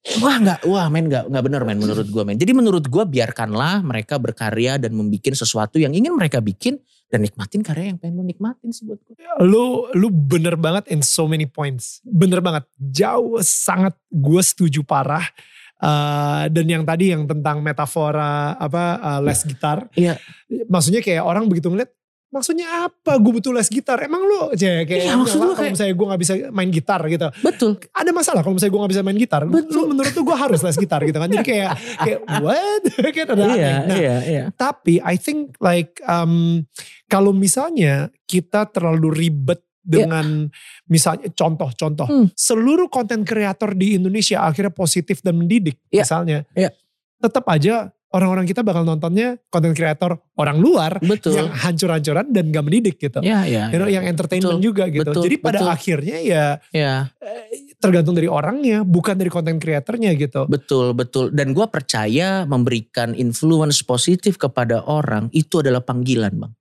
Wah 0.00 0.36
nggak, 0.40 0.64
wah 0.64 0.88
men 0.88 1.12
nggak 1.12 1.28
nggak 1.28 1.44
benar 1.44 1.62
men 1.68 1.76
menurut 1.76 2.08
gue 2.08 2.22
men. 2.24 2.40
Jadi 2.40 2.56
menurut 2.56 2.88
gue 2.88 3.04
biarkanlah 3.04 3.84
mereka 3.84 4.16
berkarya 4.16 4.80
dan 4.80 4.96
membuat 4.96 5.36
sesuatu 5.36 5.76
yang 5.76 5.92
ingin 5.92 6.16
mereka 6.16 6.40
bikin 6.40 6.80
dan 7.12 7.20
nikmatin 7.20 7.60
karya 7.60 7.92
yang 7.92 7.98
pengen 8.00 8.16
lu 8.16 8.24
nikmatin 8.24 8.72
sih 8.72 8.88
buat 8.88 8.96
gue. 9.04 9.14
Lu 9.44 9.92
lu 9.92 10.08
bener 10.08 10.56
banget 10.56 10.88
in 10.88 11.04
so 11.04 11.28
many 11.28 11.44
points. 11.44 12.00
Bener 12.08 12.40
banget. 12.40 12.64
Jauh 12.80 13.44
sangat 13.44 13.92
gue 14.08 14.40
setuju 14.40 14.80
parah. 14.88 15.24
Uh, 15.80 16.44
dan 16.52 16.68
yang 16.68 16.84
tadi 16.84 17.08
yang 17.08 17.24
tentang 17.24 17.64
metafora 17.64 18.52
apa 18.56 19.00
uh, 19.00 19.20
les 19.20 19.40
gitar. 19.44 19.88
Iya. 19.96 20.16
Maksudnya 20.68 21.00
kayak 21.00 21.24
orang 21.24 21.48
begitu 21.48 21.72
ngeliat 21.72 21.92
maksudnya 22.30 22.86
apa 22.86 23.18
gue 23.18 23.32
butuh 23.42 23.50
les 23.50 23.66
gitar 23.66 23.98
emang 24.06 24.22
lu 24.22 24.54
aja 24.54 24.86
kayak 24.86 25.02
iya, 25.02 25.18
maksud 25.18 25.42
kalau 25.42 25.54
kayak, 25.58 25.74
misalnya 25.74 25.94
gue 25.98 26.06
gak 26.06 26.20
bisa 26.22 26.32
main 26.54 26.70
gitar 26.70 27.00
gitu 27.10 27.26
betul 27.42 27.70
ada 27.90 28.10
masalah 28.14 28.40
kalau 28.46 28.54
misalnya 28.54 28.72
gue 28.72 28.82
gak 28.86 28.92
bisa 28.94 29.02
main 29.02 29.18
gitar 29.18 29.42
betul. 29.50 29.74
lu 29.74 29.82
menurut 29.90 30.12
tuh 30.14 30.22
gue 30.22 30.36
harus 30.38 30.60
les 30.62 30.78
gitar 30.78 31.00
gitu 31.02 31.18
kan 31.18 31.26
jadi 31.26 31.42
kayak 31.44 31.70
kayak 31.98 32.18
what 32.38 32.82
kan 33.18 33.26
ada 33.34 33.44
iya, 33.50 33.74
nah, 33.82 33.96
iya, 33.98 34.16
iya. 34.22 34.44
tapi 34.54 35.02
I 35.02 35.18
think 35.18 35.58
like 35.58 35.98
um, 36.06 36.62
kalau 37.10 37.34
misalnya 37.34 38.14
kita 38.30 38.70
terlalu 38.70 39.10
ribet 39.10 39.66
iya. 39.82 40.06
dengan 40.06 40.46
yeah. 40.46 40.86
misalnya 40.86 41.34
contoh-contoh 41.34 42.06
hmm. 42.06 42.26
seluruh 42.38 42.86
konten 42.86 43.26
kreator 43.26 43.74
di 43.74 43.98
Indonesia 43.98 44.46
akhirnya 44.46 44.70
positif 44.70 45.18
dan 45.18 45.34
mendidik 45.34 45.82
yeah. 45.90 46.06
misalnya 46.06 46.38
yeah. 46.54 46.70
tetap 47.18 47.42
aja 47.50 47.90
orang-orang 48.10 48.46
kita 48.46 48.66
bakal 48.66 48.82
nontonnya 48.82 49.38
konten 49.50 49.70
kreator 49.70 50.18
orang 50.34 50.58
luar 50.58 50.98
betul. 50.98 51.34
yang 51.34 51.48
hancur-hancuran 51.50 52.26
dan 52.34 52.50
gak 52.50 52.64
mendidik 52.66 52.96
gitu. 52.98 53.22
Ya, 53.22 53.46
ya, 53.46 53.70
you 53.70 53.78
know, 53.78 53.86
ya. 53.86 54.02
yang 54.02 54.10
entertainment 54.10 54.58
betul, 54.58 54.66
juga 54.66 54.84
gitu. 54.90 55.10
Betul, 55.10 55.22
Jadi 55.30 55.36
pada 55.38 55.60
betul. 55.62 55.68
akhirnya 55.70 56.16
ya, 56.18 56.44
ya 56.74 57.10
tergantung 57.80 58.12
dari 58.12 58.28
orangnya, 58.28 58.84
bukan 58.84 59.16
dari 59.16 59.32
konten 59.32 59.56
kreatornya 59.56 60.12
gitu. 60.18 60.44
Betul, 60.46 60.92
betul. 60.92 61.32
Dan 61.32 61.56
gue 61.56 61.66
percaya 61.70 62.44
memberikan 62.44 63.16
influence 63.16 63.80
positif 63.80 64.36
kepada 64.36 64.84
orang 64.84 65.32
itu 65.32 65.64
adalah 65.64 65.80
panggilan 65.80 66.36
bang. 66.36 66.52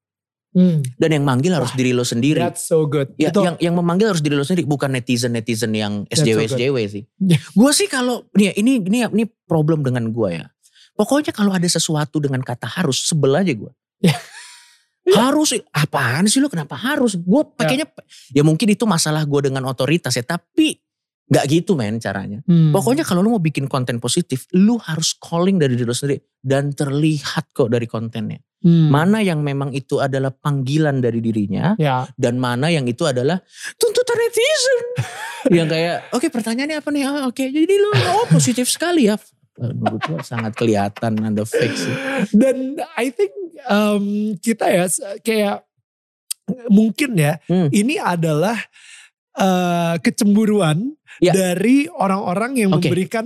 Hmm. 0.50 0.82
Dan 0.98 1.10
yang 1.14 1.26
manggil 1.30 1.54
harus 1.54 1.70
Wah, 1.70 1.78
diri 1.78 1.94
lo 1.94 2.02
sendiri. 2.02 2.42
That's 2.42 2.66
so 2.66 2.90
good. 2.90 3.14
Ya, 3.22 3.30
yang 3.30 3.62
yang 3.62 3.78
memanggil 3.78 4.10
harus 4.10 4.26
diri 4.26 4.34
lo 4.34 4.42
sendiri, 4.42 4.66
bukan 4.66 4.90
netizen 4.98 5.38
netizen 5.38 5.78
yang 5.78 6.10
SJW 6.10 6.50
so 6.50 6.58
SJW 6.58 6.78
sih. 6.90 7.04
gue 7.60 7.72
sih 7.76 7.86
kalau 7.86 8.26
nih 8.34 8.58
ini 8.58 8.82
ini 8.82 9.06
ini 9.06 9.26
problem 9.46 9.86
dengan 9.86 10.10
gue 10.10 10.42
ya 10.42 10.50
Pokoknya 11.00 11.32
kalau 11.32 11.56
ada 11.56 11.64
sesuatu 11.64 12.20
dengan 12.20 12.44
kata 12.44 12.68
harus, 12.68 13.08
sebel 13.08 13.32
aja 13.40 13.56
gue. 13.56 13.72
Ya. 14.04 14.20
harus, 15.24 15.56
apaan 15.72 16.28
sih 16.28 16.44
lo 16.44 16.52
kenapa 16.52 16.76
harus? 16.76 17.16
Gue 17.16 17.48
ya. 17.48 17.56
pakainya, 17.56 17.88
ya. 17.88 18.04
ya 18.36 18.44
mungkin 18.44 18.68
itu 18.68 18.84
masalah 18.84 19.24
gue 19.24 19.48
dengan 19.48 19.64
otoritas 19.72 20.12
ya, 20.12 20.28
tapi 20.28 20.76
Gak 21.30 21.46
gitu 21.46 21.78
men 21.78 22.02
caranya. 22.02 22.42
Hmm. 22.50 22.74
Pokoknya 22.74 23.06
kalau 23.06 23.22
lu 23.22 23.38
mau 23.38 23.38
bikin 23.38 23.70
konten 23.70 24.02
positif, 24.02 24.50
lu 24.58 24.82
harus 24.82 25.14
calling 25.14 25.62
dari 25.62 25.78
diri 25.78 25.86
lu 25.86 25.94
sendiri. 25.94 26.18
Dan 26.42 26.74
terlihat 26.74 27.54
kok 27.54 27.70
dari 27.70 27.86
kontennya. 27.86 28.42
Hmm. 28.66 28.90
Mana 28.90 29.22
yang 29.22 29.46
memang 29.46 29.70
itu 29.78 30.02
adalah 30.02 30.34
panggilan 30.34 30.98
dari 30.98 31.22
dirinya. 31.22 31.78
Ya. 31.78 32.10
Dan 32.18 32.42
mana 32.42 32.74
yang 32.74 32.90
itu 32.90 33.06
adalah 33.06 33.38
tuntutan 33.78 34.18
netizen. 34.18 34.78
yang 35.62 35.70
kayak, 35.70 36.10
oke 36.10 36.26
okay, 36.26 36.30
pertanyaannya 36.34 36.82
apa 36.82 36.90
nih? 36.90 37.04
Ah, 37.06 37.30
oke 37.30 37.38
okay. 37.38 37.54
jadi 37.54 37.78
lu 37.78 37.90
oh 37.94 38.26
positif 38.34 38.66
sekali 38.66 39.06
ya 39.06 39.16
menurut 39.60 40.02
gue 40.08 40.20
sangat 40.24 40.56
kelihatan 40.56 41.20
ada 41.20 41.44
fake 41.44 41.76
sih. 41.76 41.96
Dan 42.32 42.80
I 42.96 43.12
think 43.12 43.34
um, 43.68 44.36
kita 44.40 44.66
ya 44.72 44.86
kayak 45.20 45.68
mungkin 46.72 47.14
ya 47.20 47.38
hmm. 47.46 47.70
ini 47.70 48.02
adalah 48.02 48.58
uh, 49.38 49.96
kecemburuan 50.02 50.98
ya. 51.22 51.32
dari 51.36 51.86
orang-orang 51.92 52.66
yang 52.66 52.70
okay. 52.74 52.90
memberikan 52.90 53.26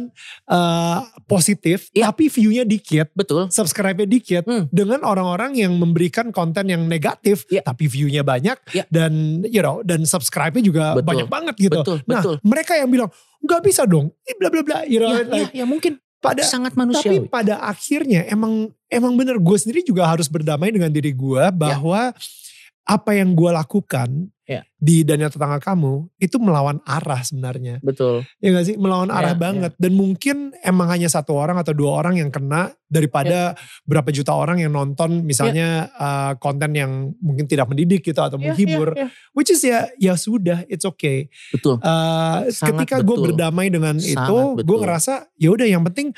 uh, 0.50 1.06
positif 1.30 1.88
ya. 1.96 2.12
tapi 2.12 2.28
view-nya 2.28 2.68
dikit, 2.68 3.14
betul, 3.16 3.48
subscribe-nya 3.48 4.08
dikit 4.10 4.44
hmm. 4.44 4.70
dengan 4.74 5.06
orang-orang 5.08 5.56
yang 5.56 5.74
memberikan 5.78 6.34
konten 6.36 6.68
yang 6.68 6.84
negatif 6.86 7.48
ya. 7.48 7.64
tapi 7.64 7.88
view-nya 7.88 8.26
banyak 8.26 8.58
ya. 8.76 8.84
dan 8.92 9.44
you 9.48 9.64
know 9.64 9.80
dan 9.86 10.04
subscribe-nya 10.04 10.64
juga 10.64 10.98
betul. 10.98 11.08
banyak 11.08 11.28
banget 11.30 11.56
gitu. 11.58 11.80
Betul, 11.80 11.98
nah, 12.10 12.20
betul. 12.20 12.36
mereka 12.44 12.74
yang 12.76 12.90
bilang 12.92 13.10
nggak 13.44 13.62
bisa 13.64 13.84
dong, 13.84 14.12
bla 14.40 14.48
bla 14.48 14.64
bla, 14.64 14.80
you 14.88 15.04
know, 15.04 15.12
ya, 15.12 15.28
like, 15.28 15.52
ya, 15.52 15.64
ya 15.64 15.66
mungkin 15.68 16.00
pada 16.24 16.42
sangat 16.48 16.72
manusiawi. 16.80 17.28
Tapi 17.28 17.28
pada 17.28 17.60
akhirnya 17.60 18.24
emang 18.32 18.72
emang 18.88 19.14
bener 19.20 19.36
gue 19.36 19.58
sendiri 19.60 19.84
juga 19.84 20.08
harus 20.08 20.32
berdamai 20.32 20.72
dengan 20.72 20.88
diri 20.88 21.12
gue 21.12 21.44
bahwa 21.52 22.16
ya. 22.16 22.43
Apa 22.84 23.16
yang 23.16 23.32
gue 23.32 23.52
lakukan 23.52 24.28
ya. 24.44 24.62
di 24.76 25.08
dan 25.08 25.24
tetangga 25.24 25.60
kamu 25.64 26.12
itu 26.20 26.36
melawan 26.36 26.84
arah 26.84 27.24
sebenarnya. 27.24 27.80
Betul. 27.80 28.28
Ya 28.44 28.52
gak 28.52 28.66
sih 28.68 28.76
melawan 28.76 29.08
ya, 29.08 29.24
arah 29.24 29.36
ya. 29.36 29.40
banget 29.40 29.72
dan 29.80 29.92
mungkin 29.96 30.52
emang 30.60 30.92
hanya 30.92 31.08
satu 31.08 31.36
orang 31.36 31.56
atau 31.60 31.72
dua 31.72 32.04
orang 32.04 32.20
yang 32.20 32.28
kena 32.28 32.76
daripada 32.92 33.58
ya. 33.58 33.60
berapa 33.88 34.12
juta 34.14 34.36
orang 34.36 34.62
yang 34.62 34.76
nonton 34.76 35.24
misalnya 35.24 35.90
ya. 35.90 35.98
uh, 35.98 36.34
konten 36.38 36.76
yang 36.76 37.16
mungkin 37.24 37.48
tidak 37.48 37.72
mendidik 37.72 38.04
gitu 38.04 38.20
atau 38.20 38.36
ya, 38.38 38.52
menghibur. 38.52 38.94
Ya, 38.94 39.08
ya. 39.08 39.32
Which 39.32 39.50
is 39.50 39.64
ya 39.64 39.88
ya 39.98 40.14
sudah 40.20 40.68
it's 40.68 40.84
okay. 40.84 41.32
Betul. 41.56 41.80
Uh, 41.80 42.52
ketika 42.52 43.00
gue 43.00 43.18
berdamai 43.32 43.72
dengan 43.72 43.96
Sangat 43.98 44.28
itu, 44.28 44.38
gue 44.62 44.78
ngerasa 44.78 45.14
ya 45.40 45.50
udah 45.56 45.68
yang 45.68 45.82
penting 45.88 46.12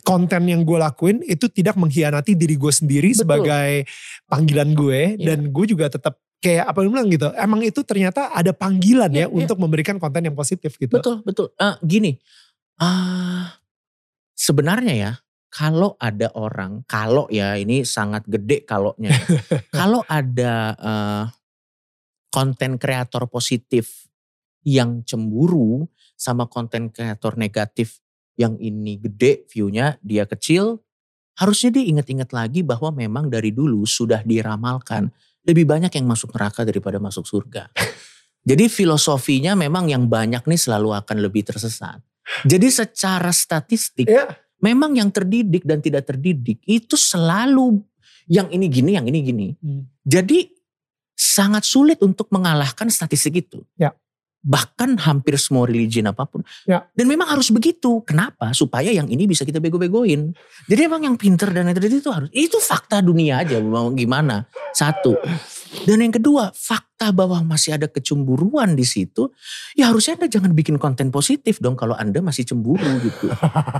konten 0.00 0.48
yang 0.48 0.64
gue 0.64 0.80
lakuin 0.80 1.20
itu 1.28 1.52
tidak 1.52 1.76
mengkhianati 1.76 2.32
diri 2.32 2.56
gue 2.56 2.72
sendiri 2.72 3.12
Betul. 3.12 3.20
sebagai 3.28 3.70
panggilan 4.24 4.70
gue 4.72 5.00
ya. 5.20 5.26
dan 5.32 5.52
gue 5.52 5.64
juga 5.68 5.92
tetap 5.92 6.16
kayak 6.40 6.64
apa 6.72 6.78
bilang 6.82 7.06
gitu 7.12 7.28
emang 7.36 7.60
itu 7.60 7.84
ternyata 7.84 8.32
ada 8.32 8.50
panggilan 8.56 9.12
ya, 9.12 9.24
ya, 9.24 9.26
ya 9.28 9.30
untuk 9.30 9.60
memberikan 9.60 10.00
konten 10.00 10.26
yang 10.26 10.34
positif 10.34 10.74
gitu 10.80 10.96
betul 10.96 11.20
betul 11.22 11.52
uh, 11.60 11.76
gini 11.84 12.16
uh, 12.80 13.52
sebenarnya 14.32 14.94
ya 14.96 15.12
kalau 15.52 15.94
ada 16.00 16.32
orang 16.32 16.82
kalau 16.88 17.28
ya 17.28 17.60
ini 17.60 17.84
sangat 17.84 18.24
gede 18.24 18.64
kalaunya 18.64 19.12
ya. 19.12 19.22
kalau 19.84 20.00
ada 20.08 20.54
uh, 20.80 21.24
konten 22.32 22.80
kreator 22.80 23.28
positif 23.28 24.08
yang 24.64 25.04
cemburu 25.04 25.84
sama 26.16 26.48
konten 26.48 26.88
kreator 26.88 27.36
negatif 27.36 28.02
yang 28.36 28.56
ini 28.56 28.96
gede 28.98 29.44
viewnya 29.48 30.00
dia 30.00 30.24
kecil 30.24 30.80
harusnya 31.36 31.72
dia 31.72 31.84
ingat-ingat 31.88 32.30
lagi 32.32 32.60
bahwa 32.60 32.92
memang 32.92 33.32
dari 33.32 33.52
dulu 33.52 33.84
sudah 33.88 34.20
diramalkan 34.24 35.08
lebih 35.42 35.66
banyak 35.66 35.90
yang 35.90 36.06
masuk 36.06 36.30
neraka 36.36 36.62
daripada 36.62 37.02
masuk 37.02 37.26
surga. 37.26 37.72
Jadi 38.48 38.66
filosofinya 38.66 39.54
memang 39.54 39.86
yang 39.86 40.10
banyak 40.10 40.42
nih 40.46 40.60
selalu 40.60 40.98
akan 40.98 41.16
lebih 41.22 41.46
tersesat. 41.46 42.02
Jadi 42.42 42.70
secara 42.70 43.30
statistik, 43.30 44.06
yeah. 44.06 44.34
memang 44.58 44.98
yang 44.98 45.10
terdidik 45.10 45.62
dan 45.62 45.78
tidak 45.78 46.06
terdidik 46.06 46.58
itu 46.66 46.94
selalu 46.94 47.82
yang 48.30 48.50
ini 48.50 48.66
gini, 48.70 48.98
yang 48.98 49.06
ini 49.06 49.18
gini. 49.22 49.48
Hmm. 49.58 49.86
Jadi 50.02 50.50
sangat 51.14 51.66
sulit 51.66 51.98
untuk 52.02 52.30
mengalahkan 52.34 52.90
statistik 52.90 53.46
itu. 53.46 53.62
Ya. 53.78 53.94
Bahkan 54.42 54.98
hampir 55.06 55.38
semua 55.38 55.70
religion 55.70 56.10
apa 56.10 56.26
pun. 56.26 56.42
Ya. 56.66 56.82
Dan 56.98 57.06
memang 57.06 57.30
harus 57.30 57.54
begitu. 57.54 58.02
Kenapa? 58.02 58.50
Supaya 58.50 58.90
yang 58.90 59.06
ini 59.06 59.30
bisa 59.30 59.46
kita 59.46 59.62
bego-begoin. 59.62 60.34
Jadi 60.66 60.80
emang 60.82 61.06
yang 61.06 61.14
pinter 61.14 61.46
dan 61.54 61.70
yang 61.70 61.78
terdidik 61.78 62.02
itu 62.02 62.10
harus. 62.10 62.26
Itu 62.34 62.58
fakta 62.58 62.98
dunia 62.98 63.38
aja 63.46 63.62
mau 63.62 63.88
gimana. 63.94 64.50
Satu. 64.74 65.14
Dan 65.86 66.04
yang 66.04 66.12
kedua, 66.12 66.50
fakta 66.52 67.14
bahwa 67.14 67.40
masih 67.54 67.78
ada 67.78 67.88
kecemburuan 67.88 68.74
di 68.74 68.84
situ. 68.84 69.30
Ya 69.72 69.88
harusnya 69.88 70.20
Anda 70.20 70.28
jangan 70.28 70.52
bikin 70.52 70.76
konten 70.76 71.08
positif 71.08 71.62
dong 71.62 71.78
kalau 71.78 71.96
Anda 71.96 72.20
masih 72.20 72.44
cemburu 72.44 72.98
gitu. 73.00 73.30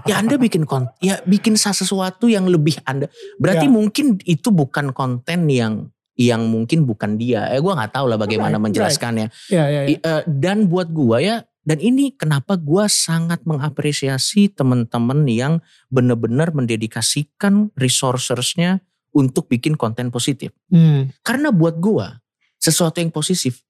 ya 0.08 0.22
Anda 0.22 0.38
bikin 0.40 0.64
konten, 0.64 0.94
ya 1.02 1.20
bikin 1.26 1.58
sesuatu 1.58 2.30
yang 2.30 2.48
lebih 2.48 2.80
Anda. 2.86 3.10
Berarti 3.36 3.66
Ya. 3.68 3.72
mungkin 3.74 4.16
itu 4.24 4.48
bukan 4.54 4.94
konten 4.96 5.50
yang 5.52 5.90
yang 6.16 6.48
mungkin 6.48 6.84
bukan 6.84 7.16
dia. 7.16 7.48
Eh 7.48 7.60
gue 7.60 7.72
nggak 7.72 7.92
tahu 7.96 8.06
lah 8.12 8.18
bagaimana 8.20 8.56
Right, 8.60 8.64
menjelaskannya. 8.68 9.26
Ya, 9.48 9.64
ya, 9.68 9.80
ya. 9.88 9.96
I- 9.96 10.02
eh, 10.02 10.22
dan 10.28 10.68
buat 10.68 10.92
gua 10.92 11.20
ya 11.24 11.40
dan 11.64 11.80
ini 11.80 12.12
kenapa 12.12 12.56
gua 12.60 12.84
sangat 12.90 13.40
mengapresiasi 13.48 14.48
teman-teman 14.52 15.24
yang 15.30 15.62
benar-benar 15.88 16.52
mendedikasikan 16.52 17.70
resourcersnya 17.78 18.80
untuk 19.14 19.48
bikin 19.48 19.76
konten 19.78 20.10
positif. 20.12 20.52
Hmm. 20.68 21.08
Karena 21.24 21.48
buat 21.48 21.80
gua 21.80 22.20
sesuatu 22.60 23.00
yang 23.00 23.10
positif 23.10 23.64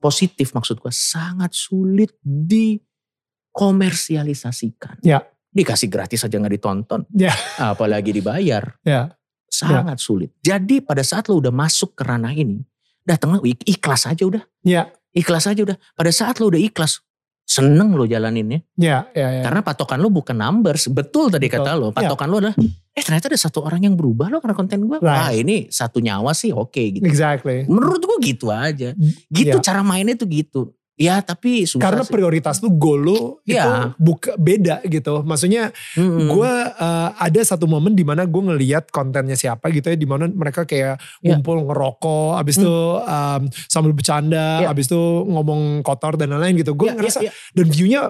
positif 0.00 0.54
maksud 0.56 0.80
gua 0.80 0.90
sangat 0.90 1.52
sulit 1.54 2.10
dikomersialisasikan. 2.24 4.98
Ya. 5.06 5.22
Dikasih 5.48 5.88
gratis 5.90 6.24
aja 6.26 6.38
nggak 6.38 6.52
ditonton. 6.58 7.06
Ya. 7.14 7.32
Apalagi 7.58 8.12
dibayar. 8.12 8.76
Ya. 8.82 9.08
Sangat 9.48 9.98
sulit. 9.98 10.30
Jadi 10.40 10.78
pada 10.78 11.00
saat 11.00 11.26
lo 11.26 11.40
udah 11.40 11.50
masuk 11.50 11.96
ke 11.96 12.04
ranah 12.04 12.30
ini, 12.30 12.62
datanglah 13.02 13.40
ik- 13.42 13.64
ikhlas 13.66 14.04
aja 14.04 14.22
udah. 14.22 14.42
Ya. 14.62 14.92
Ikhlas 15.10 15.48
aja 15.48 15.60
udah. 15.64 15.76
Pada 15.92 16.12
saat 16.12 16.36
lo 16.38 16.52
udah 16.52 16.60
ikhlas, 16.60 17.00
seneng 17.42 17.96
lo 17.96 18.04
jalaninnya. 18.04 18.60
Ya, 18.76 19.08
ya, 19.16 19.40
ya. 19.40 19.42
Karena 19.42 19.64
patokan 19.64 19.98
lo 19.98 20.12
bukan 20.12 20.36
numbers. 20.36 20.86
Betul 20.86 21.32
tadi 21.32 21.48
Betul. 21.48 21.64
kata 21.64 21.70
lo. 21.74 21.88
Patokan 21.90 22.28
lo 22.28 22.36
adalah, 22.38 22.54
eh 22.92 23.02
ternyata 23.02 23.32
ada 23.32 23.40
satu 23.40 23.64
orang 23.64 23.80
yang 23.82 23.96
berubah 23.96 24.28
lo 24.28 24.38
karena 24.38 24.52
konten 24.52 24.84
gue. 24.84 25.00
Right. 25.00 25.08
Wah 25.08 25.30
ini 25.32 25.66
satu 25.72 25.98
nyawa 25.98 26.36
sih 26.36 26.52
oke 26.52 27.00
gitu. 27.00 27.04
Exactly. 27.08 27.64
Menurut 27.64 28.04
gue 28.04 28.18
gitu 28.22 28.52
aja. 28.52 28.92
Gitu 29.26 29.56
Iya. 29.56 29.64
cara 29.64 29.80
mainnya 29.80 30.12
tuh 30.14 30.28
gitu. 30.28 30.76
Ya 30.98 31.22
tapi 31.22 31.62
susah 31.62 31.78
Karena 31.78 32.02
sih. 32.02 32.10
prioritas 32.10 32.58
tuh 32.58 32.74
goal 32.74 33.00
lu 33.00 33.18
itu 33.46 33.54
Iya. 33.54 33.94
buka 33.94 34.34
beda 34.34 34.82
gitu. 34.82 35.22
Maksudnya 35.22 35.70
Mm-mm. 35.94 36.26
gue 36.26 36.52
uh, 36.74 37.08
ada 37.14 37.40
satu 37.40 37.64
momen 37.64 37.94
di 37.94 38.02
mana 38.02 38.26
gue 38.26 38.42
ngeliat 38.42 38.90
kontennya 38.90 39.38
siapa 39.38 39.70
gitu 39.70 39.88
ya, 39.88 39.96
di 39.96 40.04
mana 40.04 40.26
mereka 40.26 40.66
kayak 40.66 40.98
Iya. 41.22 41.38
ngumpul 41.38 41.62
ngerokok, 41.64 42.34
abis 42.36 42.58
itu 42.58 42.74
um, 42.98 43.42
sambil 43.64 43.94
bercanda, 43.94 44.66
Iya. 44.66 44.74
abis 44.74 44.90
itu 44.90 44.98
ngomong 45.24 45.80
kotor 45.80 46.18
dan 46.18 46.34
lain-lain 46.34 46.58
gitu. 46.58 46.74
Gue 46.74 46.90
Ya, 46.90 46.98
ngerasa 46.98 47.18
ya, 47.22 47.30
ya. 47.30 47.32
dan 47.54 47.66
viewnya 47.68 48.00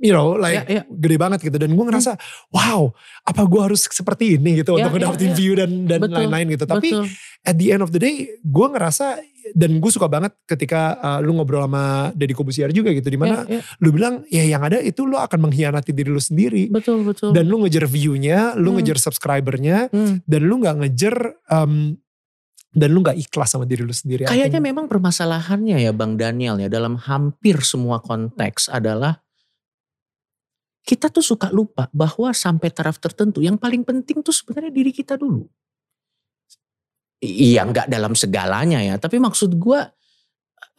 you 0.00 0.10
know 0.10 0.34
like 0.34 0.64
Ya, 0.64 0.80
ya. 0.80 0.82
gede 0.88 1.14
banget 1.14 1.42
gitu 1.42 1.58
dan 1.58 1.68
gue 1.68 1.84
ngerasa 1.84 2.16
wow 2.48 2.88
apa 3.22 3.42
gue 3.44 3.60
harus 3.60 3.84
seperti 3.84 4.34
ini 4.34 4.58
gitu 4.58 4.74
Ya, 4.74 4.88
untuk 4.88 4.98
ya, 4.98 5.10
ngedapetin 5.10 5.30
ya. 5.30 5.36
view 5.36 5.52
dan 5.54 5.70
dan 5.84 6.00
lain-lain 6.02 6.46
gitu. 6.50 6.64
Tapi 6.64 6.88
Betul. 6.90 7.06
at 7.44 7.54
the 7.54 7.68
end 7.68 7.82
of 7.82 7.90
the 7.90 8.00
day 8.00 8.14
gue 8.40 8.66
ngerasa 8.66 9.20
dan 9.52 9.80
gue 9.80 9.90
suka 9.90 10.06
banget 10.06 10.32
ketika 10.44 10.94
uh, 10.98 11.18
lu 11.18 11.34
ngobrol 11.34 11.64
sama 11.64 12.10
Deddy 12.12 12.32
Kobusier 12.32 12.70
juga 12.70 12.90
gitu 12.90 13.06
di 13.06 13.16
mana 13.16 13.42
Ya, 13.44 13.58
ya. 13.58 13.62
lu 13.78 13.90
bilang 13.90 14.22
ya 14.28 14.44
yang 14.44 14.62
ada 14.62 14.78
itu 14.78 15.02
lu 15.04 15.16
akan 15.16 15.50
mengkhianati 15.50 15.90
diri 15.90 16.08
lu 16.08 16.18
sendiri 16.18 16.68
Betul 16.68 17.02
betul. 17.02 17.32
dan 17.32 17.46
lu 17.46 17.60
ngejar 17.62 17.84
view-nya, 17.84 18.54
lu 18.54 18.70
Hmm. 18.70 18.76
ngejar 18.78 18.98
subscribernya 19.00 19.88
Hmm. 19.90 20.20
dan 20.24 20.40
lu 20.44 20.60
nggak 20.60 20.76
ngejar 20.84 21.16
um, 21.48 21.96
dan 22.70 22.88
lu 22.90 23.02
nggak 23.02 23.18
ikhlas 23.18 23.50
sama 23.50 23.66
diri 23.66 23.82
lu 23.82 23.90
sendiri. 23.90 24.30
Kayaknya 24.30 24.62
memang 24.62 24.86
permasalahannya 24.86 25.82
ya 25.82 25.90
Bang 25.90 26.14
Daniel 26.14 26.54
ya 26.56 26.70
dalam 26.70 26.94
hampir 26.94 27.58
semua 27.66 27.98
konteks 27.98 28.70
adalah 28.70 29.18
kita 30.80 31.12
tuh 31.12 31.22
suka 31.22 31.50
lupa 31.50 31.86
bahwa 31.92 32.32
sampai 32.32 32.72
taraf 32.72 32.96
tertentu 32.98 33.44
yang 33.44 33.60
paling 33.60 33.84
penting 33.84 34.24
tuh 34.24 34.32
sebenarnya 34.32 34.72
diri 34.72 34.90
kita 34.90 35.14
dulu. 35.14 35.46
Iya 37.20 37.68
nggak 37.68 37.92
dalam 37.92 38.16
segalanya 38.16 38.80
ya, 38.80 38.96
tapi 38.96 39.20
maksud 39.20 39.60
gua 39.60 39.84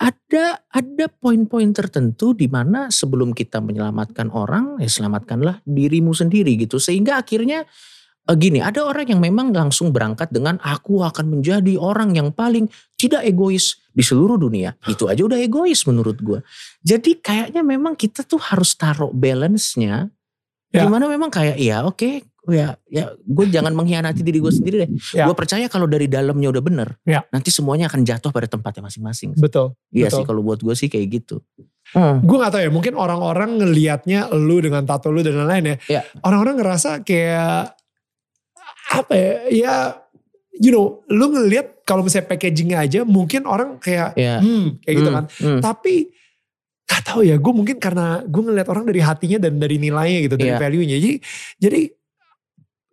ada 0.02 0.66
ada 0.74 1.06
poin-poin 1.14 1.70
tertentu 1.70 2.34
di 2.34 2.50
mana 2.50 2.90
sebelum 2.90 3.38
kita 3.38 3.62
menyelamatkan 3.62 4.34
orang 4.34 4.82
ya 4.82 4.90
selamatkanlah 4.90 5.62
dirimu 5.62 6.10
sendiri 6.18 6.58
gitu. 6.58 6.82
Sehingga 6.82 7.22
akhirnya 7.22 7.70
eh, 8.26 8.38
gini 8.42 8.58
ada 8.58 8.82
orang 8.82 9.06
yang 9.14 9.22
memang 9.22 9.54
langsung 9.54 9.94
berangkat 9.94 10.34
dengan 10.34 10.58
aku 10.66 11.06
akan 11.06 11.38
menjadi 11.38 11.78
orang 11.78 12.18
yang 12.18 12.34
paling 12.34 12.66
tidak 12.98 13.22
egois 13.22 13.78
di 13.94 14.02
seluruh 14.02 14.42
dunia. 14.42 14.74
Itu 14.90 15.06
aja 15.06 15.22
udah 15.22 15.38
egois 15.38 15.86
menurut 15.86 16.18
gua. 16.26 16.42
Jadi 16.82 17.22
kayaknya 17.22 17.62
memang 17.62 17.94
kita 17.94 18.26
tuh 18.26 18.42
harus 18.42 18.74
taruh 18.74 19.14
balance-nya 19.14 20.10
Ya. 20.72 20.88
di 20.88 20.88
mana 20.88 21.04
memang 21.12 21.28
kayak 21.28 21.60
ya 21.60 21.84
oke 21.84 22.31
ya 22.44 22.74
ya 22.90 23.14
gue 23.14 23.46
jangan 23.48 23.70
mengkhianati 23.72 24.26
diri 24.26 24.42
gue 24.42 24.50
sendiri 24.50 24.76
deh 24.82 24.90
Ya. 25.14 25.30
gue 25.30 25.36
percaya 25.36 25.70
kalau 25.70 25.86
dari 25.86 26.06
dalamnya 26.06 26.50
udah 26.50 26.64
bener 26.64 26.90
Ya. 27.06 27.22
nanti 27.30 27.54
semuanya 27.54 27.86
akan 27.86 28.02
jatuh 28.02 28.30
pada 28.30 28.50
tempatnya 28.50 28.82
masing-masing 28.82 29.38
betul. 29.38 29.78
Iya 29.90 30.10
Betul. 30.10 30.18
sih 30.18 30.26
kalau 30.26 30.42
buat 30.42 30.58
gue 30.58 30.74
sih 30.74 30.90
kayak 30.90 31.08
gitu. 31.12 31.38
Gue 31.94 32.38
gak 32.40 32.56
tahu 32.56 32.64
ya 32.64 32.72
mungkin 32.72 32.96
orang-orang 32.96 33.60
ngelihatnya 33.60 34.32
lu 34.32 34.58
dengan 34.58 34.82
tato 34.84 35.12
lu 35.12 35.22
dan 35.22 35.38
lain-lain 35.38 35.66
ya. 35.66 35.78
Iya. 35.88 36.02
Orang-orang 36.24 36.56
ngerasa 36.58 37.04
kayak 37.04 37.76
apa 38.92 39.14
ya? 39.14 39.34
Ya 39.52 39.76
you 40.56 40.70
know, 40.70 41.06
lu 41.08 41.30
ngelihat 41.30 41.84
kalau 41.84 42.02
misalnya 42.02 42.28
packagingnya 42.28 42.78
aja 42.80 43.00
mungkin 43.04 43.46
orang 43.46 43.78
kayak 43.78 44.14
Iya. 44.16 44.40
hmm 44.40 44.82
kayak 44.82 44.96
gitu 44.98 45.10
Hmm, 45.10 45.18
kan. 45.20 45.26
hmm. 45.30 45.60
Tapi 45.62 45.96
gak 46.86 47.02
tahu 47.08 47.22
ya, 47.24 47.36
gue 47.38 47.54
mungkin 47.54 47.78
karena 47.78 48.20
gue 48.22 48.42
ngeliat 48.42 48.68
orang 48.68 48.84
dari 48.84 49.00
hatinya 49.00 49.40
dan 49.40 49.56
dari 49.58 49.78
nilainya 49.78 50.20
gitu, 50.26 50.36
dari 50.36 50.52
Iya. 50.52 50.60
value-nya. 50.60 50.98
Jadi, 51.00 51.14
jadi 51.56 51.82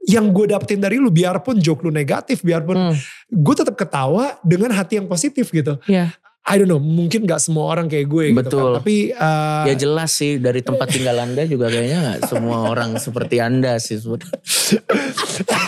yang 0.09 0.33
gue 0.33 0.49
dapetin 0.49 0.81
dari 0.81 0.97
lu, 0.97 1.09
biarpun 1.09 1.61
joke 1.61 1.85
lu 1.85 1.91
negatif, 1.91 2.41
biarpun 2.41 2.77
Hmm. 2.81 2.97
gue 3.29 3.55
tetap 3.55 3.77
ketawa 3.77 4.41
dengan 4.43 4.73
hati 4.73 4.97
yang 4.97 5.05
positif 5.05 5.51
gitu. 5.51 5.77
Iya. 5.85 6.17
I 6.43 6.57
don't 6.57 6.65
know, 6.67 6.81
mungkin 6.81 7.23
gak 7.23 7.45
semua 7.45 7.69
orang 7.69 7.87
kayak 7.87 8.09
gue 8.09 8.25
gitu 8.33 8.41
Betul. 8.41 8.69
kan. 8.71 8.81
Tapi 8.81 8.97
uh, 9.13 9.69
Ya 9.69 9.75
jelas 9.77 10.11
sih 10.11 10.41
dari 10.41 10.65
tempat 10.65 10.89
tinggal 10.89 11.21
anda 11.21 11.45
juga 11.45 11.69
kayaknya 11.69 11.99
nggak 12.01 12.19
semua 12.25 12.65
orang 12.67 12.97
seperti 12.97 13.37
anda 13.37 13.77
sih. 13.77 14.01
sebenarnya. 14.01 14.41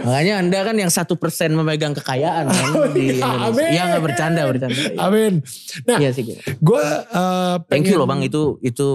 Makanya 0.00 0.34
anda 0.40 0.58
kan 0.62 0.76
yang 0.76 0.88
satu 0.88 1.14
persen 1.14 1.52
memegang 1.52 1.92
kekayaan 1.92 2.46
kan 2.46 2.66
di 2.90 3.12
iya, 3.12 3.20
Indonesia. 3.20 3.46
amin. 3.46 3.68
Ya 3.68 3.82
nggak 3.86 4.02
bercanda 4.02 4.40
bercanda. 4.44 4.80
amin. 4.98 5.32
Nah, 5.84 5.98
Iya 5.98 6.10
sih. 6.10 6.24
gue 6.40 6.84
uh, 7.12 7.56
Thank 7.66 7.84
you 7.86 7.96
pengen- 7.96 7.98
loh 7.98 8.08
bang 8.08 8.20
itu 8.22 8.42
itu 8.60 8.86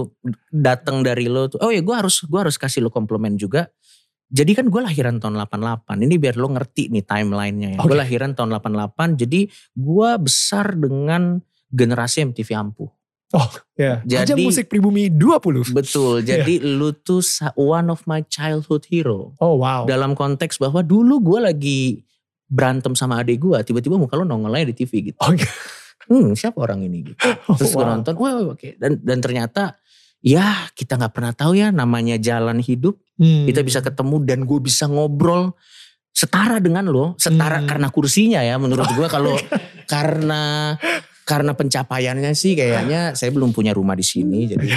datang 0.50 1.02
dari 1.02 1.28
lo 1.28 1.46
tuh. 1.46 1.62
Oh 1.62 1.70
ya 1.70 1.80
gue 1.80 1.94
harus 1.94 2.24
gue 2.24 2.40
harus 2.40 2.58
kasih 2.58 2.82
lo 2.82 2.90
komplimen 2.90 3.38
juga. 3.38 3.70
Jadi 4.34 4.52
kan 4.52 4.66
gue 4.66 4.82
lahiran 4.82 5.22
tahun 5.22 5.38
88. 5.38 5.94
Ini 6.02 6.16
biar 6.18 6.36
lo 6.36 6.50
ngerti 6.50 6.90
nih 6.90 7.06
timelinenya 7.06 7.70
ya. 7.74 7.80
Gue 7.80 7.94
Oke. 7.94 8.02
lahiran 8.02 8.34
tahun 8.34 8.50
88. 8.58 9.14
Jadi 9.14 9.46
gue 9.72 10.10
besar 10.18 10.74
dengan 10.74 11.38
generasi 11.70 12.26
MTV 12.26 12.50
ampuh. 12.52 12.90
Ya, 13.74 14.02
Ajang 14.06 14.38
Jadi- 14.38 14.46
musik 14.46 14.66
pribumi 14.70 15.10
20. 15.10 15.74
Betul. 15.74 16.22
Iya. 16.22 16.42
Jadi 16.42 16.62
lu 16.62 16.94
tuh 16.96 17.22
one 17.54 17.90
of 17.90 18.06
my 18.06 18.22
childhood 18.24 18.86
hero. 18.86 19.34
Oh 19.38 19.58
wow. 19.58 19.86
Dalam 19.86 20.14
konteks 20.14 20.58
bahwa 20.58 20.82
dulu 20.82 21.18
gue 21.22 21.40
lagi 21.42 21.82
berantem 22.46 22.94
sama 22.94 23.22
adik 23.22 23.42
gue. 23.42 23.58
Tiba-tiba 23.62 23.98
muka 23.98 24.14
lo 24.14 24.26
nongol 24.26 24.54
aja 24.54 24.66
di 24.66 24.76
TV 24.76 25.14
gitu. 25.14 25.18
Oke. 25.22 25.46
Hmm 26.04 26.34
siapa 26.34 26.58
orang 26.58 26.86
ini 26.86 27.10
gitu. 27.10 27.22
Terus 27.58 27.74
gue 27.74 27.82
Wow. 27.82 27.90
nonton. 27.90 28.14
Wah 28.18 28.34
wah, 28.34 28.54
oke. 28.54 28.78
Dan, 28.78 29.02
dan 29.02 29.18
ternyata 29.18 29.78
ya 30.24 30.72
kita 30.72 30.96
nggak 30.96 31.14
pernah 31.14 31.34
tahu 31.36 31.54
ya 31.54 31.70
namanya 31.70 32.16
jalan 32.16 32.58
hidup. 32.58 32.96
Hmm. 33.14 33.44
Kita 33.44 33.62
bisa 33.62 33.84
ketemu 33.84 34.24
dan 34.24 34.40
gue 34.44 34.58
bisa 34.58 34.88
ngobrol 34.88 35.54
setara 36.10 36.58
dengan 36.58 36.88
lo. 36.88 37.14
Setara 37.20 37.60
Hmm. 37.60 37.68
karena 37.68 37.88
kursinya 37.92 38.40
ya 38.40 38.56
menurut 38.56 38.88
gue 38.90 39.08
kalau 39.16 39.36
karena 39.86 40.74
karena 41.24 41.52
pencapaiannya 41.52 42.32
sih 42.34 42.52
kayaknya 42.54 43.14
saya 43.14 43.30
belum 43.30 43.52
punya 43.52 43.72
rumah 43.72 43.94
di 43.94 44.04
sini 44.04 44.48
jadi 44.48 44.68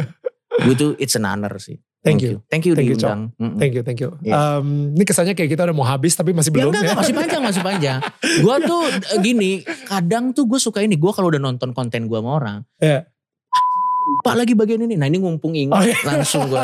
gue 0.64 0.74
tuh 0.74 0.90
it's 0.96 1.14
an 1.14 1.26
honor 1.26 1.58
sih. 1.58 1.76
Thank 2.04 2.20
you. 2.20 2.44
Thank 2.52 2.68
you 2.68 2.76
Thank 2.76 2.92
you, 2.92 3.00
diundang. 3.00 3.32
Mm-mm. 3.40 3.56
Thank 3.56 3.72
you, 3.72 3.80
thank 3.80 3.96
you. 3.96 4.12
Iya. 4.20 4.60
Um, 4.60 4.92
ini 4.92 5.08
kesannya 5.08 5.32
kayak 5.32 5.56
kita 5.56 5.64
udah 5.64 5.72
mau 5.72 5.88
habis 5.88 6.12
tapi 6.12 6.36
masih 6.36 6.52
Ya 6.52 6.68
belum 6.68 6.76
enggak, 6.76 6.84
ya. 6.84 6.84
enggak, 6.84 7.00
masih 7.00 7.14
panjang, 7.16 7.40
masih 7.40 7.62
panjang. 7.64 7.98
Gue 8.44 8.56
tuh 8.60 8.82
gini, 9.24 9.52
kadang 9.88 10.36
tuh 10.36 10.44
gue 10.44 10.60
suka 10.60 10.84
ini. 10.84 11.00
Gue 11.00 11.16
kalau 11.16 11.32
udah 11.32 11.40
nonton 11.40 11.72
konten 11.72 12.04
gue 12.04 12.18
sama 12.20 12.36
orang. 12.36 12.58
Iya. 12.76 13.08
Pak 14.20 14.34
lagi 14.34 14.52
bagian 14.52 14.80
ini. 14.80 14.94
Nah 14.94 15.06
ini 15.06 15.16
ngumpung 15.16 15.52
ingat 15.52 15.74
Oh, 15.74 15.82
iya. 15.82 15.96
langsung 16.04 16.44
gue. 16.46 16.60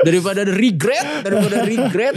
Daripada 0.00 0.42
ada 0.42 0.50
regret, 0.50 1.22
daripada 1.22 1.62
regret. 1.70 2.16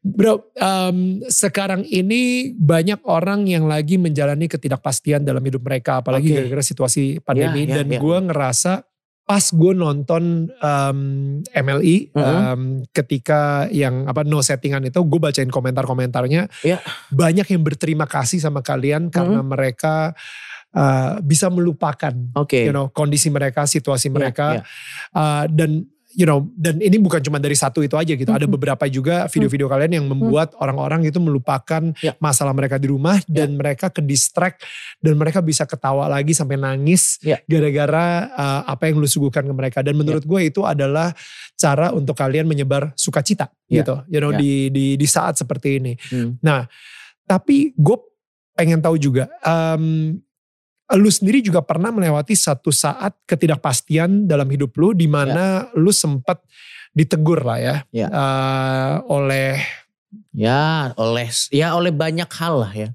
Bro, 0.00 0.50
um, 0.54 1.20
sekarang 1.26 1.82
ini 1.84 2.52
banyak 2.52 3.02
orang 3.04 3.44
yang 3.44 3.66
lagi 3.66 3.96
menjalani 3.96 4.46
ketidakpastian 4.46 5.22
dalam 5.22 5.40
hidup 5.40 5.60
mereka, 5.60 6.00
apalagi 6.00 6.32
gara-gara 6.32 6.62
situasi 6.62 7.18
pandemi. 7.20 7.66
Ya, 7.66 7.74
ya, 7.74 7.76
dan 7.82 7.86
ya. 7.90 7.98
gue 7.98 8.18
ngerasa 8.24 8.72
pas 9.22 9.46
gue 9.46 9.72
nonton 9.72 10.50
um, 10.50 10.98
MLI 11.46 12.10
Mhm. 12.10 12.18
um, 12.18 12.62
ketika 12.90 13.70
yang 13.70 14.10
apa 14.10 14.26
no 14.26 14.42
settingan 14.42 14.82
itu 14.82 14.98
gue 14.98 15.20
bacain 15.22 15.46
komentar-komentarnya 15.46 16.50
Iya. 16.66 16.82
banyak 17.08 17.46
yang 17.46 17.62
berterima 17.62 18.10
kasih 18.10 18.42
sama 18.42 18.58
kalian 18.58 19.06
karena 19.06 19.38
mereka 19.38 20.18
uh, 20.72 21.18
bisa 21.20 21.46
melupakan 21.48 22.12
Oke. 22.34 22.66
you 22.66 22.74
know 22.74 22.88
kondisi 22.90 23.28
mereka 23.28 23.64
situasi 23.64 24.08
Iya, 24.08 24.14
mereka 24.14 24.46
iya. 24.58 24.62
Uh, 25.10 25.44
dan 25.50 25.70
you 26.10 26.26
know 26.26 26.42
dan 26.58 26.82
ini 26.82 26.98
bukan 26.98 27.22
cuma 27.22 27.38
dari 27.38 27.54
satu 27.54 27.86
itu 27.86 27.94
aja 27.94 28.10
gitu 28.18 28.34
ada 28.34 28.42
Mhm. 28.42 28.54
beberapa 28.58 28.82
juga 28.90 29.30
video-video 29.30 29.70
kalian 29.70 30.02
yang 30.02 30.06
membuat 30.10 30.58
orang-orang 30.58 31.06
itu 31.06 31.22
melupakan 31.22 31.94
Ya. 32.02 32.18
masalah 32.18 32.50
mereka 32.50 32.82
di 32.82 32.90
rumah 32.90 33.22
dan 33.30 33.54
mereka 33.54 33.94
ke 33.94 34.02
distract 34.02 34.66
dan 34.98 35.14
mereka 35.14 35.38
bisa 35.38 35.62
ketawa 35.70 36.10
lagi 36.10 36.34
sampai 36.34 36.58
nangis 36.58 37.22
Ya. 37.22 37.38
gara-gara 37.46 38.26
uh, 38.34 38.62
apa 38.66 38.90
yang 38.90 38.98
lu 38.98 39.06
suguhkan 39.06 39.46
ke 39.46 39.54
mereka 39.54 39.78
dan 39.86 39.94
menurut 39.94 40.26
gue 40.26 40.40
itu 40.42 40.66
adalah 40.66 41.14
cara 41.54 41.94
untuk 41.94 42.18
kalian 42.18 42.50
menyebar 42.50 42.90
sukacita 42.98 43.46
Ya. 43.70 43.86
gitu 43.86 44.02
you 44.10 44.18
know 44.18 44.34
Ya. 44.34 44.42
di 44.42 44.66
di 44.74 44.84
di 44.98 45.06
saat 45.06 45.38
seperti 45.38 45.78
ini 45.78 45.94
Hmm. 46.10 46.42
tapi 47.22 47.70
gue 47.78 47.96
pengen 48.50 48.82
tahu 48.82 48.98
juga, 48.98 49.30
em, 49.40 50.18
lu 50.92 51.06
sendiri 51.06 51.38
juga 51.38 51.60
pernah 51.60 51.88
melewati 51.88 52.32
satu 52.32 52.68
saat 52.68 53.14
ketidakpastian 53.24 54.24
dalam 54.24 54.46
hidup 54.46 54.74
lu 54.74 54.90
di 54.90 55.06
mana 55.06 55.70
lu 55.72 55.90
sempat 55.90 56.42
ditegur 56.90 57.40
lah 57.40 57.58
ya, 57.58 57.74
Ya. 57.90 58.08
eh, 58.08 58.94
oleh 59.06 59.58
Ya 60.34 60.90
oleh 60.96 61.30
ya 61.50 61.70
oleh 61.72 61.90
banyak 61.90 62.26
hal 62.26 62.54
lah 62.58 62.72
ya. 62.72 62.88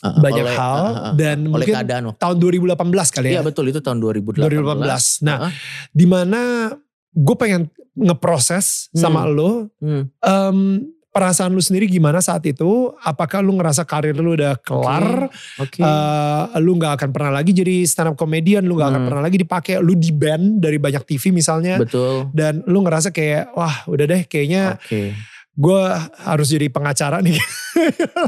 Uh, 0.00 0.12
banyak 0.20 0.44
oleh- 0.44 0.56
hal 0.56 0.76
uh, 0.76 0.88
uh, 0.88 1.04
uh, 1.08 1.12
dan 1.14 1.44
oleh 1.44 1.64
mungkin 1.64 1.72
keadaan 1.74 2.04
tahun 2.14 2.36
2018 2.36 2.76
kali 3.12 3.28
Iya 3.28 3.40
ya, 3.40 3.42
betul 3.42 3.64
itu 3.66 3.80
tahun 3.80 3.96
2018. 4.00 4.44
2018. 4.44 5.24
Nah, 5.24 5.36
Uh-uh. 5.40 5.52
di 5.90 6.04
mana 6.04 6.40
gue 7.12 7.36
pengen 7.36 7.68
ngeproses 7.94 8.92
sama 8.92 9.24
lu, 9.24 9.72
Hmm. 9.76 10.04
em, 10.18 10.58
perasaan 11.16 11.48
lu 11.48 11.58
sendiri 11.58 11.88
gimana 11.88 12.20
saat 12.20 12.44
itu? 12.44 12.92
Apakah 13.00 13.40
lu 13.40 13.56
ngerasa 13.56 13.82
karir 13.82 14.12
lu 14.12 14.36
udah 14.36 14.60
kelar? 14.60 15.32
Oke. 15.56 15.80
Eh, 15.80 16.42
lu 16.60 16.76
nggak 16.76 16.92
akan 16.94 17.08
pernah 17.08 17.32
lagi 17.32 17.50
jadi 17.50 17.80
stand 17.82 18.12
up 18.12 18.16
comedian, 18.16 18.60
lu 18.62 18.76
nggak 18.76 18.90
akan 18.90 19.00
Hmm. 19.00 19.08
pernah 19.08 19.22
lagi 19.24 19.38
dipakai, 19.38 19.80
lu 19.80 19.96
di 19.96 20.12
ban 20.12 20.60
dari 20.60 20.76
banyak 20.76 21.00
TV 21.02 21.32
misalnya, 21.32 21.80
betul. 21.80 22.28
dan 22.30 22.60
lu 22.64 22.84
ngerasa 22.84 23.08
kayak 23.08 23.50
wah 23.50 23.72
udah 23.86 24.04
deh 24.04 24.22
kayaknya 24.22 24.76
Oke. 24.76 25.16
gue 25.52 25.82
harus 26.20 26.48
jadi 26.48 26.68
pengacara 26.68 27.18
nih. 27.18 27.40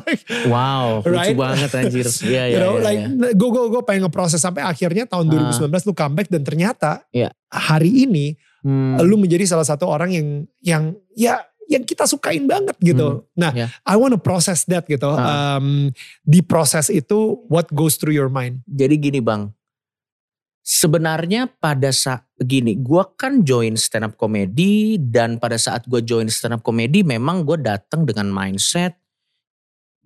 Like, 0.04 0.22
Wow, 0.44 1.00
Right? 1.02 1.32
lucu 1.32 1.40
banget 1.40 1.70
anjir. 1.74 2.06
Iya 2.24 2.42
iya 2.46 2.56
know, 2.58 2.76
iya, 2.76 2.84
like 2.84 3.00
gue 3.32 3.48
gue 3.48 3.64
gue 3.70 3.82
pengen 3.82 4.02
ngeproses 4.04 4.38
sampai 4.38 4.60
akhirnya 4.60 5.04
tahun 5.04 5.28
Ah. 5.28 5.52
2019 5.52 5.84
lu 5.84 5.92
comeback 5.92 6.28
dan 6.28 6.42
ternyata 6.42 7.04
Iya. 7.10 7.32
hari 7.46 8.04
ini 8.04 8.36
Hmm. 8.58 8.98
lu 9.00 9.16
menjadi 9.16 9.46
salah 9.46 9.62
satu 9.62 9.86
orang 9.86 10.10
yang 10.10 10.26
yang 10.60 10.84
ya 11.12 11.38
yang 11.68 11.84
kita 11.84 12.08
sukain 12.08 12.48
banget 12.48 12.74
gitu. 12.80 13.28
Nah, 13.36 13.52
ya. 13.52 13.68
I 13.84 13.94
wanna 14.00 14.16
process 14.16 14.64
that 14.72 14.88
gitu. 14.88 15.12
Ah. 15.12 15.60
Um, 15.60 15.92
di 16.24 16.40
proses 16.40 16.88
itu, 16.88 17.44
what 17.46 17.68
goes 17.70 18.00
through 18.00 18.16
your 18.16 18.32
mind? 18.32 18.64
Jadi 18.64 18.96
gini 18.96 19.20
bang, 19.20 19.52
sebenarnya 20.64 21.52
pada 21.60 21.92
saat 21.92 22.24
gini, 22.40 22.76
gue 22.80 23.04
kan 23.20 23.44
join 23.44 23.76
stand 23.76 24.08
up 24.08 24.14
comedy 24.16 24.96
dan 24.96 25.36
pada 25.36 25.60
saat 25.60 25.84
gue 25.84 26.00
join 26.00 26.32
stand 26.32 26.56
up 26.56 26.64
comedy 26.64 27.04
memang 27.04 27.44
gue 27.44 27.60
datang 27.60 28.08
dengan 28.08 28.32
mindset 28.32 28.96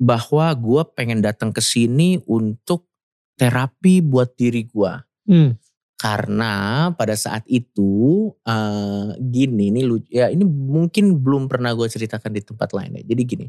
bahwa 0.03 0.51
gue 0.59 0.83
pengen 0.99 1.23
datang 1.23 1.55
ke 1.55 1.63
sini 1.63 2.19
untuk 2.27 2.91
terapi 3.39 4.03
buat 4.03 4.35
diri 4.35 4.67
gue. 4.67 4.93
Hmm. 5.31 5.55
Karena 6.03 6.91
pada 6.99 7.15
saat 7.15 7.47
itu 7.47 8.27
eh, 8.43 9.09
gini 9.23 9.71
nih 9.71 9.85
lu 9.87 10.03
ya 10.11 10.35
ini 10.35 10.43
mungkin 10.43 11.23
belum 11.23 11.47
pernah 11.47 11.71
gue 11.79 11.87
ceritakan 11.87 12.35
di 12.35 12.43
tempat 12.43 12.75
lain 12.75 12.99
ya. 12.99 13.03
Jadi 13.07 13.23
gini, 13.23 13.47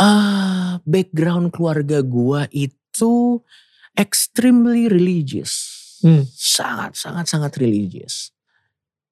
ah 0.00 0.80
background 0.88 1.52
keluarga 1.52 2.00
gue 2.00 2.48
itu 2.56 3.44
extremely 3.92 4.88
religious, 4.88 5.76
Hmm. 6.00 6.24
sangat 6.24 6.96
sangat 6.96 7.28
sangat 7.28 7.52
religious. 7.60 8.32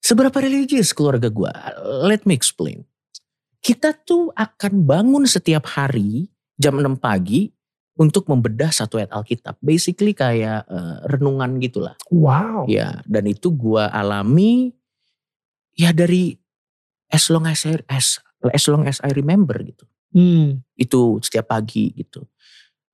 Seberapa 0.01 0.41
religious 0.41 0.97
keluarga 0.97 1.29
gue? 1.29 1.53
Let 2.09 2.25
me 2.25 2.33
explain. 2.33 2.89
Kita 3.61 3.93
tuh 3.93 4.33
akan 4.33 4.89
bangun 4.89 5.29
setiap 5.29 5.69
hari 5.69 6.33
jam 6.57 6.81
6 6.81 6.97
pagi 6.97 7.53
untuk 7.99 8.31
membedah 8.31 8.71
satu 8.71 9.03
ayat 9.03 9.11
Alkitab. 9.11 9.59
Basically 9.59 10.15
kayak 10.15 10.65
eh, 10.71 10.97
renungan 11.11 11.59
gitulah. 11.59 11.99
Wow. 12.15 12.65
Ya, 12.71 13.03
dan 13.05 13.27
itu 13.27 13.51
gua 13.51 13.91
alami 13.91 14.71
ya 15.75 15.91
dari 15.91 16.39
as 17.11 17.27
long 17.29 17.45
as 17.51 17.67
I, 17.67 17.83
as, 17.91 18.23
as 18.55 18.65
long 18.71 18.87
as 18.87 19.03
I 19.03 19.11
remember 19.11 19.59
gitu. 19.61 19.85
Hmm. 20.15 20.63
Itu 20.79 21.19
setiap 21.21 21.51
pagi 21.53 21.91
gitu. 21.93 22.25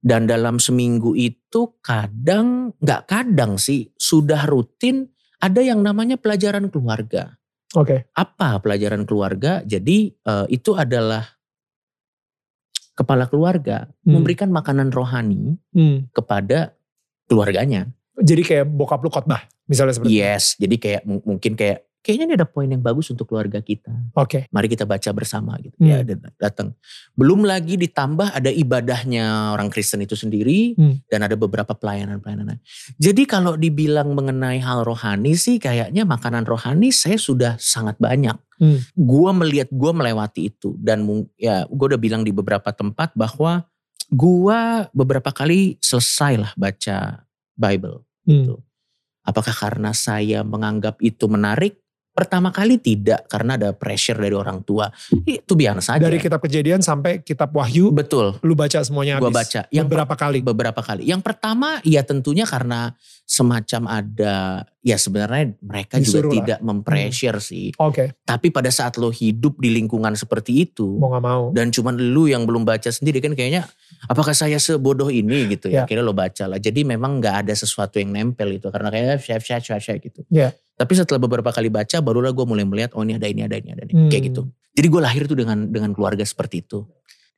Dan 0.04 0.28
dalam 0.28 0.60
seminggu 0.60 1.16
itu 1.16 1.80
kadang, 1.80 2.76
nggak 2.76 3.02
kadang 3.08 3.56
sih, 3.56 3.88
sudah 3.96 4.44
rutin 4.44 5.08
ada 5.40 5.60
yang 5.64 5.80
namanya 5.80 6.20
pelajaran 6.20 6.68
keluarga. 6.68 7.36
Oke. 7.72 8.08
Apa 8.12 8.60
pelajaran 8.60 9.04
keluarga? 9.04 9.60
Jadi 9.64 10.12
eh, 10.12 10.46
itu 10.52 10.76
adalah 10.76 11.24
kepala 12.94 13.26
keluarga 13.26 13.90
Hmm. 14.02 14.18
memberikan 14.18 14.48
makanan 14.48 14.90
rohani 14.90 15.58
Hmm. 15.70 16.08
kepada 16.10 16.72
keluarganya. 17.26 17.90
Jadi 18.14 18.42
kayak 18.42 18.66
bokap 18.66 19.02
lu 19.02 19.10
khotbah 19.10 19.44
misalnya 19.66 19.94
seperti 19.94 20.10
itu. 20.10 20.22
Yes, 20.22 20.44
jadi 20.56 20.76
kayak 20.76 21.02
mu- 21.04 21.24
mungkin 21.24 21.54
kayak 21.54 21.83
kayaknya 22.04 22.24
ini 22.28 22.34
ada 22.36 22.44
poin 22.44 22.68
yang 22.68 22.84
bagus 22.84 23.08
untuk 23.08 23.32
keluarga 23.32 23.64
kita. 23.64 23.88
Oke. 24.12 24.44
Mari 24.52 24.68
kita 24.68 24.84
baca 24.84 25.08
bersama 25.16 25.56
gitu. 25.64 25.72
Hmm. 25.80 25.88
Ya 25.88 26.04
dan 26.04 26.20
datang. 26.36 26.68
Belum 27.16 27.40
lagi 27.48 27.80
ditambah 27.80 28.36
ada 28.36 28.52
ibadahnya 28.52 29.56
orang 29.56 29.72
Kristen 29.72 30.04
itu 30.04 30.12
sendiri 30.12 30.76
Hmm. 30.76 31.00
dan 31.08 31.24
ada 31.24 31.32
beberapa 31.32 31.72
pelayanan-pelayanan. 31.72 32.60
Jadi 33.00 33.24
kalau 33.24 33.56
dibilang 33.56 34.12
mengenai 34.12 34.60
hal 34.60 34.84
rohani 34.84 35.32
sih 35.32 35.56
kayaknya 35.56 36.04
makanan 36.04 36.44
rohani 36.44 36.92
saya 36.92 37.16
sudah 37.16 37.56
sangat 37.56 37.96
banyak. 37.96 38.36
Hmm. 38.60 38.84
Gua 38.92 39.32
melihat 39.32 39.72
gua 39.72 39.96
melewati 39.96 40.52
itu 40.52 40.76
dan 40.76 41.08
ya 41.40 41.64
gua 41.72 41.96
udah 41.96 42.00
bilang 42.00 42.20
di 42.20 42.36
beberapa 42.36 42.68
tempat 42.68 43.16
bahwa 43.16 43.64
gua 44.12 44.92
beberapa 44.92 45.32
kali 45.32 45.80
selesai 45.80 46.36
lah 46.36 46.52
baca 46.54 47.24
Bible. 47.56 48.04
Hmm. 48.28 48.60
Apakah 49.24 49.56
karena 49.56 49.96
saya 49.96 50.44
menganggap 50.44 51.00
itu 51.00 51.24
menarik? 51.32 51.80
Pertama 52.14 52.48
kali 52.48 52.78
tidak 52.78 53.26
karena 53.26 53.58
ada 53.58 53.74
pressure 53.74 54.14
dari 54.14 54.32
orang 54.32 54.62
tua. 54.62 54.86
Itu 55.26 55.52
biasa 55.52 55.82
saja. 55.82 56.06
Dari 56.06 56.16
kitab 56.16 56.38
kejadian 56.38 56.78
sampai 56.78 57.18
kitab 57.20 57.50
wahyu, 57.50 57.90
Betul, 57.90 58.38
lu 58.40 58.54
baca 58.54 58.78
semuanya 58.80 59.18
gua 59.18 59.28
habis. 59.28 59.50
baca. 59.50 59.60
Yang 59.68 59.86
Beberapa 59.90 60.14
kali. 60.14 60.38
beberapa 60.40 60.80
kali. 60.80 61.02
Yang 61.04 61.26
pertama 61.26 61.82
ya 61.82 62.00
tentunya 62.00 62.46
karena 62.46 62.94
semacam 63.24 63.82
ada 63.90 64.34
ya 64.78 64.94
sebenarnya 64.94 65.56
mereka 65.58 65.96
Disuruh 65.96 66.28
juga 66.28 66.30
lah. 66.30 66.36
tidak 66.38 66.58
mempressure 66.60 67.38
sih. 67.40 67.72
Oke. 67.80 68.14
Tapi 68.20 68.52
pada 68.52 68.68
saat 68.68 68.94
lo 68.94 69.08
hidup 69.08 69.56
di 69.56 69.72
lingkungan 69.72 70.12
seperti 70.12 70.62
itu 70.62 71.00
Mau 71.00 71.08
gak 71.10 71.24
mau. 71.24 71.42
dan 71.50 71.72
cuman 71.72 71.96
lu 71.96 72.28
yang 72.28 72.44
belum 72.44 72.62
baca 72.62 72.92
sendiri 72.92 73.18
kan 73.18 73.32
kayaknya 73.32 73.64
apakah 74.06 74.36
saya 74.36 74.60
sebodoh 74.60 75.08
ini 75.08 75.50
gitu 75.50 75.66
ya. 75.66 75.82
Ya. 75.82 75.84
Kira 75.84 76.04
lo 76.04 76.12
baca 76.12 76.46
lah. 76.46 76.60
Jadi 76.60 76.84
memang 76.84 77.18
nggak 77.18 77.48
ada 77.48 77.54
sesuatu 77.56 77.96
yang 77.96 78.12
nempel 78.12 78.54
itu 78.54 78.68
karena 78.68 78.92
kayak 78.92 79.18
chef 79.18 79.42
chef 79.42 79.64
chef 79.80 79.98
gitu. 79.98 80.20
Ya. 80.28 80.52
Tapi 80.74 80.92
setelah 80.98 81.22
beberapa 81.22 81.54
kali 81.54 81.70
baca 81.70 82.02
barulah 82.02 82.34
gue 82.34 82.46
mulai 82.46 82.66
melihat 82.66 82.98
oh 82.98 83.06
ini 83.06 83.14
ada 83.14 83.30
ini 83.30 83.46
ada 83.46 83.54
ini 83.54 83.70
ada 83.70 83.82
ini 83.86 83.92
Hmm. 83.94 84.10
kayak 84.10 84.22
gitu. 84.34 84.42
Jadi 84.74 84.86
gue 84.90 85.00
lahir 85.02 85.22
tuh 85.30 85.38
dengan 85.38 85.70
dengan 85.70 85.94
keluarga 85.94 86.26
seperti 86.26 86.66
itu. 86.66 86.82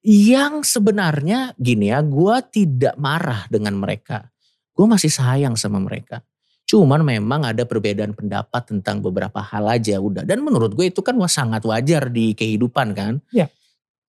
Yang 0.06 0.72
sebenarnya 0.72 1.52
gini 1.58 1.92
ya, 1.92 2.00
gue 2.00 2.36
tidak 2.48 2.96
marah 2.96 3.44
dengan 3.52 3.76
mereka. 3.76 4.32
Gue 4.72 4.86
masih 4.88 5.12
sayang 5.12 5.58
sama 5.58 5.76
mereka. 5.82 6.24
Cuman 6.66 7.04
memang 7.06 7.46
ada 7.46 7.62
perbedaan 7.62 8.16
pendapat 8.16 8.72
tentang 8.72 8.98
beberapa 8.98 9.38
hal 9.38 9.68
aja 9.70 10.00
udah. 10.00 10.24
Dan 10.26 10.42
menurut 10.42 10.72
gue 10.74 10.90
itu 10.90 11.04
kan 11.04 11.14
sangat 11.28 11.62
wajar 11.62 12.08
di 12.08 12.32
kehidupan 12.32 12.96
kan. 12.96 13.20
Ya. 13.30 13.46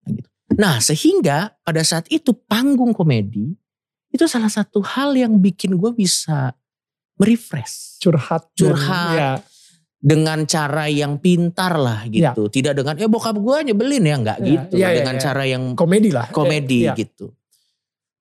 Nah, 0.06 0.12
gitu. 0.16 0.28
Nah 0.58 0.76
sehingga 0.80 1.54
pada 1.62 1.84
saat 1.84 2.08
itu 2.08 2.32
panggung 2.34 2.96
komedi 2.96 3.54
itu 4.08 4.26
salah 4.26 4.50
satu 4.50 4.80
hal 4.82 5.14
yang 5.20 5.36
bikin 5.38 5.76
gue 5.76 5.92
bisa 5.92 6.56
merefresh 7.18 7.98
Curhat. 8.00 8.54
Curhat. 8.54 9.18
ya. 9.18 9.32
dengan 9.98 10.46
cara 10.46 10.86
yang 10.88 11.18
pintar 11.18 11.74
lah 11.76 12.06
gitu. 12.06 12.48
Tidak 12.48 12.72
dengan 12.72 12.94
ya 12.96 13.10
bokap 13.10 13.34
gue 13.34 13.74
nyebelin 13.74 14.06
ya 14.06 14.16
nggak 14.22 14.38
Ya, 14.40 14.46
gitu. 14.46 14.74
ya, 14.78 14.88
ya, 14.94 15.02
dengan 15.02 15.16
ya. 15.18 15.22
cara 15.26 15.44
yang 15.44 15.74
Komedi 15.74 16.10
lah. 16.14 16.30
komedi 16.30 16.86
Ya. 16.86 16.94
gitu. 16.94 17.34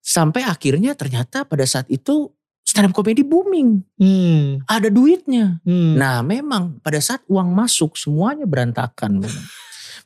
Sampai 0.00 0.40
akhirnya 0.42 0.96
ternyata 0.96 1.44
pada 1.44 1.68
saat 1.68 1.84
itu 1.92 2.32
stand 2.64 2.90
up 2.90 2.96
komedi 2.96 3.20
booming. 3.22 3.84
Hmm. 4.00 4.64
Ada 4.64 4.88
duitnya. 4.88 5.60
Hmm. 5.62 5.94
Nah 5.94 6.24
memang 6.24 6.80
pada 6.80 6.96
saat 6.98 7.20
uang 7.28 7.52
masuk 7.52 7.94
semuanya 7.94 8.48
berantakan. 8.48 9.20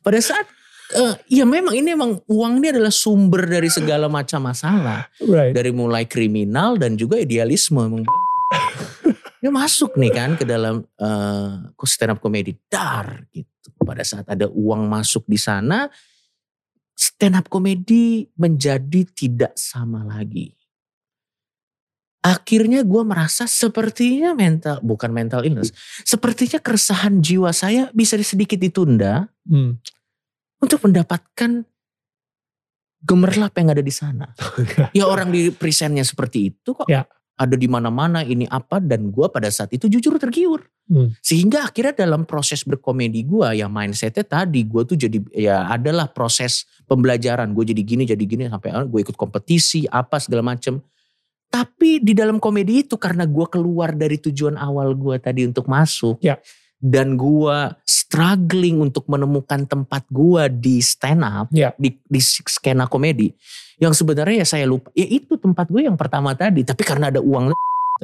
Pada 0.02 0.18
saat 0.18 0.50
eh, 0.90 1.14
ya 1.30 1.46
memang 1.46 1.72
ini 1.72 1.94
memang 1.94 2.18
uang 2.26 2.58
ini 2.58 2.74
adalah 2.74 2.90
sumber 2.90 3.46
dari 3.46 3.70
segala 3.70 4.10
macam 4.10 4.42
masalah. 4.42 5.06
right. 5.22 5.54
Dari 5.54 5.70
mulai 5.70 6.02
kriminal 6.04 6.76
dan 6.76 6.98
juga 6.98 7.14
idealisme. 7.14 7.78
memang. 7.78 8.04
Dia 9.40 9.48
masuk 9.48 9.96
nih 9.96 10.12
kan 10.12 10.30
ke 10.36 10.44
dalam 10.44 10.84
uh, 11.00 11.72
stand 11.88 12.12
up 12.12 12.20
comedy 12.20 12.52
dar 12.68 13.24
gitu. 13.32 13.72
Pada 13.80 14.04
saat 14.04 14.28
ada 14.28 14.44
uang 14.46 14.84
masuk 14.84 15.24
di 15.24 15.40
sana, 15.40 15.88
stand 16.92 17.40
up 17.40 17.48
comedy 17.48 18.28
menjadi 18.36 19.08
tidak 19.16 19.56
sama 19.56 20.04
lagi. 20.04 20.52
Akhirnya 22.20 22.84
gue 22.84 23.00
merasa 23.00 23.48
sepertinya 23.48 24.36
mental, 24.36 24.84
bukan 24.84 25.08
mental 25.08 25.40
illness, 25.40 25.72
sepertinya 26.04 26.60
keresahan 26.60 27.24
jiwa 27.24 27.48
saya 27.56 27.88
bisa 27.96 28.20
sedikit 28.20 28.60
ditunda 28.60 29.24
hmm. 29.48 29.80
untuk 30.60 30.84
mendapatkan 30.84 31.64
gemerlap 33.00 33.56
yang 33.56 33.72
ada 33.72 33.80
di 33.80 33.88
sana. 33.88 34.28
ya 34.98 35.08
orang 35.08 35.32
di 35.32 35.48
presentnya 35.48 36.04
seperti 36.04 36.52
itu 36.52 36.76
kok. 36.76 36.84
Ya. 36.92 37.08
Ada 37.40 37.56
di 37.56 37.64
mana-mana 37.64 38.20
ini 38.20 38.44
apa 38.44 38.76
dan 38.84 39.08
gue 39.08 39.24
pada 39.32 39.48
saat 39.48 39.72
itu 39.72 39.88
jujur 39.88 40.20
tergiur. 40.20 40.60
Hmm. 40.92 41.16
Sehingga 41.24 41.64
akhirnya 41.64 42.04
dalam 42.04 42.28
proses 42.28 42.60
berkomedi 42.68 43.24
gue 43.24 43.56
ya 43.56 43.64
mindsetnya 43.64 44.20
tadi 44.20 44.68
gue 44.68 44.84
tuh 44.84 45.00
jadi 45.00 45.16
ya 45.32 45.64
adalah 45.72 46.12
proses 46.12 46.68
pembelajaran. 46.84 47.56
Gue 47.56 47.64
jadi 47.64 47.80
gini 47.80 48.04
jadi 48.04 48.20
gini 48.20 48.44
sampai 48.52 48.76
ah, 48.76 48.84
gue 48.84 49.00
ikut 49.00 49.16
kompetisi 49.16 49.88
apa 49.88 50.20
segala 50.20 50.52
macem. 50.52 50.84
Tapi 51.48 52.04
di 52.04 52.12
dalam 52.12 52.36
komedi 52.36 52.84
itu 52.84 53.00
karena 53.00 53.24
gue 53.24 53.46
keluar 53.48 53.96
dari 53.96 54.20
tujuan 54.20 54.60
awal 54.60 54.92
gue 54.92 55.16
tadi 55.16 55.48
untuk 55.48 55.64
masuk. 55.64 56.20
Ya 56.20 56.36
dan 56.80 57.14
gua 57.14 57.76
struggling 57.84 58.80
untuk 58.80 59.04
menemukan 59.06 59.68
tempat 59.68 60.08
gua 60.08 60.48
di 60.48 60.80
stand 60.80 61.22
up 61.22 61.46
yeah. 61.52 61.76
di 61.76 61.94
di 62.08 62.20
skena 62.24 62.88
komedi 62.88 63.30
yang 63.80 63.96
sebenarnya 63.96 64.44
ya 64.44 64.46
saya 64.48 64.64
lupa 64.68 64.92
ya 64.92 65.08
itu 65.08 65.40
tempat 65.40 65.68
gue 65.72 65.88
yang 65.88 65.96
pertama 65.96 66.36
tadi 66.36 66.60
tapi 66.60 66.84
karena 66.84 67.08
ada 67.08 67.24
uang 67.24 67.48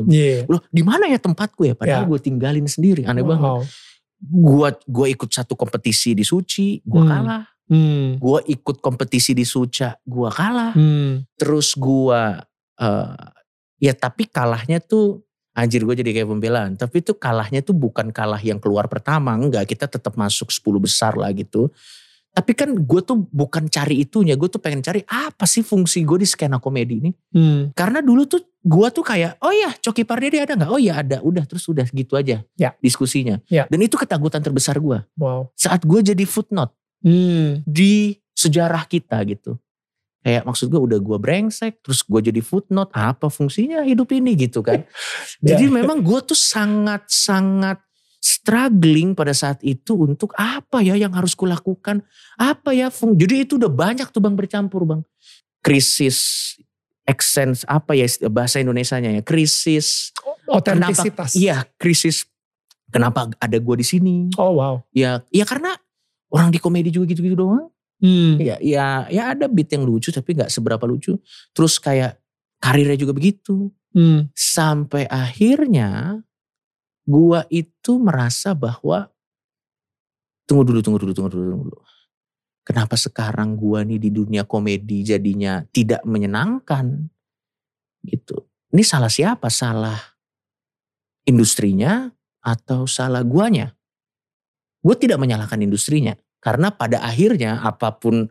yeah. 0.08 0.48
loh 0.48 0.64
di 0.72 0.80
mana 0.80 1.04
ya 1.04 1.20
tempatku 1.20 1.68
ya 1.68 1.74
padahal 1.76 2.04
yeah. 2.04 2.10
gue 2.12 2.20
tinggalin 2.20 2.64
sendiri 2.64 3.04
aneh 3.04 3.20
wow. 3.20 3.28
banget 3.28 3.52
gua 4.20 4.68
gua 4.88 5.06
ikut 5.12 5.28
satu 5.28 5.52
kompetisi 5.52 6.16
di 6.16 6.24
Suci 6.24 6.80
gua 6.80 7.04
hmm. 7.04 7.10
kalah 7.12 7.44
hmm. 7.68 8.06
gua 8.16 8.40
ikut 8.48 8.80
kompetisi 8.80 9.36
di 9.36 9.44
Suca 9.44 10.00
gua 10.08 10.32
kalah 10.32 10.72
hmm. 10.72 11.36
terus 11.36 11.76
gua 11.76 12.40
uh, 12.80 13.28
ya 13.76 13.92
tapi 13.92 14.24
kalahnya 14.24 14.80
tuh 14.80 15.20
anjir 15.56 15.80
gue 15.82 15.96
jadi 15.96 16.22
kayak 16.22 16.28
pembelaan. 16.28 16.70
Tapi 16.76 17.00
itu 17.00 17.16
kalahnya 17.16 17.64
tuh 17.64 17.72
bukan 17.72 18.12
kalah 18.12 18.38
yang 18.44 18.60
keluar 18.60 18.86
pertama. 18.86 19.32
Enggak, 19.32 19.72
kita 19.72 19.88
tetap 19.88 20.12
masuk 20.14 20.52
10 20.52 20.60
besar 20.76 21.16
lah 21.16 21.32
gitu. 21.32 21.72
Tapi 22.36 22.52
kan 22.52 22.68
gue 22.68 23.00
tuh 23.00 23.24
bukan 23.32 23.64
cari 23.72 24.04
itunya. 24.04 24.36
Gue 24.36 24.52
tuh 24.52 24.60
pengen 24.60 24.84
cari 24.84 25.00
apa 25.08 25.48
sih 25.48 25.64
fungsi 25.64 26.04
gue 26.04 26.20
di 26.20 26.28
skena 26.28 26.60
komedi 26.60 27.00
ini. 27.00 27.10
Hmm. 27.32 27.72
Karena 27.72 28.04
dulu 28.04 28.28
tuh 28.28 28.44
gue 28.60 28.88
tuh 28.92 29.00
kayak, 29.00 29.40
oh 29.40 29.48
ya 29.56 29.72
Coki 29.80 30.04
Pardede 30.04 30.44
ada 30.44 30.52
gak? 30.52 30.68
Oh 30.68 30.76
ya 30.76 31.00
ada, 31.00 31.24
udah 31.24 31.48
terus 31.48 31.64
udah 31.64 31.88
gitu 31.88 32.12
aja 32.12 32.44
ya. 32.60 32.70
diskusinya. 32.84 33.40
Ya. 33.48 33.64
Dan 33.72 33.80
itu 33.80 33.96
ketakutan 33.96 34.44
terbesar 34.44 34.76
gue. 34.76 35.00
Wow. 35.16 35.48
Saat 35.56 35.88
gue 35.88 36.04
jadi 36.04 36.28
footnote 36.28 36.76
hmm. 37.00 37.64
di 37.64 38.20
sejarah 38.36 38.84
kita 38.84 39.16
gitu. 39.24 39.56
Kayak 40.26 40.42
maksud 40.42 40.66
gue 40.66 40.80
udah 40.90 40.98
gue 40.98 41.18
brengsek, 41.22 41.86
terus 41.86 42.02
gue 42.02 42.18
jadi 42.18 42.42
footnote, 42.42 42.90
apa 42.98 43.30
fungsinya 43.30 43.86
hidup 43.86 44.10
ini 44.10 44.34
gitu 44.34 44.58
kan. 44.58 44.82
jadi 45.46 45.70
memang 45.70 46.02
gue 46.02 46.18
tuh 46.26 46.34
sangat-sangat 46.34 47.78
struggling 48.18 49.14
pada 49.14 49.30
saat 49.30 49.62
itu 49.62 49.94
untuk 49.94 50.34
apa 50.34 50.82
ya 50.82 50.98
yang 50.98 51.14
harus 51.14 51.38
kulakukan. 51.38 52.02
Apa 52.34 52.74
ya 52.74 52.90
fung 52.90 53.14
jadi 53.14 53.46
itu 53.46 53.54
udah 53.54 53.70
banyak 53.70 54.10
tuh 54.10 54.18
bang 54.18 54.34
bercampur 54.34 54.82
bang. 54.82 55.06
Krisis 55.62 56.58
accent 57.06 57.62
apa 57.70 57.94
ya 57.94 58.10
bahasa 58.26 58.58
Indonesianya 58.58 59.14
ya 59.14 59.22
krisis 59.22 60.10
otentisitas. 60.50 61.38
Iya 61.38 61.62
krisis 61.78 62.26
kenapa 62.90 63.30
ada 63.38 63.56
gue 63.62 63.76
di 63.78 63.86
sini. 63.86 64.16
Oh 64.34 64.58
wow. 64.58 64.82
Ya 64.90 65.22
ya 65.30 65.46
karena 65.46 65.78
orang 66.34 66.50
di 66.50 66.58
komedi 66.58 66.90
juga 66.90 67.06
gitu-gitu 67.14 67.38
doang. 67.38 67.70
Hmm. 67.96 68.36
Ya, 68.36 68.60
ya, 68.60 69.08
ya 69.08 69.32
ada 69.32 69.48
beat 69.48 69.72
yang 69.72 69.88
lucu 69.88 70.12
tapi 70.12 70.36
nggak 70.36 70.52
seberapa 70.52 70.84
lucu. 70.84 71.16
Terus 71.56 71.80
kayak 71.80 72.20
karirnya 72.60 72.96
juga 73.00 73.16
begitu. 73.16 73.72
Hmm. 73.96 74.28
Sampai 74.36 75.08
akhirnya 75.08 76.20
gua 77.08 77.48
itu 77.48 77.96
merasa 77.96 78.52
bahwa 78.52 79.08
tunggu 80.44 80.68
dulu, 80.68 80.80
tunggu 80.84 80.98
dulu, 81.00 81.12
tunggu 81.16 81.30
dulu, 81.32 81.44
tunggu 81.48 81.66
dulu. 81.72 81.80
Kenapa 82.66 82.98
sekarang 82.98 83.56
gua 83.56 83.86
nih 83.86 83.96
di 84.02 84.10
dunia 84.12 84.44
komedi 84.44 85.06
jadinya 85.06 85.64
tidak 85.72 86.04
menyenangkan? 86.04 87.08
Gitu. 88.04 88.36
Ini 88.74 88.82
salah 88.84 89.08
siapa? 89.08 89.48
Salah 89.48 89.96
industrinya 91.26 92.12
atau 92.44 92.86
salah 92.86 93.26
guanya? 93.26 93.74
Gue 94.80 94.94
tidak 94.94 95.18
menyalahkan 95.18 95.58
industrinya. 95.58 96.14
Karena 96.40 96.70
pada 96.70 97.02
akhirnya 97.02 97.58
apa 97.62 97.94
pun 97.96 98.28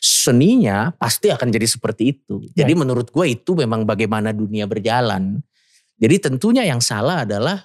seninya 0.00 0.92
pasti 0.96 1.28
akan 1.28 1.52
jadi 1.52 1.66
seperti 1.68 2.16
itu. 2.16 2.40
Jadi 2.56 2.72
menurut 2.72 3.12
gue 3.12 3.26
itu 3.28 3.52
memang 3.52 3.84
bagaimana 3.84 4.32
dunia 4.32 4.64
berjalan. 4.64 5.40
Jadi 6.00 6.16
tentunya 6.18 6.64
yang 6.64 6.80
salah 6.80 7.22
adalah 7.22 7.64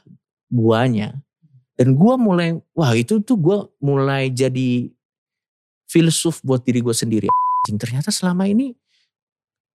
guanya. 0.52 1.16
Dan 1.80 1.96
gue 1.96 2.14
mulai, 2.20 2.60
wah 2.76 2.92
itu 2.92 3.24
tuh 3.24 3.40
gue 3.40 3.58
mulai 3.80 4.28
jadi 4.28 4.92
filsuf 5.88 6.44
buat 6.44 6.62
diri 6.62 6.84
gue 6.84 6.94
sendiri. 6.94 7.28
Ternyata 7.66 8.12
selama 8.12 8.46
ini 8.52 8.76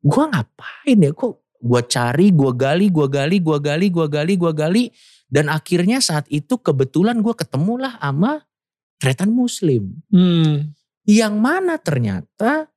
gue 0.05 0.25
ngapain 0.29 0.99
ya 1.01 1.11
kok 1.17 1.41
gue 1.65 1.83
cari, 1.89 2.29
gue 2.29 2.53
gali, 2.53 2.93
gue 2.93 3.09
gali, 3.09 3.41
gue 3.41 3.57
gali, 3.57 3.87
gue 3.89 4.07
gali, 4.07 4.35
gue 4.37 4.53
gali. 4.53 4.85
Dan 5.33 5.49
akhirnya 5.49 6.05
saat 6.05 6.29
itu 6.29 6.61
kebetulan 6.61 7.25
gue 7.25 7.33
ketemulah 7.33 7.97
sama 7.97 8.45
tretan 8.99 9.31
muslim. 9.31 10.03
Hmm. 10.09 10.75
Yang 11.05 11.35
mana 11.37 11.77
ternyata, 11.77 12.73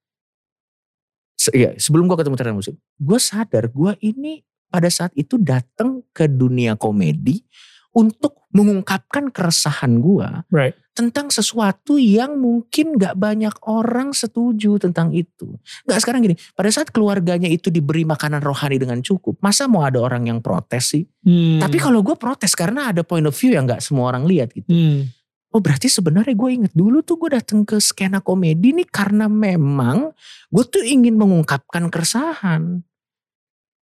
se 1.38 1.50
ya, 1.56 1.72
sebelum 1.80 2.12
gue 2.12 2.18
ketemu 2.20 2.36
tretan 2.36 2.58
muslim, 2.58 2.76
gue 2.80 3.20
sadar 3.22 3.72
gue 3.72 3.92
ini 4.04 4.44
pada 4.68 4.92
saat 4.92 5.16
itu 5.16 5.40
datang 5.40 6.04
ke 6.12 6.28
dunia 6.28 6.76
komedi 6.76 7.40
untuk 7.96 8.38
mengungkapkan 8.54 9.34
keresahan 9.34 10.00
gue 10.00 10.30
right. 10.54 10.74
tentang 10.94 11.34
sesuatu 11.34 11.98
yang 11.98 12.38
mungkin 12.38 12.96
gak 12.96 13.18
banyak 13.18 13.54
orang 13.66 14.14
setuju 14.14 14.78
tentang 14.82 15.14
itu. 15.14 15.58
Gak 15.86 16.02
sekarang 16.02 16.26
gini, 16.26 16.38
pada 16.54 16.70
saat 16.70 16.90
keluarganya 16.94 17.50
itu 17.50 17.74
diberi 17.74 18.06
makanan 18.06 18.42
rohani 18.42 18.78
dengan 18.82 19.02
cukup, 19.02 19.38
masa 19.42 19.66
mau 19.66 19.86
ada 19.86 20.02
orang 20.02 20.30
yang 20.30 20.40
protes 20.42 20.94
sih? 20.96 21.04
Hmm. 21.26 21.60
Tapi 21.62 21.78
kalau 21.78 22.02
gue 22.06 22.16
protes 22.16 22.54
karena 22.54 22.94
ada 22.94 23.02
point 23.02 23.26
of 23.26 23.36
view 23.36 23.54
yang 23.54 23.66
gak 23.66 23.84
semua 23.84 24.14
orang 24.14 24.26
lihat 24.26 24.54
gitu. 24.54 24.70
Hmm. 24.70 25.10
Oh 25.58 25.62
berarti 25.66 25.90
sebenarnya 25.90 26.38
gue 26.38 26.50
inget 26.54 26.74
dulu 26.78 27.02
tuh 27.02 27.18
gue 27.18 27.34
datang 27.34 27.66
ke 27.66 27.82
skena 27.82 28.22
komedi 28.22 28.78
nih 28.78 28.86
karena 28.94 29.26
memang 29.26 30.14
gue 30.54 30.64
tuh 30.70 30.86
ingin 30.86 31.18
mengungkapkan 31.18 31.90
keresahan. 31.90 32.86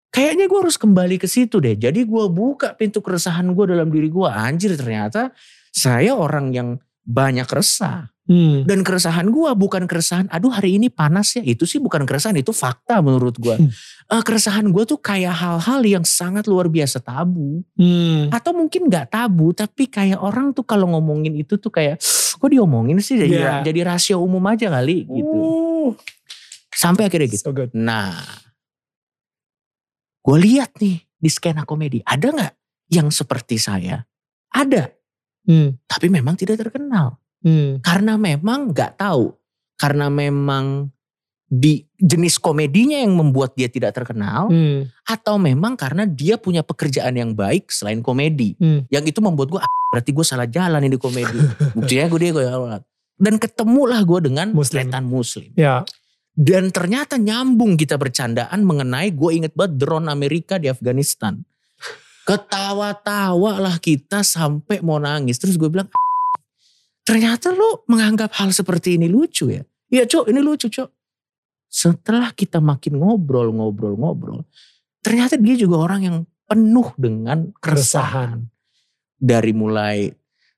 Kayaknya 0.08 0.48
gue 0.48 0.60
harus 0.64 0.80
kembali 0.80 1.20
ke 1.20 1.28
situ 1.28 1.60
deh. 1.60 1.76
Jadi 1.76 2.08
gue 2.08 2.26
buka 2.32 2.80
pintu 2.80 3.04
keresahan 3.04 3.52
gue 3.52 3.76
dalam 3.76 3.92
diri 3.92 4.08
gue. 4.08 4.24
Anjir 4.24 4.80
ternyata 4.80 5.36
saya 5.76 6.16
orang 6.16 6.56
yang 6.56 6.80
banyak 7.04 7.44
resah. 7.52 8.08
Hmm. 8.26 8.66
Dan 8.66 8.82
keresahan 8.82 9.30
gue 9.30 9.50
bukan 9.54 9.86
keresahan, 9.86 10.26
aduh 10.34 10.50
hari 10.50 10.82
ini 10.82 10.90
panas 10.90 11.38
ya. 11.38 11.46
Itu 11.46 11.70
sih 11.70 11.78
bukan 11.78 12.10
keresahan, 12.10 12.34
itu 12.34 12.50
fakta 12.50 12.98
menurut 13.06 13.38
gue. 13.38 13.54
Hmm. 13.54 13.70
Uh, 14.10 14.22
keresahan 14.26 14.66
gue 14.74 14.84
tuh 14.86 14.98
kayak 14.98 15.34
hal-hal 15.34 15.82
yang 15.86 16.02
sangat 16.02 16.50
luar 16.50 16.66
biasa 16.66 17.06
tabu. 17.06 17.62
Hmm. 17.78 18.34
Atau 18.34 18.58
mungkin 18.58 18.90
gak 18.90 19.14
tabu, 19.14 19.54
tapi 19.54 19.86
kayak 19.86 20.18
orang 20.18 20.58
tuh 20.58 20.66
kalau 20.66 20.90
ngomongin 20.98 21.38
itu 21.38 21.62
tuh 21.62 21.70
kayak, 21.70 22.02
kok 22.36 22.50
diomongin 22.50 22.98
sih 22.98 23.14
jadi, 23.14 23.36
yeah. 23.38 23.60
jadi 23.62 23.94
rahasia 23.94 24.18
umum 24.18 24.42
aja 24.50 24.74
kali 24.74 25.06
gitu. 25.06 25.38
Uh. 25.38 25.90
Sampai 26.74 27.06
akhirnya 27.06 27.30
gitu. 27.30 27.46
So 27.46 27.54
good. 27.54 27.78
Nah, 27.78 28.26
gue 30.26 30.38
lihat 30.42 30.74
nih 30.82 30.98
di 31.14 31.30
skena 31.30 31.62
komedi, 31.62 32.02
ada 32.02 32.34
gak 32.34 32.54
yang 32.90 33.14
seperti 33.14 33.62
saya? 33.62 34.02
Ada. 34.50 34.90
Hmm. 35.46 35.78
Tapi 35.86 36.10
memang 36.10 36.34
tidak 36.34 36.58
terkenal. 36.58 37.22
Hmm. 37.46 37.80
Karena 37.86 38.18
memang 38.18 38.74
gak 38.74 38.98
tahu. 38.98 39.30
Karena 39.78 40.10
memang 40.10 40.90
di 41.46 41.86
jenis 41.96 42.42
komedinya 42.42 42.98
yang 42.98 43.14
membuat 43.14 43.54
dia 43.54 43.70
tidak 43.70 43.94
terkenal. 43.94 44.50
Hmm. 44.50 44.90
Atau 45.06 45.38
memang 45.38 45.78
karena 45.78 46.10
dia 46.10 46.42
punya 46.42 46.66
pekerjaan 46.66 47.14
yang 47.14 47.38
baik 47.38 47.70
selain 47.70 48.02
komedi. 48.02 48.58
Hmm. 48.58 48.84
Yang 48.90 49.16
itu 49.16 49.20
membuat 49.22 49.48
gue, 49.54 49.62
ah, 49.62 49.72
berarti 49.94 50.12
gue 50.12 50.26
salah 50.26 50.50
jalan 50.50 50.82
ini 50.82 50.98
di 50.98 51.00
komedi. 51.00 51.40
Buktinya 51.78 52.06
gue 52.10 52.20
dia 52.20 52.32
gue 52.34 52.46
Dan 53.16 53.40
ketemulah 53.40 54.02
gue 54.04 54.20
dengan 54.26 54.52
muslim. 54.52 54.90
muslim. 55.06 55.54
Ya. 55.56 55.86
Dan 56.36 56.68
ternyata 56.76 57.16
nyambung 57.16 57.80
kita 57.80 57.96
bercandaan 57.96 58.60
mengenai 58.68 59.16
gue 59.16 59.32
inget 59.32 59.56
banget 59.56 59.80
drone 59.80 60.12
Amerika 60.12 60.60
di 60.60 60.68
Afghanistan. 60.68 61.40
Ketawa-tawa 62.28 63.62
lah 63.62 63.78
kita 63.80 64.26
sampai 64.26 64.84
mau 64.84 65.00
nangis. 65.00 65.40
Terus 65.40 65.56
gue 65.56 65.72
bilang, 65.72 65.88
Ternyata 67.06 67.54
lo 67.54 67.86
menganggap 67.86 68.34
hal 68.42 68.50
seperti 68.50 68.98
ini 68.98 69.06
lucu 69.06 69.54
ya. 69.54 69.62
Iya 69.94 70.10
cok 70.10 70.26
ini 70.34 70.42
lucu 70.42 70.66
cok. 70.74 70.90
Setelah 71.70 72.34
kita 72.34 72.58
makin 72.58 72.98
ngobrol, 72.98 73.54
ngobrol, 73.54 73.94
ngobrol. 73.94 74.42
Ternyata 75.06 75.38
dia 75.38 75.54
juga 75.54 75.86
orang 75.86 76.02
yang 76.02 76.18
penuh 76.50 76.90
dengan 76.98 77.54
keresahan. 77.62 78.50
Dari 79.22 79.54
mulai 79.54 80.10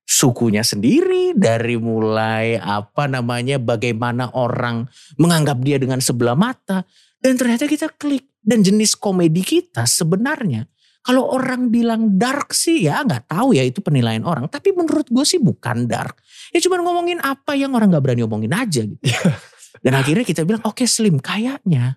sukunya 0.07 0.63
sendiri, 0.63 1.35
dari 1.35 1.75
mulai 1.75 2.55
apa 2.55 3.11
namanya 3.11 3.59
bagaimana 3.59 4.31
orang 4.31 4.87
menganggap 5.19 5.59
dia 5.59 5.75
dengan 5.75 5.99
sebelah 5.99 6.39
mata. 6.39 6.87
Dan 7.19 7.35
ternyata 7.35 7.67
kita 7.67 7.91
klik. 7.91 8.23
Dan 8.39 8.63
jenis 8.63 8.95
komedi 8.95 9.43
kita 9.43 9.83
sebenarnya 9.83 10.63
kalau 11.07 11.23
orang 11.31 11.71
bilang 11.71 12.19
dark 12.19 12.51
sih 12.51 12.83
ya 12.83 12.99
nggak 12.99 13.31
tahu 13.31 13.55
ya 13.55 13.63
itu 13.63 13.79
penilaian 13.79 14.27
orang. 14.27 14.51
Tapi 14.51 14.75
menurut 14.75 15.07
gue 15.07 15.23
sih 15.23 15.39
bukan 15.39 15.87
dark. 15.87 16.19
Ya 16.51 16.59
cuma 16.59 16.83
ngomongin 16.83 17.23
apa 17.23 17.55
yang 17.55 17.71
orang 17.79 17.95
nggak 17.95 18.03
berani 18.03 18.27
ngomongin 18.27 18.51
aja 18.51 18.83
gitu. 18.83 18.99
Dan 19.79 19.95
akhirnya 19.95 20.27
kita 20.27 20.43
bilang 20.43 20.59
oke 20.67 20.83
okay, 20.83 20.87
Slim 20.89 21.23
kayaknya 21.23 21.95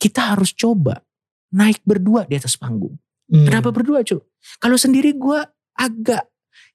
kita 0.00 0.32
harus 0.32 0.56
coba 0.56 1.04
naik 1.52 1.84
berdua 1.84 2.24
di 2.24 2.40
atas 2.40 2.56
panggung. 2.56 2.96
Hmm. 3.28 3.44
Kenapa 3.44 3.68
berdua 3.68 4.00
cuy? 4.00 4.24
Kalau 4.56 4.80
sendiri 4.80 5.12
gue 5.12 5.40
agak 5.76 6.24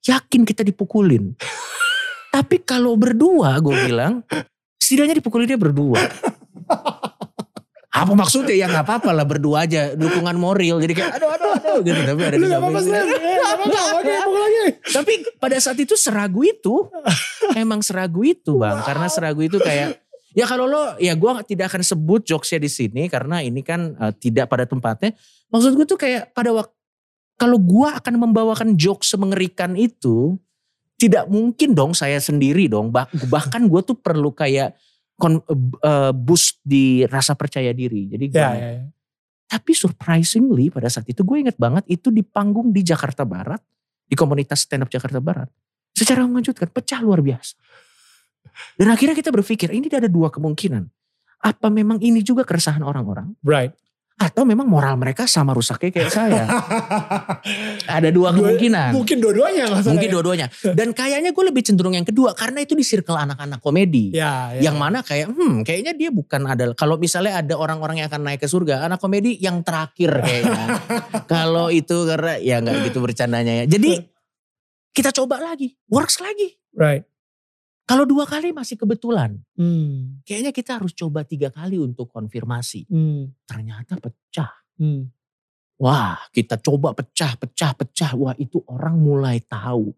yakin 0.05 0.45
kita 0.45 0.61
dipukulin. 0.61 1.33
Tapi 2.37 2.61
kalau 2.61 2.93
berdua 2.93 3.57
gue 3.57 3.73
bilang 3.89 4.21
setidaknya 4.77 5.25
dipukulinnya 5.25 5.57
berdua. 5.57 5.97
Apa 7.97 8.13
maksudnya? 8.13 8.53
Ya 8.53 8.69
nggak 8.69 8.85
apa-apa 8.85 9.09
lah 9.09 9.25
berdua 9.25 9.65
aja. 9.65 9.97
Dukungan 9.97 10.37
moral. 10.37 10.77
Jadi 10.77 10.93
kayak 10.93 11.17
aduh 11.17 11.29
aduh 11.33 11.51
aduh 11.57 11.77
gitu. 11.81 11.99
Tapi 12.05 12.21
ada 12.21 12.37
di 12.37 12.45
apa 12.53 12.69
Tapi 14.85 15.13
pada 15.41 15.57
saat 15.57 15.77
itu 15.81 15.97
seragu 15.97 16.45
itu 16.45 16.85
emang 17.57 17.81
seragu 17.81 18.21
itu 18.21 18.61
bang. 18.61 18.77
Wow. 18.81 18.85
karena 18.85 19.07
seragu 19.09 19.41
itu 19.41 19.57
kayak 19.57 19.97
ya 20.37 20.45
kalau 20.45 20.69
lo 20.69 20.93
ya 21.01 21.17
gue 21.17 21.31
tidak 21.49 21.73
akan 21.73 21.81
sebut 21.81 22.21
jokesnya 22.21 22.61
di 22.61 22.69
sini 22.69 23.03
karena 23.09 23.41
ini 23.41 23.65
kan 23.65 23.97
uh, 23.97 24.13
tidak 24.13 24.53
pada 24.53 24.69
tempatnya. 24.69 25.17
Maksud 25.49 25.73
gue 25.73 25.85
tuh 25.89 25.97
kayak 25.97 26.37
pada 26.37 26.53
waktu 26.53 26.73
kalau 27.37 27.57
gue 27.61 27.87
akan 27.89 28.13
membawakan 28.17 28.73
jokes 28.77 29.13
semengerikan 29.13 29.77
itu 29.77 30.37
tidak 30.97 31.29
mungkin 31.29 31.77
dong 31.77 31.93
saya 31.93 32.17
sendiri 32.17 32.65
dong. 32.65 32.89
Bahkan 33.29 33.69
gue 33.69 33.81
tuh 33.85 33.97
perlu 33.97 34.33
kayak 34.33 34.73
kon, 35.17 35.41
uh, 35.41 36.13
boost 36.13 36.61
di 36.61 37.03
rasa 37.09 37.33
percaya 37.33 37.73
diri. 37.73 38.07
Jadi 38.13 38.25
gue, 38.29 38.39
ya, 38.39 38.53
ya, 38.53 38.69
ya. 38.77 38.83
tapi 39.49 39.73
surprisingly 39.73 40.69
pada 40.69 40.87
saat 40.87 41.09
itu 41.09 41.25
gue 41.25 41.37
inget 41.41 41.57
banget 41.57 41.83
itu 41.89 42.13
di 42.13 42.21
panggung 42.21 42.69
di 42.69 42.85
Jakarta 42.85 43.25
Barat, 43.25 43.59
di 44.05 44.13
komunitas 44.13 44.63
stand 44.63 44.85
up 44.85 44.89
Jakarta 44.93 45.17
Barat. 45.17 45.49
Secara 45.97 46.23
mengejutkan 46.29 46.69
pecah 46.69 47.01
luar 47.01 47.25
biasa. 47.25 47.57
Dan 48.77 48.93
akhirnya 48.93 49.17
kita 49.17 49.33
berpikir 49.33 49.73
ini 49.73 49.89
ada 49.89 50.09
dua 50.09 50.29
kemungkinan. 50.29 50.85
Apa 51.41 51.69
memang 51.69 52.01
ini 52.01 52.21
juga 52.21 52.45
keresahan 52.45 52.81
orang-orang? 52.81 53.33
Right 53.45 53.73
atau 54.17 54.49
memang 54.49 54.65
moral 54.65 54.97
mereka 54.97 55.29
sama 55.29 55.53
rusaknya 55.53 55.93
kayak 55.93 56.09
saya. 56.09 56.43
Ada 57.97 58.09
dua 58.09 58.33
kemungkinan. 58.33 58.89
Mungkin 58.97 59.21
dua-duanya 59.21 59.69
Mungkin 59.85 60.09
dua-duanya. 60.09 60.49
Dan 60.73 60.97
kayaknya 60.97 61.29
gue 61.29 61.43
lebih 61.45 61.61
cenderung 61.61 61.93
yang 61.93 62.05
kedua 62.05 62.33
karena 62.33 62.65
itu 62.65 62.73
di 62.73 62.81
circle 62.81 63.13
anak-anak 63.13 63.61
komedi. 63.61 64.17
Ya, 64.17 64.57
ya. 64.57 64.69
Yang 64.69 64.77
mana 64.81 65.05
kayak 65.05 65.29
hmm 65.29 65.61
kayaknya 65.61 65.93
dia 65.93 66.09
bukan 66.09 66.49
ada 66.49 66.73
kalau 66.73 66.97
misalnya 66.97 67.45
ada 67.45 67.53
orang-orang 67.53 68.01
yang 68.01 68.09
akan 68.09 68.25
naik 68.25 68.41
ke 68.41 68.49
surga, 68.49 68.89
anak 68.89 68.97
komedi 68.97 69.37
yang 69.37 69.61
terakhir 69.61 70.09
kayaknya. 70.25 70.65
kalau 71.31 71.69
itu 71.69 71.97
karena 72.09 72.41
ya 72.41 72.57
nggak 72.57 72.89
gitu 72.89 72.97
bercandanya 73.05 73.63
ya. 73.63 73.65
Jadi 73.69 74.01
kita 74.97 75.13
coba 75.13 75.37
lagi, 75.53 75.77
works 75.93 76.17
lagi. 76.25 76.57
Right. 76.73 77.05
Kalau 77.87 78.03
dua 78.03 78.27
kali 78.27 78.51
masih 78.51 78.75
kebetulan. 78.75 79.39
Hmm. 79.55 80.19
Kayaknya 80.27 80.51
kita 80.51 80.75
harus 80.75 80.91
coba 80.91 81.23
tiga 81.23 81.47
kali 81.47 81.79
untuk 81.79 82.11
konfirmasi. 82.11 82.83
Hmm. 82.91 83.31
Ternyata 83.47 83.95
pecah. 83.95 84.51
Hmm. 84.75 85.07
Wah 85.79 86.19
kita 86.35 86.59
coba 86.59 86.91
pecah, 86.91 87.39
pecah, 87.39 87.71
pecah. 87.71 88.11
Wah 88.19 88.35
itu 88.35 88.59
orang 88.67 88.99
mulai 88.99 89.39
tahu. 89.39 89.95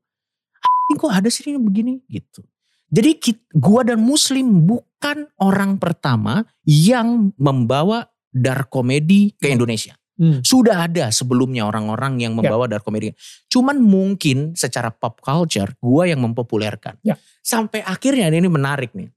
Ini 0.90 0.94
kok 1.02 1.10
ada 1.10 1.30
sih 1.34 1.50
yang 1.50 1.66
begini 1.66 2.06
gitu. 2.06 2.46
Jadi 2.94 3.22
gua 3.58 3.82
dan 3.86 4.02
muslim 4.02 4.70
bukan 4.70 5.26
orang 5.42 5.82
pertama 5.82 6.46
yang 6.70 7.34
membawa 7.42 8.06
dark 8.30 8.70
comedy 8.70 9.34
ke 9.34 9.50
Indonesia. 9.50 9.98
Hmm. 10.20 10.44
Sudah 10.44 10.84
ada 10.84 11.08
sebelumnya 11.16 11.64
orang-orang 11.64 12.20
yang 12.20 12.36
ya. 12.36 12.44
membawa 12.44 12.68
yeah. 12.68 12.76
dark 12.76 12.84
comedy. 12.84 13.16
Cuman 13.48 13.80
mungkin 13.80 14.52
secara 14.60 14.92
pop 14.92 15.24
culture 15.24 15.72
gua 15.80 16.12
yang 16.12 16.20
mempopulerkan. 16.20 17.00
Yeah. 17.08 17.16
Sampai 17.40 17.80
akhirnya 17.88 18.28
ini 18.28 18.52
menarik 18.52 18.92
nih. 18.92 19.08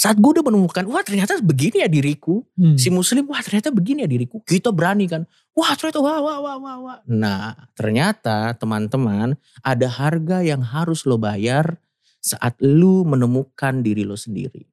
Saat 0.00 0.16
gue 0.16 0.32
udah 0.32 0.40
menemukan, 0.40 0.88
wah 0.88 1.04
ternyata 1.04 1.36
begini 1.44 1.84
ya 1.84 1.88
diriku. 1.92 2.40
Hmm. 2.56 2.72
Si 2.72 2.88
muslim, 2.88 3.28
wah 3.28 3.44
ternyata 3.44 3.68
begini 3.68 4.00
ya 4.00 4.08
diriku. 4.08 4.40
Kita 4.40 4.72
berani 4.72 5.04
kan. 5.04 5.28
Wah 5.52 5.76
ternyata 5.76 6.00
wah 6.00 6.24
wah 6.24 6.38
wah 6.40 6.56
wah 6.56 6.76
wah. 6.80 6.98
Nah 7.04 7.68
ternyata 7.76 8.56
teman-teman 8.56 9.36
ada 9.60 9.86
harga 9.92 10.40
yang 10.40 10.64
harus 10.64 11.04
lo 11.04 11.20
bayar 11.20 11.76
saat 12.24 12.56
lu 12.64 13.04
menemukan 13.04 13.84
diri 13.84 14.08
lo 14.08 14.16
sendiri. 14.16 14.64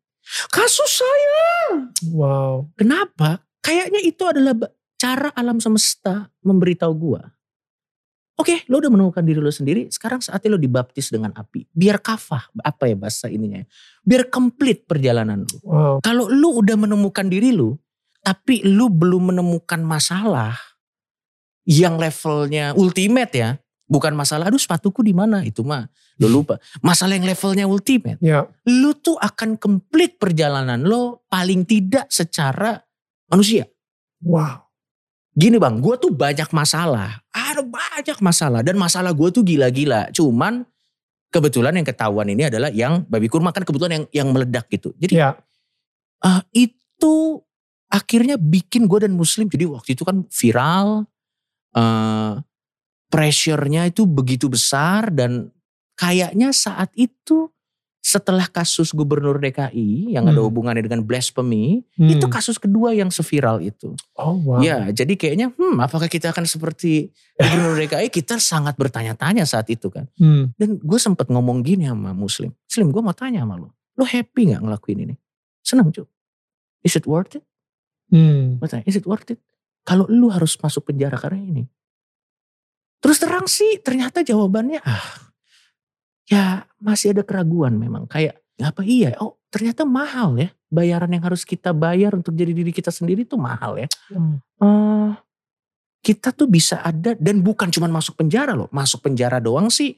Kasus 0.48 1.04
saya. 1.04 1.92
Wow. 2.08 2.72
Kenapa? 2.80 3.44
Kayaknya 3.60 4.00
itu 4.08 4.24
adalah 4.24 4.56
cara 4.98 5.30
alam 5.38 5.62
semesta 5.62 6.30
memberitahu 6.42 6.94
gua. 6.98 7.22
Oke, 8.38 8.54
okay, 8.54 8.60
lo 8.70 8.78
udah 8.78 8.94
menemukan 8.94 9.26
diri 9.26 9.42
lo 9.42 9.50
sendiri. 9.50 9.90
Sekarang 9.90 10.22
saatnya 10.22 10.54
lo 10.54 10.62
dibaptis 10.62 11.10
dengan 11.10 11.34
api. 11.34 11.66
Biar 11.74 11.98
kafah, 11.98 12.54
apa 12.62 12.86
ya 12.86 12.94
bahasa 12.94 13.26
ininya? 13.34 13.66
Ya? 13.66 13.68
Biar 14.06 14.30
komplit 14.30 14.86
perjalanan 14.86 15.42
lo. 15.42 15.58
Wow. 15.66 15.96
Kalau 16.06 16.30
lo 16.30 16.62
udah 16.62 16.78
menemukan 16.78 17.26
diri 17.26 17.50
lo, 17.50 17.82
tapi 18.22 18.62
lo 18.62 18.94
belum 18.94 19.34
menemukan 19.34 19.82
masalah 19.82 20.54
yang 21.66 21.98
levelnya 21.98 22.78
ultimate 22.78 23.34
ya, 23.34 23.58
bukan 23.90 24.14
masalah 24.14 24.54
aduh 24.54 24.62
sepatuku 24.62 25.02
di 25.02 25.18
mana 25.18 25.42
itu 25.42 25.66
mah 25.66 25.90
lo 26.22 26.30
lupa. 26.30 26.62
Masalah 26.86 27.18
yang 27.18 27.26
levelnya 27.26 27.66
ultimate. 27.66 28.22
Ya. 28.22 28.46
Lo 28.70 28.94
tuh 29.02 29.18
akan 29.18 29.58
komplit 29.58 30.22
perjalanan 30.22 30.86
lo 30.86 31.26
paling 31.26 31.66
tidak 31.66 32.06
secara 32.14 32.78
manusia. 33.34 33.66
Wow. 34.22 34.67
Gini 35.38 35.62
bang, 35.62 35.78
gue 35.78 35.96
tuh 36.02 36.10
banyak 36.10 36.50
masalah. 36.50 37.22
Ada 37.30 37.62
banyak 37.62 38.18
masalah. 38.26 38.66
Dan 38.66 38.82
masalah 38.82 39.14
gue 39.14 39.30
tuh 39.30 39.46
gila-gila. 39.46 40.10
Cuman 40.10 40.66
kebetulan 41.30 41.78
yang 41.78 41.86
ketahuan 41.86 42.26
ini 42.34 42.50
adalah 42.50 42.74
yang 42.74 43.06
babi 43.06 43.30
kurma 43.30 43.54
kan 43.54 43.62
kebetulan 43.62 44.02
yang 44.02 44.06
yang 44.10 44.28
meledak 44.34 44.66
gitu. 44.74 44.98
Jadi 44.98 45.22
ya. 45.22 45.38
uh, 46.26 46.42
itu 46.58 47.38
akhirnya 47.94 48.42
bikin 48.42 48.90
gue 48.90 49.06
dan 49.06 49.14
muslim. 49.14 49.46
Jadi 49.46 49.70
waktu 49.70 49.94
itu 49.94 50.02
kan 50.02 50.26
viral. 50.34 51.06
Uh, 51.78 52.42
pressure-nya 53.08 53.88
itu 53.88 54.04
begitu 54.04 54.52
besar 54.52 55.08
dan 55.16 55.52
kayaknya 55.96 56.52
saat 56.52 56.92
itu 56.94 57.52
setelah 58.08 58.48
kasus 58.48 58.96
gubernur 58.96 59.36
DKI 59.36 60.16
yang 60.16 60.24
hmm. 60.24 60.32
ada 60.32 60.40
hubungannya 60.48 60.80
dengan 60.80 61.04
blasphemy, 61.04 61.84
hmm. 62.00 62.16
itu 62.16 62.24
kasus 62.32 62.56
kedua 62.56 62.96
yang 62.96 63.12
seviral 63.12 63.60
itu. 63.60 63.92
Oh 64.16 64.40
wow. 64.48 64.64
Ya, 64.64 64.88
jadi 64.96 65.20
kayaknya 65.20 65.52
hmm 65.52 65.76
apakah 65.84 66.08
kita 66.08 66.32
akan 66.32 66.48
seperti 66.48 67.12
gubernur 67.36 67.76
DKI? 67.76 68.08
Kita 68.18 68.40
sangat 68.40 68.80
bertanya-tanya 68.80 69.44
saat 69.44 69.68
itu 69.68 69.92
kan. 69.92 70.08
Hmm. 70.16 70.56
Dan 70.56 70.80
gue 70.80 71.00
sempat 71.04 71.28
ngomong 71.28 71.60
gini 71.68 71.92
sama 71.92 72.16
Muslim. 72.16 72.56
Muslim 72.64 72.96
gue 72.96 73.02
mau 73.04 73.12
tanya 73.12 73.44
sama 73.44 73.60
lo. 73.60 73.76
Lo 74.00 74.08
happy 74.08 74.56
gak 74.56 74.64
ngelakuin 74.64 75.04
ini? 75.04 75.16
Senang 75.60 75.92
cuy. 75.92 76.08
Is 76.88 76.96
it 76.96 77.04
worth 77.04 77.36
it? 77.36 77.44
Hmm. 78.08 78.56
Gue 78.56 78.72
tanya, 78.72 78.88
is 78.88 78.96
it 78.96 79.04
worth 79.04 79.28
it? 79.36 79.44
Kalau 79.84 80.08
lu 80.08 80.32
harus 80.32 80.56
masuk 80.56 80.88
penjara 80.88 81.20
karena 81.20 81.44
ini. 81.44 81.64
Terus 83.04 83.20
terang 83.20 83.52
sih 83.52 83.84
ternyata 83.84 84.24
jawabannya 84.24 84.80
ah 84.80 85.27
ya 86.28 86.68
masih 86.78 87.16
ada 87.16 87.24
keraguan 87.24 87.80
memang. 87.80 88.06
Kayak 88.06 88.44
apa 88.60 88.84
iya? 88.84 89.16
Oh 89.24 89.40
ternyata 89.48 89.88
mahal 89.88 90.36
ya 90.36 90.52
bayaran 90.68 91.08
yang 91.08 91.24
harus 91.24 91.48
kita 91.48 91.72
bayar 91.72 92.12
untuk 92.14 92.36
jadi 92.36 92.52
diri 92.52 92.76
kita 92.76 92.92
sendiri 92.92 93.24
itu 93.24 93.40
mahal 93.40 93.80
ya. 93.80 93.88
Hmm. 94.12 94.44
Uh, 94.60 95.16
kita 96.04 96.36
tuh 96.36 96.48
bisa 96.48 96.84
ada 96.84 97.16
dan 97.16 97.40
bukan 97.44 97.72
cuma 97.72 97.88
masuk 97.88 98.20
penjara 98.20 98.54
loh. 98.54 98.68
Masuk 98.70 99.04
penjara 99.08 99.40
doang 99.40 99.72
sih 99.72 99.96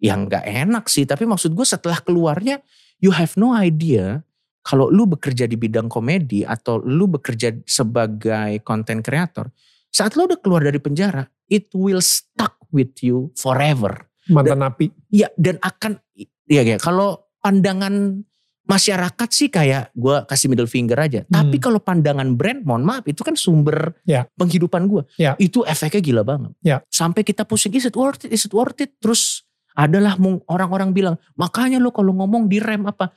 yang 0.00 0.28
nggak 0.28 0.44
enak 0.44 0.84
sih. 0.88 1.08
Tapi 1.08 1.24
maksud 1.24 1.56
gue 1.56 1.66
setelah 1.66 2.00
keluarnya 2.00 2.60
you 3.00 3.12
have 3.12 3.32
no 3.40 3.56
idea 3.56 4.20
kalau 4.60 4.92
lu 4.92 5.08
bekerja 5.08 5.48
di 5.48 5.56
bidang 5.56 5.88
komedi 5.88 6.44
atau 6.44 6.76
lu 6.76 7.08
bekerja 7.08 7.64
sebagai 7.64 8.60
content 8.60 9.00
creator. 9.00 9.48
Saat 9.90 10.14
lu 10.14 10.28
udah 10.28 10.38
keluar 10.38 10.62
dari 10.62 10.78
penjara, 10.78 11.26
it 11.50 11.72
will 11.74 12.04
stuck 12.04 12.60
with 12.70 12.94
you 13.02 13.32
forever 13.34 14.09
mantan 14.30 14.60
napi. 14.62 14.94
Iya 15.10 15.28
dan 15.34 15.58
akan 15.60 15.98
ya 16.46 16.62
kayak 16.62 16.80
kalau 16.80 17.30
pandangan 17.42 18.24
masyarakat 18.70 19.28
sih 19.34 19.50
kayak 19.50 19.90
gue 19.98 20.16
kasih 20.30 20.46
middle 20.46 20.70
finger 20.70 20.94
aja. 20.94 21.26
Hmm. 21.26 21.34
Tapi 21.34 21.58
kalau 21.58 21.82
pandangan 21.82 22.38
brand, 22.38 22.62
mohon 22.62 22.86
maaf 22.86 23.02
itu 23.10 23.26
kan 23.26 23.34
sumber 23.34 23.98
ya. 24.06 24.30
penghidupan 24.38 24.86
gue. 24.86 25.02
Ya. 25.18 25.34
Itu 25.42 25.66
efeknya 25.66 25.98
gila 25.98 26.22
banget. 26.22 26.54
Ya. 26.62 26.78
Sampai 26.86 27.26
kita 27.26 27.42
pusing, 27.42 27.74
is 27.74 27.90
it 27.90 27.98
worth 27.98 28.22
it, 28.22 28.30
is 28.30 28.46
it 28.46 28.54
worth 28.54 28.78
it? 28.78 28.94
Terus 29.02 29.42
adalah 29.74 30.14
orang-orang 30.46 30.94
bilang, 30.94 31.16
makanya 31.34 31.82
lo 31.82 31.90
kalau 31.90 32.14
ngomong 32.14 32.46
di 32.46 32.62
rem 32.62 32.86
apa? 32.86 33.10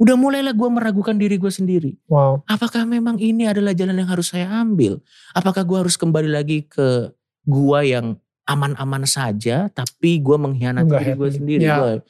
Udah 0.00 0.16
mulailah 0.16 0.56
gue 0.56 0.68
meragukan 0.68 1.16
diri 1.16 1.36
gue 1.36 1.52
sendiri. 1.52 1.92
Wow. 2.08 2.44
Apakah 2.48 2.84
memang 2.88 3.16
ini 3.20 3.48
adalah 3.48 3.72
jalan 3.76 3.96
yang 4.00 4.08
harus 4.08 4.32
saya 4.32 4.48
ambil? 4.48 5.00
Apakah 5.32 5.64
gue 5.64 5.76
harus 5.76 5.96
kembali 5.96 6.28
lagi 6.28 6.64
ke 6.64 7.12
gua 7.44 7.84
yang 7.84 8.20
aman-aman 8.50 9.06
saja, 9.06 9.70
tapi 9.70 10.18
gue 10.18 10.34
mengkhianati 10.34 10.90
diri 10.90 11.12
gue 11.14 11.30
sendiri? 11.30 11.62
Ya. 11.62 11.78
Gua- 11.78 12.02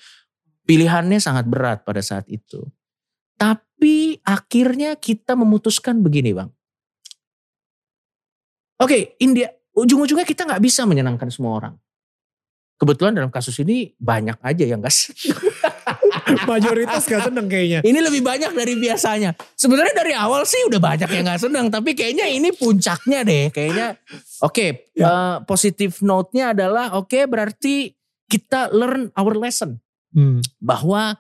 pilihannya 0.64 1.20
sangat 1.20 1.45
berat 1.45 1.84
pada 1.84 2.01
saat 2.01 2.24
itu. 2.30 2.64
Tapi 3.36 4.20
akhirnya 4.24 4.97
kita 4.97 5.36
memutuskan 5.36 6.01
begini 6.01 6.32
bang. 6.32 6.49
Oke, 8.80 9.20
India 9.20 9.53
ujung-ujungnya 9.76 10.24
kita 10.24 10.49
nggak 10.49 10.62
bisa 10.62 10.88
menyenangkan 10.88 11.28
semua 11.28 11.59
orang. 11.61 11.74
Kebetulan 12.80 13.12
dalam 13.12 13.28
kasus 13.28 13.61
ini 13.61 13.93
banyak 14.01 14.41
aja 14.41 14.64
yang 14.64 14.80
gak 14.80 14.97
Mayoritas 16.51 17.05
gak 17.07 17.31
seneng 17.31 17.47
kayaknya. 17.47 17.81
Ini 17.85 17.99
lebih 18.01 18.23
banyak 18.25 18.53
dari 18.53 18.75
biasanya. 18.77 19.35
Sebenarnya 19.57 19.95
dari 19.95 20.13
awal 20.17 20.45
sih 20.47 20.61
udah 20.67 20.81
banyak 20.81 21.09
yang 21.11 21.25
gak 21.27 21.43
senang. 21.43 21.67
Tapi 21.69 21.95
kayaknya 21.95 22.27
ini 22.29 22.51
puncaknya 22.55 23.25
deh. 23.25 23.49
Kayaknya 23.53 23.97
oke 24.45 24.93
Ya. 25.01 25.07
eh, 25.09 25.37
positif 25.49 26.05
note-nya 26.05 26.53
adalah 26.53 26.93
oke 26.97 27.25
berarti 27.25 27.97
kita 28.29 28.71
learn 28.71 29.09
our 29.17 29.35
lesson. 29.35 29.81
Hmm. 30.13 30.45
Bahwa 30.61 31.17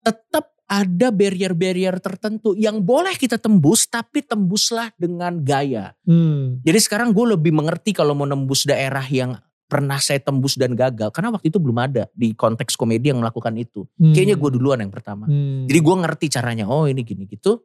tetap 0.00 0.50
ada 0.70 1.10
barrier-barrier 1.10 1.98
tertentu 1.98 2.54
yang 2.54 2.78
boleh 2.78 3.18
kita 3.18 3.42
tembus 3.42 3.90
tapi 3.90 4.22
tembuslah 4.22 4.94
dengan 4.94 5.42
gaya. 5.42 5.98
Hmm. 6.06 6.62
Jadi 6.62 6.78
sekarang 6.78 7.10
gue 7.10 7.34
lebih 7.34 7.50
mengerti 7.50 7.90
kalau 7.90 8.14
mau 8.14 8.22
nembus 8.24 8.62
daerah 8.62 9.02
yang 9.10 9.34
pernah 9.70 10.02
saya 10.02 10.18
tembus 10.18 10.58
dan 10.58 10.74
gagal. 10.74 11.14
Karena 11.14 11.30
waktu 11.30 11.54
itu 11.54 11.62
belum 11.62 11.78
ada 11.78 12.10
di 12.10 12.34
konteks 12.34 12.74
komedi 12.74 13.14
yang 13.14 13.22
melakukan 13.22 13.54
itu. 13.54 13.86
Hmm. 13.94 14.10
Kayaknya 14.10 14.36
gue 14.36 14.50
duluan 14.58 14.82
yang 14.82 14.90
pertama. 14.90 15.30
Hmm. 15.30 15.70
Jadi 15.70 15.78
gue 15.78 15.96
ngerti 16.02 16.26
caranya. 16.34 16.66
Oh 16.66 16.90
ini 16.90 17.06
gini 17.06 17.30
gitu. 17.30 17.62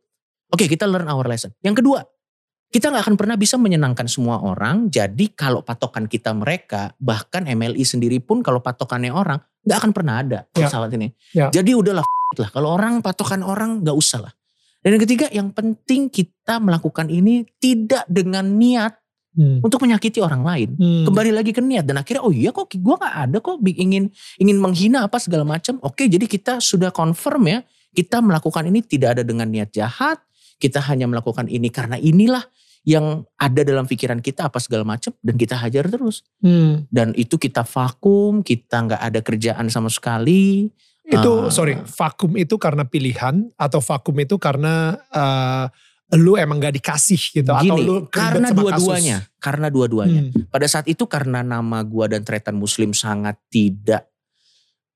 Oke 0.54 0.70
kita 0.70 0.86
learn 0.86 1.10
our 1.10 1.26
lesson. 1.26 1.50
Yang 1.66 1.82
kedua, 1.82 2.00
kita 2.70 2.94
nggak 2.94 3.04
akan 3.10 3.16
pernah 3.18 3.36
bisa 3.36 3.58
menyenangkan 3.58 4.06
semua 4.06 4.46
orang. 4.46 4.94
Jadi 4.94 5.34
kalau 5.34 5.66
patokan 5.66 6.06
kita 6.06 6.32
mereka, 6.38 6.94
bahkan 7.02 7.50
MLI 7.50 7.82
sendiri 7.82 8.22
pun 8.22 8.46
kalau 8.46 8.62
patokannya 8.62 9.10
orang, 9.10 9.42
nggak 9.66 9.78
akan 9.82 9.92
pernah 9.92 10.22
ada 10.22 10.40
Ya. 10.54 10.70
pesawat 10.70 10.94
ini. 10.94 11.08
Ya. 11.34 11.50
Jadi 11.50 11.74
udahlah 11.74 12.06
lah. 12.38 12.50
Kalau 12.52 12.76
orang 12.76 13.00
patokan 13.00 13.42
orang 13.42 13.82
nggak 13.82 13.96
usah 13.98 14.28
lah. 14.30 14.34
Dan 14.86 15.00
yang 15.00 15.04
ketiga, 15.08 15.26
yang 15.34 15.50
penting 15.50 16.14
kita 16.14 16.62
melakukan 16.62 17.10
ini 17.10 17.42
tidak 17.58 18.06
dengan 18.06 18.46
niat 18.46 18.94
Hmm. 19.36 19.60
untuk 19.60 19.84
menyakiti 19.84 20.24
orang 20.24 20.48
lain. 20.48 20.70
Hmm. 20.80 21.04
Kembali 21.04 21.36
lagi 21.36 21.52
ke 21.52 21.60
niat 21.60 21.84
dan 21.84 22.00
akhirnya 22.00 22.24
oh 22.24 22.32
iya 22.32 22.56
kok 22.56 22.72
gue 22.72 22.96
nggak 22.96 23.16
ada 23.28 23.38
kok 23.44 23.60
ingin 23.68 24.08
ingin 24.40 24.58
menghina 24.64 25.04
apa 25.04 25.20
segala 25.20 25.44
macam. 25.44 25.76
Oke 25.84 26.08
jadi 26.08 26.24
kita 26.24 26.64
sudah 26.64 26.96
confirm 26.96 27.44
ya 27.52 27.60
kita 27.96 28.24
melakukan 28.24 28.64
ini 28.72 28.80
tidak 28.80 29.20
ada 29.20 29.24
dengan 29.28 29.52
niat 29.52 29.76
jahat. 29.76 30.24
Kita 30.56 30.80
hanya 30.88 31.04
melakukan 31.12 31.52
ini 31.52 31.68
karena 31.68 32.00
inilah 32.00 32.48
yang 32.86 33.26
ada 33.36 33.66
dalam 33.66 33.90
pikiran 33.90 34.22
kita 34.22 34.48
apa 34.48 34.62
segala 34.62 34.86
macam 34.86 35.12
dan 35.20 35.36
kita 35.36 35.58
hajar 35.58 35.90
terus. 35.90 36.24
Hmm. 36.40 36.86
Dan 36.88 37.12
itu 37.18 37.36
kita 37.36 37.66
vakum, 37.66 38.40
kita 38.40 38.88
nggak 38.88 39.02
ada 39.02 39.20
kerjaan 39.20 39.68
sama 39.68 39.92
sekali. 39.92 40.70
Itu 41.06 41.50
Ah. 41.50 41.54
sorry, 41.54 41.82
vakum 41.86 42.34
itu 42.34 42.56
karena 42.58 42.86
pilihan 42.86 43.46
atau 43.58 43.78
vakum 43.82 44.16
itu 44.22 44.38
karena 44.38 44.98
eh, 45.12 45.66
lu 46.14 46.38
emang 46.38 46.62
gak 46.62 46.78
dikasih 46.78 47.18
gitu 47.34 47.50
atau 47.50 47.66
Gini, 47.66 47.82
lu 47.82 48.06
keribet 48.06 48.14
karena 48.14 48.48
dua-duanya, 48.54 49.18
karena 49.42 49.68
dua-duanya. 49.74 50.22
Hmm. 50.30 50.46
Pada 50.54 50.68
saat 50.70 50.86
itu 50.86 51.10
karena 51.10 51.42
nama 51.42 51.82
gua 51.82 52.06
dan 52.06 52.22
Tretan 52.22 52.54
Muslim 52.54 52.94
sangat 52.94 53.42
tidak 53.50 54.06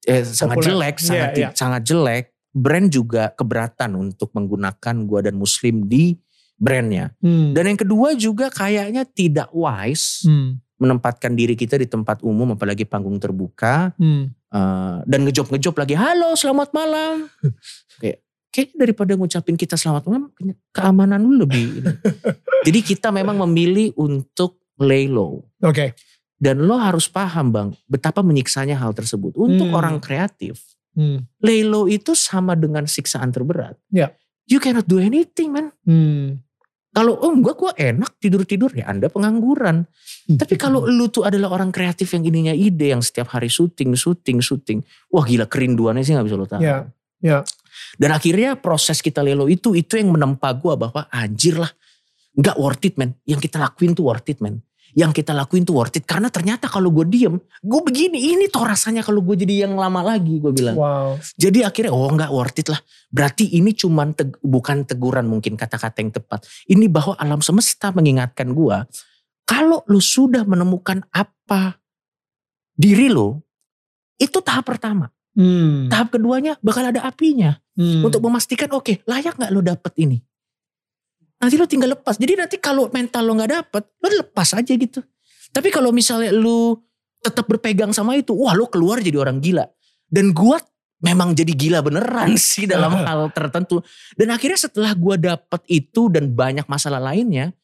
eh, 0.05 0.21
sangat 0.21 0.61
jelek, 0.61 0.95
sangat 1.01 1.29
Iya, 1.29 1.35
ti- 1.35 1.43
iya. 1.43 1.49
sangat 1.51 1.81
jelek. 1.83 2.25
Brand 2.49 2.87
juga 2.87 3.29
keberatan 3.29 3.93
untuk 3.93 4.29
menggunakan 4.33 4.95
gua 5.05 5.21
dan 5.21 5.33
Muslim 5.33 5.85
di 5.85 6.13
brandnya. 6.55 7.13
Hmm. 7.19 7.53
Dan 7.53 7.73
yang 7.73 7.79
kedua 7.79 8.13
juga 8.13 8.49
kayaknya 8.49 9.01
tidak 9.03 9.49
wise 9.49 10.23
Hmm. 10.23 10.61
menempatkan 10.77 11.33
diri 11.33 11.53
kita 11.53 11.75
di 11.75 11.85
tempat 11.85 12.21
umum, 12.21 12.53
apalagi 12.53 12.85
panggung 12.85 13.17
terbuka 13.17 13.91
Hmm. 13.97 14.29
eh, 14.49 14.97
dan 15.03 15.19
ngejob-ngejob 15.25 15.73
lagi. 15.73 15.93
Halo, 15.93 16.33
selamat 16.33 16.69
malam. 16.69 17.27
Kayak 18.01 18.21
kayaknya 18.49 18.77
daripada 18.85 19.11
ngucapin 19.13 19.55
kita 19.55 19.77
selamat 19.77 20.03
malam, 20.05 20.23
keamanan 20.69 21.21
lu 21.21 21.45
lebih. 21.45 21.81
ini. 21.81 21.91
Jadi 22.67 22.79
kita 22.83 23.09
memang 23.09 23.39
memilih 23.47 23.93
untuk 23.95 24.59
lay 24.77 25.07
low. 25.07 25.45
Oke. 25.61 25.93
Dan 26.39 26.63
lo 26.63 26.79
harus 26.79 27.11
paham 27.11 27.51
bang, 27.51 27.69
betapa 27.85 28.23
menyiksanya 28.23 28.79
hal 28.79 28.95
tersebut. 28.95 29.35
Untuk 29.35 29.67
Hmm. 29.69 29.75
orang 29.75 29.95
kreatif, 29.99 30.63
Hmm. 30.95 31.27
lay 31.39 31.63
low 31.63 31.85
itu 31.85 32.15
sama 32.15 32.55
dengan 32.55 32.87
siksaan 32.87 33.29
terberat. 33.29 33.75
Ya. 33.91 34.15
You 34.47 34.57
cannot 34.57 34.87
do 34.87 34.97
anything 34.97 35.53
man. 35.53 35.69
Hmm. 35.85 36.41
Kalau 36.89 37.13
oh 37.21 37.29
enggak 37.29 37.53
gue 37.53 37.71
enak 37.85 38.17
tidur-tidur 38.17 38.73
ya 38.73 38.89
anda 38.89 39.13
pengangguran. 39.13 39.85
Tapi 40.25 40.57
kalau 40.57 40.89
lu 40.89 41.05
tuh 41.07 41.21
adalah 41.21 41.53
orang 41.53 41.69
kreatif 41.69 42.09
yang 42.17 42.25
ininya 42.25 42.49
ide 42.49 42.97
yang 42.97 43.05
setiap 43.05 43.29
hari 43.29 43.45
syuting, 43.45 43.93
syuting, 43.93 44.41
syuting. 44.41 44.81
Wah 45.13 45.21
gila 45.21 45.45
kerinduannya 45.45 46.01
sih 46.01 46.17
gak 46.17 46.25
bisa 46.25 46.33
lo 46.33 46.49
tahu. 46.49 46.65
Ya, 46.65 46.89
ya. 47.21 47.45
Dan 47.95 48.15
akhirnya 48.15 48.57
proses 48.59 49.03
kita 49.03 49.21
lelo 49.21 49.45
itu, 49.47 49.75
itu 49.75 49.99
yang 49.99 50.13
menempa 50.13 50.51
gue 50.55 50.73
bahwa 50.75 51.05
anjir 51.11 51.59
lah. 51.59 51.71
Gak 52.39 52.55
worth 52.55 52.85
it 52.87 52.95
man. 52.95 53.15
Yang 53.27 53.49
kita 53.49 53.57
lakuin 53.59 53.91
tuh 53.93 54.07
worth 54.07 54.29
it 54.31 54.39
man. 54.39 54.63
Yang 54.97 55.21
kita 55.21 55.37
lakuin 55.37 55.67
tuh 55.67 55.77
worth 55.77 56.01
it. 56.01 56.05
Karena 56.07 56.33
ternyata 56.33 56.65
kalau 56.65 56.89
gue 56.89 57.05
diem, 57.05 57.35
gue 57.61 57.81
begini. 57.85 58.33
Ini 58.33 58.49
toh 58.49 58.65
rasanya 58.65 59.05
kalau 59.05 59.21
gue 59.21 59.35
jadi 59.37 59.69
yang 59.69 59.77
lama 59.77 60.01
lagi 60.01 60.41
gue 60.41 60.49
bilang. 60.49 60.77
Wow. 60.77 61.09
Jadi 61.37 61.61
akhirnya 61.61 61.93
oh 61.93 62.09
nggak 62.09 62.31
worth 62.33 62.57
it 62.57 62.67
lah. 62.73 62.81
Berarti 63.09 63.53
ini 63.53 63.73
cuman 63.73 64.17
teg- 64.17 64.39
bukan 64.41 64.85
teguran 64.85 65.29
mungkin 65.29 65.57
kata-kata 65.57 65.97
yang 66.01 66.13
tepat. 66.13 66.45
Ini 66.69 66.85
bahwa 66.89 67.13
alam 67.17 67.41
semesta 67.41 67.89
mengingatkan 67.93 68.53
gua 68.53 68.85
kalau 69.49 69.81
lu 69.89 69.97
sudah 69.97 70.45
menemukan 70.45 71.01
apa 71.09 71.81
diri 72.77 73.09
lo, 73.09 73.41
itu 74.21 74.37
tahap 74.45 74.69
pertama. 74.69 75.09
Hmm. 75.39 75.87
Tahap 75.87 76.11
keduanya 76.11 76.59
bakal 76.59 76.83
ada 76.91 76.99
apinya 77.07 77.55
Hmm. 77.79 78.03
untuk 78.03 78.19
memastikan 78.19 78.67
oke 78.75 79.07
layak 79.07 79.39
nggak 79.39 79.51
lo 79.55 79.63
dapet 79.63 79.93
ini. 80.03 80.19
Nanti 81.39 81.55
lo 81.55 81.63
tinggal 81.63 81.95
lepas. 81.95 82.19
Jadi 82.19 82.35
nanti 82.35 82.59
kalau 82.59 82.91
mental 82.91 83.23
lo 83.23 83.39
nggak 83.39 83.51
dapet, 83.55 83.83
lo 84.03 84.07
lepas 84.19 84.51
aja 84.51 84.73
gitu. 84.75 84.99
Tapi 85.55 85.71
kalau 85.71 85.95
misalnya 85.95 86.35
lu 86.35 86.75
tetap 87.23 87.47
berpegang 87.47 87.95
sama 87.95 88.19
itu, 88.19 88.35
wah 88.35 88.51
lo 88.51 88.67
keluar 88.67 88.99
jadi 88.99 89.15
orang 89.15 89.39
gila. 89.39 89.63
Dan 90.11 90.35
gua 90.35 90.59
memang 90.99 91.31
jadi 91.31 91.55
gila 91.55 91.79
beneran 91.79 92.35
sih 92.51 92.67
dalam 92.67 92.91
hal 92.91 93.31
tertentu. 93.31 93.79
Dan 94.19 94.35
akhirnya 94.35 94.59
setelah 94.59 94.91
gua 94.91 95.15
dapet 95.15 95.63
itu 95.71 96.11
dan 96.11 96.35
banyak 96.35 96.67
masalah 96.67 96.99
lainnya, 96.99 97.55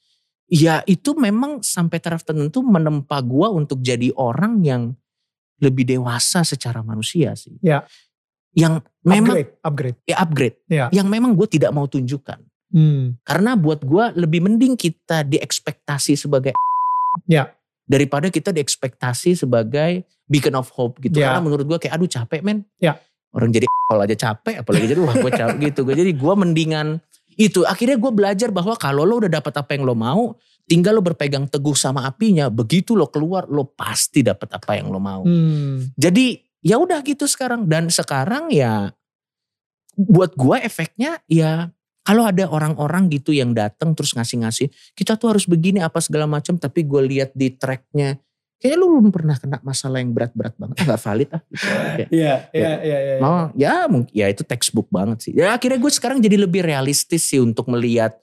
ya 0.47 0.79
itu 0.87 1.11
memang 1.19 1.59
sampai 1.59 1.99
taraf 1.99 2.23
tertentu 2.23 2.63
menempa 2.63 3.19
gua 3.19 3.51
untuk 3.51 3.83
jadi 3.83 4.15
orang 4.15 4.63
yang 4.63 4.95
lebih 5.59 5.87
dewasa 5.87 6.43
secara 6.43 6.83
manusia 6.83 7.35
sih. 7.35 7.55
Ya. 7.63 7.87
Yang 8.55 8.87
memang 9.03 9.35
upgrade, 9.35 9.51
upgrade. 9.63 9.97
ya 10.07 10.15
upgrade. 10.19 10.57
Ya. 10.71 10.85
Yang 10.91 11.07
memang 11.11 11.31
gue 11.35 11.47
tidak 11.47 11.71
mau 11.75 11.87
tunjukkan. 11.87 12.39
Hmm. 12.71 13.19
Karena 13.23 13.55
buat 13.55 13.83
gue 13.83 14.05
lebih 14.19 14.43
mending 14.43 14.75
kita 14.75 15.23
diekspektasi 15.27 16.15
sebagai 16.19 16.55
Ya. 17.31 17.55
daripada 17.87 18.27
kita 18.27 18.51
diekspektasi 18.51 19.39
sebagai 19.39 20.03
beacon 20.27 20.55
of 20.59 20.67
hope 20.75 20.99
gitu. 20.99 21.23
Ya. 21.23 21.31
Karena 21.31 21.41
menurut 21.43 21.63
gue 21.63 21.77
kayak 21.79 21.95
aduh 21.95 22.09
capek 22.11 22.43
men. 22.43 22.67
Ya. 22.79 22.99
Orang 23.31 23.51
jadi 23.55 23.67
kalau 23.91 24.03
aja 24.03 24.15
capek 24.15 24.59
apalagi 24.63 24.85
jadi 24.91 24.99
wah 24.99 25.15
gue 25.15 25.31
capek 25.31 25.57
gitu. 25.71 25.87
Gue 25.87 25.95
jadi 25.95 26.11
gue 26.11 26.33
mendingan 26.35 26.99
itu. 27.35 27.63
Akhirnya 27.67 27.99
gue 27.99 28.11
belajar 28.11 28.49
bahwa 28.49 28.75
kalau 28.79 29.03
lo 29.03 29.23
udah 29.23 29.31
dapat 29.31 29.53
apa 29.55 29.71
yang 29.75 29.83
lo 29.83 29.95
mau, 29.95 30.35
tinggal 30.65 30.97
lo 30.97 31.03
berpegang 31.03 31.47
teguh 31.47 31.75
sama 31.75 32.07
apinya. 32.07 32.47
Begitu 32.47 32.95
lo 32.95 33.07
keluar, 33.11 33.47
lo 33.47 33.67
pasti 33.67 34.23
dapat 34.23 34.55
apa 34.55 34.71
yang 34.79 34.91
lo 34.91 34.99
mau. 34.99 35.23
Hmm. 35.23 35.91
Jadi 35.95 36.39
ya 36.65 36.81
udah 36.81 36.99
gitu 37.05 37.29
sekarang 37.29 37.69
dan 37.69 37.93
sekarang 37.93 38.49
ya 38.49 38.89
buat 39.95 40.33
gua 40.33 40.59
efeknya 40.59 41.21
ya 41.29 41.69
kalau 42.05 42.25
ada 42.25 42.45
orang-orang 42.45 43.09
gitu 43.09 43.33
yang 43.33 43.53
datang 43.53 43.97
terus 43.97 44.13
ngasih-ngasih 44.13 44.69
kita 44.97 45.17
tuh 45.17 45.33
harus 45.33 45.45
begini 45.49 45.81
apa 45.81 45.97
segala 46.01 46.29
macam 46.29 46.57
tapi 46.57 46.85
gue 46.85 47.01
lihat 47.05 47.33
di 47.33 47.53
tracknya 47.53 48.21
kayaknya 48.59 48.77
lu 48.79 48.85
belum 48.97 49.09
pernah 49.11 49.35
kena 49.35 49.57
masalah 49.61 49.99
yang 49.99 50.11
berat-berat 50.15 50.55
banget 50.55 50.75
ah, 50.81 50.85
gak 50.95 51.01
valid 51.03 51.29
ah 51.35 51.41
gitu. 51.51 52.11
Iya, 52.19 52.35
iya, 52.55 52.73
iya, 52.81 52.97
iya. 52.99 53.15
oh 53.21 53.45
ya 53.53 53.73
mungkin 53.91 54.11
ya 54.15 54.25
itu 54.31 54.41
textbook 54.47 54.87
banget 54.87 55.17
sih 55.27 55.33
ya 55.35 55.53
akhirnya 55.53 55.79
gue 55.79 55.91
sekarang 55.91 56.23
jadi 56.23 56.39
lebih 56.39 56.63
realistis 56.63 57.27
sih 57.27 57.43
untuk 57.43 57.67
melihat 57.67 58.15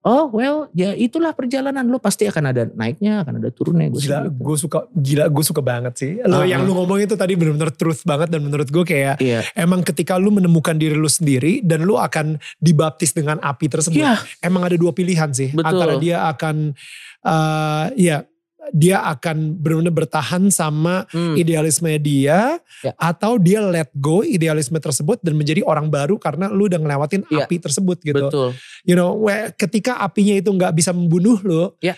oh 0.00 0.32
well 0.32 0.72
ya 0.72 0.96
itulah 0.96 1.36
perjalanan 1.36 1.84
lo 1.84 2.00
pasti 2.00 2.24
akan 2.24 2.44
ada 2.48 2.62
naiknya 2.72 3.20
akan 3.20 3.36
ada 3.36 3.48
turunnya 3.52 3.92
gue 3.92 4.00
Gila, 4.00 4.32
gue 4.32 4.56
suka, 4.56 4.88
gila, 4.96 5.24
gue 5.28 5.44
suka 5.44 5.60
banget 5.60 5.94
sih. 6.00 6.12
Lo 6.24 6.40
Ah, 6.40 6.48
yang 6.48 6.64
ah. 6.64 6.66
lu 6.66 6.72
ngomong 6.72 7.04
itu 7.04 7.14
tadi 7.20 7.36
benar-benar 7.36 7.76
truth 7.76 8.08
banget 8.08 8.32
dan 8.32 8.40
menurut 8.40 8.68
gue 8.72 8.84
kayak 8.84 9.20
iya 9.20 9.44
emang 9.52 9.84
ketika 9.84 10.16
lu 10.16 10.32
menemukan 10.32 10.72
diri 10.72 10.96
lu 10.96 11.08
sendiri 11.08 11.60
dan 11.60 11.84
lu 11.84 12.00
akan 12.00 12.40
dibaptis 12.56 13.12
dengan 13.12 13.36
api 13.44 13.68
tersebut. 13.68 14.00
Iya. 14.00 14.16
Emang 14.40 14.64
ada 14.64 14.76
dua 14.80 14.96
pilihan 14.96 15.28
sih. 15.36 15.52
Betul. 15.52 15.68
Antara 15.68 15.94
dia 16.00 16.24
akan, 16.32 16.72
eh 17.20 17.86
ya 18.00 18.24
dia 18.70 19.00
akan 19.02 19.56
benar-benar 19.56 19.94
bertahan 19.94 20.46
sama 20.48 21.08
Hmm. 21.08 21.34
idealisme 21.34 21.88
dia 21.96 22.60
Ya. 22.80 22.92
atau 22.96 23.36
dia 23.36 23.58
let 23.58 23.90
go 23.94 24.20
idealisme 24.20 24.76
tersebut 24.76 25.18
dan 25.20 25.34
menjadi 25.34 25.64
orang 25.64 25.88
baru 25.88 26.16
karena 26.16 26.46
lu 26.46 26.68
udah 26.68 26.78
ngelewatin 26.78 27.24
Ya. 27.28 27.44
api 27.44 27.56
tersebut 27.58 27.98
gitu. 28.00 28.28
Betul. 28.28 28.48
You 28.84 28.94
know, 28.94 29.16
where- 29.16 29.50
ketika 29.52 29.98
apinya 29.98 30.36
itu 30.36 30.48
nggak 30.48 30.72
bisa 30.72 30.92
membunuh 30.92 31.40
lu, 31.40 31.72
Ya. 31.80 31.96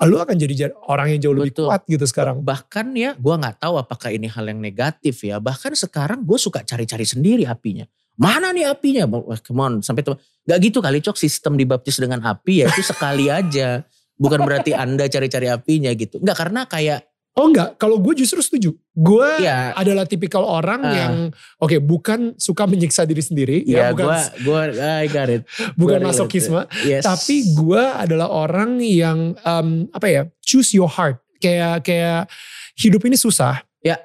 lu 0.00 0.16
akan 0.16 0.34
jadi 0.34 0.54
ja- 0.56 0.76
orang 0.88 1.12
yang 1.12 1.20
jauh 1.20 1.36
lebih 1.36 1.52
Betul. 1.52 1.68
kuat 1.68 1.82
gitu 1.84 2.04
sekarang. 2.04 2.40
Bahkan 2.40 2.86
ya 2.96 3.12
gue 3.14 3.34
nggak 3.36 3.60
tahu 3.60 3.76
apakah 3.76 4.08
ini 4.08 4.26
hal 4.26 4.48
yang 4.48 4.58
negatif 4.58 5.20
ya. 5.20 5.36
Bahkan 5.38 5.76
sekarang 5.76 6.24
gue 6.24 6.38
suka 6.40 6.64
cari-cari 6.64 7.04
sendiri 7.04 7.44
apinya. 7.44 7.84
Mana 8.16 8.52
nih 8.52 8.68
apinya? 8.68 9.08
Wah, 9.08 9.40
come 9.40 9.60
on, 9.60 9.72
sampai 9.80 10.04
teman. 10.04 10.20
Gak 10.44 10.58
gitu 10.60 10.80
kali 10.80 11.00
cok 11.00 11.16
sistem 11.16 11.56
dibaptis 11.56 11.96
dengan 11.96 12.20
api 12.20 12.64
ya 12.64 12.66
itu 12.68 12.80
sekali 12.82 13.28
aja. 13.32 13.80
Bukan 14.20 14.44
berarti 14.44 14.76
anda 14.76 15.08
cari-cari 15.08 15.48
apinya 15.48 15.88
gitu. 15.96 16.20
Enggak 16.20 16.36
karena 16.38 16.68
kayak 16.68 17.00
Oh 17.30 17.46
enggak, 17.46 17.78
kalau 17.78 18.02
gue 18.02 18.18
justru 18.18 18.42
setuju. 18.42 18.74
Gue 18.90 19.22
ya 19.38 19.70
adalah 19.72 20.02
tipikal 20.02 20.42
orang 20.42 20.82
Ah. 20.82 20.92
yang 20.92 21.14
oke 21.56 21.78
bukan 21.78 22.34
suka 22.34 22.66
menyiksa 22.66 23.06
diri 23.06 23.22
sendiri 23.22 23.62
ya, 23.62 23.94
ya 23.94 23.94
bukan 23.94 24.06
gue 24.42 24.56
I 24.76 25.06
got 25.06 25.30
it. 25.30 25.46
bukan 25.78 26.02
masokisme, 26.02 26.66
Yes. 26.82 27.06
tapi 27.06 27.54
gue 27.54 27.78
adalah 27.80 28.26
orang 28.26 28.82
yang 28.82 29.38
em, 29.38 29.86
apa 29.94 30.06
ya 30.10 30.22
choose 30.42 30.74
your 30.74 30.90
heart. 30.90 31.22
Kayak 31.38 31.86
kayak 31.86 32.26
hidup 32.74 33.06
ini 33.06 33.14
susah. 33.14 33.62
Ya. 33.78 34.02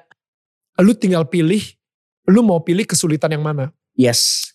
Lu 0.78 0.94
tinggal 0.94 1.26
pilih, 1.26 1.60
lu 2.30 2.46
mau 2.46 2.62
pilih 2.62 2.86
kesulitan 2.86 3.34
yang 3.34 3.42
mana. 3.42 3.74
yes 3.98 4.54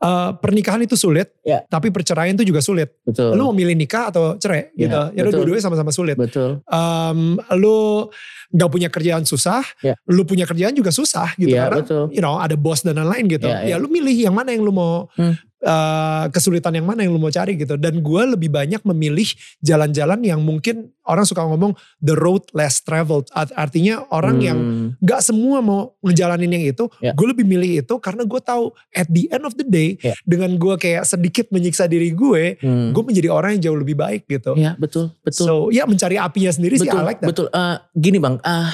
Eh, 0.00 0.30
pernikahan 0.40 0.80
itu 0.80 0.96
sulit, 0.96 1.28
Ya. 1.44 1.60
tapi 1.62 1.92
perceraian 1.92 2.32
itu 2.32 2.40
juga 2.42 2.64
sulit. 2.64 2.88
betul. 3.04 3.36
Lu 3.36 3.44
mau 3.44 3.52
milih 3.52 3.76
nikah 3.76 4.08
atau 4.08 4.32
cerai 4.34 4.72
Ya, 4.72 4.88
gitu. 4.88 5.00
Ya, 5.12 5.20
lu 5.20 5.30
dua-duanya 5.30 5.60
sama-sama 5.60 5.92
sulit. 5.92 6.16
betul. 6.16 6.64
Em, 6.64 7.36
lu 7.54 8.08
nggak 8.48 8.70
punya 8.72 8.88
kerjaan 8.88 9.28
susah, 9.28 9.60
Ya. 9.78 9.92
lu 10.06 10.24
punya 10.24 10.48
kerjaan 10.48 10.72
juga 10.72 10.88
susah 10.88 11.36
gitu 11.36 11.52
Iya 11.52 11.68
karena 11.68 11.80
betul. 11.84 12.04
you 12.10 12.18
know 12.18 12.34
ada 12.34 12.56
bos 12.56 12.80
dan 12.80 12.96
lain-lain 12.96 13.28
gitu. 13.28 13.44
Ya, 13.44 13.60
Ya, 13.60 13.68
ya. 13.68 13.76
lu 13.76 13.86
milih 13.86 14.16
yang 14.16 14.32
mana 14.32 14.50
yang 14.50 14.64
lu 14.64 14.72
mau 14.72 15.04
Hmm. 15.14 15.36
Eh, 15.60 16.24
kesulitan 16.28 16.72
yang 16.72 16.84
mana 16.84 17.02
yang 17.02 17.12
lu 17.12 17.18
mau 17.18 17.28
cari 17.28 17.54
gitu. 17.54 17.76
Dan 17.76 18.00
gue 18.00 18.22
lebih 18.28 18.48
banyak 18.48 18.80
memilih 18.82 19.28
jalan-jalan 19.60 20.20
yang 20.20 20.40
mungkin 20.40 20.88
orang 21.02 21.22
suka 21.22 21.42
ngomong 21.42 21.72
the 21.98 22.12
road 22.12 22.44
less 22.50 22.80
traveled. 22.80 23.28
Art- 23.30 23.52
Artinya 23.52 24.04
orang 24.08 24.38
yang 24.38 24.58
Hmm, 24.58 24.88
nggak 24.98 25.20
semua 25.20 25.58
mau 25.58 25.92
ngejalanin 26.00 26.48
yang 26.50 26.64
itu. 26.66 26.84
Ya. 26.98 27.12
Gue 27.12 27.28
lebih 27.28 27.44
milih 27.44 27.80
itu 27.80 27.94
karena 27.96 28.22
gue 28.22 28.40
tahu 28.40 28.70
at 28.90 29.06
the 29.06 29.28
end 29.28 29.42
of 29.42 29.52
the 29.54 29.64
day 29.64 29.96
Ya. 29.98 30.16
dengan 30.22 30.54
gue 30.54 30.74
kayak 30.74 31.04
sedikit 31.04 31.48
menyiksa 31.50 31.84
diri 31.84 32.10
gue, 32.10 32.56
hmm. 32.56 32.90
gue 32.90 33.02
menjadi 33.02 33.28
orang 33.28 33.56
yang 33.56 33.68
jauh 33.68 33.78
lebih 33.78 33.94
baik 33.94 34.24
gitu. 34.26 34.54
Ya 34.54 34.76
betul 34.76 35.12
betul. 35.20 35.44
So 35.44 35.54
ya 35.68 35.84
mencari 35.84 36.16
apinya 36.16 36.48
sendiri 36.48 36.76
sih 36.76 36.86
I 36.86 36.90
betul 36.90 37.02
like 37.02 37.20
that. 37.20 37.28
betul 37.28 37.46
Eh, 37.50 37.76
gini 37.92 38.16
bang 38.16 38.36
ah 38.42 38.70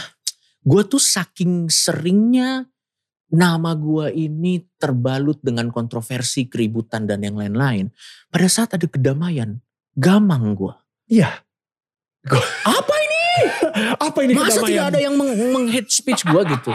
gue 0.60 0.82
tuh 0.84 0.98
saking 0.98 1.66
seringnya 1.66 2.66
nama 3.32 3.74
gue 3.74 4.14
ini 4.14 4.62
terbalut 4.78 5.42
dengan 5.42 5.70
kontroversi 5.74 6.46
keributan 6.46 7.06
dan 7.08 7.22
yang 7.22 7.34
lain-lain. 7.34 7.90
Pada 8.30 8.46
saat 8.46 8.74
ada 8.74 8.86
kedamaian 8.86 9.58
gamang 9.96 10.54
gue 10.54 10.74
Iya. 11.06 11.30
apa 12.78 12.94
ini? 12.98 13.24
Apa 14.02 14.18
ini 14.26 14.32
masa 14.34 14.58
kedamaian? 14.58 14.66
tidak 14.66 14.86
ada 14.90 15.00
yang 15.00 15.14
meng, 15.14 15.30
meng 15.54 15.66
hate 15.70 15.90
speech 15.90 16.26
gue 16.26 16.42
gitu? 16.50 16.74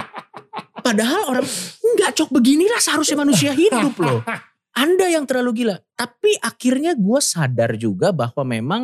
Padahal 0.81 1.21
orang 1.27 1.47
nggak 1.83 2.11
cok 2.15 2.29
beginilah 2.31 2.79
seharusnya 2.79 3.19
manusia 3.19 3.51
hidup 3.51 3.93
loh. 3.99 4.23
Anda 4.71 5.11
yang 5.11 5.27
terlalu 5.27 5.63
gila. 5.63 5.75
Tapi 5.99 6.39
akhirnya 6.39 6.95
gue 6.95 7.19
sadar 7.19 7.75
juga 7.75 8.15
bahwa 8.15 8.43
memang 8.47 8.81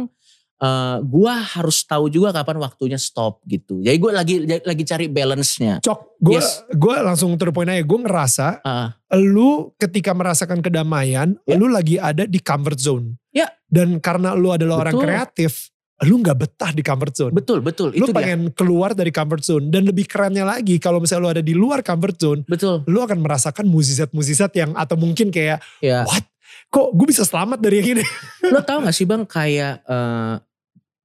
eh 0.58 0.98
gue 1.00 1.34
harus 1.54 1.86
tahu 1.86 2.10
juga 2.10 2.34
kapan 2.34 2.58
waktunya 2.58 2.98
stop 2.98 3.46
gitu. 3.46 3.78
Jadi 3.78 3.98
gue 3.98 4.12
lagi 4.12 4.36
lagi 4.44 4.84
cari 4.84 5.06
balance-nya. 5.06 5.78
Cok, 5.80 6.00
gue 6.18 6.34
Yes. 6.34 6.66
gue 6.68 6.96
langsung 6.98 7.38
to 7.38 7.46
the 7.46 7.54
point 7.54 7.68
aja. 7.68 7.82
Gue 7.82 8.00
ngerasa 8.02 8.48
Ah, 8.62 8.98
lu 9.14 9.70
ketika 9.76 10.12
merasakan 10.12 10.60
kedamaian, 10.60 11.38
Ya. 11.46 11.56
lu 11.56 11.70
lagi 11.70 11.96
ada 11.96 12.26
di 12.26 12.42
comfort 12.42 12.78
zone. 12.78 13.22
Ya. 13.30 13.54
Dan 13.70 14.02
karena 14.02 14.34
lu 14.34 14.50
adalah 14.50 14.82
orang 14.82 14.98
Betul. 14.98 15.06
kreatif, 15.06 15.52
lu 16.00 16.22
nggak 16.22 16.38
betah 16.38 16.72
di 16.72 16.82
comfort 16.82 17.14
zone. 17.14 17.34
betul 17.34 17.58
betul 17.58 17.90
lu 17.90 18.06
itu 18.06 18.10
dia. 18.10 18.18
pengen 18.18 18.50
keluar 18.54 18.94
dari 18.94 19.10
comfort 19.10 19.42
zone. 19.42 19.70
Dan 19.70 19.86
lebih 19.86 20.06
kerennya 20.06 20.42
lagi, 20.42 20.78
kalau 20.78 20.98
misalnya 20.98 21.22
lu 21.22 21.32
ada 21.34 21.44
di 21.44 21.54
luar 21.54 21.82
comfort 21.82 22.18
zone, 22.18 22.42
Betul. 22.46 22.82
lu 22.86 22.98
akan 22.98 23.18
merasakan 23.18 23.66
muzizat-muzizat 23.66 24.54
yang 24.54 24.74
atau 24.74 24.94
mungkin 24.94 25.30
kayak, 25.30 25.62
Ya. 25.82 26.02
what? 26.06 26.22
Kok 26.68 26.88
gue 26.96 27.08
bisa 27.10 27.24
selamat 27.24 27.60
dari 27.60 27.80
yang 27.80 27.90
ini? 28.00 28.04
Lo 28.54 28.62
tau 28.62 28.84
gak 28.84 28.96
sih 28.96 29.08
bang 29.08 29.24
kayak 29.24 29.84
eh 29.84 30.36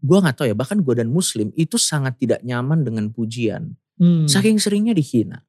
gue 0.03 0.19
nggak 0.19 0.35
tahu 0.35 0.47
ya 0.51 0.57
bahkan 0.59 0.83
gue 0.83 0.95
dan 0.99 1.07
Muslim 1.07 1.55
itu 1.55 1.79
sangat 1.79 2.19
tidak 2.19 2.43
nyaman 2.43 2.83
dengan 2.83 3.07
pujian. 3.09 3.79
Hmm. 3.97 4.27
Saking 4.27 4.59
seringnya 4.59 4.93
dihina. 4.93 5.47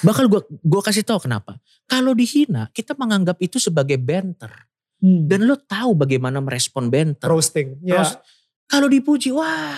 Bakal 0.00 0.32
gue 0.32 0.40
gua 0.64 0.80
kasih 0.80 1.04
tahu 1.04 1.28
kenapa. 1.28 1.58
Kalau 1.84 2.14
dihina 2.14 2.70
kita 2.72 2.96
menganggap 2.96 3.36
itu 3.42 3.58
sebagai 3.60 3.98
banter. 3.98 4.48
Hmm. 5.00 5.26
Dan 5.26 5.44
lo 5.44 5.58
tahu 5.58 5.92
bagaimana 5.98 6.38
merespon 6.38 6.88
banter. 6.88 7.26
roasting. 7.26 7.76
Ya. 7.82 7.98
Terus 8.00 8.12
kalau 8.64 8.86
dipuji, 8.86 9.34
wah, 9.34 9.76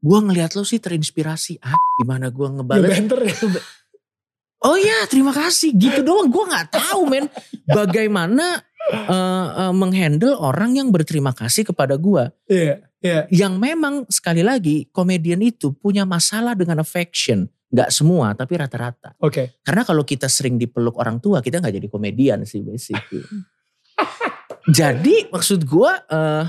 gue 0.00 0.18
ngelihat 0.24 0.56
lo 0.56 0.64
sih 0.64 0.80
terinspirasi. 0.80 1.60
Ah, 1.60 1.76
gimana 2.00 2.32
gue 2.32 2.46
Ya, 2.48 2.54
ngebales? 2.56 2.90
banter 2.96 3.18
ya. 3.28 3.34
oh 4.64 4.76
iya, 4.80 5.04
terima 5.06 5.30
kasih. 5.30 5.76
Gitu 5.76 6.00
doang. 6.00 6.32
Gue 6.32 6.48
nggak 6.48 6.72
tahu, 6.72 7.00
men. 7.06 7.28
Bagaimana 7.68 8.64
eh, 8.92 9.48
eh, 9.64 9.72
menghandle 9.72 10.36
orang 10.36 10.76
yang 10.76 10.88
berterima 10.92 11.32
kasih 11.32 11.64
kepada 11.64 11.96
gue. 11.96 12.28
Iya, 12.50 12.84
iya. 13.00 13.20
Yang 13.32 13.54
memang 13.56 13.94
sekali 14.12 14.44
lagi 14.44 14.88
komedian 14.92 15.40
itu 15.40 15.72
punya 15.72 16.04
masalah 16.04 16.52
dengan 16.52 16.84
affection. 16.84 17.48
Gak 17.74 17.90
semua, 17.90 18.38
tapi 18.38 18.54
rata-rata. 18.54 19.18
Oke. 19.18 19.58
Karena 19.66 19.82
kalau 19.82 20.06
kita 20.06 20.30
sering 20.30 20.60
dipeluk 20.60 20.94
orang 20.94 21.18
tua, 21.18 21.42
kita 21.42 21.58
nggak 21.58 21.74
jadi 21.82 21.88
komedian 21.90 22.38
sih 22.46 22.62
basically. 22.62 23.24
jadi 24.78 25.26
maksud 25.34 25.66
gue, 25.66 25.92
eh 26.12 26.46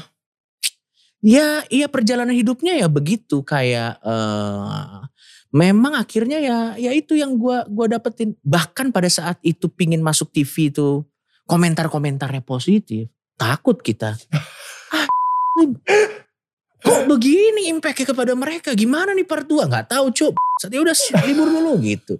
ya 1.25 1.65
iya 1.73 1.89
perjalanan 1.89 2.37
hidupnya 2.37 2.77
ya 2.77 2.85
begitu 2.85 3.41
kayak 3.41 3.97
eh 4.05 5.01
memang 5.49 5.97
akhirnya 5.97 6.37
ya 6.37 6.59
ya 6.77 6.91
itu 6.93 7.17
yang 7.17 7.39
gue 7.39 7.57
gua 7.73 7.87
dapetin. 7.89 8.37
Bahkan 8.45 8.93
pada 8.93 9.09
saat 9.09 9.39
itu 9.41 9.65
pingin 9.71 10.05
masuk 10.05 10.29
TV 10.29 10.69
itu 10.69 11.01
komentar-komentarnya 11.45 12.41
positif, 12.41 13.09
takut 13.37 13.77
kita. 13.79 14.17
Ah, 14.93 15.07
kok 16.81 17.01
begini 17.09 17.71
impactnya 17.73 18.11
kepada 18.13 18.33
mereka? 18.37 18.73
Gimana 18.73 19.13
nih 19.13 19.25
part 19.25 19.45
2? 19.45 19.69
Gak 19.69 19.87
tahu 19.89 20.11
cuk. 20.13 20.33
Saatnya 20.61 20.81
udah 20.81 20.95
libur 21.27 21.47
dulu 21.51 21.73
gitu. 21.83 22.15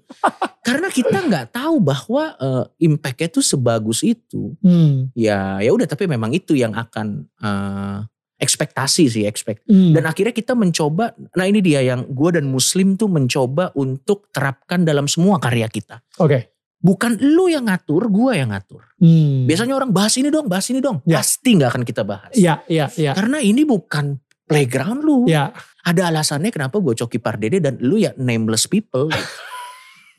Karena 0.66 0.92
kita 0.92 1.24
nggak 1.24 1.56
tahu 1.56 1.80
bahwa 1.80 2.36
eh, 2.36 2.64
impactnya 2.84 3.32
tuh 3.32 3.46
sebagus 3.46 4.04
itu. 4.04 4.52
Hmm. 4.60 5.08
Ya 5.16 5.64
ya 5.64 5.72
udah 5.72 5.88
tapi 5.88 6.04
memang 6.04 6.36
itu 6.36 6.52
yang 6.52 6.76
akan 6.76 7.24
eh, 7.40 8.00
ekspektasi 8.36 9.08
sih 9.08 9.24
expect. 9.24 9.64
Hmm. 9.70 9.96
Dan 9.96 10.04
akhirnya 10.04 10.36
kita 10.36 10.52
mencoba. 10.52 11.16
Nah 11.16 11.46
ini 11.48 11.64
dia 11.64 11.80
yang 11.80 12.04
gue 12.12 12.30
dan 12.36 12.52
Muslim 12.52 13.00
tuh 13.00 13.08
mencoba 13.08 13.72
untuk 13.80 14.28
terapkan 14.36 14.84
dalam 14.84 15.08
semua 15.08 15.40
karya 15.40 15.72
kita. 15.72 16.04
Oke. 16.20 16.55
Bukan 16.86 17.18
lu 17.18 17.50
yang 17.50 17.66
ngatur, 17.66 18.06
gue 18.14 18.32
yang 18.38 18.54
ngatur. 18.54 18.86
Hmm. 19.02 19.50
Biasanya 19.50 19.74
orang 19.74 19.90
bahas 19.90 20.14
ini 20.22 20.30
dong, 20.30 20.46
bahas 20.46 20.70
ini 20.70 20.78
dong. 20.78 21.02
Ya. 21.10 21.18
Pasti 21.18 21.58
nggak 21.58 21.70
akan 21.74 21.84
kita 21.84 22.06
bahas. 22.06 22.30
Iya, 22.38 22.62
iya, 22.70 22.86
iya. 22.94 23.18
Karena 23.18 23.42
ini 23.42 23.66
bukan 23.66 24.22
playground 24.46 25.02
lu. 25.02 25.26
Iya. 25.26 25.50
Ada 25.82 26.14
alasannya 26.14 26.54
kenapa 26.54 26.78
gue 26.78 26.94
Coki 26.94 27.18
Pardede 27.18 27.58
dan 27.58 27.82
lu 27.82 27.98
ya 27.98 28.14
nameless 28.22 28.70
people. 28.70 29.10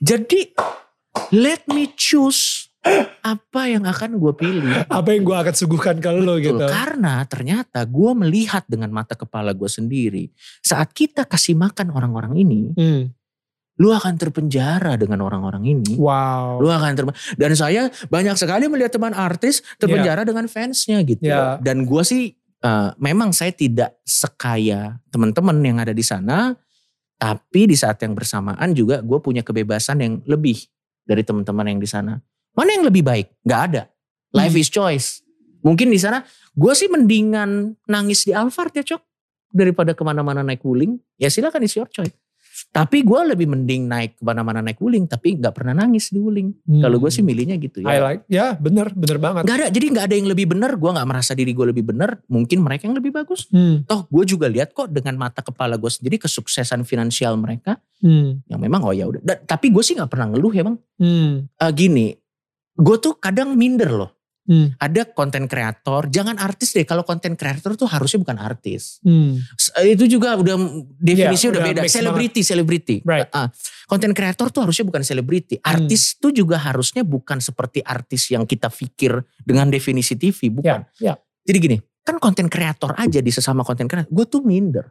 Jadi 0.02 0.50
let 1.30 1.62
me 1.70 1.94
choose 1.94 2.66
apa 3.26 3.66
yang 3.66 3.82
akan 3.82 4.18
gue 4.18 4.32
pilih. 4.38 4.86
Apa 4.86 5.10
yang 5.10 5.26
gue 5.26 5.34
akan 5.34 5.54
suguhkan 5.54 5.98
ke 5.98 6.10
lo 6.14 6.38
gitu. 6.38 6.66
Karena 6.70 7.22
ternyata 7.26 7.82
gue 7.82 8.10
melihat 8.14 8.62
dengan 8.70 8.94
mata 8.94 9.18
kepala 9.18 9.50
gue 9.50 9.66
sendiri. 9.66 10.30
Saat 10.62 10.94
kita 10.94 11.26
kasih 11.26 11.58
makan 11.58 11.90
orang-orang 11.90 12.34
ini, 12.38 12.60
Hmm. 12.78 13.02
Lu 13.76 13.92
akan 13.92 14.16
terpenjara 14.16 14.96
dengan 14.96 15.20
orang-orang 15.20 15.68
ini. 15.68 16.00
Wow. 16.00 16.64
Lu 16.64 16.68
akan 16.72 16.92
ter 16.96 17.04
dan 17.36 17.52
saya 17.52 17.92
banyak 18.08 18.36
sekali 18.40 18.72
melihat 18.72 18.96
teman 18.96 19.12
artis 19.12 19.60
terpenjara 19.76 20.24
dengan 20.24 20.48
fansnya 20.48 21.04
gitu. 21.04 21.20
Ya. 21.20 21.60
Dan 21.60 21.84
gue 21.84 22.02
sih 22.02 22.32
eh, 22.64 22.90
memang 22.96 23.36
saya 23.36 23.52
tidak 23.52 24.00
sekaya 24.02 24.96
teman-teman 25.12 25.60
yang 25.60 25.76
ada 25.76 25.92
di 25.92 26.00
sana, 26.00 26.56
tapi 27.20 27.68
di 27.68 27.76
saat 27.76 28.00
yang 28.00 28.16
bersamaan 28.16 28.72
juga 28.72 29.04
gue 29.04 29.18
punya 29.20 29.44
kebebasan 29.44 30.00
yang 30.00 30.14
lebih 30.24 30.56
dari 31.04 31.20
teman-teman 31.20 31.76
yang 31.76 31.80
di 31.80 31.88
sana. 31.88 32.16
Mana 32.56 32.80
yang 32.80 32.88
lebih 32.88 33.04
baik? 33.04 33.28
Gak 33.44 33.60
ada. 33.72 33.82
Life 34.32 34.56
Hmm. 34.56 34.62
is 34.64 34.68
choice. 34.72 35.08
Mungkin 35.60 35.92
di 35.92 36.00
sana 36.00 36.24
gue 36.56 36.72
sih 36.72 36.88
mendingan 36.88 37.76
nangis 37.84 38.24
di 38.24 38.32
Alphard 38.32 38.72
ya 38.72 38.80
cok 38.84 39.02
daripada 39.52 39.92
ke 39.92 40.00
mana-mana 40.00 40.40
naik 40.40 40.64
wuling. 40.64 40.96
Ya 41.20 41.28
silakan 41.28 41.60
is 41.68 41.76
your 41.76 41.88
choice. 41.92 42.16
Tapi 42.68 43.00
gue 43.00 43.20
lebih 43.26 43.46
mending 43.46 43.84
naik 43.84 44.16
ke 44.16 44.22
mana-mana 44.22 44.60
naik 44.60 44.76
wuling, 44.76 45.04
tapi 45.04 45.32
nggak 45.34 45.50
pernah 45.50 45.72
nangis 45.74 46.08
di 46.08 46.18
wuling. 46.18 46.52
Kalau 46.76 46.98
gue 46.98 47.08
sih 47.08 47.20
milihnya 47.20 47.56
gitu 47.56 47.80
Hmm. 47.80 47.88
I 47.88 47.94
ya. 47.94 48.00
like, 48.02 48.22
ya 48.26 48.46
bener, 48.52 48.92
bener 48.92 49.16
banget. 49.16 49.42
Gak 49.42 49.56
ada, 49.56 49.66
jadi 49.68 49.86
nggak 49.88 50.04
ada 50.04 50.14
yang 50.14 50.28
lebih 50.28 50.46
benar. 50.46 50.70
Gue 50.74 50.90
nggak 50.90 51.06
merasa 51.06 51.32
diri 51.32 51.50
gue 51.50 51.66
lebih 51.66 51.84
benar. 51.86 52.20
Mungkin 52.26 52.60
mereka 52.60 52.84
yang 52.84 52.94
lebih 52.94 53.10
bagus. 53.10 53.48
Hmm, 53.48 53.80
Toh 53.82 54.04
gue 54.06 54.24
juga 54.26 54.44
lihat 54.46 54.70
kok 54.70 54.88
dengan 54.88 55.16
mata 55.18 55.40
kepala 55.40 55.74
gue 55.74 55.88
sendiri 55.88 56.18
kesuksesan 56.18 56.82
finansial 56.82 57.34
mereka. 57.34 57.80
hmm, 57.98 58.44
Yang 58.46 58.60
memang 58.60 58.80
oh 58.82 58.92
ya 58.92 59.06
udah. 59.06 59.20
Da- 59.20 59.40
Tapi 59.40 59.68
gue 59.68 59.80
sih 59.80 59.94
nggak 59.94 60.08
pernah 60.08 60.28
ngeluh 60.28 60.52
ya 60.52 60.62
bang. 60.62 60.76
hmm, 60.96 61.32
Eh, 61.56 61.72
gini, 61.72 62.12
gue 62.74 62.96
tuh 62.98 63.16
kadang 63.16 63.52
minder 63.52 63.88
loh. 63.88 64.10
Hmm, 64.46 64.78
Ada 64.78 65.10
konten 65.10 65.50
kreator, 65.50 66.08
jangan 66.08 66.38
artis 66.38 66.72
deh. 66.72 66.86
Kalau 66.86 67.02
konten 67.02 67.34
kreator 67.34 67.74
tuh 67.74 67.86
harusnya 67.86 68.22
bukan 68.22 68.38
artis. 68.38 69.02
hmm. 69.02 69.42
S- 69.58 69.74
Itu 69.82 70.06
juga 70.06 70.34
udah 70.38 70.56
definisinya 70.96 71.50
Ya, 71.50 71.54
udah, 71.54 71.62
udah 71.62 71.72
beda. 71.76 71.90
Selebriti, 71.90 72.40
selebriti. 72.46 72.96
Right. 73.04 73.28
Konten 73.86 74.10
kreator 74.16 74.50
tuh 74.50 74.66
harusnya 74.66 74.86
bukan 74.86 75.02
selebriti. 75.02 75.58
Hmm. 75.60 75.70
Artis 75.76 76.16
tuh 76.16 76.30
juga 76.30 76.56
harusnya 76.58 77.02
bukan 77.02 77.38
seperti 77.38 77.82
artis 77.82 78.30
yang 78.30 78.46
kita 78.46 78.70
pikir 78.72 79.18
dengan 79.42 79.68
definisi 79.68 80.16
TV, 80.16 80.50
bukan. 80.50 80.86
Ya, 81.02 81.12
ya. 81.12 81.14
Jadi 81.46 81.58
gini, 81.58 81.76
kan 82.02 82.18
konten 82.18 82.46
kreator 82.46 82.94
aja 82.98 83.18
di 83.18 83.30
sesama 83.34 83.62
konten 83.62 83.86
kreator, 83.86 84.10
gue 84.10 84.26
tuh 84.26 84.42
minder. 84.42 84.90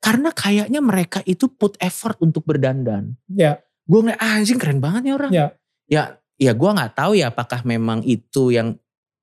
Karena 0.00 0.32
kayaknya 0.32 0.80
mereka 0.80 1.20
itu 1.28 1.48
put 1.52 1.76
effort 1.76 2.16
untuk 2.24 2.48
berdandan. 2.48 3.16
Ya. 3.28 3.60
Gue 3.84 4.00
ngeliat 4.00 4.16
ah, 4.16 4.40
anjing 4.40 4.56
keren 4.56 4.80
banget 4.80 5.04
nih 5.04 5.12
orang. 5.12 5.32
Ya. 5.32 5.46
Ya, 5.90 6.02
ya 6.40 6.56
gue 6.56 6.70
nggak 6.72 6.96
tahu 6.96 7.20
ya 7.20 7.28
apakah 7.28 7.60
memang 7.68 8.00
itu 8.08 8.48
yang 8.48 8.80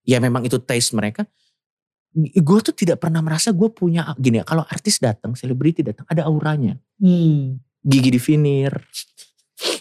ya 0.08 0.24
memang 0.24 0.48
itu 0.48 0.56
taste 0.64 0.96
mereka. 0.96 1.28
Gue 2.18 2.60
tuh 2.64 2.74
tidak 2.74 3.04
pernah 3.04 3.20
merasa 3.22 3.52
gue 3.52 3.70
punya 3.70 4.16
gini 4.18 4.42
ya. 4.42 4.46
Kalau 4.48 4.64
artis 4.66 4.98
datang, 4.98 5.36
selebriti 5.36 5.84
datang, 5.84 6.08
ada 6.08 6.26
auranya. 6.26 6.80
Hmm. 6.98 7.60
Gigi 7.84 8.10
di 8.10 8.18
finir. 8.18 8.74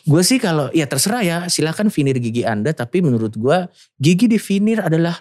Gue 0.04 0.20
sih 0.26 0.36
kalau 0.36 0.68
ya 0.74 0.84
terserah 0.84 1.22
ya 1.22 1.36
silakan 1.48 1.88
finir 1.88 2.18
gigi 2.18 2.44
anda. 2.44 2.74
Tapi 2.74 3.00
menurut 3.00 3.38
gue 3.38 3.58
gigi 3.96 4.26
di 4.28 4.36
finir 4.36 4.84
adalah 4.84 5.16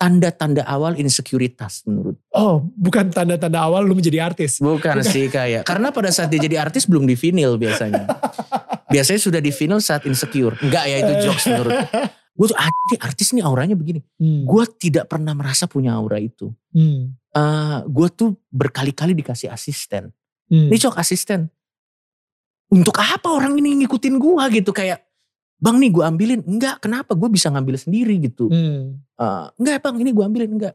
tanda-tanda 0.00 0.64
awal 0.64 0.96
insekuritas 0.96 1.84
menurut. 1.84 2.16
Oh, 2.32 2.64
bukan 2.72 3.12
tanda-tanda 3.12 3.60
awal 3.60 3.84
lu 3.84 3.92
menjadi 3.92 4.32
artis. 4.32 4.56
Bukan 4.64 5.04
sih 5.04 5.28
kayak 5.28 5.68
karena 5.68 5.92
pada 5.92 6.08
saat 6.08 6.32
dia 6.32 6.40
jadi 6.40 6.56
artis 6.56 6.88
belum 6.88 7.04
di 7.04 7.18
vinil 7.18 7.60
biasanya. 7.60 8.08
Biasanya 8.90 9.22
sudah 9.22 9.38
di 9.38 9.54
vinil 9.54 9.78
saat 9.78 10.02
insecure. 10.02 10.58
Enggak 10.66 10.82
ya 10.90 10.96
itu 10.98 11.12
jokes 11.30 11.46
menurut. 11.46 11.78
Gue 12.34 12.46
tuh 12.48 12.56
ah, 12.56 12.70
ini 12.70 12.96
artis 13.02 13.34
nih 13.36 13.44
auranya 13.44 13.76
begini. 13.76 14.00
Hmm. 14.16 14.46
Gue 14.48 14.64
tidak 14.78 15.10
pernah 15.10 15.34
merasa 15.36 15.66
punya 15.68 15.92
aura 15.92 16.16
itu. 16.16 16.48
Hmm. 16.72 17.12
Eh 17.30 17.78
gue 17.84 18.08
tuh 18.14 18.38
berkali-kali 18.48 19.12
dikasih 19.12 19.52
asisten. 19.52 20.14
Hmm. 20.48 20.68
Ini 20.70 20.76
cok 20.78 20.96
asisten. 20.96 21.50
Untuk 22.70 22.94
apa 23.02 23.28
orang 23.34 23.58
ini 23.58 23.82
ngikutin 23.84 24.16
gue 24.16 24.44
gitu 24.62 24.70
kayak. 24.70 25.02
Bang 25.60 25.76
nih 25.76 25.92
gue 25.92 26.00
ambilin. 26.00 26.40
Enggak 26.46 26.80
kenapa 26.80 27.12
gue 27.12 27.28
bisa 27.28 27.52
ngambil 27.52 27.76
sendiri 27.76 28.16
gitu. 28.24 28.48
Hmm. 28.48 29.04
Eh, 29.20 29.46
enggak 29.60 29.84
bang 29.84 29.96
ini 30.00 30.10
gue 30.14 30.24
ambilin. 30.24 30.50
Enggak. 30.56 30.74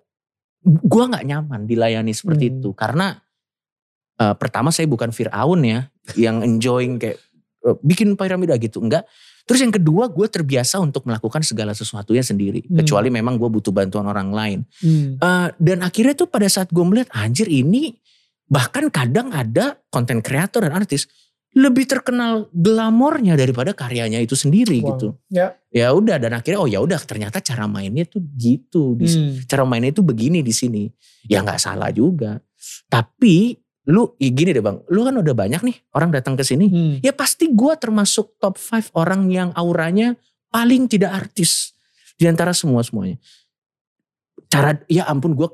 Gue 0.65 1.03
gak 1.05 1.25
nyaman 1.25 1.65
dilayani 1.65 2.13
seperti 2.13 2.49
Hmm. 2.51 2.55
itu. 2.61 2.69
Karena 2.77 3.15
eh, 4.15 4.35
pertama 4.37 4.69
saya 4.69 4.85
bukan 4.85 5.09
Fir'aun 5.09 5.65
ya. 5.65 5.89
Yang 6.13 6.37
enjoying 6.45 6.95
kayak 7.01 7.17
eh, 7.65 7.75
bikin 7.81 8.13
piramida 8.13 8.53
gitu. 8.61 8.83
Enggak. 8.83 9.09
Terus 9.45 9.61
yang 9.61 9.73
kedua 9.73 10.09
gue 10.09 10.25
terbiasa 10.25 10.81
untuk 10.81 11.05
melakukan 11.05 11.45
segala 11.45 11.77
sesuatunya 11.77 12.25
sendiri. 12.25 12.65
Hmm. 12.65 12.81
Kecuali 12.81 13.13
memang 13.13 13.37
gue 13.37 13.45
butuh 13.45 13.69
bantuan 13.69 14.09
orang 14.09 14.33
lain. 14.33 14.59
Hmm. 14.81 15.21
Eh, 15.21 15.47
dan 15.61 15.85
akhirnya 15.85 16.17
tuh 16.17 16.25
pada 16.25 16.49
saat 16.49 16.73
gue 16.73 16.81
melihat 16.81 17.13
anjir 17.13 17.45
ini 17.45 17.93
bahkan 18.45 18.89
kadang 18.89 19.29
ada 19.33 19.77
konten 19.89 20.21
kreator 20.21 20.65
dan 20.65 20.73
artis 20.73 21.05
lebih 21.55 21.87
terkenal 21.87 22.51
glamornya 22.51 23.39
daripada 23.39 23.71
karyanya 23.71 24.19
itu 24.19 24.35
sendiri 24.35 24.83
Wow. 24.83 24.87
gitu. 24.91 25.07
Ya. 25.31 25.55
Ya 25.71 25.87
udah 25.95 26.19
dan 26.19 26.35
akhirnya 26.35 26.59
oh 26.59 26.67
ya 26.67 26.83
udah 26.83 26.99
ternyata 26.99 27.39
cara 27.39 27.63
mainnya 27.63 28.03
tuh 28.03 28.19
gitu. 28.35 28.97
Di, 28.99 29.07
Hmm. 29.07 29.39
Cara 29.47 29.63
mainnya 29.63 29.95
tuh 29.95 30.03
begini 30.03 30.43
di 30.43 30.51
sini. 30.51 30.89
Ya 31.29 31.39
nggak 31.39 31.61
salah 31.61 31.93
juga. 31.95 32.43
Tapi 32.89 33.55
lu 33.85 34.17
ya 34.17 34.29
gini 34.29 34.49
deh 34.49 34.61
bang, 34.61 34.81
lu 34.89 35.05
kan 35.05 35.13
udah 35.13 35.33
banyak 35.33 35.61
nih 35.61 35.75
orang 35.93 36.09
datang 36.09 36.33
ke 36.33 36.41
sini. 36.41 36.65
Hmm. 36.65 36.93
Ya 36.99 37.13
pasti 37.13 37.49
gue 37.49 37.73
termasuk 37.77 38.37
top 38.37 38.57
5 38.57 38.89
orang 38.93 39.29
yang 39.29 39.49
auranya 39.53 40.17
paling 40.49 40.89
tidak 40.89 41.13
artis 41.13 41.73
di 42.15 42.25
antara 42.25 42.49
semua 42.51 42.81
semuanya. 42.81 43.21
Cara 44.47 44.77
ya 44.85 45.05
ampun 45.05 45.33
gue 45.33 45.49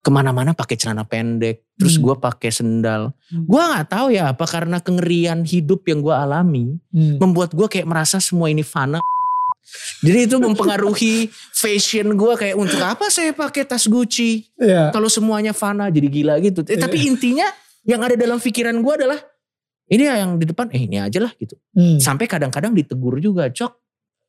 ke 0.00 0.10
mana-mana 0.12 0.52
pakai 0.52 0.76
celana 0.76 1.04
pendek, 1.04 1.64
terus 1.76 1.96
Hmm. 1.96 2.04
gue 2.04 2.14
pakai 2.20 2.50
sendal. 2.52 3.12
Hmm. 3.28 3.44
Gue 3.44 3.60
nggak 3.60 3.88
tahu 3.88 4.06
ya 4.12 4.32
apa 4.32 4.44
karena 4.44 4.76
kengerian 4.78 5.44
hidup 5.44 5.84
yang 5.84 6.00
gue 6.00 6.12
alami 6.12 6.76
Hmm. 6.88 7.16
membuat 7.16 7.52
gue 7.52 7.64
kayak 7.66 7.84
merasa 7.84 8.20
semua 8.20 8.48
ini 8.48 8.60
fana. 8.60 9.00
Jadi 10.04 10.28
itu 10.28 10.36
mempengaruhi 10.36 11.32
fashion 11.56 12.12
gue 12.14 12.32
kayak 12.36 12.52
untuk 12.52 12.76
apa 12.78 13.08
saya 13.08 13.32
pakai 13.32 13.64
tas 13.64 13.88
Gucci 13.88 14.44
Ya. 14.60 14.92
kalau 14.92 15.08
semuanya 15.08 15.56
fana 15.56 15.88
jadi 15.88 16.04
gila 16.06 16.36
gitu. 16.40 16.60
Eh, 16.68 16.76
tapi 16.76 17.08
intinya 17.08 17.48
yang 17.84 18.00
ada 18.00 18.16
dalam 18.16 18.40
pikiran 18.40 18.76
gue 18.80 18.92
adalah 18.96 19.20
ini 19.84 20.08
ya 20.08 20.24
yang 20.24 20.40
di 20.40 20.48
depan 20.48 20.72
eh 20.72 20.88
ini 20.88 20.96
aja 20.96 21.20
lah 21.20 21.32
gitu. 21.36 21.60
Hmm. 21.76 22.00
Sampai 22.00 22.24
kadang-kadang 22.24 22.72
ditegur 22.72 23.20
juga, 23.20 23.52
Cok. 23.52 23.72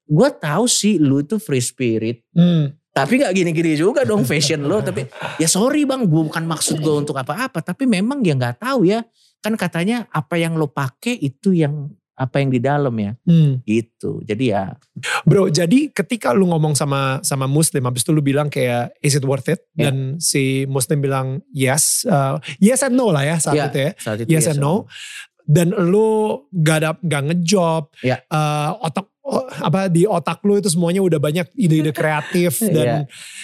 Gue 0.06 0.30
tahu 0.36 0.68
sih 0.68 1.00
lu 1.00 1.24
tuh 1.24 1.40
free 1.40 1.64
spirit, 1.64 2.22
Hmm. 2.36 2.76
tapi 2.92 3.18
nggak 3.24 3.34
gini-gini 3.34 3.74
juga 3.74 4.04
dong 4.04 4.28
fashion 4.28 4.68
lo. 4.68 4.84
Tapi 4.84 5.08
ya 5.42 5.48
sorry 5.48 5.88
bang, 5.88 6.04
gue 6.06 6.22
bukan 6.28 6.44
maksud 6.44 6.84
gue 6.84 6.94
untuk 6.94 7.16
apa-apa. 7.16 7.64
Tapi 7.64 7.88
memang 7.88 8.20
ya 8.22 8.36
nggak 8.36 8.60
tahu 8.62 8.86
ya. 8.86 9.02
Kan 9.40 9.56
katanya 9.56 10.06
apa 10.12 10.36
yang 10.36 10.60
lo 10.60 10.68
pakai 10.68 11.16
itu 11.18 11.56
yang 11.56 11.88
apa 12.16 12.40
yang 12.40 12.48
di 12.48 12.60
dalam 12.60 12.96
ya, 12.96 13.12
Hmm. 13.28 13.60
gitu. 13.62 14.24
Jadi 14.24 14.50
ya, 14.50 14.72
Bro, 15.24 15.52
jadi 15.52 15.92
ketika 15.92 16.32
lu 16.32 16.48
ngomong 16.48 16.72
sama 16.72 17.20
sama 17.22 17.44
Muslim, 17.46 17.84
habis 17.84 18.08
itu 18.08 18.16
lu 18.16 18.24
bilang 18.24 18.48
kayak 18.48 18.96
is 19.00 19.14
it 19.14 19.24
worth 19.24 19.48
it? 19.48 19.60
Ya. 19.76 19.92
Dan 19.92 20.18
si 20.18 20.64
Muslim 20.66 21.04
bilang 21.04 21.44
yes, 21.52 22.08
uh, 22.08 22.40
yes 22.58 22.82
and 22.82 22.96
no 22.96 23.12
lah 23.12 23.22
ya 23.22 23.36
saat 23.36 23.56
Ya, 23.56 23.68
itu 23.68 23.80
ya. 23.80 23.92
saat 24.00 24.18
itu 24.24 24.28
Yes 24.32 24.48
ya, 24.48 24.56
and 24.56 24.60
no. 24.60 24.88
Dan 25.46 25.70
lu 25.72 26.42
gak 26.50 26.78
ada 26.82 26.92
gak 27.00 27.24
ngejob, 27.30 27.94
Ya. 28.02 28.24
uh, 28.28 28.80
otak 28.82 29.12
apa 29.58 29.90
di 29.90 30.06
otak 30.06 30.46
lu 30.46 30.62
itu 30.62 30.70
semuanya 30.70 31.02
udah 31.02 31.18
banyak 31.18 31.50
ide-ide 31.58 31.90
kreatif 31.90 32.62
Ya. 32.66 32.70
dan 32.70 32.88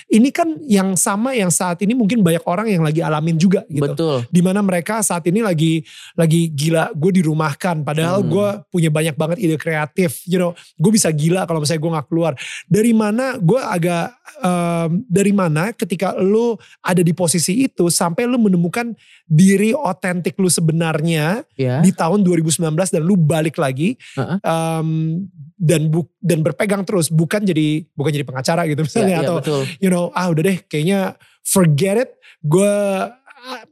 ini 0.07 0.29
kan 0.29 0.61
yang 0.69 0.93
sama 0.93 1.33
yang 1.33 1.49
saat 1.49 1.81
ini 1.81 1.97
mungkin 1.97 2.21
banyak 2.21 2.45
orang 2.45 2.69
yang 2.69 2.85
lagi 2.85 3.01
alamin 3.01 3.33
juga 3.33 3.65
gitu. 3.65 3.89
Betul. 3.89 4.17
Di 4.29 4.41
mana 4.45 4.61
mereka 4.61 5.01
saat 5.01 5.25
ini 5.25 5.41
lagi 5.41 5.81
lagi 6.13 6.53
gila 6.53 6.93
gue 6.93 7.11
dirumahkan 7.17 7.81
padahal 7.81 8.21
Hmm. 8.21 8.29
gue 8.29 8.49
punya 8.69 8.89
banyak 8.91 9.15
banget 9.17 9.37
ide 9.41 9.57
kreatif 9.57 10.21
you 10.27 10.37
know 10.37 10.51
gue 10.77 10.91
bisa 10.91 11.09
gila 11.09 11.49
kalau 11.49 11.63
misalnya 11.63 11.81
gue 11.81 11.91
nggak 11.97 12.07
keluar 12.07 12.33
dari 12.67 12.91
mana 12.93 13.39
gue 13.41 13.57
agak 13.57 14.13
em, 14.37 14.89
dari 15.07 15.31
mana 15.31 15.73
ketika 15.73 16.13
lu 16.13 16.53
ada 16.79 17.01
di 17.01 17.11
posisi 17.11 17.65
itu 17.65 17.87
sampai 17.87 18.29
lu 18.29 18.37
menemukan 18.37 18.93
diri 19.31 19.71
otentik 19.71 20.35
lu 20.35 20.51
sebenarnya 20.51 21.47
Ya. 21.55 21.79
di 21.79 21.89
tahun 21.89 22.19
2019 22.19 22.59
dan 22.91 22.99
lu 22.99 23.15
balik 23.15 23.55
lagi 23.55 23.95
Heeh. 24.13 24.37
em, 24.41 24.87
dan 25.55 25.87
bu, 25.87 26.03
dan 26.19 26.43
berpegang 26.43 26.83
terus 26.83 27.07
bukan 27.07 27.39
jadi 27.41 27.87
bukan 27.91 28.11
jadi 28.11 28.25
pengacara 28.25 28.67
gitu 28.67 28.81
Ya, 28.81 28.85
misalnya 28.85 29.15
ya, 29.15 29.23
atau 29.23 29.35
betul. 29.39 29.61
you 29.79 29.87
know 29.87 30.11
ah 30.11 30.27
udah 30.27 30.43
deh 30.43 30.57
kayaknya 30.61 31.15
forget 31.41 31.95
it 32.01 32.11
gue 32.43 32.75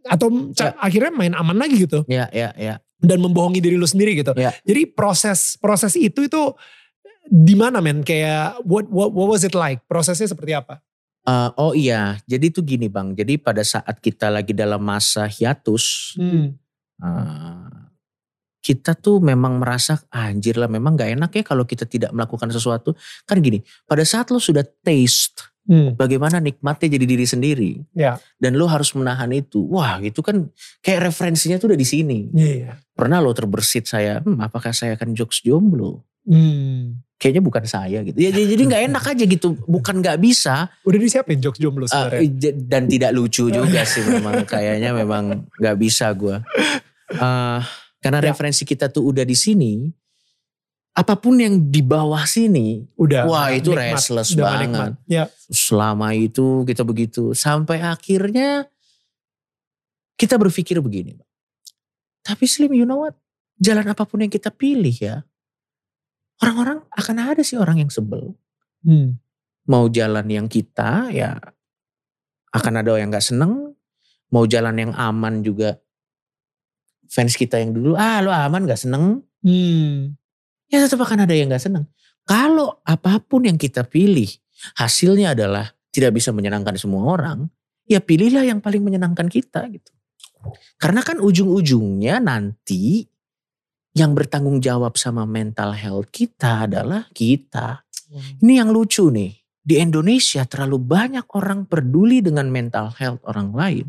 atau 0.07 0.27
ca- 0.53 0.79
akhirnya 0.79 1.11
main 1.11 1.33
aman 1.33 1.59
lagi 1.59 1.83
gitu 1.83 2.01
Ya, 2.05 2.31
ya, 2.31 2.55
ya. 2.55 2.79
dan 2.97 3.19
membohongi 3.19 3.59
diri 3.59 3.75
lu 3.75 3.85
sendiri 3.85 4.15
gitu 4.15 4.31
Ya. 4.33 4.55
jadi 4.63 4.87
proses 4.87 5.59
proses 5.59 5.93
itu 5.93 6.23
itu 6.23 6.41
di 7.25 7.53
mana 7.53 7.77
men 7.77 8.01
kayak 8.01 8.63
what 8.63 8.87
what 8.87 9.11
what 9.11 9.27
was 9.27 9.43
it 9.43 9.53
like 9.53 9.83
prosesnya 9.85 10.25
seperti 10.25 10.55
apa 10.55 10.79
Eh, 11.27 11.49
oh 11.59 11.73
iya, 11.75 12.17
jadi 12.25 12.47
tuh 12.49 12.63
gini 12.63 12.87
bang. 12.87 13.13
Jadi 13.13 13.35
pada 13.37 13.61
saat 13.61 13.99
kita 13.99 14.31
lagi 14.31 14.55
dalam 14.55 14.79
masa 14.79 15.27
hiatus, 15.27 16.15
hmm. 16.15 16.47
eh, 17.03 17.79
kita 18.59 18.95
tuh 18.95 19.23
memang 19.23 19.59
merasa 19.59 19.97
"Ah, 20.11 20.29
anjir 20.29 20.59
lah 20.59 20.67
memang 20.67 20.93
gak 20.99 21.15
enak 21.15 21.31
ya 21.31 21.43
kalau 21.47 21.63
kita 21.63 21.87
tidak 21.87 22.11
melakukan 22.15 22.49
sesuatu. 22.51 22.95
Kan 23.25 23.39
gini, 23.39 23.63
pada 23.87 24.03
saat 24.03 24.29
lo 24.31 24.39
sudah 24.39 24.63
taste 24.83 25.49
Hmm. 25.69 25.93
bagaimana 25.93 26.41
nikmatnya 26.41 26.97
jadi 26.97 27.05
diri 27.05 27.29
sendiri. 27.29 27.71
Ya. 27.93 28.17
Dan 28.41 28.57
lo 28.57 28.65
harus 28.65 28.89
menahan 28.97 29.29
itu. 29.29 29.61
Wah 29.69 30.01
itu 30.01 30.17
kan 30.25 30.49
kayak 30.81 31.13
referensinya 31.13 31.61
tuh 31.61 31.69
udah 31.69 31.77
di 31.77 31.85
sini. 31.85 32.25
Iya. 32.33 32.81
Pernah 32.97 33.21
lo 33.21 33.29
terbersit 33.37 33.85
saya, 33.85 34.17
hmm, 34.17 34.41
apakah 34.41 34.73
saya 34.73 34.97
akan 34.97 35.13
jokes 35.13 35.45
jomblo? 35.45 36.01
Hmm. 36.25 37.05
Kayaknya 37.19 37.43
bukan 37.43 37.63
saya 37.63 37.99
gitu. 38.01 38.15
Ya, 38.15 38.31
jadi 38.31 38.63
nggak 38.63 38.83
enak 38.87 39.03
aja 39.05 39.23
gitu. 39.25 39.59
Bukan 39.61 39.99
nggak 39.99 40.17
bisa, 40.17 40.71
Udah 40.81 40.95
disiapin 40.97 41.37
jokes 41.37 41.59
jomblo 41.59 41.83
Uh, 41.83 41.91
sebenarnya. 42.07 42.31
j- 42.33 42.55
dan 42.57 42.87
tidak 42.87 43.11
lucu 43.11 43.51
juga 43.51 43.83
sih 43.83 43.99
memang 44.01 44.47
kayaknya 44.47 44.95
memang 44.95 45.23
nggak 45.53 45.75
bisa 45.75 46.07
gue 46.11 46.39
karena 47.99 48.17
Ya. 48.17 48.25
referensi 48.25 48.63
kita 48.63 48.87
tuh 48.87 49.03
udah 49.05 49.21
di 49.21 49.35
sini 49.35 49.91
apa 50.91 51.15
pun 51.15 51.35
yang 51.35 51.59
di 51.59 51.79
bawah 51.81 52.23
sini 52.23 52.87
udah. 52.95 53.23
wah, 53.23 53.51
itu 53.51 53.71
nikmat, 53.71 53.99
restless 53.99 54.31
udah 54.31 54.43
banget. 54.45 54.59
nikmat. 54.65 54.91
Ya. 55.05 55.23
selama 55.45 56.11
itu 56.13 56.63
kita 56.63 56.83
begitu 56.83 57.31
sampai 57.33 57.79
akhirnya 57.79 58.67
kita 60.15 60.35
berpikir 60.35 60.75
begini 60.77 61.19
tapi 62.21 62.43
Slim 62.45 62.71
you 62.73 62.83
know 62.83 63.01
what 63.01 63.15
jalan 63.55 63.83
apa 63.85 64.03
pun 64.03 64.19
yang 64.19 64.29
kita 64.29 64.47
pilih 64.49 64.93
ya, 64.93 65.19
orang-orang 66.39 66.79
akan 66.95 67.15
ada 67.19 67.41
sih 67.43 67.59
orang 67.59 67.83
yang 67.83 67.91
sebel. 67.91 68.35
Hmm. 68.83 69.19
Mau 69.69 69.85
jalan 69.91 70.25
yang 70.27 70.47
kita 70.49 71.11
ya 71.13 71.37
akan 72.55 72.73
ada 72.81 72.97
yang 72.97 73.13
gak 73.13 73.25
seneng. 73.25 73.75
Mau 74.29 74.45
jalan 74.45 74.77
yang 74.77 74.91
aman 74.93 75.41
juga 75.41 75.77
fans 77.09 77.33
kita 77.33 77.57
yang 77.57 77.73
dulu, 77.73 77.97
ah 77.97 78.21
lo 78.21 78.29
aman 78.29 78.65
gak 78.69 78.81
seneng. 78.81 79.25
Hmm. 79.41 80.13
Ya 80.69 80.85
tetap 80.85 81.01
akan 81.01 81.25
ada 81.25 81.33
yang 81.33 81.49
gak 81.49 81.65
seneng. 81.65 81.89
Kalau 82.29 82.77
apa 82.85 83.17
pun 83.25 83.49
yang 83.49 83.57
kita 83.57 83.81
pilih 83.85 84.29
hasilnya 84.77 85.33
adalah 85.33 85.73
tidak 85.89 86.21
bisa 86.21 86.29
menyenangkan 86.29 86.77
semua 86.77 87.17
orang, 87.17 87.49
ya 87.89 87.97
pilihlah 87.97 88.45
yang 88.45 88.61
paling 88.61 88.85
menyenangkan 88.85 89.25
kita 89.25 89.65
gitu. 89.73 89.89
Karena 90.77 91.01
kan 91.01 91.17
ujung-ujungnya 91.19 92.21
nanti 92.21 93.03
yang 93.93 94.13
bertanggung 94.13 94.61
jawab 94.61 94.95
sama 94.95 95.25
mental 95.25 95.73
health 95.73 96.09
kita 96.13 96.69
adalah 96.69 97.09
kita. 97.11 97.83
Ini 98.41 98.65
yang 98.65 98.73
lucu 98.73 99.09
nih. 99.09 99.37
Di 99.59 99.77
Indonesia 99.77 100.47
terlalu 100.49 100.81
banyak 100.81 101.29
orang 101.37 101.69
peduli 101.69 102.25
dengan 102.25 102.49
mental 102.49 102.89
health 102.97 103.21
orang 103.29 103.53
lain. 103.53 103.85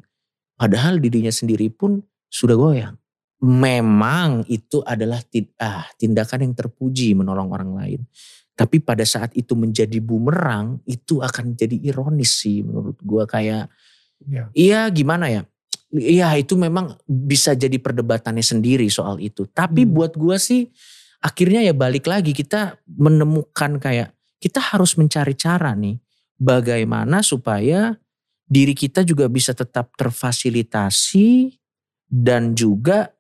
Padahal 0.61 1.01
dirinya 1.01 1.33
sendiri 1.33 1.73
pun 1.73 2.05
sudah 2.29 2.57
goyang. 2.59 2.97
Memang 3.41 4.45
itu 4.53 4.85
adalah 4.85 5.25
ah, 5.57 5.89
tindakan 5.97 6.45
yang 6.45 6.55
terpuji 6.59 7.17
menolong 7.17 7.49
orang 7.49 7.73
lain. 7.73 8.01
Tapi 8.53 8.85
pada 8.85 9.09
saat 9.09 9.33
itu 9.33 9.57
menjadi 9.57 9.97
bumerang, 10.05 10.85
itu 10.85 11.25
akan 11.25 11.57
jadi 11.57 11.81
ironis 11.81 12.45
sih 12.45 12.61
menurut 12.61 13.01
gua 13.01 13.25
kayak 13.25 13.73
Ya. 14.29 14.53
Iya 14.53 14.81
gimana 14.93 15.33
ya? 15.33 15.43
Iya 15.91 16.39
itu 16.39 16.55
memang 16.55 16.95
bisa 17.05 17.51
jadi 17.53 17.75
perdebatannya 17.77 18.47
sendiri 18.47 18.87
soal 18.87 19.19
itu. 19.19 19.51
Tapi 19.51 19.83
Hmm. 19.83 19.91
buat 19.91 20.15
gua 20.15 20.39
sih 20.39 20.71
akhirnya 21.19 21.61
ya 21.61 21.75
balik 21.75 22.07
lagi 22.07 22.31
kita 22.31 22.79
menemukan 22.87 23.77
kayak 23.77 24.15
kita 24.39 24.63
harus 24.63 24.95
mencari 24.97 25.35
cara 25.35 25.75
nih 25.75 25.99
bagaimana 26.39 27.21
supaya 27.21 27.99
diri 28.47 28.73
kita 28.73 29.03
juga 29.03 29.27
bisa 29.27 29.53
tetap 29.53 29.93
terfasilitasi 29.99 31.59
dan 32.07 32.55
juga 32.55 33.11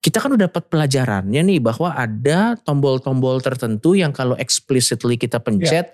kita 0.00 0.22
kan 0.22 0.34
udah 0.34 0.46
dapat 0.50 0.64
pelajarannya 0.70 1.42
nih 1.42 1.60
bahwa 1.62 1.90
ada 1.92 2.54
tombol-tombol 2.62 3.42
tertentu 3.42 3.94
yang 3.98 4.14
kalau 4.14 4.34
explicitly 4.38 5.18
kita 5.18 5.38
pencet 5.38 5.92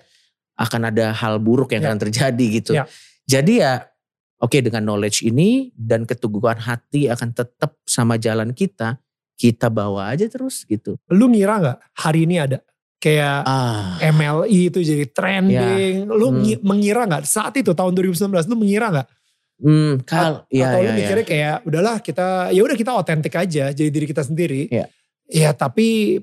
akan 0.53 0.93
ada 0.93 1.11
hal 1.11 1.41
buruk 1.41 1.73
yang 1.73 1.81
Ya. 1.81 1.89
akan 1.89 1.99
terjadi 1.99 2.45
gitu. 2.61 2.71
Ya. 2.77 2.85
Jadi 3.25 3.61
ya 3.63 3.89
oke 4.43 4.57
dengan 4.59 4.83
knowledge 4.83 5.23
ini 5.23 5.71
dan 5.71 6.03
keteguhan 6.03 6.59
hati 6.59 7.07
akan 7.07 7.31
tetap 7.31 7.79
sama 7.83 8.19
jalan 8.19 8.51
kita, 8.51 8.99
kita 9.33 9.71
bawa 9.71 10.11
aja 10.11 10.27
terus 10.27 10.61
gitu. 10.63 10.99
Lu 11.07 11.31
ngira 11.31 11.63
nggak 11.63 11.77
hari 11.95 12.27
ini 12.27 12.37
ada 12.37 12.59
kayak 12.99 13.43
Ah, 13.43 13.99
MLI 13.99 14.67
itu 14.67 14.79
jadi 14.79 15.07
trending. 15.07 16.05
Lu 16.05 16.27
Hmm. 16.29 16.39
ngi- 16.39 16.61
mengira 16.61 17.03
nggak 17.03 17.23
saat 17.23 17.55
itu 17.55 17.71
tahun 17.71 17.91
2019 17.93 18.45
lu 18.45 18.55
mengira 18.55 18.91
nggak? 18.91 19.09
hmm, 19.53 20.03
kal, 20.03 20.43
ya, 20.51 20.67
Atau 20.67 20.79
ya, 20.79 20.83
lu 20.83 20.89
ya. 20.91 20.95
mikirnya 20.97 21.23
kayak 21.23 21.55
udahlah 21.63 21.95
kita 21.99 22.27
ya 22.51 22.59
udah 22.59 22.75
kita 22.75 22.91
otentik 22.91 23.31
aja 23.31 23.71
jadi 23.71 23.87
diri 23.87 24.05
kita 24.05 24.19
sendiri. 24.19 24.67
Iya. 24.67 24.91
Ya 25.31 25.49
tapi 25.55 26.19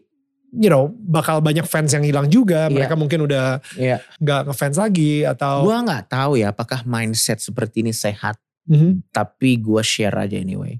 you 0.52 0.68
know 0.68 0.90
bakal 1.06 1.38
banyak 1.38 1.62
fans 1.64 1.90
yang 1.90 2.02
hilang 2.02 2.26
juga. 2.26 2.66
Iya. 2.66 2.74
Mereka 2.74 2.94
mungkin 2.98 3.24
udah 3.24 3.62
Iya. 3.74 4.02
nggak 4.18 4.50
ngefans 4.50 4.76
lagi 4.76 5.22
atau 5.22 5.62
Gua 5.64 5.82
nggak 5.82 6.10
tahu 6.10 6.38
ya 6.38 6.50
apakah 6.50 6.82
mindset 6.84 7.38
seperti 7.38 7.82
ini 7.82 7.94
sehat, 7.94 8.36
Mhm. 8.66 9.10
tapi 9.10 9.58
gua 9.58 9.80
share 9.80 10.14
aja 10.16 10.36
anyway. 10.36 10.78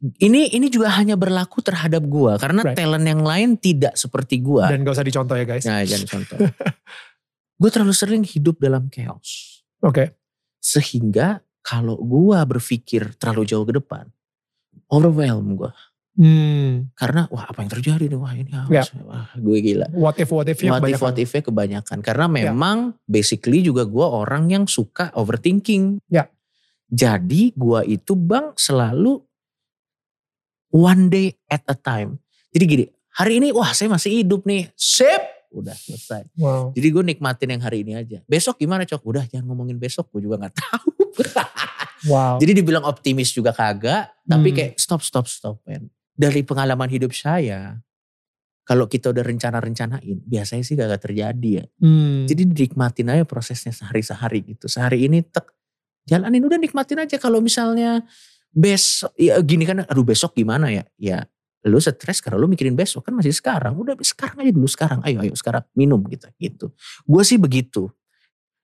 Ini 0.00 0.56
ini 0.56 0.72
juga 0.72 0.88
hanya 0.96 1.12
berlaku 1.12 1.60
terhadap 1.60 2.00
gua 2.08 2.40
karena 2.40 2.64
Right. 2.64 2.72
talent 2.72 3.04
yang 3.04 3.20
lain 3.20 3.60
tidak 3.60 4.00
seperti 4.00 4.40
gua. 4.40 4.72
dan 4.72 4.80
gak 4.80 4.96
usah 4.96 5.04
dicontoh 5.04 5.36
ya 5.36 5.44
guys. 5.44 5.68
Nah, 5.68 5.84
jangan 5.84 6.08
contoh. 6.08 6.38
gue 7.60 7.68
terlalu 7.68 7.92
sering 7.92 8.24
hidup 8.24 8.56
dalam 8.56 8.88
chaos. 8.88 9.60
Oke. 9.84 10.16
Sehingga 10.64 11.44
kalau 11.60 12.00
gue 12.00 12.40
berpikir 12.48 13.12
terlalu 13.20 13.44
jauh 13.44 13.68
ke 13.68 13.76
depan, 13.76 14.08
overwhelm 14.88 15.60
gue. 15.60 15.68
Hmm. 16.20 16.92
Karena 16.92 17.24
wah 17.32 17.48
apa 17.48 17.64
yang 17.64 17.72
terjadi 17.72 18.04
nih, 18.06 18.18
wah 18.20 18.36
ini 18.36 18.52
Ya. 18.68 18.84
harus, 18.84 18.92
wah 19.00 19.32
gue 19.32 19.58
gila. 19.58 19.88
What 19.90 20.20
if 20.20 20.28
what 20.28 20.44
if-nya 20.44 20.76
What 20.76 20.84
if, 20.84 21.00
kebanyakan. 21.00 21.04
what 21.08 21.16
if-nya 21.16 21.42
kebanyakan. 21.42 21.98
Karena 22.04 22.26
Ya. 22.28 22.52
memang 22.52 22.76
basically 23.08 23.64
juga 23.64 23.88
gue 23.88 24.04
orang 24.04 24.52
yang 24.52 24.64
suka 24.68 25.08
overthinking. 25.16 26.04
Ya. 26.12 26.28
Jadi 26.86 27.56
gue 27.56 27.80
itu 27.88 28.12
bang 28.12 28.52
selalu 28.52 29.24
one 30.70 31.08
day 31.08 31.32
at 31.48 31.64
a 31.64 31.74
time. 31.74 32.20
Jadi 32.52 32.64
gini, 32.66 32.84
hari 33.14 33.40
ini 33.40 33.48
wah 33.50 33.72
saya 33.72 33.88
masih 33.88 34.20
hidup 34.20 34.44
nih, 34.44 34.68
sip, 34.74 35.22
udah 35.50 35.72
selesai. 35.72 36.28
Wow. 36.36 36.74
Jadi 36.74 36.86
gue 36.90 37.02
nikmatin 37.06 37.48
yang 37.50 37.62
hari 37.62 37.80
ini 37.80 37.96
aja. 37.96 38.20
Besok 38.26 38.58
gimana 38.58 38.84
cok? 38.84 39.02
Udah 39.02 39.24
jangan 39.24 39.48
ngomongin 39.48 39.78
besok, 39.78 40.10
gue 40.12 40.26
juga 40.26 40.36
nggak 40.36 40.54
tahu. 40.62 40.90
Wow. 42.06 42.36
Jadi 42.40 42.52
dibilang 42.56 42.84
optimis 42.84 43.30
juga 43.30 43.52
kagak, 43.52 44.10
tapi 44.24 44.48
Hmm. 44.50 44.56
kayak 44.56 44.72
stop 44.76 45.00
stop 45.00 45.24
stop 45.24 45.56
men. 45.64 45.90
Dari 46.20 46.44
pengalaman 46.44 46.92
hidup 46.92 47.16
saya, 47.16 47.80
kalau 48.68 48.84
kita 48.84 49.08
udah 49.08 49.24
rencana-rencanain, 49.24 50.20
biasanya 50.28 50.62
sih 50.62 50.76
gak 50.76 51.00
terjadi 51.00 51.50
ya. 51.58 51.64
Hmm. 51.80 52.28
Jadi 52.28 52.52
dinikmatin 52.52 53.08
aja 53.08 53.24
prosesnya 53.24 53.72
sehari-sehari 53.72 54.52
gitu. 54.52 54.68
Sehari 54.68 55.08
ini 55.08 55.24
tek, 55.24 55.48
jalanin 56.04 56.44
udah 56.44 56.60
nikmatin 56.60 57.00
aja. 57.00 57.16
Kalau 57.16 57.40
misalnya 57.40 58.04
besok, 58.52 59.16
ya 59.16 59.40
gini 59.40 59.64
kan, 59.64 59.88
aduh 59.88 60.04
besok 60.04 60.36
gimana 60.36 60.68
ya? 60.68 60.84
Ya 61.00 61.24
lu 61.60 61.76
stres 61.76 62.24
karena 62.24 62.40
lu 62.40 62.48
mikirin 62.48 62.72
besok 62.72 63.04
kan 63.08 63.12
masih 63.12 63.36
sekarang. 63.36 63.76
Udah 63.76 63.92
sekarang 64.00 64.40
aja 64.40 64.52
dulu 64.52 64.68
sekarang. 64.68 65.04
Ayo 65.04 65.20
ayo 65.20 65.34
sekarang 65.36 65.64
minum 65.76 66.00
gitu. 66.08 66.24
gitu. 66.40 66.66
Gue 67.04 67.22
sih 67.24 67.36
begitu. 67.36 67.92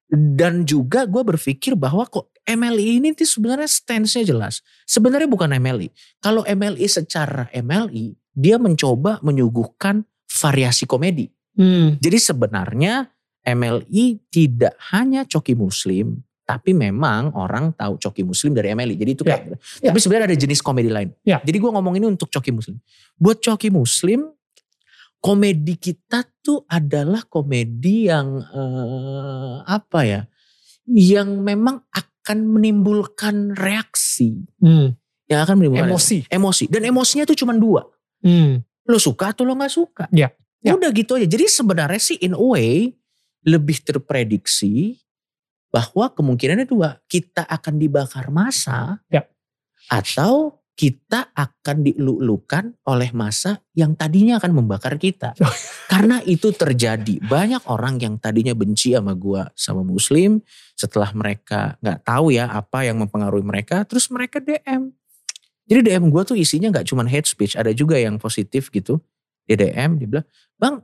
Dan 0.07 0.62
juga 0.62 1.03
gue 1.05 1.23
berpikir 1.27 1.74
bahwa 1.74 2.07
kok 2.07 2.31
MLI 2.47 3.03
ini 3.03 3.11
tuh 3.11 3.27
sebenarnya 3.27 3.66
stance-nya 3.66 4.23
jelas. 4.23 4.62
Sebenarnya 4.87 5.27
bukan 5.27 5.51
MLI. 5.51 5.91
Kalau 6.23 6.47
MLI 6.47 6.87
secara 6.87 7.51
MLI, 7.51 8.15
dia 8.31 8.55
mencoba 8.55 9.19
menyuguhkan 9.27 10.07
variasi 10.31 10.87
komedi. 10.87 11.27
Hmm. 11.59 11.99
Jadi 11.99 12.19
sebenarnya 12.23 13.11
MLI 13.43 14.31
tidak 14.31 14.78
hanya 14.95 15.27
coki 15.27 15.59
muslim, 15.59 16.23
tapi 16.47 16.70
memang 16.70 17.35
orang 17.35 17.74
tahu 17.74 17.99
coki 17.99 18.23
muslim 18.23 18.55
dari 18.55 18.70
MLI. 18.78 18.95
Jadi 18.95 19.11
itu 19.11 19.23
Ya, 19.27 19.43
kayak, 19.43 19.59
ya. 19.83 19.91
tapi 19.91 19.99
sebenarnya 19.99 20.27
ada 20.31 20.39
jenis 20.39 20.61
komedi 20.62 20.91
lain. 20.93 21.11
Ya. 21.27 21.43
Jadi 21.43 21.59
gue 21.59 21.70
ngomong 21.74 21.99
ini 21.99 22.07
untuk 22.07 22.31
coki 22.31 22.55
muslim. 22.55 22.78
Buat 23.19 23.43
coki 23.43 23.74
muslim, 23.74 24.31
komedi 25.18 25.74
kita 25.76 26.22
tuh 26.40 26.62
adalah 26.66 27.26
komedi 27.26 28.06
yang 28.06 28.40
eh, 28.43 29.56
apa 29.66 30.01
ya, 30.06 30.20
yang 30.86 31.43
memang 31.43 31.82
akan 31.90 32.38
menimbulkan 32.47 33.55
reaksi, 33.55 34.47
Hmm. 34.62 34.94
yang 35.26 35.43
akan 35.43 35.56
menimbulkan 35.59 35.90
Emosi. 35.90 36.18
emosi. 36.28 36.64
Dan 36.70 36.86
emosinya 36.86 37.26
tuh 37.26 37.38
cuma 37.38 37.55
dua 37.55 37.82
Hmm. 38.22 38.62
lo 38.86 38.98
suka 38.98 39.34
atau 39.34 39.43
lo 39.43 39.55
nggak 39.55 39.72
suka. 39.72 40.05
Ya, 40.10 40.30
ya. 40.62 40.74
Udah 40.74 40.90
gitu 40.94 41.18
aja. 41.18 41.26
Jadi 41.26 41.47
sebenarnya 41.47 41.98
sih 41.98 42.18
in 42.22 42.34
a 42.34 42.40
way 42.40 42.94
lebih 43.43 43.78
terprediksi 43.82 44.98
bahwa 45.70 46.10
kemungkinannya 46.10 46.66
dua. 46.66 46.98
Kita 47.06 47.43
akan 47.47 47.74
dibakar 47.78 48.30
masa 48.30 49.02
Ya. 49.10 49.26
atau 49.86 50.62
kita 50.77 51.32
akan 51.32 51.89
dilulukan 51.89 52.77
oleh 52.85 53.09
masa 53.16 53.65
yang 53.73 53.97
tadinya 53.97 54.36
akan 54.36 54.61
membakar 54.61 55.01
kita. 55.01 55.32
Karena 55.89 56.20
itu 56.28 56.53
terjadi. 56.53 57.16
Banyak 57.24 57.65
orang 57.73 57.97
yang 57.97 58.20
tadinya 58.20 58.53
benci 58.53 58.93
sama 58.93 59.16
gua 59.16 59.48
sama 59.57 59.81
muslim. 59.81 60.44
Setelah 60.77 61.16
mereka 61.16 61.81
nggak 61.81 62.05
tahu 62.05 62.36
ya 62.36 62.53
apa 62.53 62.85
yang 62.85 63.01
mempengaruhi 63.01 63.40
mereka. 63.40 63.89
Terus 63.89 64.12
mereka 64.12 64.36
DM. 64.36 64.93
Jadi 65.65 65.81
DM 65.81 66.12
gua 66.12 66.28
tuh 66.28 66.36
isinya 66.36 66.69
nggak 66.69 66.93
cuma 66.93 67.09
hate 67.09 67.24
speech. 67.24 67.57
Ada 67.57 67.73
juga 67.73 67.97
yang 67.97 68.20
positif 68.20 68.69
gitu. 68.69 69.01
Dia 69.48 69.57
DM, 69.57 69.97
dia 69.97 70.09
bilang, 70.11 70.27
Bang 70.57 70.82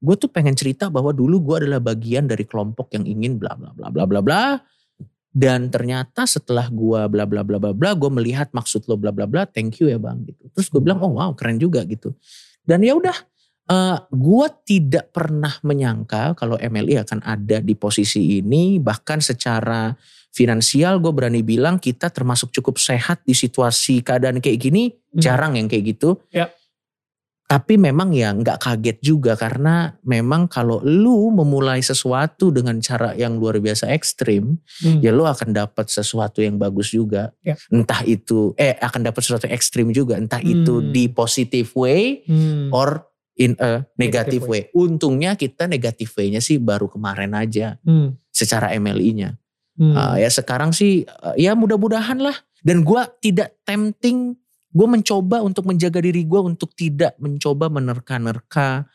gue 0.00 0.16
tuh 0.16 0.32
pengen 0.32 0.56
cerita 0.56 0.88
bahwa 0.88 1.12
dulu 1.12 1.44
gue 1.44 1.56
adalah 1.64 1.78
bagian 1.78 2.24
dari 2.24 2.48
kelompok 2.48 2.90
yang 2.96 3.04
ingin 3.04 3.36
bla 3.36 3.52
bla 3.52 3.70
bla 3.76 3.88
bla 3.92 4.04
bla 4.04 4.20
bla. 4.20 4.42
Dan 5.30 5.70
ternyata 5.70 6.26
setelah 6.26 6.66
gue 6.66 7.00
bla 7.06 7.22
bla 7.22 7.46
bla 7.46 7.62
bla 7.62 7.70
bla, 7.70 7.90
gue 7.94 8.10
melihat 8.10 8.50
maksud 8.50 8.90
lo 8.90 8.98
bla 8.98 9.14
bla 9.14 9.30
bla, 9.30 9.46
thank 9.46 9.78
you 9.78 9.86
ya 9.86 9.98
bang 9.98 10.26
gitu. 10.26 10.50
Terus 10.50 10.66
gue 10.66 10.82
bilang, 10.82 10.98
oh 11.06 11.14
wow 11.14 11.30
keren 11.38 11.54
juga 11.62 11.86
gitu. 11.86 12.10
Dan 12.66 12.82
ya 12.82 12.98
udah, 12.98 13.14
eh 13.70 13.98
gue 14.10 14.46
tidak 14.66 15.14
pernah 15.14 15.54
menyangka 15.62 16.34
kalau 16.34 16.58
MLI 16.58 17.06
akan 17.06 17.22
ada 17.22 17.62
di 17.62 17.78
posisi 17.78 18.42
ini. 18.42 18.82
Bahkan 18.82 19.22
secara 19.22 19.94
finansial 20.34 20.98
gue 20.98 21.10
berani 21.14 21.46
bilang 21.46 21.78
kita 21.78 22.10
termasuk 22.10 22.50
cukup 22.50 22.78
sehat 22.82 23.22
di 23.22 23.34
situasi 23.34 24.02
keadaan 24.02 24.42
kayak 24.42 24.58
gini. 24.58 24.90
Hmm. 24.90 25.22
Jarang 25.22 25.52
yang 25.54 25.70
kayak 25.70 25.94
gitu. 25.94 26.18
Ya. 26.34 26.50
Tapi 27.50 27.74
memang 27.74 28.14
ya 28.14 28.30
nggak 28.30 28.62
kaget 28.62 29.02
juga 29.02 29.34
karena 29.34 29.98
memang 30.06 30.46
kalau 30.46 30.78
lu 30.86 31.34
memulai 31.34 31.82
sesuatu 31.82 32.54
dengan 32.54 32.78
cara 32.78 33.10
yang 33.18 33.42
luar 33.42 33.58
biasa 33.58 33.90
ekstrim, 33.90 34.62
Hmm. 34.86 35.02
ya 35.02 35.10
lu 35.10 35.26
akan 35.26 35.50
dapat 35.50 35.90
sesuatu 35.90 36.38
yang 36.46 36.62
bagus 36.62 36.94
juga. 36.94 37.34
Ya. 37.42 37.58
Entah 37.74 38.06
itu 38.06 38.54
eh 38.54 38.78
akan 38.78 39.02
dapat 39.10 39.26
sesuatu 39.26 39.50
yang 39.50 39.58
ekstrim 39.58 39.90
juga, 39.90 40.14
entah 40.14 40.38
itu 40.38 40.78
Hmm. 40.78 40.94
di 40.94 41.10
positive 41.10 41.74
way 41.74 42.22
Hmm. 42.22 42.70
or 42.70 43.10
in 43.34 43.58
a 43.58 43.82
Negative 43.98 43.98
negative 43.98 44.44
way. 44.46 44.62
Untungnya 44.70 45.34
kita 45.34 45.66
negative 45.66 46.12
way-nya 46.14 46.38
sih 46.38 46.62
baru 46.62 46.86
kemarin 46.86 47.34
aja 47.34 47.82
Hmm. 47.82 48.14
secara 48.30 48.70
MLI-nya. 48.78 49.34
Hmm. 49.74 49.96
Uh, 49.96 50.16
ya 50.22 50.30
sekarang 50.30 50.70
sih 50.70 51.02
uh, 51.02 51.34
ya 51.34 51.58
mudah-mudahan 51.58 52.22
lah. 52.22 52.36
Dan 52.60 52.84
gua 52.84 53.08
tidak 53.18 53.56
tempting, 53.64 54.36
gue 54.70 54.86
mencoba 54.86 55.42
untuk 55.42 55.66
menjaga 55.66 55.98
diri 55.98 56.22
gue 56.22 56.40
untuk 56.40 56.70
tidak 56.78 57.18
mencoba 57.18 57.66
menerka-nerka 57.66 58.86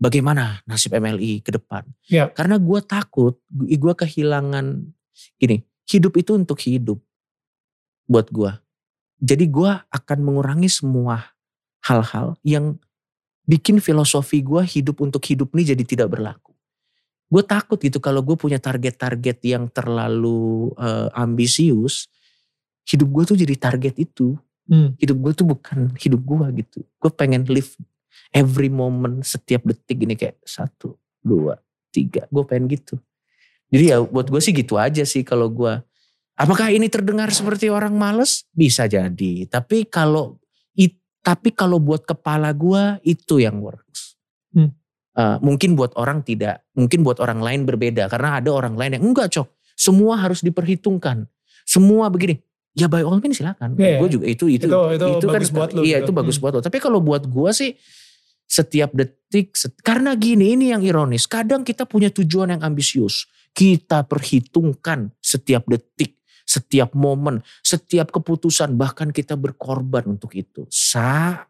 bagaimana 0.00 0.64
nasib 0.66 0.96
MLI 0.96 1.44
ke 1.44 1.54
depan. 1.54 1.86
Ya. 2.10 2.32
Karena 2.34 2.58
gue 2.58 2.80
takut 2.82 3.38
gue 3.52 3.94
kehilangan 3.94 4.82
gini, 5.38 5.62
hidup 5.86 6.18
itu 6.18 6.34
untuk 6.34 6.58
hidup 6.64 6.98
buat 8.10 8.26
gue. 8.32 8.50
Jadi 9.20 9.44
gue 9.46 9.70
akan 9.70 10.18
mengurangi 10.24 10.66
semua 10.72 11.30
hal-hal 11.84 12.34
yang 12.42 12.80
bikin 13.44 13.78
filosofi 13.78 14.40
gue 14.40 14.64
hidup 14.64 14.98
untuk 15.04 15.22
hidup 15.28 15.52
ini 15.54 15.76
jadi 15.76 15.84
tidak 15.86 16.08
berlaku. 16.16 16.56
Gue 17.30 17.46
takut 17.46 17.78
gitu 17.78 18.02
kalau 18.02 18.26
gue 18.26 18.34
punya 18.34 18.58
target-target 18.58 19.38
yang 19.46 19.70
terlalu 19.70 20.74
eh, 20.74 21.08
ambisius, 21.14 22.10
hidup 22.90 23.08
gue 23.14 23.24
tuh 23.34 23.38
jadi 23.38 23.54
target 23.54 23.94
itu. 24.02 24.34
Hmm. 24.70 24.94
Hidup 25.02 25.18
gue 25.18 25.32
tuh 25.34 25.46
bukan 25.50 25.90
hidup 25.98 26.22
gue 26.22 26.46
gitu. 26.62 26.78
Gue 27.02 27.10
pengen 27.10 27.42
live 27.50 27.74
every 28.30 28.70
moment 28.70 29.26
setiap 29.26 29.66
detik 29.66 29.98
ini 30.06 30.14
kayak 30.14 30.38
satu, 30.46 30.94
dua, 31.18 31.58
tiga. 31.90 32.30
Gue 32.30 32.46
pengen 32.46 32.70
gitu. 32.70 32.94
Jadi 33.70 33.90
ya 33.90 33.98
buat 33.98 34.30
gue 34.30 34.38
sih 34.38 34.54
gitu 34.54 34.78
aja 34.78 35.02
sih 35.02 35.26
kalau 35.26 35.50
gue. 35.50 35.82
Apakah 36.38 36.70
ini 36.72 36.86
terdengar 36.86 37.28
seperti 37.34 37.68
orang 37.68 37.98
males? 37.98 38.46
Bisa 38.54 38.86
jadi. 38.86 39.44
Tapi 39.50 39.90
kalau 39.90 40.38
it- 40.78 41.02
tapi 41.20 41.50
kalau 41.52 41.82
buat 41.82 42.06
kepala 42.06 42.54
gue 42.54 43.02
itu 43.02 43.42
yang 43.42 43.58
works. 43.58 44.14
Hmm. 44.54 44.72
Uh, 45.10 45.36
mungkin 45.42 45.74
buat 45.74 45.90
orang 45.98 46.22
tidak, 46.22 46.62
mungkin 46.72 47.02
buat 47.02 47.18
orang 47.18 47.42
lain 47.42 47.66
berbeda 47.66 48.06
karena 48.06 48.38
ada 48.38 48.54
orang 48.54 48.78
lain 48.78 48.94
yang 48.94 49.04
enggak 49.10 49.34
cok, 49.34 49.50
semua 49.74 50.14
harus 50.16 50.38
diperhitungkan, 50.38 51.26
semua 51.66 52.06
begini. 52.08 52.38
Ya 52.80 52.88
by 52.88 53.04
all 53.04 53.20
means 53.20 53.36
silakan. 53.36 53.76
Iya, 53.76 54.00
Gue 54.00 54.08
juga 54.08 54.24
itu 54.24 54.48
itu 54.48 54.64
Itu- 54.64 55.20
itu 55.20 55.26
bagus 55.28 55.50
buat 55.52 55.70
lu 55.76 55.84
Iya 55.84 56.00
gitu. 56.00 56.08
itu 56.08 56.12
bagus 56.16 56.36
Hmm. 56.36 56.42
buat 56.48 56.52
lo. 56.56 56.60
Tapi 56.64 56.78
kalau 56.80 56.98
buat 56.98 57.28
gue 57.28 57.50
sih 57.52 57.70
setiap 58.48 58.96
detik, 58.96 59.52
set- 59.54 59.76
karena 59.84 60.16
gini 60.16 60.56
ini 60.56 60.72
yang 60.72 60.80
ironis. 60.80 61.28
Kadang 61.28 61.62
kita 61.62 61.84
punya 61.84 62.08
tujuan 62.08 62.50
yang 62.50 62.62
ambisius. 62.64 63.28
Kita 63.52 64.02
perhitungkan 64.02 65.12
setiap 65.20 65.68
detik, 65.68 66.16
setiap 66.42 66.96
momen, 66.96 67.44
setiap 67.60 68.10
keputusan, 68.10 68.74
bahkan 68.74 69.12
kita 69.12 69.36
berkorban 69.36 70.08
untuk 70.08 70.34
itu. 70.34 70.64
Saat 70.66 71.46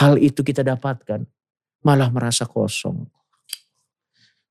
hal 0.00 0.14
itu 0.16 0.40
kita 0.40 0.62
dapatkan, 0.62 1.26
malah 1.82 2.08
merasa 2.08 2.46
kosong. 2.46 3.04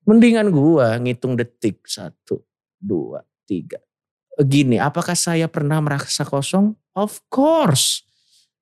Mendingan 0.06 0.50
gua 0.50 0.98
ngitung 0.98 1.34
detik. 1.34 1.86
Satu, 1.86 2.42
dua, 2.78 3.22
tiga. 3.44 3.78
Gini, 4.38 4.78
apakah 4.78 5.18
saya 5.18 5.50
pernah 5.50 5.82
merasa 5.82 6.22
kosong? 6.22 6.78
Of 6.94 7.26
course. 7.26 8.06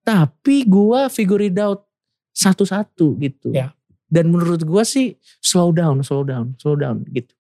Tapi 0.00 0.64
gua 0.64 1.12
figure 1.12 1.52
it 1.52 1.58
out 1.60 1.84
satu-satu 2.32 3.20
gitu. 3.20 3.52
Ya. 3.52 3.76
Dan 4.08 4.32
menurut 4.32 4.64
gua 4.64 4.88
sih 4.88 5.20
slow 5.44 5.68
down, 5.68 6.00
slow 6.00 6.24
down, 6.24 6.56
slow 6.56 6.78
down 6.80 7.04
gitu. 7.12 7.36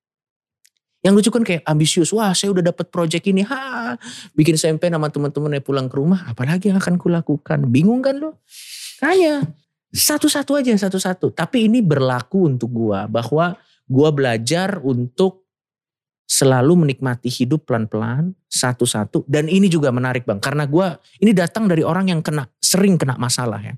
Yang 1.00 1.14
lucu 1.14 1.30
kan 1.30 1.44
kayak 1.46 1.62
ambisius. 1.64 2.10
Wah 2.12 2.34
saya 2.34 2.52
udah 2.52 2.74
dapat 2.74 2.90
project 2.90 3.24
ini. 3.30 3.46
Ha, 3.46 3.96
bikin 4.34 4.58
SMP 4.58 4.90
sama 4.92 5.08
teman-teman 5.08 5.62
pulang 5.64 5.88
ke 5.88 5.96
rumah. 5.96 6.26
Apalagi 6.28 6.68
yang 6.68 6.82
akan 6.82 7.00
kulakukan. 7.00 7.64
Bingung 7.70 8.04
kan 8.04 8.18
lo? 8.18 8.42
Kayaknya 9.00 9.46
satu-satu 9.88 10.58
aja 10.58 10.74
satu-satu. 10.76 11.32
Tapi 11.32 11.70
ini 11.70 11.80
berlaku 11.80 12.50
untuk 12.50 12.68
gua. 12.74 13.08
Bahwa 13.08 13.56
gua 13.88 14.10
belajar 14.12 14.82
untuk 14.84 15.47
selalu 16.28 16.84
menikmati 16.84 17.32
hidup 17.32 17.64
pelan-pelan 17.64 18.36
satu-satu. 18.52 19.24
Dan 19.24 19.48
ini 19.48 19.72
juga 19.72 19.88
menarik 19.88 20.28
bang. 20.28 20.36
Karena 20.36 20.68
gua 20.68 21.00
ini 21.24 21.32
datang 21.32 21.64
dari 21.64 21.80
orang 21.80 22.12
yang 22.12 22.20
kena 22.20 22.44
sering 22.60 23.00
kena 23.00 23.16
masalah 23.16 23.64
ya. 23.64 23.74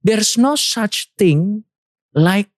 There's 0.00 0.40
no 0.40 0.56
such 0.56 1.12
thing 1.20 1.62
like 2.16 2.48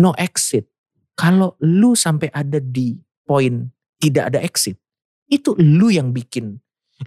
no 0.00 0.16
exit. 0.16 0.64
Kalau 1.12 1.60
lu 1.60 1.92
sampai 1.92 2.32
ada 2.32 2.56
di 2.56 2.96
poin 3.28 3.68
tidak 4.00 4.32
ada 4.32 4.40
exit, 4.40 4.78
itu 5.28 5.52
lu 5.58 5.90
yang 5.92 6.14
bikin, 6.14 6.56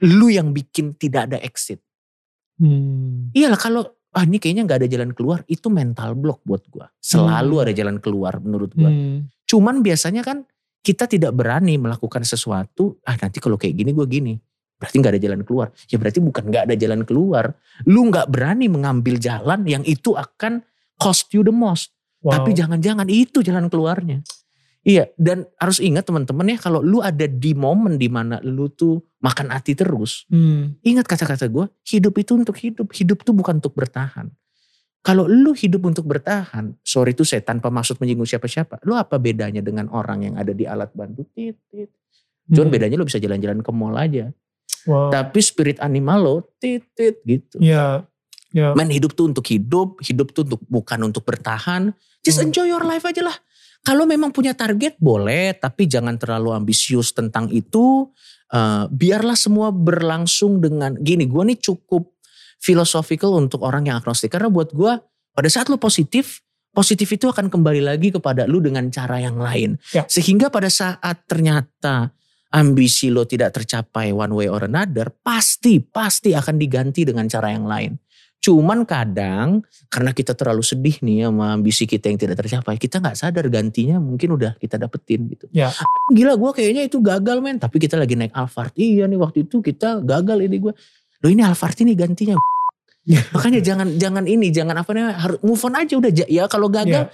lu 0.05 0.27
yang 0.29 0.53
bikin 0.53 0.93
tidak 0.99 1.31
ada 1.31 1.39
exit. 1.41 1.81
Hmm. 2.59 3.31
Iyalah 3.33 3.57
kalau 3.57 3.81
ah 4.11 4.27
ini 4.27 4.37
kayaknya 4.37 4.67
nggak 4.67 4.79
ada 4.83 4.89
jalan 4.91 5.11
keluar, 5.15 5.41
itu 5.47 5.71
mental 5.71 6.13
block 6.19 6.43
buat 6.43 6.61
gua. 6.67 6.91
Selalu 6.99 7.55
Hmm. 7.57 7.63
ada 7.63 7.73
jalan 7.73 7.97
keluar 8.03 8.37
menurut 8.43 8.75
gua. 8.75 8.91
Hmm. 8.91 9.31
Cuman 9.47 9.79
biasanya 9.79 10.21
kan 10.27 10.43
kita 10.81 11.05
tidak 11.05 11.31
berani 11.37 11.77
melakukan 11.77 12.25
sesuatu, 12.25 12.97
ah 13.05 13.15
nanti 13.17 13.37
kalau 13.37 13.55
kayak 13.55 13.77
gini 13.77 13.93
gua 13.93 14.09
gini. 14.09 14.37
Berarti 14.81 14.97
nggak 14.97 15.13
ada 15.13 15.21
jalan 15.21 15.41
keluar. 15.45 15.67
Ya 15.85 16.01
berarti 16.01 16.19
bukan 16.25 16.43
nggak 16.49 16.63
ada 16.65 16.75
jalan 16.75 17.01
keluar. 17.05 17.53
Lu 17.85 18.09
nggak 18.09 18.33
berani 18.33 18.65
mengambil 18.65 19.21
jalan 19.21 19.61
yang 19.69 19.85
itu 19.85 20.17
akan 20.17 20.65
cost 20.97 21.29
you 21.37 21.45
the 21.45 21.53
most. 21.53 21.93
Wow. 22.25 22.41
Tapi 22.41 22.57
jangan-jangan 22.57 23.05
itu 23.05 23.45
jalan 23.45 23.69
keluarnya. 23.69 24.25
Iya, 24.81 25.13
dan 25.13 25.45
harus 25.61 25.77
ingat 25.77 26.09
teman-teman 26.09 26.49
ya 26.49 26.57
kalau 26.57 26.81
lu 26.81 27.05
ada 27.05 27.29
di 27.29 27.53
momen 27.53 28.01
di 28.01 28.09
mana 28.09 28.41
lu 28.41 28.65
tuh 28.73 28.97
makan 29.21 29.53
hati 29.53 29.77
terus. 29.77 30.25
Hmm. 30.33 30.81
Ingat 30.81 31.05
kata-kata 31.05 31.45
gue, 31.45 31.69
hidup 31.85 32.17
itu 32.17 32.33
untuk 32.33 32.57
hidup. 32.57 32.89
Hidup 32.89 33.21
tuh 33.21 33.37
bukan 33.37 33.61
untuk 33.61 33.77
bertahan. 33.77 34.33
Kalau 35.01 35.25
lu 35.25 35.57
hidup 35.57 35.81
untuk 35.89 36.05
bertahan, 36.05 36.77
sorry 36.85 37.17
itu 37.17 37.25
saya 37.25 37.41
tanpa 37.41 37.73
maksud 37.73 37.97
menyinggung 37.97 38.29
siapa-siapa. 38.29 38.85
Lu 38.85 38.93
apa 38.93 39.17
bedanya 39.17 39.57
dengan 39.57 39.89
orang 39.89 40.29
yang 40.29 40.35
ada 40.37 40.53
di 40.53 40.69
alat 40.69 40.93
bantu? 40.93 41.25
Tit, 41.33 41.57
tit. 41.73 41.89
Cuman 42.45 42.69
Hmm. 42.69 42.73
bedanya 42.77 42.95
lu 43.01 43.05
bisa 43.09 43.17
jalan-jalan 43.17 43.65
ke 43.65 43.71
mall 43.73 43.97
aja. 43.97 44.29
Wow. 44.85 45.09
Tapi 45.09 45.39
spirit 45.41 45.81
animal 45.81 46.17
lo 46.21 46.35
tit, 46.61 46.85
tit 46.93 47.17
gitu. 47.25 47.57
Ya. 47.57 48.05
Ya. 48.53 48.77
Men 48.77 48.93
hidup 48.93 49.17
tuh 49.17 49.31
untuk 49.31 49.47
hidup, 49.49 49.97
hidup 50.05 50.37
tuh 50.37 50.45
untuk 50.45 50.61
bukan 50.69 50.99
untuk 51.01 51.25
bertahan. 51.25 51.97
Just 52.21 52.37
Hmm. 52.37 52.53
enjoy 52.53 52.69
your 52.69 52.85
life 52.85 53.05
aja 53.07 53.25
lah. 53.25 53.37
Kalau 53.81 54.05
memang 54.05 54.29
punya 54.29 54.53
target 54.53 55.01
boleh, 55.01 55.57
tapi 55.57 55.89
jangan 55.89 56.13
terlalu 56.21 56.53
ambisius 56.53 57.09
tentang 57.17 57.49
itu. 57.49 58.05
Eh, 58.51 58.85
biarlah 58.91 59.33
semua 59.33 59.71
berlangsung 59.73 60.61
dengan 60.61 60.93
gini. 60.99 61.25
Gue 61.25 61.47
nih 61.49 61.57
cukup 61.57 62.13
philosophical 62.61 63.33
untuk 63.35 63.65
orang 63.65 63.89
yang 63.89 63.97
agnostik. 63.97 64.29
Karena 64.29 64.47
buat 64.47 64.69
gue 64.71 64.93
pada 65.33 65.49
saat 65.49 65.67
lu 65.67 65.81
positif, 65.81 66.45
positif 66.71 67.09
itu 67.09 67.25
akan 67.27 67.49
kembali 67.49 67.81
lagi 67.81 68.13
kepada 68.13 68.45
lu 68.45 68.61
dengan 68.61 68.87
cara 68.93 69.17
yang 69.17 69.41
lain. 69.41 69.81
Ya. 69.91 70.05
Sehingga 70.05 70.53
pada 70.53 70.69
saat 70.69 71.25
ternyata 71.25 72.13
ambisi 72.53 73.09
lo 73.09 73.25
tidak 73.25 73.57
tercapai 73.57 74.13
one 74.13 74.31
way 74.31 74.47
or 74.47 74.63
another, 74.69 75.09
pasti 75.09 75.81
pasti 75.81 76.37
akan 76.37 76.55
diganti 76.61 77.01
dengan 77.03 77.25
cara 77.25 77.49
yang 77.49 77.65
lain. 77.65 77.97
Cuman 78.41 78.89
kadang 78.89 79.61
karena 79.85 80.17
kita 80.17 80.33
terlalu 80.33 80.65
sedih 80.65 80.97
nih 81.05 81.29
sama 81.29 81.53
ambisi 81.53 81.85
kita 81.85 82.09
yang 82.09 82.17
tidak 82.17 82.41
tercapai, 82.41 82.73
kita 82.73 82.97
nggak 82.97 83.13
sadar 83.13 83.45
gantinya 83.53 84.01
mungkin 84.01 84.33
udah 84.33 84.57
kita 84.57 84.81
dapetin 84.81 85.29
gitu. 85.29 85.45
Ya. 85.53 85.69
Gila 86.09 86.33
gue 86.41 86.51
kayaknya 86.57 86.89
itu 86.89 86.97
gagal 86.97 87.37
men, 87.37 87.61
tapi 87.61 87.77
kita 87.77 88.01
lagi 88.01 88.17
naik 88.17 88.33
Alphard. 88.33 88.73
Iya 88.73 89.05
nih 89.05 89.21
waktu 89.21 89.45
itu 89.45 89.61
kita 89.61 90.01
gagal 90.01 90.41
ini 90.41 90.57
gue. 90.57 90.73
Lo 91.21 91.27
ini 91.29 91.41
Alphard 91.45 91.77
ini 91.81 91.93
gantinya. 91.93 92.35
Makanya 93.33 93.61
jangan 93.61 93.97
jangan 93.97 94.25
ini, 94.29 94.53
jangan 94.53 94.77
apa 94.77 94.89
namanya 94.93 95.17
harus 95.17 95.39
move 95.41 95.61
on 95.65 95.73
aja 95.77 95.93
udah. 95.97 96.11
Ya 96.29 96.45
kalau 96.45 96.69
gagal, 96.69 97.09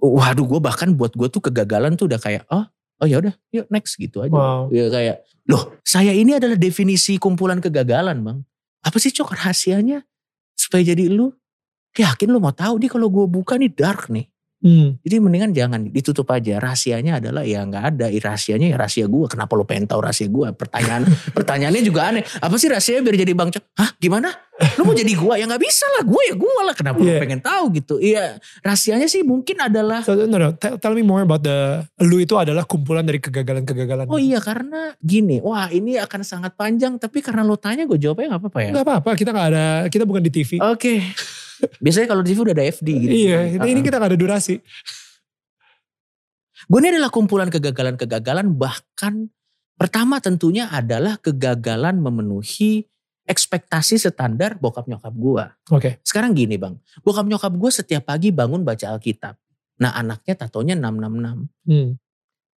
waduh 0.00 0.46
gue 0.48 0.60
bahkan 0.60 0.92
buat 0.92 1.12
gue 1.12 1.28
tuh 1.28 1.44
kegagalan 1.44 1.96
tuh 1.96 2.08
udah 2.08 2.20
kayak 2.20 2.44
oh 2.48 2.64
oh 3.00 3.06
ya 3.06 3.20
udah 3.20 3.34
yuk 3.52 3.66
next 3.68 3.96
gitu 4.00 4.24
aja. 4.24 4.32
Wow. 4.32 4.72
Ya 4.72 4.88
kayak 4.88 5.16
loh 5.48 5.76
saya 5.84 6.12
ini 6.12 6.36
adalah 6.36 6.56
definisi 6.56 7.20
kumpulan 7.20 7.60
kegagalan 7.60 8.20
bang. 8.20 8.38
Apa 8.84 8.96
sih 9.00 9.12
cok 9.12 9.36
rahasianya 9.36 10.04
supaya 10.56 10.84
jadi 10.84 11.08
lu? 11.08 11.32
Yakin 11.94 12.26
lu 12.26 12.42
mau 12.42 12.50
tahu 12.50 12.82
nih 12.82 12.90
kalau 12.90 13.06
gue 13.06 13.26
buka 13.30 13.54
nih 13.54 13.70
dark 13.70 14.10
nih. 14.10 14.26
Hmm. 14.64 14.96
Jadi 15.04 15.20
mendingan 15.20 15.52
jangan 15.52 15.92
ditutup 15.92 16.24
aja. 16.32 16.56
Rahasianya 16.56 17.20
adalah 17.20 17.44
ya 17.44 17.60
nggak 17.68 17.84
ada. 17.94 18.06
Rahasianya 18.08 18.72
ya 18.72 18.76
rahasia 18.80 19.04
gue. 19.04 19.26
Kenapa 19.28 19.52
lo 19.60 19.68
pengen 19.68 19.84
tahu 19.84 20.00
rahasia 20.00 20.24
gue? 20.24 20.48
Pertanyaan 20.56 21.04
pertanyaannya 21.36 21.82
juga 21.84 22.08
aneh. 22.08 22.24
Apa 22.40 22.56
sih 22.56 22.72
rahasianya 22.72 23.04
biar 23.04 23.16
jadi 23.20 23.32
Bang 23.36 23.52
Cok? 23.52 23.60
Hah 23.76 23.92
gimana? 24.00 24.32
Lo 24.80 24.88
mau 24.88 24.96
jadi 24.96 25.12
gue? 25.12 25.34
Ya 25.36 25.44
nggak 25.44 25.60
bisa 25.60 25.84
lah. 26.00 26.08
Gue 26.08 26.32
ya 26.32 26.34
gue 26.34 26.62
lah. 26.64 26.72
Kenapa 26.72 26.96
Yeah. 27.04 27.20
lo 27.20 27.22
pengen 27.28 27.40
tahu 27.44 27.64
gitu? 27.76 27.94
Iya 28.00 28.40
rahasianya 28.64 29.04
sih 29.04 29.20
mungkin 29.20 29.60
adalah. 29.60 30.00
So, 30.00 30.16
no, 30.16 30.40
no, 30.40 30.56
tell, 30.56 30.80
tell 30.80 30.96
me 30.96 31.04
more 31.04 31.20
about 31.20 31.44
the, 31.44 31.84
lu 32.00 32.24
itu 32.24 32.32
adalah 32.40 32.64
kumpulan 32.64 33.04
dari 33.04 33.20
kegagalan-kegagalan. 33.20 34.08
Oh 34.08 34.16
iya 34.16 34.40
karena 34.40 34.96
gini. 35.04 35.44
Wah 35.44 35.68
ini 35.68 36.00
akan 36.00 36.24
sangat 36.24 36.56
panjang. 36.56 36.96
Tapi 36.96 37.20
karena 37.20 37.44
lo 37.44 37.60
tanya 37.60 37.84
gue 37.84 38.00
jawabnya 38.00 38.32
nggak 38.32 38.42
apa-apa 38.48 38.60
ya. 38.64 38.70
Gak 38.72 38.84
apa-apa, 38.88 39.10
kita 39.12 39.30
gak 39.36 39.48
ada, 39.52 39.66
kita 39.92 40.08
bukan 40.08 40.24
di 40.24 40.32
TV. 40.32 40.56
Oke. 40.64 41.04
Biasanya 41.78 42.06
kalau 42.10 42.22
di 42.24 42.34
TV 42.34 42.38
udah 42.42 42.54
ada 42.56 42.66
FD 42.66 42.88
gitu. 42.88 43.12
iya, 43.14 43.38
ini, 43.46 43.66
ini 43.76 43.80
kita 43.80 43.98
gak 43.98 44.10
ada 44.14 44.18
durasi. 44.18 44.58
Gue 46.64 46.78
ini 46.80 46.96
adalah 46.96 47.12
kumpulan 47.12 47.52
kegagalan-kegagalan 47.52 48.56
bahkan 48.56 49.28
pertama 49.76 50.16
tentunya 50.22 50.70
adalah 50.72 51.20
kegagalan 51.20 52.00
memenuhi 52.00 52.88
ekspektasi 53.24 54.00
standar 54.00 54.56
bokap 54.56 54.88
nyokap 54.88 55.12
gue. 55.12 55.44
Oke. 55.72 55.90
Sekarang 56.04 56.32
gini 56.32 56.56
bang, 56.56 56.76
bokap 57.04 57.24
nyokap 57.28 57.52
gue 57.52 57.70
setiap 57.72 58.08
pagi 58.08 58.32
bangun 58.32 58.64
baca 58.64 58.96
Alkitab. 58.96 59.36
Nah 59.80 59.92
anaknya 59.96 60.34
tatonya 60.36 60.74
666. 60.76 61.68
Hmm. 61.68 61.90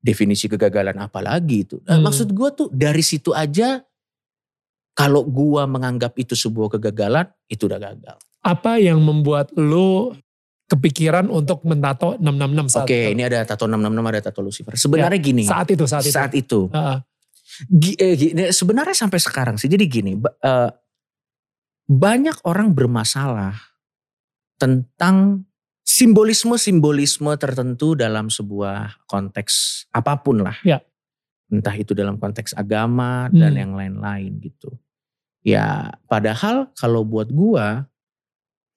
Definisi 0.05 0.53
kegagalan 0.53 1.01
apa 1.01 1.25
lagi 1.25 1.65
itu? 1.65 1.81
Nah, 1.89 1.97
Hmm. 1.97 2.05
Maksud 2.05 2.29
gue 2.33 2.49
tuh 2.53 2.69
dari 2.69 3.01
situ 3.01 3.33
aja 3.33 3.81
kalau 4.95 5.27
gue 5.27 5.63
menganggap 5.67 6.15
itu 6.21 6.39
sebuah 6.39 6.79
kegagalan, 6.79 7.27
itu 7.51 7.67
udah 7.67 7.81
gagal. 7.83 8.19
Apa 8.45 8.77
yang 8.77 9.01
membuat 9.01 9.51
lu 9.57 10.13
kepikiran 10.65 11.29
untuk 11.29 11.65
mentato 11.65 12.17
666 12.17 12.69
saat 12.71 12.85
Oke, 12.85 12.93
itu? 12.99 13.13
ini 13.13 13.23
ada 13.25 13.41
tato 13.43 13.65
666, 13.65 14.05
ada 14.05 14.21
tato 14.23 14.41
Lucifer. 14.41 14.73
Sebenarnya 14.75 15.17
gini, 15.19 15.45
Saat 15.45 15.69
itu, 15.71 15.85
saat 15.85 16.05
itu. 16.05 16.13
saat 16.13 16.33
itu 16.33 16.61
Ah, 16.71 16.79
ah. 16.79 16.99
Gi- 17.71 17.97
eh, 17.97 18.15
gini, 18.15 18.43
sebenarnya 18.51 18.97
sampai 18.99 19.17
sekarang 19.19 19.57
sih 19.57 19.67
jadi 19.67 19.85
gini 19.85 20.17
eh, 20.19 20.71
banyak 21.85 22.43
orang 22.43 22.73
bermasalah 22.73 23.55
tentang 24.57 25.45
simbolisme-simbolisme 25.85 27.29
tertentu 27.37 27.93
dalam 27.93 28.27
sebuah 28.27 29.05
konteks 29.05 29.87
apa 29.91 30.17
pun 30.17 30.41
lah 30.43 30.57
Ya. 30.65 30.81
entah 31.47 31.77
itu 31.77 31.93
dalam 31.93 32.17
konteks 32.17 32.53
agama 32.53 33.29
dan 33.31 33.53
Hmm. 33.53 33.61
yang 33.61 33.73
lain-lain 33.77 34.41
gitu 34.41 34.73
ya 35.41 35.93
padahal 36.05 36.73
kalau 36.75 37.05
buat 37.05 37.29
gua 37.29 37.85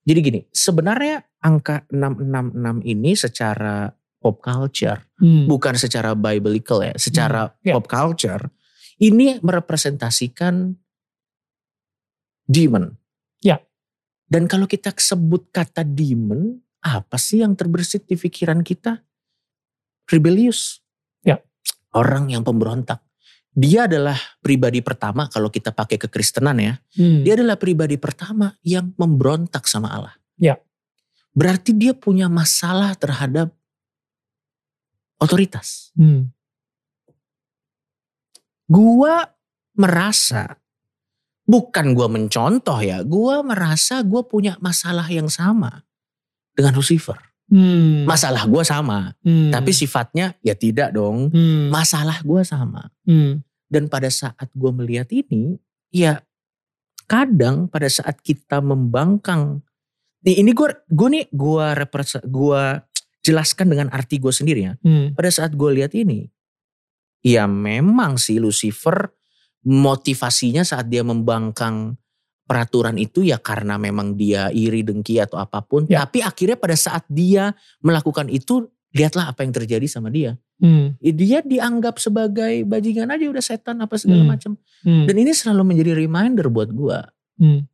jadi 0.08 0.20
gini 0.24 0.40
sebenarnya 0.50 1.28
angka 1.44 1.84
666 1.92 2.88
ini 2.88 3.12
secara 3.14 3.92
pop 4.18 4.40
culture 4.40 5.04
Hmm. 5.20 5.50
bukan 5.50 5.74
secara 5.74 6.14
biblical 6.14 6.80
ya, 6.80 6.94
secara 6.96 7.50
Hmm, 7.50 7.66
ya. 7.66 7.74
pop 7.74 7.90
culture, 7.90 8.54
ini 8.98 9.42
merepresentasikan 9.42 10.78
demon. 12.46 12.94
Ya. 13.42 13.58
Dan 14.28 14.46
kalau 14.46 14.70
kita 14.70 14.94
sebut 14.94 15.50
kata 15.50 15.82
demon, 15.82 16.62
apa 16.84 17.18
sih 17.18 17.42
yang 17.42 17.58
terbersit 17.58 18.06
di 18.06 18.14
pikiran 18.14 18.62
kita? 18.62 19.02
Rebellious. 20.06 20.80
Ya. 21.26 21.42
Orang 21.92 22.30
yang 22.30 22.46
pemberontak. 22.46 23.02
Dia 23.58 23.90
adalah 23.90 24.14
pribadi 24.38 24.86
pertama 24.86 25.26
kalau 25.34 25.50
kita 25.50 25.74
pakai 25.74 25.98
kekristenan 25.98 26.62
ya. 26.62 26.74
Hmm. 26.94 27.26
Dia 27.26 27.34
adalah 27.34 27.58
pribadi 27.58 27.98
pertama 27.98 28.54
yang 28.62 28.94
memberontak 29.02 29.66
sama 29.66 29.90
Allah. 29.90 30.14
Ya. 30.38 30.62
Berarti 31.34 31.74
dia 31.74 31.98
punya 31.98 32.30
masalah 32.30 32.94
terhadap 32.94 33.50
otoritas. 35.18 35.90
Hmm. 35.98 36.30
Gua 38.70 39.26
merasa, 39.74 40.62
bukan 41.50 41.98
gua 41.98 42.06
mencontoh 42.14 42.78
ya, 42.78 43.02
gua 43.02 43.42
merasa 43.42 44.06
gua 44.06 44.22
punya 44.22 44.54
masalah 44.62 45.10
yang 45.10 45.34
sama 45.34 45.82
dengan 46.54 46.78
Lucifer. 46.78 47.18
Hmm. 47.48 48.04
Masalah 48.04 48.44
gua 48.46 48.62
sama, 48.62 49.16
Hmm. 49.26 49.50
tapi 49.50 49.72
sifatnya 49.74 50.36
ya 50.46 50.54
tidak 50.54 50.94
dong. 50.94 51.32
Hmm. 51.32 51.74
Masalah 51.74 52.22
gua 52.22 52.46
sama. 52.46 52.92
Hmm. 53.08 53.40
Dan 53.68 53.92
pada 53.92 54.08
saat 54.08 54.48
gua 54.56 54.72
melihat 54.72 55.12
ini, 55.12 55.60
ya 55.92 56.24
kadang 57.08 57.68
pada 57.68 57.92
saat 57.92 58.24
kita 58.24 58.64
membangkang, 58.64 59.64
nih 60.24 60.40
ini 60.40 60.52
gua, 60.56 60.72
gua 60.88 61.10
nih 61.12 61.26
gua 61.36 61.76
represe, 61.76 62.24
gua 62.28 62.88
jelaskan 63.28 63.68
dengan 63.68 63.88
arti 63.92 64.24
gue 64.24 64.32
sendiri 64.32 64.72
ya. 64.72 64.74
Hmm. 64.88 65.12
pada 65.12 65.28
saat 65.28 65.52
gue 65.52 65.70
lihat 65.76 65.92
ini, 66.00 66.32
ya 67.20 67.44
memang 67.44 68.16
sih 68.16 68.40
Lucifer 68.40 69.12
motivasinya 69.68 70.64
saat 70.64 70.88
dia 70.88 71.04
membangkang 71.04 72.00
peraturan 72.48 72.96
itu 72.96 73.28
ya 73.28 73.36
karena 73.44 73.76
memang 73.76 74.16
dia 74.16 74.48
iri 74.56 74.80
dengki 74.80 75.20
atau 75.20 75.36
apa 75.36 75.60
pun. 75.60 75.84
Ya. 75.92 76.08
Tapi 76.08 76.24
akhirnya 76.24 76.56
pada 76.56 76.80
saat 76.80 77.04
dia 77.12 77.52
melakukan 77.84 78.32
itu, 78.32 78.72
lihatlah 78.96 79.28
apa 79.28 79.44
yang 79.44 79.52
terjadi 79.52 79.84
sama 79.92 80.08
dia. 80.08 80.40
Hmm. 80.58 80.98
Dia 80.98 81.46
dianggap 81.46 82.02
sebagai 82.02 82.66
bajingan 82.66 83.14
aja 83.14 83.30
udah 83.30 83.44
setan 83.46 83.78
apa 83.78 83.94
segala 83.98 84.26
Hmm. 84.26 84.32
macam. 84.34 84.52
Hmm. 84.82 85.06
Dan 85.06 85.16
ini 85.22 85.32
selalu 85.32 85.62
menjadi 85.74 85.94
reminder 85.94 86.50
buat 86.50 86.74
gue. 86.74 87.00
Hmm. 87.38 87.70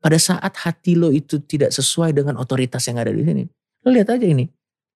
Pada 0.00 0.18
saat 0.18 0.52
hati 0.66 0.96
lo 0.96 1.12
itu 1.12 1.38
tidak 1.44 1.70
sesuai 1.70 2.10
dengan 2.16 2.40
otoritas 2.40 2.82
yang 2.88 2.98
ada 2.98 3.12
di 3.12 3.22
sini, 3.22 3.44
lo 3.84 3.88
lihat 3.94 4.10
aja 4.16 4.26
ini 4.26 4.48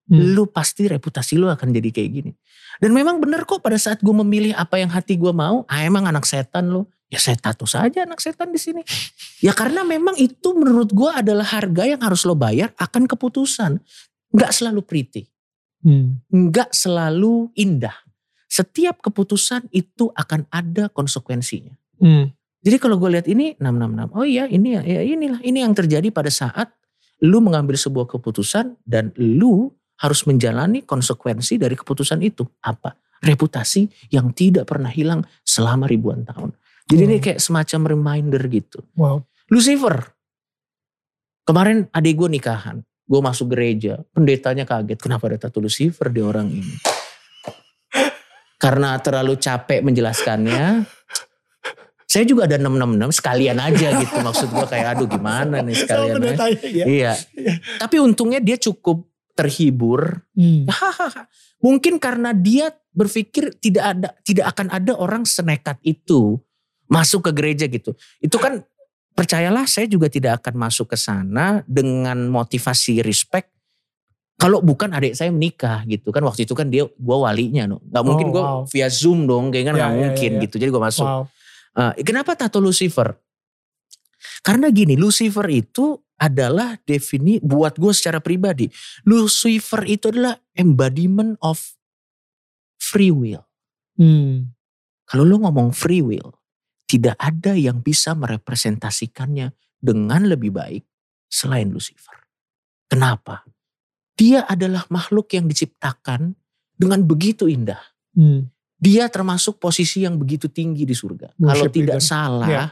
Hmm. 0.05 0.37
lu 0.37 0.45
pasti 0.45 0.85
reputasi 0.85 1.33
lu 1.33 1.49
akan 1.49 1.73
jadi 1.73 1.89
kayak 1.89 2.09
gini. 2.13 2.31
Dan 2.77 2.93
memang 2.93 3.17
bener 3.17 3.41
kok 3.41 3.65
pada 3.65 3.73
saat 3.73 4.05
gue 4.05 4.13
memilih 4.13 4.53
apa 4.53 4.77
yang 4.77 4.93
hati 4.93 5.17
gue 5.17 5.33
mau, 5.33 5.65
ah 5.65 5.81
emang 5.81 6.05
anak 6.05 6.29
setan 6.29 6.69
lu. 6.69 6.85
Ya 7.09 7.17
saya 7.17 7.37
tato 7.41 7.65
saja 7.65 8.05
anak 8.05 8.21
setan 8.21 8.53
di 8.53 8.61
sini. 8.61 8.85
Ya 9.41 9.53
karena 9.57 9.81
memang 9.81 10.13
itu 10.21 10.53
menurut 10.53 10.93
gue 10.93 11.09
adalah 11.09 11.45
harga 11.45 11.89
yang 11.89 12.01
harus 12.05 12.21
lo 12.21 12.37
bayar 12.37 12.69
akan 12.77 13.09
keputusan. 13.09 13.81
Nggak 14.29 14.51
selalu 14.53 14.81
pretty, 14.85 15.25
Hmm. 15.85 16.17
nggak 16.33 16.73
selalu 16.73 17.53
indah. 17.53 17.93
Setiap 18.49 19.05
keputusan 19.05 19.69
itu 19.69 20.09
akan 20.17 20.49
ada 20.49 20.89
konsekuensinya. 20.89 21.77
Hmm. 22.01 22.33
Jadi 22.65 22.81
kalau 22.81 22.97
gue 22.97 23.13
lihat 23.13 23.29
ini 23.29 23.53
666, 23.61 24.17
oh 24.17 24.25
iya 24.25 24.49
ini 24.49 24.73
ya, 24.73 24.81
ya 24.81 25.01
inilah 25.05 25.37
ini 25.45 25.61
yang 25.61 25.77
terjadi 25.77 26.09
pada 26.09 26.33
saat 26.33 26.73
lu 27.21 27.37
mengambil 27.37 27.77
sebuah 27.77 28.09
keputusan 28.09 28.81
dan 28.81 29.13
lu 29.21 29.69
harus 30.01 30.25
menjalani 30.25 30.81
konsekuensi 30.81 31.61
dari 31.61 31.77
keputusan 31.77 32.25
itu. 32.25 32.41
Apa? 32.65 32.97
Reputasi 33.21 34.09
yang 34.09 34.33
tidak 34.33 34.65
pernah 34.65 34.89
hilang 34.89 35.21
selama 35.45 35.85
ribuan 35.85 36.25
tahun. 36.25 36.51
Jadi 36.89 37.01
ini 37.05 37.17
Hmm. 37.17 37.23
kayak 37.29 37.39
semacam 37.41 37.81
reminder 37.93 38.41
gitu. 38.49 38.81
Wow. 38.97 39.21
Lucifer. 39.53 40.09
Kemarin 41.45 41.85
adik 41.93 42.17
gue 42.17 42.29
nikahan. 42.33 42.81
Gue 43.05 43.21
masuk 43.21 43.53
gereja. 43.53 44.01
Pendetanya 44.11 44.65
kaget. 44.65 44.97
Kenapa 44.97 45.29
ada 45.29 45.37
tato 45.37 45.61
Lucifer 45.61 46.09
di 46.09 46.21
orang 46.25 46.49
ini? 46.49 46.75
Karena 48.57 48.97
terlalu 48.97 49.37
capek 49.37 49.85
menjelaskannya. 49.85 50.89
Saya 52.05 52.23
juga 52.23 52.49
ada 52.49 52.57
666 52.57 53.19
sekalian 53.21 53.57
aja 53.61 53.87
gitu. 54.01 54.17
Maksud 54.21 54.49
gue 54.49 54.65
kayak 54.65 54.87
aduh 54.97 55.09
gimana 55.09 55.61
nih 55.61 55.75
sekalian. 55.77 56.17
ya. 56.21 56.35
ya. 56.63 56.85
Iya. 56.85 57.13
Tapi 57.77 57.95
untungnya 58.01 58.41
dia 58.41 58.57
cukup 58.57 59.05
terhibur. 59.35 60.23
Hmm. 60.33 60.65
Mungkin 61.65 61.99
karena 61.99 62.31
dia 62.31 62.71
berpikir 62.95 63.59
tidak 63.59 63.85
ada 63.85 64.09
tidak 64.23 64.45
akan 64.55 64.67
ada 64.71 64.93
orang 64.95 65.27
senekat 65.27 65.77
itu 65.83 66.39
masuk 66.87 67.29
ke 67.29 67.31
gereja 67.35 67.65
gitu. 67.67 67.93
Itu 68.23 68.39
kan 68.39 68.63
percayalah 69.15 69.63
saya 69.65 69.87
juga 69.87 70.11
tidak 70.11 70.43
akan 70.43 70.59
masuk 70.59 70.91
ke 70.91 70.97
sana 70.99 71.63
dengan 71.65 72.27
motivasi 72.27 72.99
respect 73.01 73.49
kalau 74.35 74.59
bukan 74.59 74.91
adik 74.91 75.15
saya 75.15 75.31
menikah 75.31 75.87
gitu 75.87 76.11
kan 76.11 76.19
waktu 76.27 76.43
itu 76.43 76.51
kan 76.51 76.67
dia 76.67 76.83
gua 76.99 77.31
walinya 77.31 77.63
no. 77.65 77.79
nggak 77.79 78.03
mungkin 78.03 78.27
Oh, 78.29 78.31
gua 78.35 78.43
wow. 78.43 78.61
via 78.67 78.91
zoom 78.91 79.23
dong 79.23 79.47
kayak 79.55 79.71
kan 79.71 79.75
Ya, 79.75 79.79
nggak 79.79 79.91
ya, 79.91 79.97
mungkin 80.03 80.29
ya, 80.29 80.35
ya. 80.35 80.43
gitu 80.43 80.55
jadi 80.59 80.69
gua 80.75 80.83
masuk 80.91 81.07
Wow. 81.07 81.23
Eh, 81.75 82.07
kenapa 82.07 82.39
tato 82.39 82.63
Lucifer? 82.63 83.11
Karena 84.39 84.71
gini, 84.71 84.95
Lucifer 84.95 85.43
itu 85.51 85.99
adalah 86.15 86.79
defini 86.87 87.43
buat 87.43 87.75
gue 87.75 87.91
secara 87.91 88.23
pribadi. 88.23 88.71
Lucifer 89.03 89.83
itu 89.83 90.07
adalah 90.07 90.39
embodiment 90.55 91.35
of 91.43 91.59
free 92.79 93.11
will. 93.11 93.43
Hmm. 93.99 94.55
Kalau 95.03 95.27
lu 95.27 95.43
ngomong 95.43 95.75
free 95.75 95.99
will, 95.99 96.31
tidak 96.85 97.17
ada 97.17 97.57
yang 97.57 97.81
bisa 97.81 98.13
merepresentasikannya 98.13 99.51
dengan 99.81 100.21
lebih 100.25 100.53
baik 100.53 100.83
selain 101.25 101.69
Lucifer. 101.73 102.15
Kenapa? 102.85 103.41
Dia 104.15 104.45
adalah 104.47 104.85
makhluk 104.87 105.33
yang 105.35 105.49
diciptakan 105.49 106.37
dengan 106.77 107.03
begitu 107.03 107.49
indah. 107.49 107.81
Hmm. 108.15 108.47
Dia 108.79 109.09
termasuk 109.09 109.57
posisi 109.57 110.05
yang 110.05 110.15
begitu 110.15 110.47
tinggi 110.47 110.85
di 110.85 110.93
surga. 110.93 111.35
Kalau 111.35 111.51
Worship 111.51 111.73
tidak 111.73 111.99
leader. 111.99 112.05
salah, 112.05 112.47
Ya. 112.47 112.65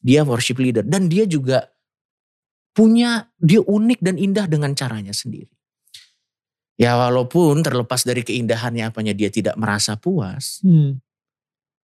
dia 0.00 0.20
worship 0.22 0.58
leader 0.62 0.84
dan 0.86 1.10
dia 1.10 1.26
juga 1.26 1.66
punya 2.70 3.26
dia 3.40 3.64
unik 3.64 4.00
dan 4.04 4.16
indah 4.20 4.46
dengan 4.46 4.72
caranya 4.76 5.10
sendiri. 5.16 5.50
Ya 6.76 6.92
walaupun 6.94 7.64
terlepas 7.64 8.04
dari 8.04 8.20
keindahannya 8.20 8.92
apanya 8.92 9.16
dia 9.16 9.32
tidak 9.32 9.56
merasa 9.56 9.96
puas. 9.96 10.60
Hmm. 10.60 11.00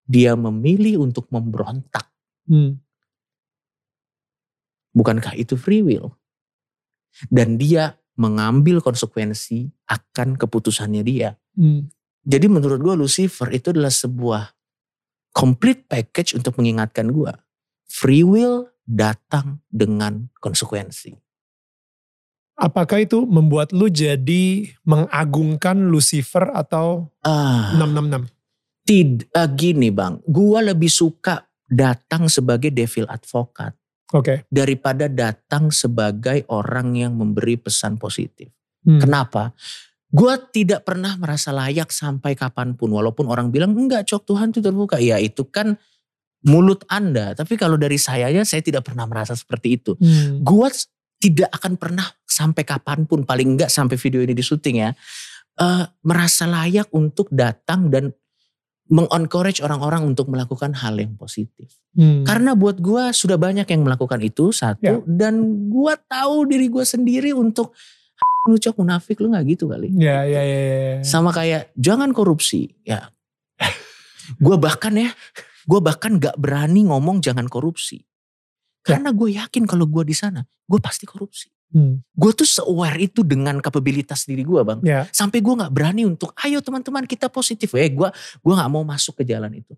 Dia 0.06 0.34
memilih 0.34 1.02
untuk 1.02 1.30
memberontak. 1.30 2.10
Hmm. 2.46 2.82
Bukankah 4.92 5.32
itu 5.38 5.56
free 5.56 5.80
will? 5.80 6.12
Dan 7.32 7.56
dia 7.56 7.96
mengambil 8.16 8.84
konsekuensi 8.84 9.72
akan 9.88 10.36
keputusannya 10.36 11.02
dia. 11.04 11.36
Hmm. 11.56 11.88
Jadi 12.22 12.46
menurut 12.46 12.78
gue 12.78 12.94
Lucifer 12.94 13.50
itu 13.50 13.72
adalah 13.72 13.90
sebuah 13.90 14.52
complete 15.32 15.88
package 15.88 16.36
untuk 16.36 16.60
mengingatkan 16.60 17.08
gue. 17.08 17.32
Free 17.88 18.22
will 18.22 18.68
datang 18.84 19.64
dengan 19.72 20.28
konsekuensi. 20.38 21.16
Apakah 22.52 23.02
itu 23.02 23.24
membuat 23.24 23.72
lu 23.72 23.88
jadi 23.88 24.70
mengagungkan 24.84 25.88
Lucifer 25.88 26.52
atau 26.52 27.10
Ah, 27.24 27.74
666? 27.80 28.28
Tidak 28.82 29.46
gini 29.54 29.94
bang, 29.94 30.18
gue 30.26 30.58
lebih 30.74 30.90
suka 30.90 31.46
datang 31.72 32.28
sebagai 32.28 32.68
devil 32.68 33.08
advocate 33.08 33.78
Oke. 34.12 34.44
daripada 34.52 35.08
datang 35.08 35.72
sebagai 35.72 36.44
orang 36.52 36.98
yang 36.98 37.16
memberi 37.16 37.56
pesan 37.56 37.96
positif. 37.96 38.52
Hmm. 38.84 39.00
Kenapa? 39.00 39.54
Gue 40.12 40.36
tidak 40.52 40.84
pernah 40.84 41.16
merasa 41.16 41.54
layak 41.56 41.88
sampai 41.88 42.36
kapan 42.36 42.76
pun. 42.76 42.92
Walaupun 42.92 43.32
orang 43.32 43.48
bilang 43.48 43.72
enggak 43.72 44.04
cok 44.04 44.28
Tuhan 44.28 44.52
itu 44.52 44.60
terbuka. 44.60 45.00
Ya 45.00 45.16
itu 45.16 45.48
kan 45.48 45.80
mulut 46.44 46.84
anda. 46.92 47.32
Tapi 47.32 47.56
kalau 47.56 47.80
dari 47.80 47.96
saya 47.96 48.28
ya 48.28 48.44
saya 48.44 48.60
tidak 48.60 48.84
pernah 48.84 49.08
merasa 49.08 49.32
seperti 49.32 49.80
itu. 49.80 49.96
Hmm. 49.96 50.44
Gue 50.44 50.68
tidak 51.16 51.48
akan 51.56 51.80
pernah 51.80 52.04
sampai 52.28 52.66
kapan 52.66 53.08
pun 53.08 53.24
paling 53.24 53.56
enggak 53.56 53.72
sampai 53.72 53.96
video 53.96 54.20
ini 54.20 54.36
di 54.36 54.44
syuting 54.44 54.76
ya. 54.84 54.92
eh, 55.52 55.84
merasa 56.04 56.48
layak 56.48 56.88
untuk 56.96 57.28
datang 57.32 57.92
dan 57.92 58.12
mengencourage 58.92 59.64
orang-orang 59.64 60.04
untuk 60.04 60.28
melakukan 60.28 60.76
hal 60.76 61.00
yang 61.00 61.16
positif. 61.16 61.80
Hmm. 61.96 62.28
Karena 62.28 62.52
buat 62.52 62.76
gue 62.76 63.08
sudah 63.16 63.40
banyak 63.40 63.64
yang 63.64 63.88
melakukan 63.88 64.20
itu 64.20 64.52
satu 64.52 64.84
Ya. 64.84 65.00
dan 65.08 65.40
gue 65.72 65.94
tahu 66.04 66.44
diri 66.44 66.68
gue 66.68 66.84
sendiri 66.84 67.32
untuk 67.32 67.72
lu 68.44 68.58
cok 68.58 68.76
munafik 68.82 69.22
lu 69.22 69.32
nggak 69.32 69.44
gitu 69.54 69.70
kali. 69.70 69.88
Ya, 69.96 70.26
ya, 70.28 70.42
ya, 70.44 70.60
ya. 70.60 70.76
ya. 70.76 70.96
Sama 71.06 71.32
kayak 71.32 71.72
jangan 71.78 72.12
korupsi 72.12 72.74
ya. 72.84 73.08
gue 74.44 74.56
bahkan 74.58 74.92
ya, 74.92 75.10
gue 75.66 75.80
bahkan 75.80 76.18
gak 76.18 76.36
berani 76.40 76.88
ngomong 76.88 77.22
jangan 77.22 77.46
korupsi. 77.46 78.02
Ya. 78.82 78.98
Karena 78.98 79.14
gue 79.14 79.38
yakin 79.38 79.62
kalau 79.64 79.86
gue 79.86 80.02
di 80.02 80.16
sana, 80.16 80.42
gue 80.42 80.80
pasti 80.82 81.06
korupsi. 81.06 81.51
Hmm. 81.72 82.04
Gue 82.12 82.32
tuh 82.36 82.44
se-aware 82.44 83.00
itu 83.00 83.24
dengan 83.24 83.56
kapabilitas 83.58 84.28
diri 84.28 84.44
gue 84.44 84.60
bang. 84.60 84.80
Ya. 84.84 85.00
Sampai 85.08 85.40
gue 85.40 85.56
gak 85.56 85.72
berani 85.72 86.04
untuk, 86.04 86.36
ayo 86.44 86.60
teman-teman 86.60 87.08
kita 87.08 87.32
positif. 87.32 87.72
Eh 87.74 87.88
gue 87.88 88.08
gua 88.44 88.54
gak 88.60 88.70
mau 88.70 88.84
masuk 88.84 89.24
ke 89.24 89.24
jalan 89.24 89.50
itu. 89.56 89.72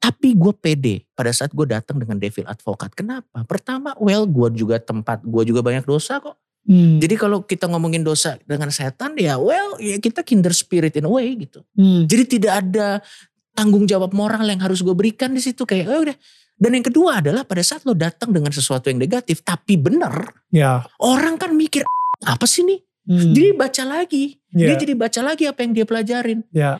Tapi 0.00 0.32
gue 0.36 0.52
pede 0.56 1.04
pada 1.12 1.32
saat 1.32 1.52
gue 1.52 1.64
datang 1.68 2.00
dengan 2.00 2.16
devil 2.16 2.48
advocate. 2.48 2.96
Kenapa? 2.96 3.44
Pertama, 3.44 3.92
well 4.00 4.24
gue 4.24 4.56
juga 4.56 4.80
tempat, 4.80 5.20
gue 5.20 5.42
juga 5.44 5.60
banyak 5.60 5.84
dosa 5.84 6.20
kok. 6.20 6.36
Hmm. 6.64 6.96
Jadi 6.96 7.14
kalau 7.20 7.44
kita 7.44 7.68
ngomongin 7.68 8.00
dosa 8.00 8.40
dengan 8.48 8.72
setan 8.72 9.12
ya 9.20 9.36
well 9.36 9.76
ya 9.76 10.00
kita 10.00 10.24
kinder 10.24 10.48
spirit 10.56 10.96
in 10.96 11.04
a 11.04 11.12
way 11.12 11.36
gitu. 11.36 11.60
Hmm. 11.76 12.08
Jadi 12.08 12.40
tidak 12.40 12.64
ada 12.64 13.04
tanggung 13.52 13.84
jawab 13.84 14.16
moral 14.16 14.48
yang 14.48 14.64
harus 14.64 14.80
gue 14.80 14.96
berikan 14.96 15.36
di 15.36 15.44
situ 15.44 15.68
kayak 15.68 15.92
oh 15.92 16.08
udah. 16.08 16.16
Dan 16.54 16.78
yang 16.78 16.86
kedua 16.86 17.18
adalah 17.18 17.42
pada 17.42 17.60
saat 17.66 17.82
lo 17.82 17.92
datang 17.92 18.30
dengan 18.30 18.54
sesuatu 18.54 18.86
yang 18.86 19.02
negatif 19.02 19.42
tapi 19.42 19.74
benar, 19.74 20.30
Ya. 20.54 20.86
orang 21.02 21.34
kan 21.34 21.50
mikir 21.52 21.82
apa 22.22 22.46
sih 22.46 22.62
nih? 22.62 22.78
Hmm. 23.04 23.34
Jadi 23.34 23.48
baca 23.52 23.82
lagi. 23.84 24.24
Ya. 24.54 24.72
Dia 24.72 24.76
jadi 24.80 24.94
baca 24.96 25.20
lagi 25.20 25.44
apa 25.44 25.60
yang 25.66 25.72
dia 25.76 25.84
pelajarin. 25.84 26.40
Ya. 26.54 26.78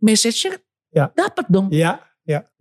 Message-nya 0.00 0.58
Ya. 0.90 1.12
dapat 1.14 1.46
dong. 1.52 1.68
Ya. 1.70 2.00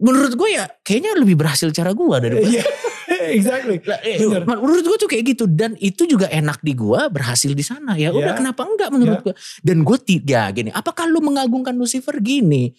Menurut 0.02 0.34
gue 0.34 0.50
ya 0.50 0.66
kayaknya 0.82 1.14
lebih 1.14 1.38
berhasil 1.38 1.70
cara 1.70 1.94
gue 1.94 2.16
daripada 2.18 2.42
Iya. 2.42 2.64
exactly. 3.38 3.78
Lah, 3.86 4.02
eh, 4.02 4.18
Bener. 4.18 4.42
menurut 4.42 4.82
gue 4.82 4.98
tuh 4.98 5.06
kayak 5.06 5.24
gitu 5.30 5.46
dan 5.46 5.78
itu 5.78 6.10
juga 6.10 6.26
enak 6.26 6.66
di 6.66 6.74
gue 6.74 6.98
berhasil 7.14 7.54
di 7.54 7.62
sana 7.62 7.94
ya 7.94 8.10
udah 8.10 8.34
Ya. 8.34 8.38
kenapa 8.38 8.66
enggak 8.66 8.90
menurut 8.90 9.22
Ya. 9.22 9.26
gue 9.30 9.34
dan 9.62 9.78
gue 9.86 9.98
tidak 10.02 10.46
gini 10.58 10.70
apakah 10.74 11.06
lu 11.06 11.22
mengagungkan 11.22 11.78
Lucifer 11.78 12.18
gini 12.18 12.74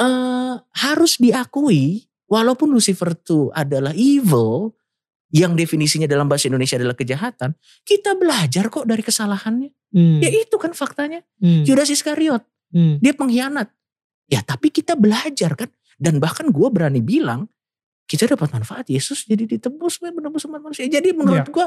eh 0.00 0.54
harus 0.80 1.20
diakui 1.20 2.08
walaupun 2.30 2.70
Lucifer 2.70 3.12
tuh 3.18 3.50
adalah 3.52 3.90
evil 3.92 4.70
yang 5.30 5.54
definisinya 5.54 6.06
dalam 6.06 6.26
bahasa 6.26 6.46
Indonesia 6.46 6.78
adalah 6.78 6.94
kejahatan 6.94 7.54
kita 7.82 8.14
belajar 8.14 8.70
kok 8.70 8.86
dari 8.86 9.02
kesalahannya 9.02 9.70
Hmm. 9.90 10.22
ya 10.22 10.30
itu 10.30 10.54
kan 10.54 10.70
faktanya 10.70 11.26
Hmm. 11.42 11.66
Yudas 11.66 11.90
Iskariot 11.90 12.46
Hmm. 12.70 13.02
dia 13.02 13.10
pengkhianat 13.10 13.66
ya 14.30 14.38
tapi 14.40 14.70
kita 14.70 14.94
belajar 14.94 15.58
kan 15.58 15.66
dan 15.98 16.22
bahkan 16.22 16.46
gue 16.46 16.68
berani 16.70 17.02
bilang 17.02 17.50
kita 18.06 18.30
dapat 18.30 18.54
manfaat 18.54 18.86
Yesus 18.86 19.26
jadi 19.26 19.50
ditebus 19.50 19.98
menebus 20.00 20.46
umat 20.46 20.62
manusia 20.62 20.86
jadi 20.86 21.10
menurut 21.10 21.42
Iya. 21.42 21.50
gue 21.50 21.66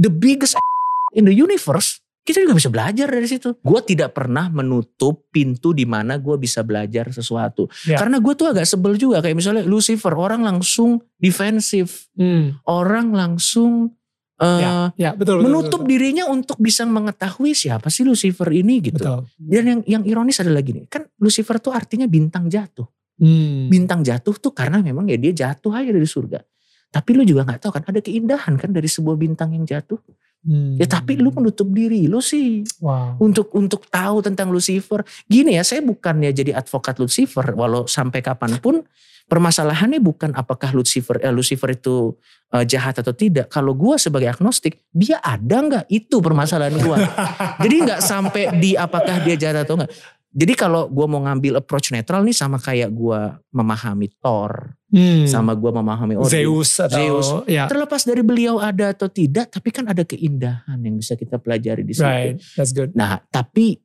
the 0.00 0.08
biggest 0.08 0.56
in 1.16 1.28
the 1.28 1.36
universe 1.36 1.99
kita 2.20 2.44
juga 2.44 2.54
bisa 2.54 2.68
belajar 2.68 3.08
dari 3.08 3.24
situ 3.24 3.56
gue 3.56 3.80
tidak 3.82 4.12
pernah 4.12 4.46
menutup 4.46 5.26
pintu 5.28 5.72
di 5.72 5.84
mana 5.84 6.20
gue 6.20 6.36
bisa 6.36 6.60
belajar 6.60 7.08
sesuatu 7.10 7.66
Iya. 7.88 7.96
karena 7.96 8.20
gue 8.20 8.34
tuh 8.36 8.52
agak 8.52 8.68
sebel 8.68 8.94
juga 8.94 9.18
kayak 9.20 9.34
misalnya 9.34 9.64
Lucifer 9.64 10.12
orang 10.12 10.44
langsung 10.44 11.00
defensif 11.16 12.06
Hmm. 12.14 12.60
orang 12.64 13.10
langsung 13.10 13.96
eh, 14.36 14.60
Ya, 14.60 14.72
ya 14.96 15.10
betul, 15.12 15.40
betul. 15.40 15.44
menutup 15.48 15.80
betul, 15.84 15.90
dirinya 15.92 16.24
untuk 16.28 16.56
bisa 16.56 16.84
mengetahui 16.84 17.52
siapa 17.52 17.88
sih 17.88 18.04
Lucifer 18.04 18.48
ini 18.50 18.80
gitu 18.80 19.00
Betul. 19.00 19.20
dan 19.36 19.64
yang 19.68 19.80
yang 19.84 20.02
ironis 20.04 20.40
adalah 20.40 20.64
gini, 20.64 20.88
kan 20.88 21.04
Lucifer 21.20 21.60
tuh 21.60 21.76
artinya 21.76 22.08
bintang 22.08 22.48
jatuh. 22.48 22.88
Hmm. 23.20 23.68
Bintang 23.68 24.00
jatuh 24.00 24.32
tuh 24.32 24.56
karena 24.56 24.80
memang 24.80 25.04
ya 25.04 25.20
dia 25.20 25.36
jatuh 25.36 25.76
aja 25.76 25.92
dari 25.92 26.08
surga. 26.08 26.40
Tapi 26.88 27.10
lu 27.12 27.22
juga 27.22 27.44
nggak 27.44 27.60
tahu 27.60 27.72
kan 27.76 27.84
ada 27.84 28.00
keindahan 28.00 28.56
kan 28.56 28.72
dari 28.72 28.88
sebuah 28.88 29.20
bintang 29.20 29.52
yang 29.52 29.68
jatuh. 29.68 30.00
Hmm. 30.40 30.80
Ya 30.80 30.88
tapi 30.88 31.20
lu 31.20 31.28
menutup 31.36 31.68
diri 31.68 32.08
lu 32.08 32.24
sih 32.24 32.64
Wow. 32.80 33.20
untuk 33.20 33.52
untuk 33.52 33.84
tahu 33.92 34.24
tentang 34.24 34.48
Lucifer. 34.48 35.04
Gini 35.28 35.60
ya, 35.60 35.62
saya 35.64 35.84
bukannya 35.84 36.32
jadi 36.32 36.56
advokat 36.56 36.96
Lucifer 36.96 37.44
walau 37.52 37.84
sampai 37.84 38.24
kapan 38.24 38.56
pun 38.56 38.80
permasalahannya 39.28 40.00
bukan 40.00 40.32
apakah 40.32 40.72
Lucifer 40.72 41.20
eh, 41.20 41.28
Lucifer 41.28 41.76
itu 41.76 42.16
eh, 42.56 42.64
jahat 42.64 42.98
atau 43.04 43.12
tidak. 43.12 43.52
Kalau 43.52 43.76
gua 43.76 44.00
sebagai 44.00 44.32
agnostik, 44.32 44.80
dia 44.90 45.20
ada 45.20 45.60
nggak? 45.60 45.84
Itu 45.92 46.24
permasalahan 46.24 46.74
gua. 46.80 46.96
Jadi 47.64 47.76
nggak 47.84 48.00
sampai 48.00 48.56
di 48.56 48.80
apakah 48.80 49.20
dia 49.20 49.36
jahat 49.36 49.68
atau 49.68 49.76
enggak. 49.76 49.92
Jadi 50.30 50.54
kalau 50.54 50.86
gua 50.86 51.04
mau 51.04 51.18
ngambil 51.20 51.58
approach 51.58 51.90
netral 51.90 52.22
nih 52.22 52.32
sama 52.32 52.56
kayak 52.56 52.88
gua 52.88 53.42
memahami 53.50 54.06
Thor, 54.16 54.78
Hmm. 54.86 55.26
sama 55.26 55.54
gua 55.54 55.70
memahami 55.72 56.14
Odin. 56.14 56.30
Zeus 56.46 56.78
atau 56.78 56.94
Zeus. 56.96 57.26
ya. 57.46 57.66
Terlepas 57.66 58.02
dari 58.02 58.22
beliau 58.22 58.58
ada 58.58 58.90
atau 58.90 59.06
tidak, 59.06 59.50
tapi 59.50 59.70
kan 59.70 59.86
ada 59.86 60.02
keindahan 60.02 60.78
yang 60.78 60.94
bisa 60.94 61.14
kita 61.14 61.36
pelajari 61.36 61.82
di 61.82 61.92
situ. 61.92 62.06
Right, 62.06 62.38
that's 62.54 62.70
good. 62.70 62.94
Nah, 62.94 63.18
tapi 63.24 63.78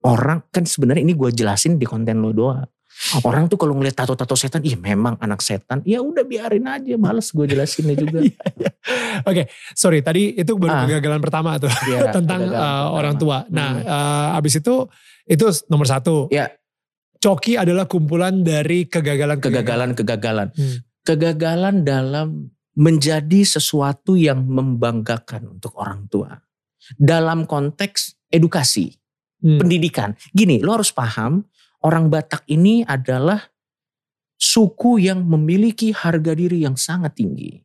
orang 0.00 0.46
kan 0.48 0.62
sebenarnya 0.62 1.02
ini 1.02 1.12
gue 1.12 1.30
jelasin 1.30 1.74
di 1.74 1.84
konten 1.84 2.18
lo 2.18 2.30
doang. 2.30 2.66
Orang 3.22 3.46
tuh 3.46 3.54
kalau 3.54 3.72
ngeliat 3.72 3.94
tato-tato 3.94 4.34
setan, 4.34 4.60
ih 4.60 4.74
memang 4.74 5.14
anak 5.16 5.38
setan. 5.40 5.78
Ya 5.84 5.98
udah 6.00 6.20
biarin 6.20 6.66
aja, 6.66 6.94
males 6.96 7.30
gue 7.30 7.46
jelasinnya 7.46 7.94
juga. 7.94 8.18
Iya, 8.26 8.34
iya. 8.56 8.70
Oke, 9.22 9.42
sorry 9.72 10.00
tadi 10.00 10.34
itu 10.34 10.52
baru 10.54 10.74
Ah. 10.74 10.82
kegagalan 10.84 11.20
pertama 11.20 11.54
tuh 11.56 11.70
Ya, 11.86 12.10
tentang 12.16 12.42
uh, 12.42 12.50
pertama. 12.50 12.90
orang 12.90 13.14
tua. 13.16 13.38
Nah, 13.48 13.70
Hmm. 13.72 13.86
uh, 13.86 14.36
abis 14.36 14.58
itu 14.58 14.74
itu 15.26 15.44
nomor 15.68 15.86
satu. 15.88 16.28
Ya. 16.30 16.52
Coki 17.20 17.60
adalah 17.60 17.84
kumpulan 17.84 18.40
dari 18.40 18.88
kegagalan 18.88 19.36
Kegagalan-kegagalan. 19.44 20.48
Hmm. 20.56 20.76
Kegagalan 21.04 21.84
dalam 21.84 22.48
menjadi 22.80 23.44
sesuatu 23.44 24.16
yang 24.16 24.48
membanggakan 24.48 25.58
untuk 25.60 25.76
orang 25.76 26.08
tua. 26.08 26.32
Dalam 26.96 27.44
konteks 27.44 28.16
edukasi, 28.32 28.96
Hmm. 29.40 29.56
pendidikan. 29.60 30.12
Gini, 30.32 30.60
lo 30.60 30.76
harus 30.76 30.92
paham, 30.92 31.44
orang 31.84 32.12
Batak 32.12 32.44
ini 32.48 32.84
adalah 32.84 33.40
suku 34.36 35.00
yang 35.00 35.24
memiliki 35.24 35.92
harga 35.92 36.32
diri 36.32 36.64
yang 36.64 36.76
sangat 36.76 37.16
tinggi. 37.20 37.60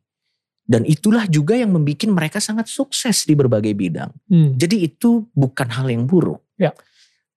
Dan 0.66 0.82
itulah 0.82 1.30
juga 1.30 1.54
yang 1.54 1.70
membuat 1.72 2.10
mereka 2.10 2.38
sangat 2.42 2.66
sukses 2.66 3.22
di 3.22 3.38
berbagai 3.38 3.72
bidang. 3.72 4.10
Hmm. 4.26 4.58
Jadi 4.58 4.82
itu 4.82 5.24
bukan 5.30 5.68
hal 5.70 5.86
yang 5.88 6.04
buruk. 6.10 6.42
Ya. 6.58 6.74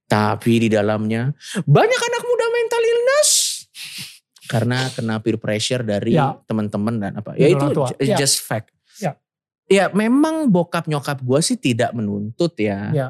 Tapi 0.09 0.65
di 0.65 0.69
dalamnya 0.73 1.29
banyak 1.63 2.01
anak 2.01 2.23
muda 2.25 2.45
mental 2.49 2.81
illness. 2.81 3.29
Karena 4.49 4.89
kena 4.89 5.21
peer 5.21 5.37
pressure 5.37 5.85
dari 5.85 6.17
Ya. 6.17 6.33
teman-teman 6.49 6.97
dan 6.97 7.13
apa. 7.21 7.37
Ya 7.37 7.53
itu 7.53 7.61
tua. 7.69 7.93
Ya. 8.01 8.17
just 8.17 8.41
fact. 8.41 8.73
Ya. 8.97 9.13
Ya 9.69 9.93
memang 9.93 10.49
bokap 10.49 10.89
nyokap 10.89 11.21
gue 11.21 11.39
sih 11.45 11.61
tidak 11.61 11.93
menuntut 11.93 12.57
ya. 12.57 12.89
Ya. 12.89 13.07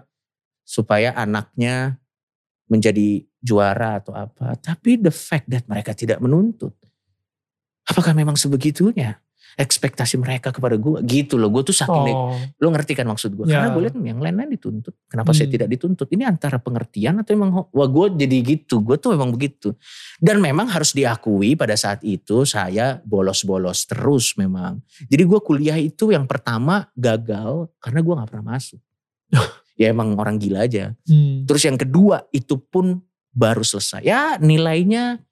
Supaya 0.67 1.15
anaknya 1.15 1.95
menjadi 2.67 3.23
juara 3.39 4.03
atau 4.03 4.11
apa. 4.11 4.59
Tapi 4.59 4.99
the 4.99 5.15
fact 5.15 5.47
that 5.47 5.63
mereka 5.71 5.95
tidak 5.95 6.19
menuntut. 6.19 6.75
Apakah 7.87 8.11
memang 8.11 8.35
sebegitunya? 8.35 9.23
Ekspektasi 9.59 10.15
mereka 10.15 10.55
kepada 10.55 10.79
gue 10.79 11.03
gitu 11.03 11.35
loh 11.35 11.51
gue 11.51 11.67
tuh 11.67 11.75
saking 11.75 12.15
Oh. 12.15 12.31
lo 12.31 12.67
ngerti 12.71 12.95
kan 12.95 13.03
maksud 13.03 13.35
gue 13.35 13.43
Ya. 13.43 13.59
karena 13.59 13.75
gue 13.75 13.81
lihat 13.83 13.95
"Hmm, 13.99 14.07
yang 14.07 14.19
lain-lain 14.23 14.55
dituntut. 14.55 14.95
Kenapa 15.05 15.35
saya 15.35 15.51
Hmm. 15.51 15.55
tidak 15.59 15.67
dituntut? 15.67 16.07
Ini 16.07 16.23
antara 16.23 16.57
pengertian 16.57 17.19
atau 17.19 17.31
emang 17.35 17.51
wah 17.67 17.89
gue 17.91 18.05
jadi 18.15 18.37
gitu. 18.39 18.79
Gue 18.79 18.95
tuh 18.95 19.11
memang 19.11 19.35
begitu. 19.35 19.75
Dan 20.15 20.39
memang 20.39 20.71
harus 20.71 20.95
diakui 20.95 21.59
pada 21.59 21.75
saat 21.75 21.99
itu 22.01 22.47
saya 22.47 23.03
bolos-bolos 23.03 23.83
terus 23.83 24.39
memang. 24.39 24.79
Jadi 25.05 25.23
gue 25.27 25.39
kuliah 25.43 25.75
itu 25.75 26.09
yang 26.09 26.23
pertama 26.23 26.87
gagal 26.95 27.67
karena 27.77 27.99
gue 27.99 28.13
nggak 28.15 28.29
pernah 28.31 28.47
masuk. 28.55 28.79
Ya 29.79 29.95
emang 29.95 30.11
orang 30.15 30.35
gila 30.35 30.67
aja. 30.67 30.91
Hmm. 31.07 31.43
terus 31.43 31.63
yang 31.63 31.75
kedua 31.75 32.27
itu 32.31 32.59
pun 32.59 32.99
baru 33.31 33.63
selesai. 33.63 34.03
Ya 34.03 34.35
nilainya 34.35 35.23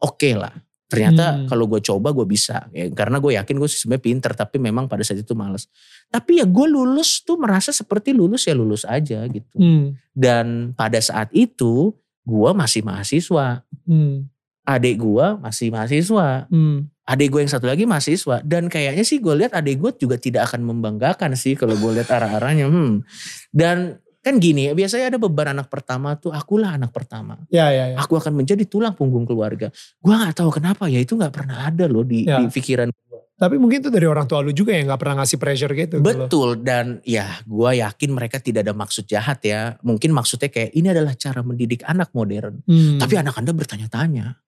oke 0.00 0.30
lah 0.32 0.52
ternyata 0.92 1.24
Hmm. 1.32 1.48
kalau 1.48 1.64
gue 1.64 1.80
coba 1.80 2.12
gue 2.12 2.26
bisa 2.28 2.68
ya, 2.68 2.92
karena 2.92 3.16
gue 3.16 3.32
yakin 3.40 3.56
gue 3.56 3.64
sebenarnya 3.64 4.04
pinter 4.04 4.32
tapi 4.36 4.60
memang 4.60 4.84
pada 4.84 5.00
saat 5.00 5.24
itu 5.24 5.32
males 5.32 5.72
tapi 6.06 6.36
ya 6.36 6.44
gue 6.44 6.66
lulus 6.68 7.24
tuh 7.24 7.40
merasa 7.40 7.72
seperti 7.72 8.12
lulus 8.12 8.44
ya 8.44 8.52
lulus 8.52 8.84
aja 8.84 9.24
gitu 9.24 9.56
Hmm. 9.56 9.96
dan 10.12 10.76
pada 10.76 11.00
saat 11.00 11.32
itu 11.32 11.96
gue 12.22 12.50
masih 12.52 12.84
mahasiswa 12.84 13.64
Hmm. 13.88 14.28
adik 14.62 15.00
gue 15.00 15.26
masih 15.40 15.72
mahasiswa 15.72 16.46
Hmm. 16.52 16.92
adik 17.02 17.32
gue 17.32 17.40
yang 17.42 17.50
satu 17.50 17.66
lagi 17.66 17.82
mahasiswa 17.82 18.44
dan 18.44 18.68
kayaknya 18.68 19.02
sih 19.02 19.18
gue 19.18 19.34
lihat 19.34 19.56
adik 19.56 19.80
gue 19.80 19.90
juga 19.98 20.20
tidak 20.20 20.52
akan 20.52 20.62
membanggakan 20.62 21.34
sih 21.34 21.56
kalau 21.56 21.74
gue 21.74 21.98
lihat 21.98 22.12
arah-arahnya 22.12 22.68
hmm. 22.68 23.02
dan 23.50 23.98
kan 24.22 24.38
gini 24.38 24.66
ya 24.66 24.72
biasanya 24.72 25.10
ada 25.10 25.18
beban 25.18 25.52
anak 25.52 25.66
pertama 25.66 26.14
tuh 26.14 26.30
akulah 26.30 26.78
anak 26.78 26.90
pertama 26.90 27.42
Ya 27.50 27.68
ya 27.68 27.90
ya. 27.90 27.96
aku 27.98 28.14
akan 28.14 28.32
menjadi 28.32 28.62
tulang 28.64 28.94
punggung 28.94 29.22
keluarga 29.22 29.68
gue 29.98 30.14
nggak 30.14 30.38
tahu 30.38 30.50
kenapa 30.52 30.86
ya 30.86 30.98
itu 30.98 31.12
nggak 31.12 31.34
pernah 31.34 31.66
ada 31.66 31.84
loh 31.84 32.02
di, 32.02 32.24
Ya. 32.24 32.38
di 32.38 32.46
pikiran 32.46 32.88
Tapi 33.32 33.58
mungkin 33.58 33.82
itu 33.82 33.90
dari 33.90 34.06
orang 34.06 34.22
tua 34.24 34.38
lu 34.38 34.54
juga 34.54 34.70
yang 34.70 34.86
gak 34.86 35.02
pernah 35.02 35.18
ngasih 35.18 35.34
pressure 35.34 35.74
gitu. 35.74 35.98
betul 35.98 36.54
dan 36.56 37.02
ya 37.02 37.42
gue 37.42 37.70
yakin 37.74 38.14
mereka 38.14 38.38
tidak 38.38 38.62
ada 38.62 38.70
maksud 38.70 39.02
jahat 39.04 39.42
ya 39.42 39.74
mungkin 39.82 40.14
maksudnya 40.14 40.46
kayak 40.46 40.70
ini 40.70 40.86
adalah 40.86 41.10
cara 41.12 41.42
mendidik 41.42 41.82
anak 41.82 42.14
modern 42.14 42.62
Hmm. 42.62 43.02
Tapi 43.02 43.18
anak 43.18 43.34
Anda 43.34 43.50
bertanya-tanya, 43.50 44.38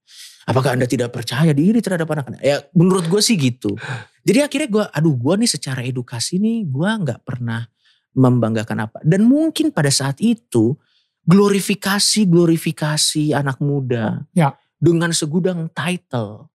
apakah 0.46 0.78
Anda 0.78 0.86
tidak 0.86 1.10
percaya 1.10 1.50
diri 1.50 1.82
terhadap 1.82 2.06
anak 2.08 2.24
Anda? 2.30 2.38
Ya 2.38 2.62
menurut 2.70 3.10
gue 3.10 3.18
sih 3.18 3.34
gitu. 3.34 3.74
Jadi 4.22 4.38
akhirnya 4.40 4.68
gue, 4.70 4.84
aduh 4.86 5.14
gue 5.16 5.34
nih 5.36 5.50
secara 5.50 5.82
edukasi 5.82 6.38
nih 6.38 6.62
gue 6.64 6.86
nggak 6.86 7.26
pernah 7.26 7.66
membanggakan 8.14 8.86
apa. 8.86 8.98
Dan 9.02 9.26
mungkin 9.26 9.70
pada 9.70 9.90
saat 9.90 10.18
itu 10.22 10.74
glorifikasi 11.24 12.28
glorifikasi 12.28 13.32
anak 13.34 13.58
muda 13.58 14.22
Ya. 14.36 14.54
dengan 14.78 15.10
segudang 15.10 15.66
title 15.72 16.48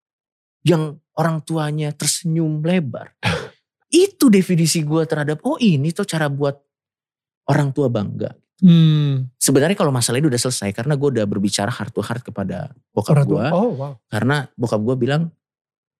yang 0.62 0.98
orang 1.18 1.42
tuanya 1.42 1.90
tersenyum 1.92 2.62
lebar. 2.62 3.12
itu 3.90 4.30
definisi 4.30 4.86
gue 4.86 5.02
terhadap 5.10 5.42
oh 5.42 5.58
ini 5.58 5.90
tuh 5.90 6.06
cara 6.06 6.30
buat 6.30 6.54
orang 7.50 7.74
tua 7.74 7.90
bangga 7.90 8.32
Hmm. 8.60 9.32
sebenarnya 9.40 9.72
kalau 9.72 9.88
masalah 9.88 10.20
ini 10.20 10.28
udah 10.28 10.42
selesai 10.44 10.76
karena 10.76 11.00
gue 11.00 11.16
udah 11.16 11.24
berbicara 11.24 11.72
heart 11.72 11.96
to 11.96 12.04
heart 12.04 12.20
kepada 12.28 12.76
bokap 12.92 13.24
gue 13.24 13.46
Oh 13.56 13.72
wow. 13.72 13.96
karena 14.12 14.52
bokap 14.60 14.84
gue 14.84 14.96
bilang 15.00 15.32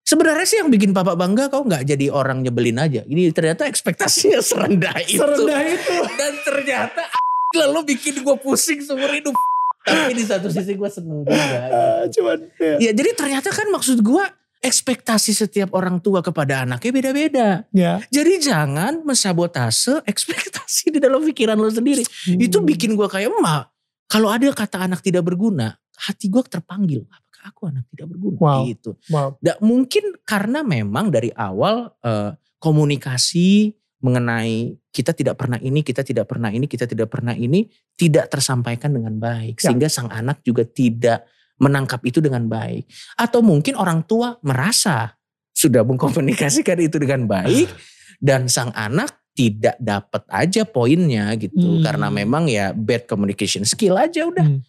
sebenarnya 0.10 0.42
sih 0.44 0.58
yang 0.58 0.68
bikin 0.68 0.90
papa 0.90 1.14
bangga 1.14 1.48
kau 1.48 1.62
nggak 1.62 1.86
jadi 1.86 2.10
orang 2.10 2.42
nyebelin 2.42 2.78
aja 2.78 3.02
ini 3.06 3.30
ternyata 3.30 3.64
ekspektasinya 3.64 4.42
serendah 4.50 4.98
itu 5.00 5.22
Serendah 5.22 5.62
itu. 5.64 5.96
dan 6.16 6.34
ternyata 6.42 7.04
lalu 7.62 7.94
bikin 7.94 8.20
gue 8.20 8.36
pusing 8.38 8.80
seumur 8.80 9.10
hidup 9.10 9.38
tapi 9.80 10.12
di 10.12 10.24
satu 10.24 10.50
sisi 10.50 10.74
gue 10.74 10.90
seneng 10.90 11.24
juga 11.24 11.34
Ah, 11.34 12.04
gitu. 12.04 12.20
Cuman 12.20 12.38
ya. 12.58 12.74
ya 12.80 12.92
jadi 12.92 13.10
ternyata 13.12 13.50
kan 13.50 13.70
maksud 13.70 14.02
gue 14.02 14.24
ekspektasi 14.60 15.32
setiap 15.32 15.72
orang 15.72 15.98
tua 15.98 16.20
kepada 16.20 16.62
anaknya 16.62 16.92
beda-beda 16.92 17.48
ya. 17.72 18.04
jadi 18.08 18.34
jangan 18.40 19.02
mensabotase 19.02 20.04
ekspektasi 20.04 20.92
di 20.92 21.00
dalam 21.00 21.24
pikiran 21.24 21.56
lo 21.56 21.70
sendiri 21.70 22.04
itu 22.28 22.58
Hmm. 22.58 22.68
bikin 22.68 22.94
gue 22.94 23.08
kayak 23.08 23.32
emak 23.32 23.72
kalau 24.06 24.28
ada 24.28 24.52
kata 24.52 24.84
anak 24.84 25.00
tidak 25.00 25.24
berguna 25.24 25.78
hati 25.98 26.28
gue 26.28 26.44
terpanggil 26.44 27.08
apakah 27.08 27.29
aku 27.50 27.68
anak 27.68 27.86
tidak 27.90 28.08
berguna 28.14 28.38
Wow. 28.38 28.62
gitu 28.70 28.92
Wow. 29.10 29.36
Nggak 29.42 29.58
mungkin 29.60 30.04
karena 30.24 30.60
memang 30.62 31.10
dari 31.10 31.34
awal 31.34 31.92
eh, 32.00 32.32
komunikasi 32.62 33.76
mengenai 34.00 34.80
kita 34.90 35.12
tidak 35.12 35.36
pernah 35.36 35.60
ini 35.60 35.84
kita 35.84 36.02
tidak 36.02 36.26
pernah 36.26 36.48
ini 36.48 36.66
kita 36.66 36.88
tidak 36.88 37.12
pernah 37.12 37.36
ini 37.36 37.68
tidak 38.00 38.32
tersampaikan 38.32 38.96
dengan 38.96 39.20
baik 39.20 39.60
Ya. 39.60 39.70
sehingga 39.70 39.92
sang 39.92 40.08
anak 40.08 40.40
juga 40.42 40.64
tidak 40.64 41.28
menangkap 41.60 42.00
itu 42.08 42.24
dengan 42.24 42.48
baik 42.48 42.88
atau 43.20 43.44
mungkin 43.44 43.76
orang 43.76 44.08
tua 44.08 44.40
merasa 44.40 45.20
sudah 45.52 45.84
mengkomunikasikan 45.84 46.80
itu 46.80 46.96
dengan 46.96 47.28
baik 47.28 47.68
dan 48.18 48.48
sang 48.48 48.72
anak 48.72 49.12
tidak 49.36 49.76
dapat 49.78 50.24
aja 50.32 50.64
poinnya 50.64 51.36
gitu 51.36 51.60
Hmm. 51.60 51.84
karena 51.84 52.08
memang 52.08 52.48
ya 52.48 52.72
bad 52.72 53.04
communication 53.04 53.68
skill 53.68 54.00
aja 54.00 54.24
udah 54.24 54.48
Hmm. 54.48 54.64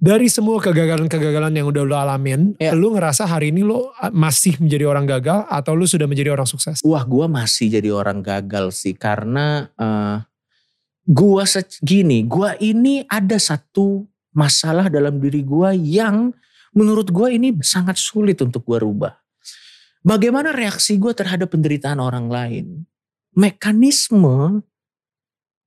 Dari 0.00 0.32
semua 0.32 0.56
kegagalan-kegagalan 0.64 1.52
yang 1.52 1.68
udah 1.68 1.84
lo 1.84 1.92
alamin, 1.92 2.56
Ya. 2.56 2.72
lu 2.72 2.96
ngerasa 2.96 3.28
hari 3.28 3.52
ini 3.52 3.60
lo 3.60 3.92
masih 4.16 4.56
menjadi 4.56 4.88
orang 4.88 5.04
gagal 5.04 5.44
atau 5.44 5.76
lu 5.76 5.84
sudah 5.84 6.08
menjadi 6.08 6.32
orang 6.32 6.48
sukses? 6.48 6.80
Wah 6.80 7.04
gua 7.04 7.28
masih 7.28 7.68
jadi 7.68 7.92
orang 7.92 8.24
gagal 8.24 8.72
sih 8.72 8.96
karena 8.96 9.68
eh 9.76 10.24
gua 11.04 11.44
se- 11.44 11.84
gini, 11.84 12.24
gua 12.24 12.56
ini 12.56 13.04
ada 13.12 13.36
satu 13.36 14.08
masalah 14.32 14.88
dalam 14.88 15.20
diri 15.20 15.44
gua 15.44 15.76
yang 15.76 16.32
menurut 16.72 17.12
gua 17.12 17.28
ini 17.28 17.52
sangat 17.60 18.00
sulit 18.00 18.40
untuk 18.40 18.64
gua 18.64 18.80
rubah. 18.80 19.12
Bagaimana 20.00 20.56
reaksi 20.56 20.96
gua 20.96 21.12
terhadap 21.12 21.52
penderitaan 21.52 22.00
orang 22.00 22.32
lain? 22.32 22.88
Mekanisme 23.36 24.64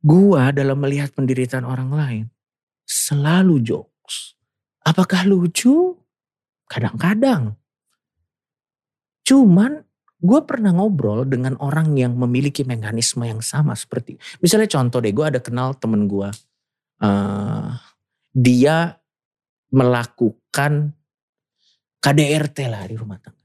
gua 0.02 0.50
dalam 0.50 0.82
melihat 0.82 1.14
penderitaan 1.14 1.70
orang 1.70 1.94
lain 1.94 2.24
selalu 2.90 3.62
jokes. 3.62 3.93
Apakah 4.84 5.24
lucu? 5.24 5.96
Kadang-kadang. 6.68 7.56
Cuman 9.24 9.84
gue 10.24 10.40
pernah 10.48 10.72
ngobrol 10.72 11.28
dengan 11.28 11.60
orang 11.60 12.00
yang 12.00 12.16
memiliki 12.16 12.64
mekanisme 12.64 13.28
yang 13.28 13.44
sama 13.44 13.76
seperti 13.76 14.16
misalnya 14.40 14.72
contoh 14.72 15.04
deh 15.04 15.12
gue 15.12 15.26
ada 15.28 15.44
kenal 15.44 15.76
temen 15.76 16.08
gue 16.08 16.32
eh 17.04 17.70
dia 18.32 18.96
melakukan 19.70 20.96
KDRT 22.00 22.58
lah 22.72 22.88
di 22.88 22.96
rumah 22.96 23.20
tangga 23.20 23.44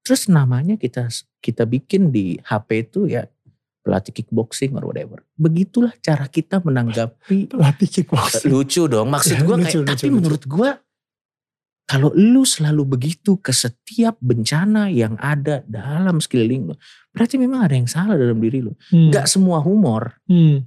terus 0.00 0.32
namanya 0.32 0.80
kita 0.80 1.04
kita 1.44 1.68
bikin 1.68 2.08
di 2.08 2.40
HP 2.40 2.88
itu 2.88 3.12
ya 3.12 3.28
pelatih 3.86 4.10
kickboxing 4.12 4.74
or 4.74 4.82
whatever 4.84 5.22
begitulah 5.32 5.94
cara 5.96 6.26
kita 6.26 6.58
menanggapi 6.58 7.46
Pelatih 7.54 7.86
kickboxing. 7.86 8.50
lucu 8.50 8.82
dong 8.84 9.06
maksud 9.06 9.38
gue 9.46 9.56
kayak 9.56 9.70
Lucu, 9.72 9.86
tapi 9.86 10.06
lucu. 10.06 10.16
menurut 10.18 10.42
gue 10.44 10.70
kalau 11.86 12.10
lu 12.10 12.42
selalu 12.42 12.82
begitu 12.84 13.38
ke 13.38 13.54
setiap 13.54 14.18
bencana 14.18 14.90
yang 14.90 15.14
ada 15.16 15.62
dalam 15.64 16.18
sekeliling 16.18 16.66
lu 16.66 16.74
berarti 17.08 17.38
memang 17.38 17.62
ada 17.62 17.72
yang 17.72 17.86
salah 17.86 18.14
dalam 18.14 18.36
diri 18.36 18.58
lu 18.60 18.74
Hmm. 18.90 19.08
nggak 19.08 19.24
semua 19.24 19.62
humor 19.62 20.18
Hmm. 20.26 20.66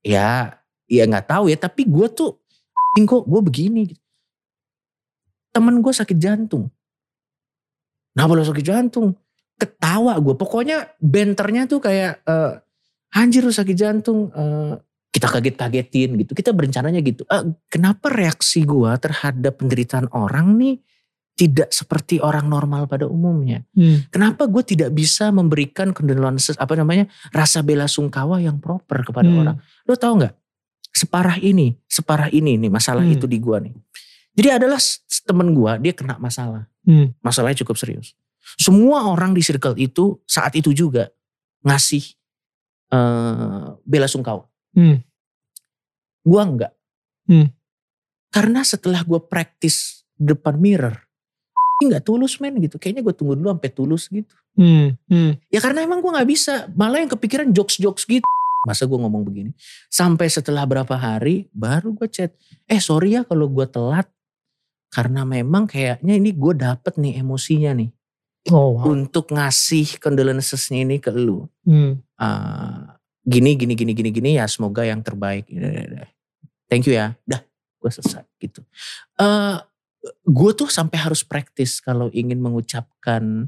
ya 0.00 0.52
ya 0.84 1.02
nggak 1.02 1.26
tahu 1.26 1.48
ya 1.48 1.56
tapi 1.56 1.88
gue 1.88 2.06
tuh 2.08 2.36
"Anjing, 2.92 3.08
kok 3.08 3.24
gue 3.24 3.40
begini 3.40 3.82
temen 5.48 5.80
gue 5.80 5.92
sakit 5.92 6.16
jantung 6.16 6.68
nah 8.12 8.28
lo 8.28 8.44
sakit 8.44 8.60
jantung 8.62 9.16
ketawa 9.62 10.18
gue 10.18 10.34
pokoknya 10.34 10.98
benternya 10.98 11.70
tuh 11.70 11.78
kayak 11.78 12.26
eh, 12.26 12.52
anjir 13.14 13.46
lu 13.46 13.54
sakit 13.54 13.76
jantung 13.78 14.34
eh, 14.34 14.74
kita 15.12 15.28
kaget-kagetin 15.28 16.18
gitu 16.18 16.32
kita 16.34 16.50
berencananya 16.50 16.98
gitu 17.00 17.22
Eh, 17.28 17.44
kenapa 17.70 18.10
reaksi 18.10 18.66
gue 18.66 18.90
terhadap 18.98 19.62
penderitaan 19.62 20.10
orang 20.10 20.58
nih 20.58 20.82
tidak 21.32 21.70
seperti 21.70 22.20
orang 22.20 22.44
normal 22.44 22.84
pada 22.84 23.06
umumnya 23.08 23.64
Hmm. 23.72 24.04
Kenapa 24.10 24.44
gue 24.44 24.60
tidak 24.66 24.92
bisa 24.92 25.30
memberikan 25.30 25.94
kondolensi 25.94 26.52
apa 26.58 26.74
namanya 26.74 27.06
rasa 27.30 27.62
bela 27.62 27.86
sungkawa 27.86 28.36
yang 28.42 28.58
proper 28.58 29.00
kepada 29.00 29.30
Hmm. 29.30 29.40
orang? 29.40 29.56
Lo 29.86 29.94
tau 29.94 30.18
nggak? 30.18 30.34
Separah 30.92 31.40
ini, 31.40 31.72
separah 31.88 32.28
ini 32.28 32.60
nih 32.60 32.68
masalah 32.68 33.00
Hmm. 33.00 33.16
itu 33.16 33.24
di 33.24 33.40
gue 33.40 33.56
nih. 33.64 33.72
Jadi 34.32 34.48
adalah 34.48 34.80
temen 35.24 35.48
gue 35.52 35.72
dia 35.80 35.92
kena 35.92 36.16
masalah, 36.16 36.68
Hmm. 36.84 37.16
masalahnya 37.24 37.64
cukup 37.64 37.80
serius. 37.80 38.12
Semua 38.58 39.08
orang 39.08 39.32
di 39.32 39.42
circle 39.42 39.78
itu 39.78 40.18
saat 40.26 40.52
itu 40.58 40.74
juga 40.74 41.08
ngasih 41.62 42.04
eh 42.92 43.66
bela 43.86 44.08
sungkawa. 44.10 44.44
Hmm. 44.76 45.00
Gue 46.22 46.42
enggak. 46.42 46.72
Hmm. 47.26 47.50
Karena 48.32 48.64
setelah 48.64 49.04
gue 49.04 49.20
praktis 49.20 50.06
depan 50.16 50.56
mirror, 50.56 50.96
ini 51.80 51.92
nggak 51.92 52.04
tulus 52.06 52.38
men 52.38 52.56
gitu. 52.62 52.78
Kayaknya 52.78 53.02
gue 53.02 53.14
tunggu 53.14 53.34
dulu 53.34 53.48
sampai 53.52 53.70
tulus 53.72 54.06
gitu. 54.08 54.34
Hmm. 54.52 54.94
Hmm. 55.08 55.32
Ya 55.48 55.58
karena 55.64 55.84
emang 55.84 56.04
gue 56.04 56.12
gak 56.12 56.28
bisa. 56.28 56.68
Malah 56.76 57.00
yang 57.04 57.10
kepikiran 57.12 57.48
jokes-jokes 57.50 58.04
gitu. 58.04 58.26
Masa 58.68 58.86
gue 58.86 58.94
ngomong 58.94 59.26
begini. 59.26 59.50
Sampai 59.90 60.30
setelah 60.30 60.62
berapa 60.68 60.94
hari 60.94 61.48
baru 61.50 61.96
gue 61.96 62.06
chat. 62.06 62.30
Eh 62.68 62.78
sorry 62.78 63.18
ya 63.18 63.26
kalau 63.26 63.48
gue 63.48 63.66
telat. 63.66 64.06
Karena 64.92 65.24
memang 65.24 65.64
kayaknya 65.64 66.20
ini 66.20 66.36
gue 66.36 66.52
dapet 66.52 67.00
nih 67.00 67.24
emosinya 67.24 67.72
nih. 67.72 67.90
Oh 68.50 68.74
wow. 68.74 68.90
untuk 68.90 69.30
ngasih 69.30 70.02
condolences-nya 70.02 70.82
ini 70.82 70.98
ke 70.98 71.14
lu. 71.14 71.46
Hmm. 71.62 72.02
Uh, 72.18 72.90
gini 73.22 73.54
gini 73.54 73.78
gini 73.78 73.94
gini 73.94 74.10
gini 74.10 74.30
ya 74.34 74.50
semoga 74.50 74.82
yang 74.82 74.98
terbaik. 74.98 75.46
Thank 76.66 76.90
you 76.90 76.98
ya. 76.98 77.14
Dah, 77.22 77.38
gue 77.78 77.90
selesai 77.90 78.26
gitu. 78.42 78.66
Uh, 79.14 79.62
gue 80.26 80.50
tuh 80.58 80.66
sampai 80.66 80.98
harus 80.98 81.22
praktis 81.22 81.78
kalau 81.78 82.10
ingin 82.10 82.42
mengucapkan 82.42 83.46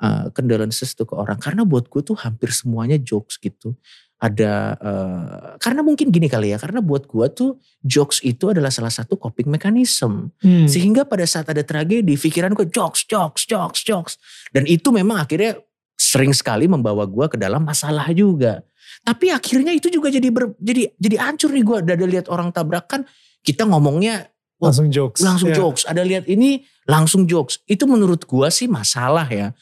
uh, 0.00 0.32
condolences 0.32 0.96
tuh 0.96 1.04
ke 1.04 1.12
orang 1.12 1.36
karena 1.36 1.68
buat 1.68 1.92
gue 1.92 2.00
tuh 2.00 2.16
hampir 2.16 2.48
semuanya 2.56 2.96
jokes 2.96 3.36
gitu 3.36 3.76
ada 4.20 4.76
uh, 4.76 5.56
karena 5.56 5.80
mungkin 5.80 6.12
gini 6.12 6.28
kali 6.28 6.52
ya 6.52 6.60
karena 6.60 6.84
buat 6.84 7.08
gue 7.08 7.26
tuh 7.32 7.50
jokes 7.80 8.20
itu 8.20 8.52
adalah 8.52 8.68
salah 8.68 8.92
satu 8.92 9.16
coping 9.16 9.48
mechanism. 9.48 10.28
Hmm. 10.44 10.68
sehingga 10.68 11.08
pada 11.08 11.24
saat 11.24 11.48
ada 11.48 11.64
tragedi 11.64 12.20
pikiran 12.20 12.52
gue 12.52 12.68
jokes 12.68 13.08
jokes 13.08 13.48
jokes 13.48 13.80
jokes. 13.80 14.14
Dan 14.52 14.68
itu 14.68 14.92
memang 14.92 15.24
akhirnya 15.24 15.56
sering 15.96 16.36
sekali 16.36 16.68
membawa 16.68 17.08
gue 17.08 17.26
ke 17.32 17.40
dalam 17.40 17.64
masalah 17.64 18.12
juga. 18.12 18.60
Tapi 19.00 19.32
akhirnya 19.32 19.72
itu 19.72 19.88
juga 19.88 20.12
jadi 20.12 20.28
ber, 20.28 20.52
jadi 20.60 20.92
jadi 21.00 21.16
hancur 21.16 21.56
nih 21.56 21.64
gue 21.64 21.76
ada 21.80 22.04
lihat 22.04 22.26
orang 22.28 22.52
tabrakan 22.52 23.08
kita 23.40 23.64
ngomongnya 23.64 24.28
Langsung 24.60 24.92
jokes. 24.92 25.24
langsung 25.24 25.48
Ya. 25.48 25.56
jokes. 25.56 25.88
Ada 25.88 26.04
lihat 26.04 26.28
ini 26.28 26.60
langsung 26.84 27.24
jokes. 27.24 27.64
Itu 27.64 27.88
menurut 27.88 28.28
gue 28.28 28.48
sih 28.52 28.68
masalah 28.68 29.24
ya. 29.32 29.56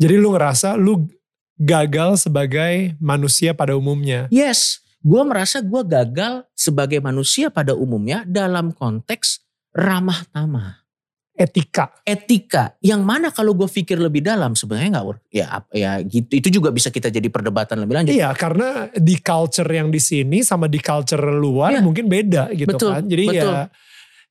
Jadi 0.00 0.14
lu 0.16 0.32
ngerasa 0.32 0.80
lu 0.80 1.04
gagal 1.58 2.22
sebagai 2.22 2.94
manusia 3.02 3.50
pada 3.52 3.74
umumnya. 3.74 4.30
yes 4.30 4.80
gue 4.98 5.22
merasa 5.22 5.62
gue 5.62 5.82
gagal 5.84 6.42
sebagai 6.54 6.98
manusia 6.98 7.50
pada 7.50 7.70
umumnya 7.70 8.26
dalam 8.26 8.74
konteks 8.74 9.42
ramah 9.70 10.26
tamah 10.30 10.82
Etika. 11.38 11.94
etika 12.02 12.74
yang 12.82 13.06
mana 13.06 13.30
kalau 13.30 13.54
gue 13.54 13.70
pikir 13.70 13.94
lebih 13.94 14.26
dalam 14.26 14.58
sebenarnya 14.58 14.98
nggak 14.98 15.06
work 15.06 15.22
ya 15.30 15.62
ya 15.70 16.02
gitu 16.02 16.34
itu 16.34 16.48
juga 16.50 16.74
bisa 16.74 16.90
kita 16.90 17.14
jadi 17.14 17.30
perdebatan 17.30 17.78
lebih 17.78 17.94
lanjut 17.94 18.10
Iya 18.10 18.34
karena 18.34 18.90
di 18.90 19.22
culture 19.22 19.70
yang 19.70 19.86
di 19.94 20.02
sini 20.02 20.42
sama 20.42 20.66
di 20.66 20.82
culture 20.82 21.22
luar 21.30 21.78
Iya. 21.78 21.86
mungkin 21.86 22.10
beda 22.10 22.50
gitu 22.58 22.74
Betul, 22.74 22.90
kan. 22.90 23.02
Jadi 23.06 23.24
betul. 23.30 23.54
ya 23.54 23.62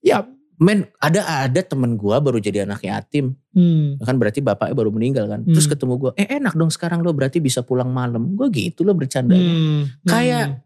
ya 0.03 0.17
men 0.57 0.89
ada 0.97 1.21
ada 1.45 1.61
temen 1.61 1.93
gue 1.93 2.17
baru 2.17 2.37
jadi 2.37 2.65
anak 2.65 2.81
yatim 2.81 3.37
hmm, 3.51 4.01
kan 4.01 4.17
berarti 4.17 4.41
bapaknya 4.41 4.73
baru 4.73 4.89
meninggal 4.89 5.25
kan. 5.27 5.41
Terus 5.43 5.63
Hmm. 5.63 5.73
ketemu 5.73 5.93
gue 5.95 6.11
eh 6.15 6.27
enak 6.33 6.53
dong 6.53 6.69
sekarang 6.69 6.99
lo 6.99 7.11
berarti 7.11 7.37
bisa 7.37 7.61
pulang 7.61 7.87
malam. 7.87 8.33
Gue 8.33 8.49
gitu 8.49 8.81
lo 8.81 8.91
bercanda 8.91 9.33
hmm, 9.33 10.03
Kayak- 10.03 10.65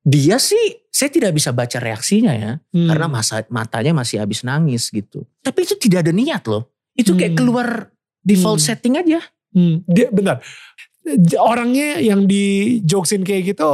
dia 0.00 0.36
sih 0.36 0.84
saya 0.86 1.08
tidak 1.08 1.32
bisa 1.32 1.48
baca 1.50 1.80
reaksinya 1.80 2.36
ya 2.36 2.52
hmm, 2.60 2.86
karena 2.86 3.06
masa 3.08 3.40
matanya 3.48 3.96
masih 3.96 4.20
habis 4.20 4.44
nangis 4.44 4.88
gitu. 4.88 5.24
Tapi 5.40 5.64
itu 5.64 5.74
tidak 5.76 6.04
ada 6.04 6.12
niat 6.12 6.44
loh. 6.44 6.68
Itu 6.92 7.16
kayak 7.16 7.32
Hmm. 7.32 7.40
keluar 7.40 7.68
default 8.20 8.60
Hmm. 8.60 8.68
setting 8.68 8.94
aja. 8.94 9.24
Hmm, 9.50 9.80
dia 9.86 10.12
bentar. 10.12 10.44
J- 11.04 11.36
Orangnya 11.36 12.00
yang 12.00 12.24
di 12.24 12.78
jokesin 12.80 13.22
kayak 13.22 13.56
gitu 13.56 13.64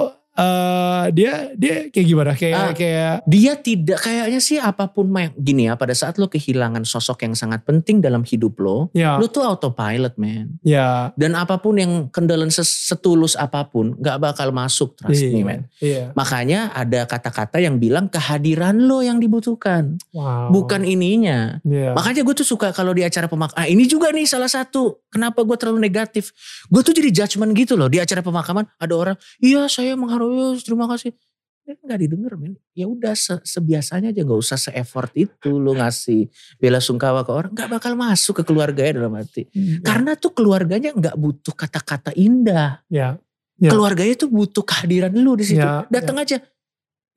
eh 0.41 1.05
dia 1.13 1.33
dia 1.53 1.75
kayak 1.89 2.07
gimana? 2.07 2.33
Kayak 2.33 2.57
Ah. 2.57 2.73
kayak 2.73 3.15
Dia 3.27 3.53
tidak 3.55 3.99
kayaknya 4.01 4.41
sih 4.41 4.57
apa 4.57 4.89
pun 4.89 5.07
ma- 5.07 5.33
gini 5.33 5.67
ya 5.67 5.77
pada 5.77 5.93
saat 5.93 6.17
lo 6.17 6.27
kehilangan 6.27 6.83
sosok 6.83 7.23
yang 7.23 7.35
sangat 7.35 7.61
penting 7.63 8.01
dalam 8.01 8.23
hidup 8.23 8.57
lo, 8.57 8.89
ya 8.93 9.17
lo 9.17 9.27
tuh 9.27 9.43
autopilot 9.43 10.17
man. 10.17 10.57
ya 10.63 11.13
Dan 11.13 11.35
apa 11.35 11.57
pun 11.57 11.77
yang 11.77 11.93
condolences 12.09 12.67
setulus 12.87 13.35
apa 13.35 13.65
pun 13.65 13.93
nggak 13.95 14.17
bakal 14.19 14.49
masuk 14.51 14.97
trust 14.97 15.21
me 15.25 15.31
iya, 15.35 15.45
man. 15.45 15.61
iya. 15.79 16.05
Makanya 16.13 16.73
ada 16.73 17.05
kata-kata 17.05 17.59
yang 17.59 17.77
bilang 17.77 18.07
kehadiran 18.07 18.81
lo 18.81 19.01
yang 19.01 19.19
dibutuhkan, 19.19 19.99
Wow. 20.11 20.49
bukan 20.51 20.83
ininya. 20.83 21.61
Iya. 21.63 21.93
Makanya 21.93 22.23
gue 22.23 22.35
tuh 22.35 22.47
suka 22.47 22.71
kalau 22.71 22.91
di 22.91 23.03
acara 23.03 23.27
pemakaman. 23.27 23.57
Ah, 23.57 23.67
ini 23.67 23.85
juga 23.85 24.09
nih 24.09 24.25
salah 24.25 24.49
satu 24.49 25.03
kenapa 25.09 25.43
gue 25.43 25.57
terlalu 25.57 25.83
negatif. 25.83 26.31
Gue 26.67 26.81
tuh 26.81 26.93
jadi 26.93 27.11
judgement 27.11 27.51
gitu 27.53 27.75
loh 27.75 27.87
di 27.87 27.99
acara 27.99 28.21
pemakaman. 28.21 28.65
Ada 28.77 28.95
orang, 28.95 29.17
iya 29.39 29.67
saya 29.67 29.93
menghargai, 29.95 30.30
terima 30.59 30.87
kasih. 30.87 31.13
Ya, 31.61 31.77
nggak 31.77 31.99
didengar 32.01 32.33
men. 32.35 32.57
Ya 32.73 32.89
udah 32.89 33.13
se- 33.13 33.45
sebiasanya 33.45 34.11
aja 34.11 34.25
nggak 34.25 34.41
usah 34.41 34.57
se-effort 34.57 35.13
itu 35.15 35.55
lo 35.55 35.77
ngasih 35.77 36.27
bela 36.57 36.81
sungkawa 36.81 37.23
ke 37.23 37.31
orang. 37.31 37.53
nggak 37.53 37.69
bakal 37.71 37.93
masuk 37.95 38.41
ke 38.41 38.49
keluarganya 38.49 38.99
dalam 38.99 39.13
hati. 39.15 39.47
Hmm, 39.53 39.85
Karena 39.85 40.17
tuh 40.17 40.33
keluarganya 40.33 40.91
nggak 40.91 41.15
butuh 41.15 41.55
kata-kata 41.55 42.11
indah. 42.17 42.81
ya. 42.89 43.21
Ya. 43.61 43.69
Keluarganya 43.69 44.17
tuh 44.17 44.33
butuh 44.33 44.65
kehadiran 44.65 45.13
lu 45.13 45.37
di 45.37 45.45
situ. 45.45 45.61
Ya, 45.61 45.85
Datang 45.93 46.17
aja. 46.17 46.41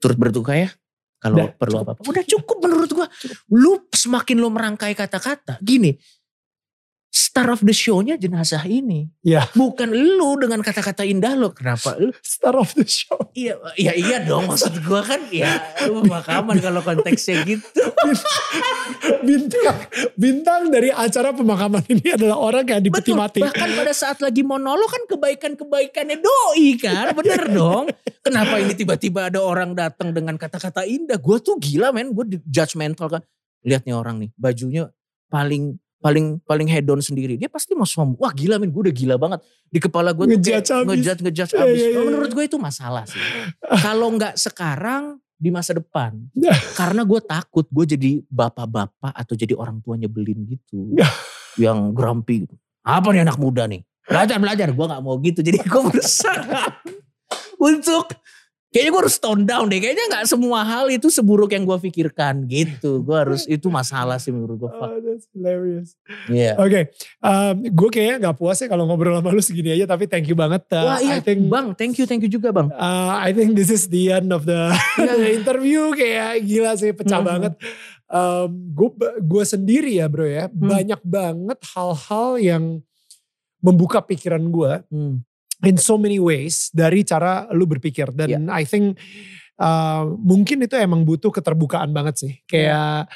Turut 0.03 0.19
berduka 0.19 0.51
ya. 0.51 0.67
Kalau 1.23 1.39
perlu 1.55 1.79
apa-apa. 1.79 2.03
Udah 2.03 2.19
cukup 2.27 2.59
menurut 2.59 2.91
gua. 2.91 3.07
Lu 3.47 3.87
semakin 3.87 4.43
lu 4.43 4.51
merangkai 4.51 4.91
kata-kata. 4.91 5.55
Gini. 5.63 5.95
Star 7.13 7.53
of 7.53 7.61
the 7.61 7.69
show-nya 7.69 8.17
jenazah 8.17 8.65
ini. 8.65 9.05
Ya. 9.21 9.45
Bukan 9.53 9.93
lu 9.93 10.33
dengan 10.41 10.65
kata-kata 10.65 11.05
indah 11.05 11.37
lo. 11.37 11.53
Kenapa 11.53 11.93
lu? 12.01 12.09
Star 12.25 12.57
of 12.57 12.73
the 12.73 12.89
show. 12.89 13.29
Iya, 13.37 13.61
iya, 13.77 13.93
iya 13.93 14.17
dong. 14.25 14.49
Maksud 14.49 14.81
gua 14.81 15.05
kan 15.05 15.21
ya 15.29 15.61
pemakaman 15.85 16.57
kalau 16.57 16.81
konteksnya 16.81 17.45
gitu. 17.45 17.85
bintang 19.21 19.77
bintang 20.17 20.73
dari 20.73 20.89
acara 20.89 21.29
pemakaman 21.37 21.85
ini 21.85 22.17
adalah 22.17 22.41
orang 22.41 22.65
yang 22.65 22.81
dipeti 22.81 23.13
Betul. 23.13 23.21
mati. 23.21 23.39
Bahkan 23.45 23.69
pada 23.77 23.93
saat 23.93 24.17
lagi 24.17 24.41
monolog 24.41 24.89
kan 24.89 25.05
kebaikan-kebaikannya 25.05 26.17
doi 26.17 26.81
kan. 26.81 27.13
Bener 27.13 27.45
dong. 27.53 27.93
Kenapa 28.25 28.57
ini 28.57 28.73
tiba-tiba 28.73 29.29
ada 29.29 29.37
orang 29.37 29.77
datang 29.77 30.17
dengan 30.17 30.33
kata-kata 30.33 30.81
indah. 30.89 31.21
Gue 31.21 31.37
tuh 31.37 31.61
gila 31.61 31.93
men. 31.93 32.09
Gue 32.09 32.41
judgmental 32.49 33.05
kan. 33.05 33.21
Lihat 33.61 33.85
nih 33.85 33.93
orang 33.93 34.17
nih. 34.17 34.33
Bajunya 34.33 34.89
paling 35.29 35.82
paling 36.03 36.43
paling 36.43 36.67
head 36.67 36.83
on 36.85 36.99
sendiri. 36.99 37.39
Dia 37.39 37.47
pasti 37.47 37.71
mau 37.73 37.87
sombong. 37.87 38.19
Wah 38.19 38.35
gila 38.35 38.59
men. 38.59 38.69
Gue 38.69 38.91
udah 38.91 38.95
gila 38.95 39.15
banget. 39.15 39.39
Di 39.71 39.79
kepala 39.79 40.11
gue 40.11 40.27
tuh 40.27 40.35
kayak 40.35 40.43
Ngejudge 40.43 40.69
abis. 40.69 40.87
ngejudge, 40.91 41.21
ngejudge 41.23 41.53
Iya, 41.55 41.63
abis. 41.63 41.77
iya, 41.79 41.87
iya, 41.89 41.99
Menurut 42.03 42.31
gue 42.35 42.43
itu 42.43 42.57
masalah 42.59 43.07
sih. 43.07 43.23
Kalau 43.87 44.11
nggak 44.11 44.35
sekarang 44.35 45.03
di 45.33 45.49
masa 45.49 45.71
depan. 45.73 46.19
Karena 46.79 47.07
gue 47.07 47.19
takut 47.23 47.63
gue 47.65 47.85
jadi 47.87 48.11
bapak-bapak 48.27 49.15
atau 49.15 49.33
jadi 49.33 49.55
orang 49.55 49.79
tua 49.79 49.95
nyebelin 49.95 50.43
gitu. 50.43 50.91
Ya. 50.93 51.07
yang 51.71 51.95
grumpy 51.95 52.43
gitu. 52.43 52.55
Apa 52.83 53.15
nih 53.15 53.23
anak 53.23 53.39
muda 53.39 53.63
nih? 53.63 53.79
Belajar, 54.03 54.35
belajar. 54.35 54.67
Gue 54.75 54.85
gak 54.85 54.99
mau 54.99 55.15
gitu. 55.23 55.39
Jadi 55.39 55.63
gue 55.63 55.81
berusaha 55.87 56.83
untuk 57.55 58.11
kayaknya 58.73 58.89
gue 58.89 59.01
harus 59.05 59.17
tone 59.21 59.45
down 59.45 59.69
deh. 59.69 59.77
Kayaknya 59.77 60.05
gak 60.09 60.25
semua 60.25 60.65
hal 60.65 60.89
itu 60.89 61.07
seburuk 61.07 61.53
yang 61.53 61.61
gue 61.61 61.77
pikirkan 61.79 62.49
gitu. 62.49 63.05
Gue 63.05 63.13
harus, 63.13 63.45
itu 63.45 63.69
masalah 63.69 64.17
sih 64.17 64.33
menurut 64.33 64.57
gue. 64.57 64.71
Oh, 64.73 64.97
that's 64.97 65.29
hilarious. 65.29 65.93
Iya. 66.25 66.57
Oke, 66.57 66.89
um, 67.21 67.55
gue 67.61 67.89
kayaknya 67.93 68.15
nggak 68.25 68.35
puas 68.35 68.57
ya 68.57 68.65
kalau 68.65 68.89
ngobrol 68.89 69.13
sama 69.13 69.29
lu 69.29 69.39
segini 69.39 69.69
aja. 69.71 69.85
Tapi 69.85 70.09
thank 70.09 70.25
you 70.25 70.33
banget. 70.33 70.65
Uh, 70.73 70.83
Wah 70.83 70.97
iya 70.97 71.15
I 71.15 71.21
think, 71.21 71.45
bang, 71.45 71.67
thank 71.77 71.95
you, 71.95 72.09
thank 72.09 72.25
you 72.25 72.31
juga 72.33 72.49
bang. 72.49 72.73
uh, 72.73 73.13
I 73.15 73.29
think 73.31 73.53
this 73.53 73.69
is 73.69 73.85
the 73.87 74.09
end 74.09 74.33
of 74.33 74.43
the, 74.43 74.73
the 74.97 75.37
interview. 75.37 75.93
Kayak 75.93 76.41
gila 76.41 76.73
sih, 76.73 76.89
pecah 76.91 77.21
Mhm. 77.21 77.27
banget. 77.29 77.53
Um, 78.09 78.73
gue 78.73 78.89
gue 79.21 79.43
sendiri 79.43 79.97
ya 79.97 80.09
bro 80.09 80.25
ya, 80.25 80.49
Hmm. 80.49 80.69
banyak 80.69 81.01
banget 81.01 81.59
hal-hal 81.71 82.37
yang 82.37 82.63
membuka 83.57 84.01
pikiran 84.01 84.43
gue 84.45 84.83
Hmm. 84.89 85.23
In 85.63 85.79
so 85.79 85.95
many 85.95 86.19
ways 86.19 86.67
dari 86.75 87.01
cara 87.07 87.47
lu 87.55 87.63
berpikir 87.63 88.11
dan 88.11 88.29
Iya. 88.29 88.39
I 88.51 88.63
think 88.67 88.99
uh, 89.59 90.07
mungkin 90.19 90.63
itu 90.67 90.75
emang 90.75 91.07
butuh 91.07 91.31
keterbukaan 91.31 91.91
banget 91.95 92.15
sih 92.19 92.33
kayak 92.45 93.07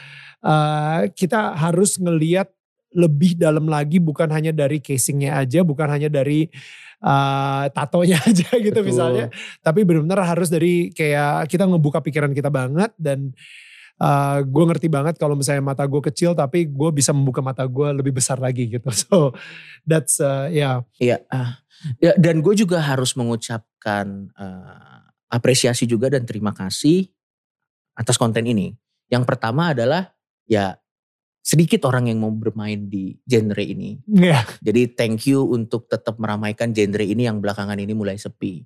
uh, 0.42 1.08
kita 1.12 1.56
harus 1.60 2.00
ngeliat 2.00 2.48
lebih 2.96 3.36
dalam 3.38 3.68
lagi 3.68 4.00
bukan 4.00 4.32
hanya 4.32 4.56
dari 4.56 4.80
casingnya 4.80 5.38
aja 5.38 5.62
bukan 5.62 5.86
hanya 5.92 6.08
dari 6.08 6.48
uh, 7.04 7.68
tatonya 7.70 8.18
aja 8.30 8.50
gitu 8.58 8.80
Betul. 8.80 8.88
misalnya 8.88 9.26
tapi 9.62 9.84
benar-benar 9.84 10.24
harus 10.24 10.48
dari 10.48 10.90
kayak 10.96 11.52
kita 11.52 11.68
ngebuka 11.68 12.00
pikiran 12.02 12.32
kita 12.32 12.48
banget 12.48 12.96
dan 12.98 13.36
uh, 14.02 14.40
gue 14.46 14.64
ngerti 14.70 14.88
banget 14.90 15.16
kalau 15.18 15.38
misalnya 15.38 15.64
mata 15.64 15.84
gue 15.86 16.02
kecil 16.12 16.34
tapi 16.38 16.70
gue 16.70 16.90
bisa 16.94 17.14
membuka 17.14 17.42
mata 17.42 17.66
gue 17.66 17.90
lebih 17.98 18.18
besar 18.18 18.38
lagi 18.42 18.70
gitu 18.70 18.90
so 19.06 19.34
that's 19.86 20.18
uh, 20.22 20.50
ya 20.50 20.82
Iya. 20.98 21.22
ah. 21.30 21.62
Ya, 22.02 22.18
dan 22.18 22.42
gue 22.42 22.58
juga 22.58 22.82
harus 22.82 23.14
mengucapkan 23.14 24.34
eh, 24.34 25.02
apresiasi 25.30 25.86
juga 25.86 26.10
dan 26.10 26.26
terima 26.26 26.50
kasih 26.50 27.06
atas 27.94 28.18
konten 28.18 28.50
ini. 28.50 28.74
Yang 29.14 29.24
pertama 29.30 29.78
adalah 29.78 30.10
ya 30.50 30.74
sedikit 31.46 31.88
orang 31.88 32.12
yang 32.12 32.20
mau 32.20 32.34
bermain 32.34 32.90
di 32.90 33.16
genre 33.24 33.62
ini. 33.62 34.02
ya 34.10 34.44
Jadi 34.60 34.92
thank 34.98 35.30
you 35.30 35.48
untuk 35.48 35.88
tetap 35.88 36.20
meramaikan 36.20 36.74
genre 36.76 37.06
ini 37.06 37.30
yang 37.30 37.40
belakangan 37.40 37.80
ini 37.80 37.94
mulai 37.96 38.18
sepi. 38.20 38.66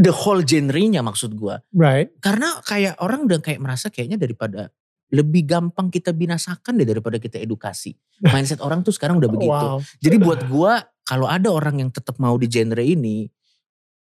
The 0.00 0.12
whole 0.16 0.40
genre-nya 0.40 1.04
maksud 1.04 1.36
gua. 1.36 1.60
right 1.76 2.08
Karena 2.24 2.56
kayak 2.64 2.96
orang 3.04 3.28
udah 3.28 3.38
kayak 3.44 3.60
merasa 3.60 3.92
kayaknya 3.92 4.16
daripada 4.16 4.72
lebih 5.10 5.42
gampang 5.44 5.90
kita 5.90 6.14
binasakan 6.14 6.78
deh 6.80 6.86
daripada 6.86 7.18
kita 7.18 7.36
edukasi. 7.42 7.98
Mindset 8.22 8.62
orang 8.62 8.80
tuh 8.80 8.94
sekarang 8.94 9.18
udah 9.20 9.30
begitu. 9.34 9.50
Wow. 9.52 9.78
Jadi 10.00 10.16
buat 10.16 10.40
gua 10.48 10.80
kalau 11.04 11.26
ada 11.26 11.50
orang 11.50 11.82
yang 11.82 11.90
tetap 11.90 12.16
mau 12.22 12.38
di 12.38 12.46
genre 12.46 12.80
ini, 12.80 13.26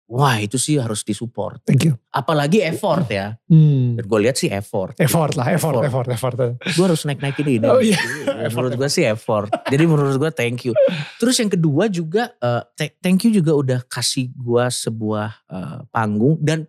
wah 0.08 0.40
itu 0.40 0.56
sih 0.56 0.80
harus 0.80 1.04
disupport. 1.04 1.60
Thank 1.68 1.84
you. 1.84 1.94
Apalagi 2.08 2.64
effort 2.64 3.12
ya. 3.12 3.36
Hmm. 3.44 4.00
Dan 4.00 4.04
gue 4.08 4.18
lihat 4.24 4.40
sih 4.40 4.48
effort. 4.48 4.96
Effort 4.96 5.36
lah, 5.36 5.52
effort, 5.52 5.84
effort, 5.84 6.08
effort. 6.08 6.36
Gue 6.64 6.84
harus 6.88 7.04
naik-naikin 7.04 7.60
ini. 7.60 7.68
Oh 7.68 7.78
iya. 7.78 8.00
menurut 8.48 8.80
gue 8.80 8.88
sih 8.88 9.04
effort. 9.04 9.52
Jadi 9.68 9.84
menurut 9.84 10.16
gue 10.16 10.30
thank 10.32 10.64
you. 10.64 10.72
Terus 11.20 11.36
yang 11.36 11.52
kedua 11.52 11.92
juga 11.92 12.32
uh, 12.40 12.64
thank 13.04 13.28
you 13.28 13.30
juga 13.36 13.52
udah 13.52 13.80
kasih 13.84 14.32
gue 14.32 14.64
sebuah 14.72 15.30
uh, 15.52 15.78
panggung 15.92 16.40
dan 16.40 16.64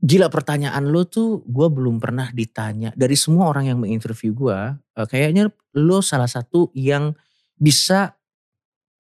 gila 0.00 0.32
pertanyaan 0.32 0.88
lo 0.88 1.04
tuh 1.04 1.44
gue 1.44 1.68
belum 1.68 2.00
pernah 2.00 2.32
ditanya 2.32 2.88
dari 2.96 3.18
semua 3.18 3.52
orang 3.52 3.68
yang 3.68 3.78
menginterview 3.84 4.32
gue 4.32 4.58
uh, 4.80 5.06
kayaknya 5.10 5.52
lo 5.76 6.00
salah 6.00 6.30
satu 6.30 6.72
yang 6.72 7.12
bisa 7.60 8.16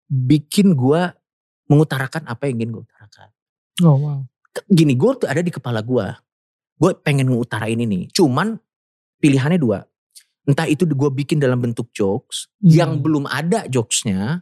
bikin 0.09 0.73
gue 0.73 1.13
mengutarakan 1.69 2.25
apa 2.25 2.49
yang 2.49 2.57
ingin 2.57 2.81
gue 2.81 2.83
utarakan. 2.89 3.29
Oh 3.83 3.97
wow. 3.97 4.19
Gini, 4.67 4.97
gue 4.97 5.11
tuh 5.15 5.27
ada 5.29 5.39
di 5.39 5.51
kepala 5.53 5.79
gue. 5.79 6.07
Gue 6.79 6.91
pengen 6.99 7.31
ngutarain 7.31 7.77
ini. 7.77 8.07
Cuman 8.11 8.57
pilihannya 9.19 9.59
dua. 9.59 9.83
Entah 10.47 10.65
itu 10.65 10.87
gue 10.87 11.09
bikin 11.13 11.37
dalam 11.37 11.61
bentuk 11.61 11.93
jokes 11.93 12.49
hmm. 12.59 12.71
yang 12.71 12.91
belum 12.99 13.29
ada 13.29 13.69
jokesnya. 13.69 14.41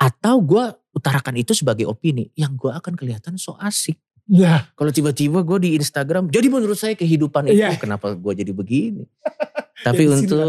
Atau 0.00 0.40
gue 0.44 0.64
utarakan 0.96 1.36
itu 1.36 1.52
sebagai 1.52 1.84
opini 1.88 2.32
yang 2.36 2.56
gue 2.56 2.72
akan 2.72 2.96
kelihatan 2.96 3.36
so 3.36 3.56
asik. 3.60 4.00
Ya. 4.26 4.66
Kalau 4.74 4.90
tiba-tiba 4.90 5.44
gue 5.46 5.58
di 5.62 5.70
Instagram, 5.78 6.32
jadi 6.34 6.50
menurut 6.50 6.74
saya 6.74 6.98
kehidupan 6.98 7.46
itu 7.46 7.62
yeah. 7.62 7.78
kenapa 7.78 8.10
gue 8.16 8.32
jadi 8.34 8.50
begini. 8.50 9.06
Tapi 9.84 10.08
untuk 10.08 10.40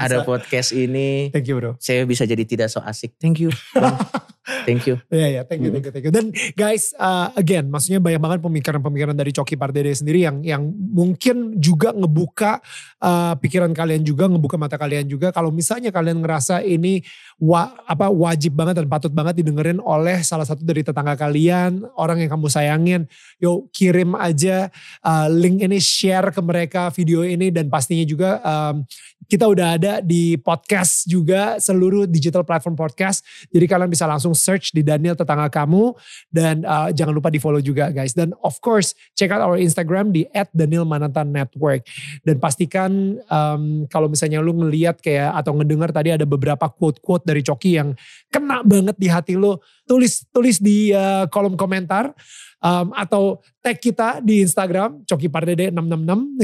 ada 0.00 0.24
podcast 0.24 0.72
ini, 0.72 1.28
thank 1.28 1.44
you 1.44 1.60
bro. 1.60 1.76
Saya 1.76 2.08
bisa 2.08 2.24
jadi 2.24 2.40
tidak 2.48 2.72
so 2.72 2.80
asik. 2.80 3.20
Thank 3.20 3.44
you. 3.44 3.52
thank 4.66 4.88
you. 4.88 4.96
Iya 5.12 5.20
yeah, 5.20 5.28
yeah, 5.40 5.44
thank 5.44 5.60
you, 5.60 5.68
thank 5.68 5.84
you, 5.84 5.92
thank 5.92 6.06
you. 6.08 6.12
Dan 6.14 6.32
guys, 6.56 6.96
uh, 6.96 7.28
again, 7.36 7.68
maksudnya 7.68 8.00
banyak 8.00 8.16
banget 8.16 8.38
pemikiran-pemikiran 8.40 9.12
dari 9.12 9.30
Coki 9.30 9.60
Pardede 9.60 9.92
sendiri 9.92 10.24
yang 10.24 10.40
yang 10.40 10.72
mungkin 10.72 11.60
juga 11.60 11.92
ngebuka 11.92 12.64
uh, 13.04 13.34
pikiran 13.36 13.76
kalian 13.76 14.02
juga, 14.08 14.24
ngebuka 14.24 14.56
mata 14.56 14.80
kalian 14.80 15.04
juga. 15.04 15.30
Kalau 15.36 15.52
misalnya 15.52 15.92
kalian 15.92 16.24
ngerasa 16.24 16.64
ini 16.64 17.04
wa, 17.36 17.76
apa 17.84 18.08
wajib 18.08 18.56
banget 18.56 18.80
dan 18.80 18.88
patut 18.88 19.12
banget 19.12 19.44
didengerin 19.44 19.84
oleh 19.84 20.24
salah 20.24 20.48
satu 20.48 20.64
dari 20.64 20.80
tetangga 20.80 21.12
kalian, 21.12 21.84
orang 22.00 22.24
yang 22.24 22.30
kamu 22.32 22.48
sayangin, 22.48 23.04
yuk 23.36 23.68
kirim 23.68 24.16
aja 24.16 24.72
uh, 25.04 25.28
link 25.28 25.60
ini 25.60 25.76
share 25.76 26.32
ke 26.32 26.40
mereka 26.40 26.88
video 26.88 27.20
ini 27.20 27.52
dan 27.52 27.68
pastinya 27.68 28.06
juga 28.08 28.40
uh, 28.40 28.61
um, 28.70 28.86
kita 29.32 29.48
udah 29.48 29.80
ada 29.80 29.92
di 30.04 30.36
podcast 30.36 31.08
juga 31.08 31.56
seluruh 31.56 32.04
digital 32.04 32.44
platform 32.44 32.76
podcast. 32.76 33.24
Jadi 33.48 33.64
kalian 33.64 33.88
bisa 33.88 34.04
langsung 34.04 34.36
search 34.36 34.76
di 34.76 34.84
Daniel 34.84 35.16
tetangga 35.16 35.48
kamu 35.48 35.96
dan 36.28 36.60
uh, 36.68 36.92
jangan 36.92 37.16
lupa 37.16 37.32
di 37.32 37.40
follow 37.40 37.62
juga 37.64 37.88
guys. 37.88 38.12
Dan 38.12 38.36
of 38.44 38.60
course 38.60 38.92
check 39.16 39.32
out 39.32 39.40
our 39.40 39.56
Instagram 39.56 40.12
di 40.12 40.28
@danielmanantan_network 40.52 41.80
dan 42.28 42.36
pastikan 42.36 43.16
um, 43.32 43.88
kalau 43.88 44.12
misalnya 44.12 44.44
lu 44.44 44.52
ngeliat 44.52 45.00
kayak 45.00 45.32
atau 45.32 45.56
ngedengar 45.56 45.90
tadi 45.96 46.12
ada 46.12 46.28
beberapa 46.28 46.68
quote-quote 46.68 47.24
dari 47.24 47.40
Coki 47.40 47.80
yang 47.80 47.96
kena 48.32 48.64
banget 48.64 48.96
di 48.96 49.08
hati 49.12 49.36
lu, 49.36 49.60
tulis 49.84 50.24
tulis 50.32 50.56
di 50.56 50.88
uh, 50.96 51.28
kolom 51.28 51.52
komentar 51.54 52.16
um, 52.64 52.96
atau 52.96 53.44
tag 53.60 53.76
kita 53.76 54.24
di 54.24 54.40
Instagram 54.40 55.04
Coki 55.04 55.28
Pardede 55.28 55.68
666 55.68 56.40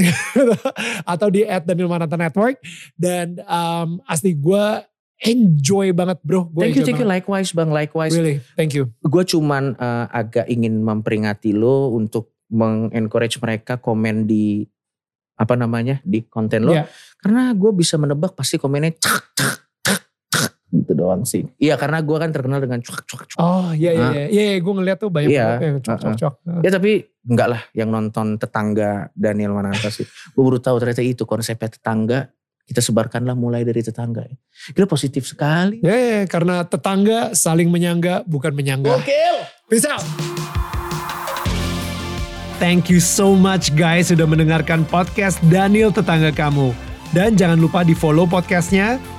atau 1.13 1.27
di 1.33 1.41
@danielmananta 1.43 2.13
network 2.13 2.61
dan 2.93 3.41
um, 3.49 3.97
asli 4.05 4.37
gue 4.37 4.85
enjoy 5.19 5.91
banget 5.91 6.21
bro. 6.23 6.47
Gua 6.47 6.63
thank 6.63 6.79
you, 6.79 6.85
thank 6.85 7.01
you. 7.01 7.07
Likewise 7.07 7.51
bang, 7.51 7.73
likewise. 7.73 8.15
Really, 8.15 8.39
thank 8.55 8.71
you. 8.71 8.87
Gue 9.03 9.27
cuman 9.27 9.75
uh, 9.75 10.07
agak 10.13 10.47
ingin 10.47 10.79
memperingati 10.79 11.51
lo 11.51 11.91
untuk 11.91 12.37
mengencourage 12.49 13.37
mereka 13.43 13.77
komen 13.77 14.25
di 14.25 14.63
apa 15.39 15.55
namanya 15.55 16.03
di 16.03 16.23
konten 16.27 16.67
lo. 16.67 16.75
Yeah. 16.75 16.87
Karena 17.19 17.51
gue 17.55 17.71
bisa 17.75 17.95
menebak 17.99 18.35
pasti 18.35 18.55
komennya 18.55 18.95
cak 18.95 19.23
cak 19.35 19.68
gitu 20.69 20.93
doang 20.93 21.25
sih. 21.25 21.49
Iya 21.57 21.75
karena 21.75 21.99
gue 22.05 22.17
kan 22.17 22.29
terkenal 22.29 22.61
dengan 22.61 22.79
cuak 22.81 23.01
cuak 23.09 23.23
cuak. 23.33 23.41
Oh 23.41 23.73
iya 23.73 23.91
iya 23.91 24.07
iya, 24.13 24.25
iya, 24.29 24.43
iya 24.53 24.57
gue 24.61 24.73
ngeliat 24.73 24.97
tuh 25.01 25.09
banyak 25.09 25.29
iya, 25.33 25.57
yang 25.57 25.81
cuak 25.81 25.97
cuak 25.97 26.15
cuak. 26.17 26.35
Ya 26.61 26.69
tapi 26.69 26.91
enggak 27.25 27.47
lah 27.49 27.61
yang 27.73 27.89
nonton 27.89 28.37
tetangga 28.37 29.09
Daniel 29.17 29.57
Mananta 29.57 29.89
sih. 29.89 30.05
gue 30.05 30.41
baru 30.41 30.61
tahu 30.61 30.77
ternyata 30.77 31.01
itu 31.01 31.25
konsepnya 31.25 31.73
tetangga 31.73 32.29
kita 32.69 32.85
sebarkanlah 32.85 33.33
mulai 33.33 33.65
dari 33.65 33.81
tetangga. 33.81 34.29
Kita 34.69 34.85
positif 34.85 35.25
sekali. 35.25 35.81
Ya, 35.81 35.89
yeah, 35.89 36.21
karena 36.29 36.61
tetangga 36.61 37.33
saling 37.33 37.65
menyangga 37.65 38.21
bukan 38.29 38.53
menyangga. 38.53 38.93
Oke. 38.93 39.17
Peace 39.65 39.89
out. 39.89 40.05
Thank 42.61 42.93
you 42.93 43.01
so 43.01 43.33
much 43.33 43.73
guys 43.73 44.13
sudah 44.13 44.29
mendengarkan 44.29 44.85
podcast 44.85 45.41
Daniel 45.49 45.89
Tetangga 45.89 46.29
Kamu. 46.29 46.75
Dan 47.09 47.33
jangan 47.33 47.57
lupa 47.57 47.81
di 47.81 47.97
follow 47.97 48.29
podcastnya 48.29 49.01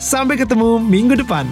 Sampai 0.00 0.40
ketemu 0.40 0.80
minggu 0.80 1.12
depan. 1.12 1.44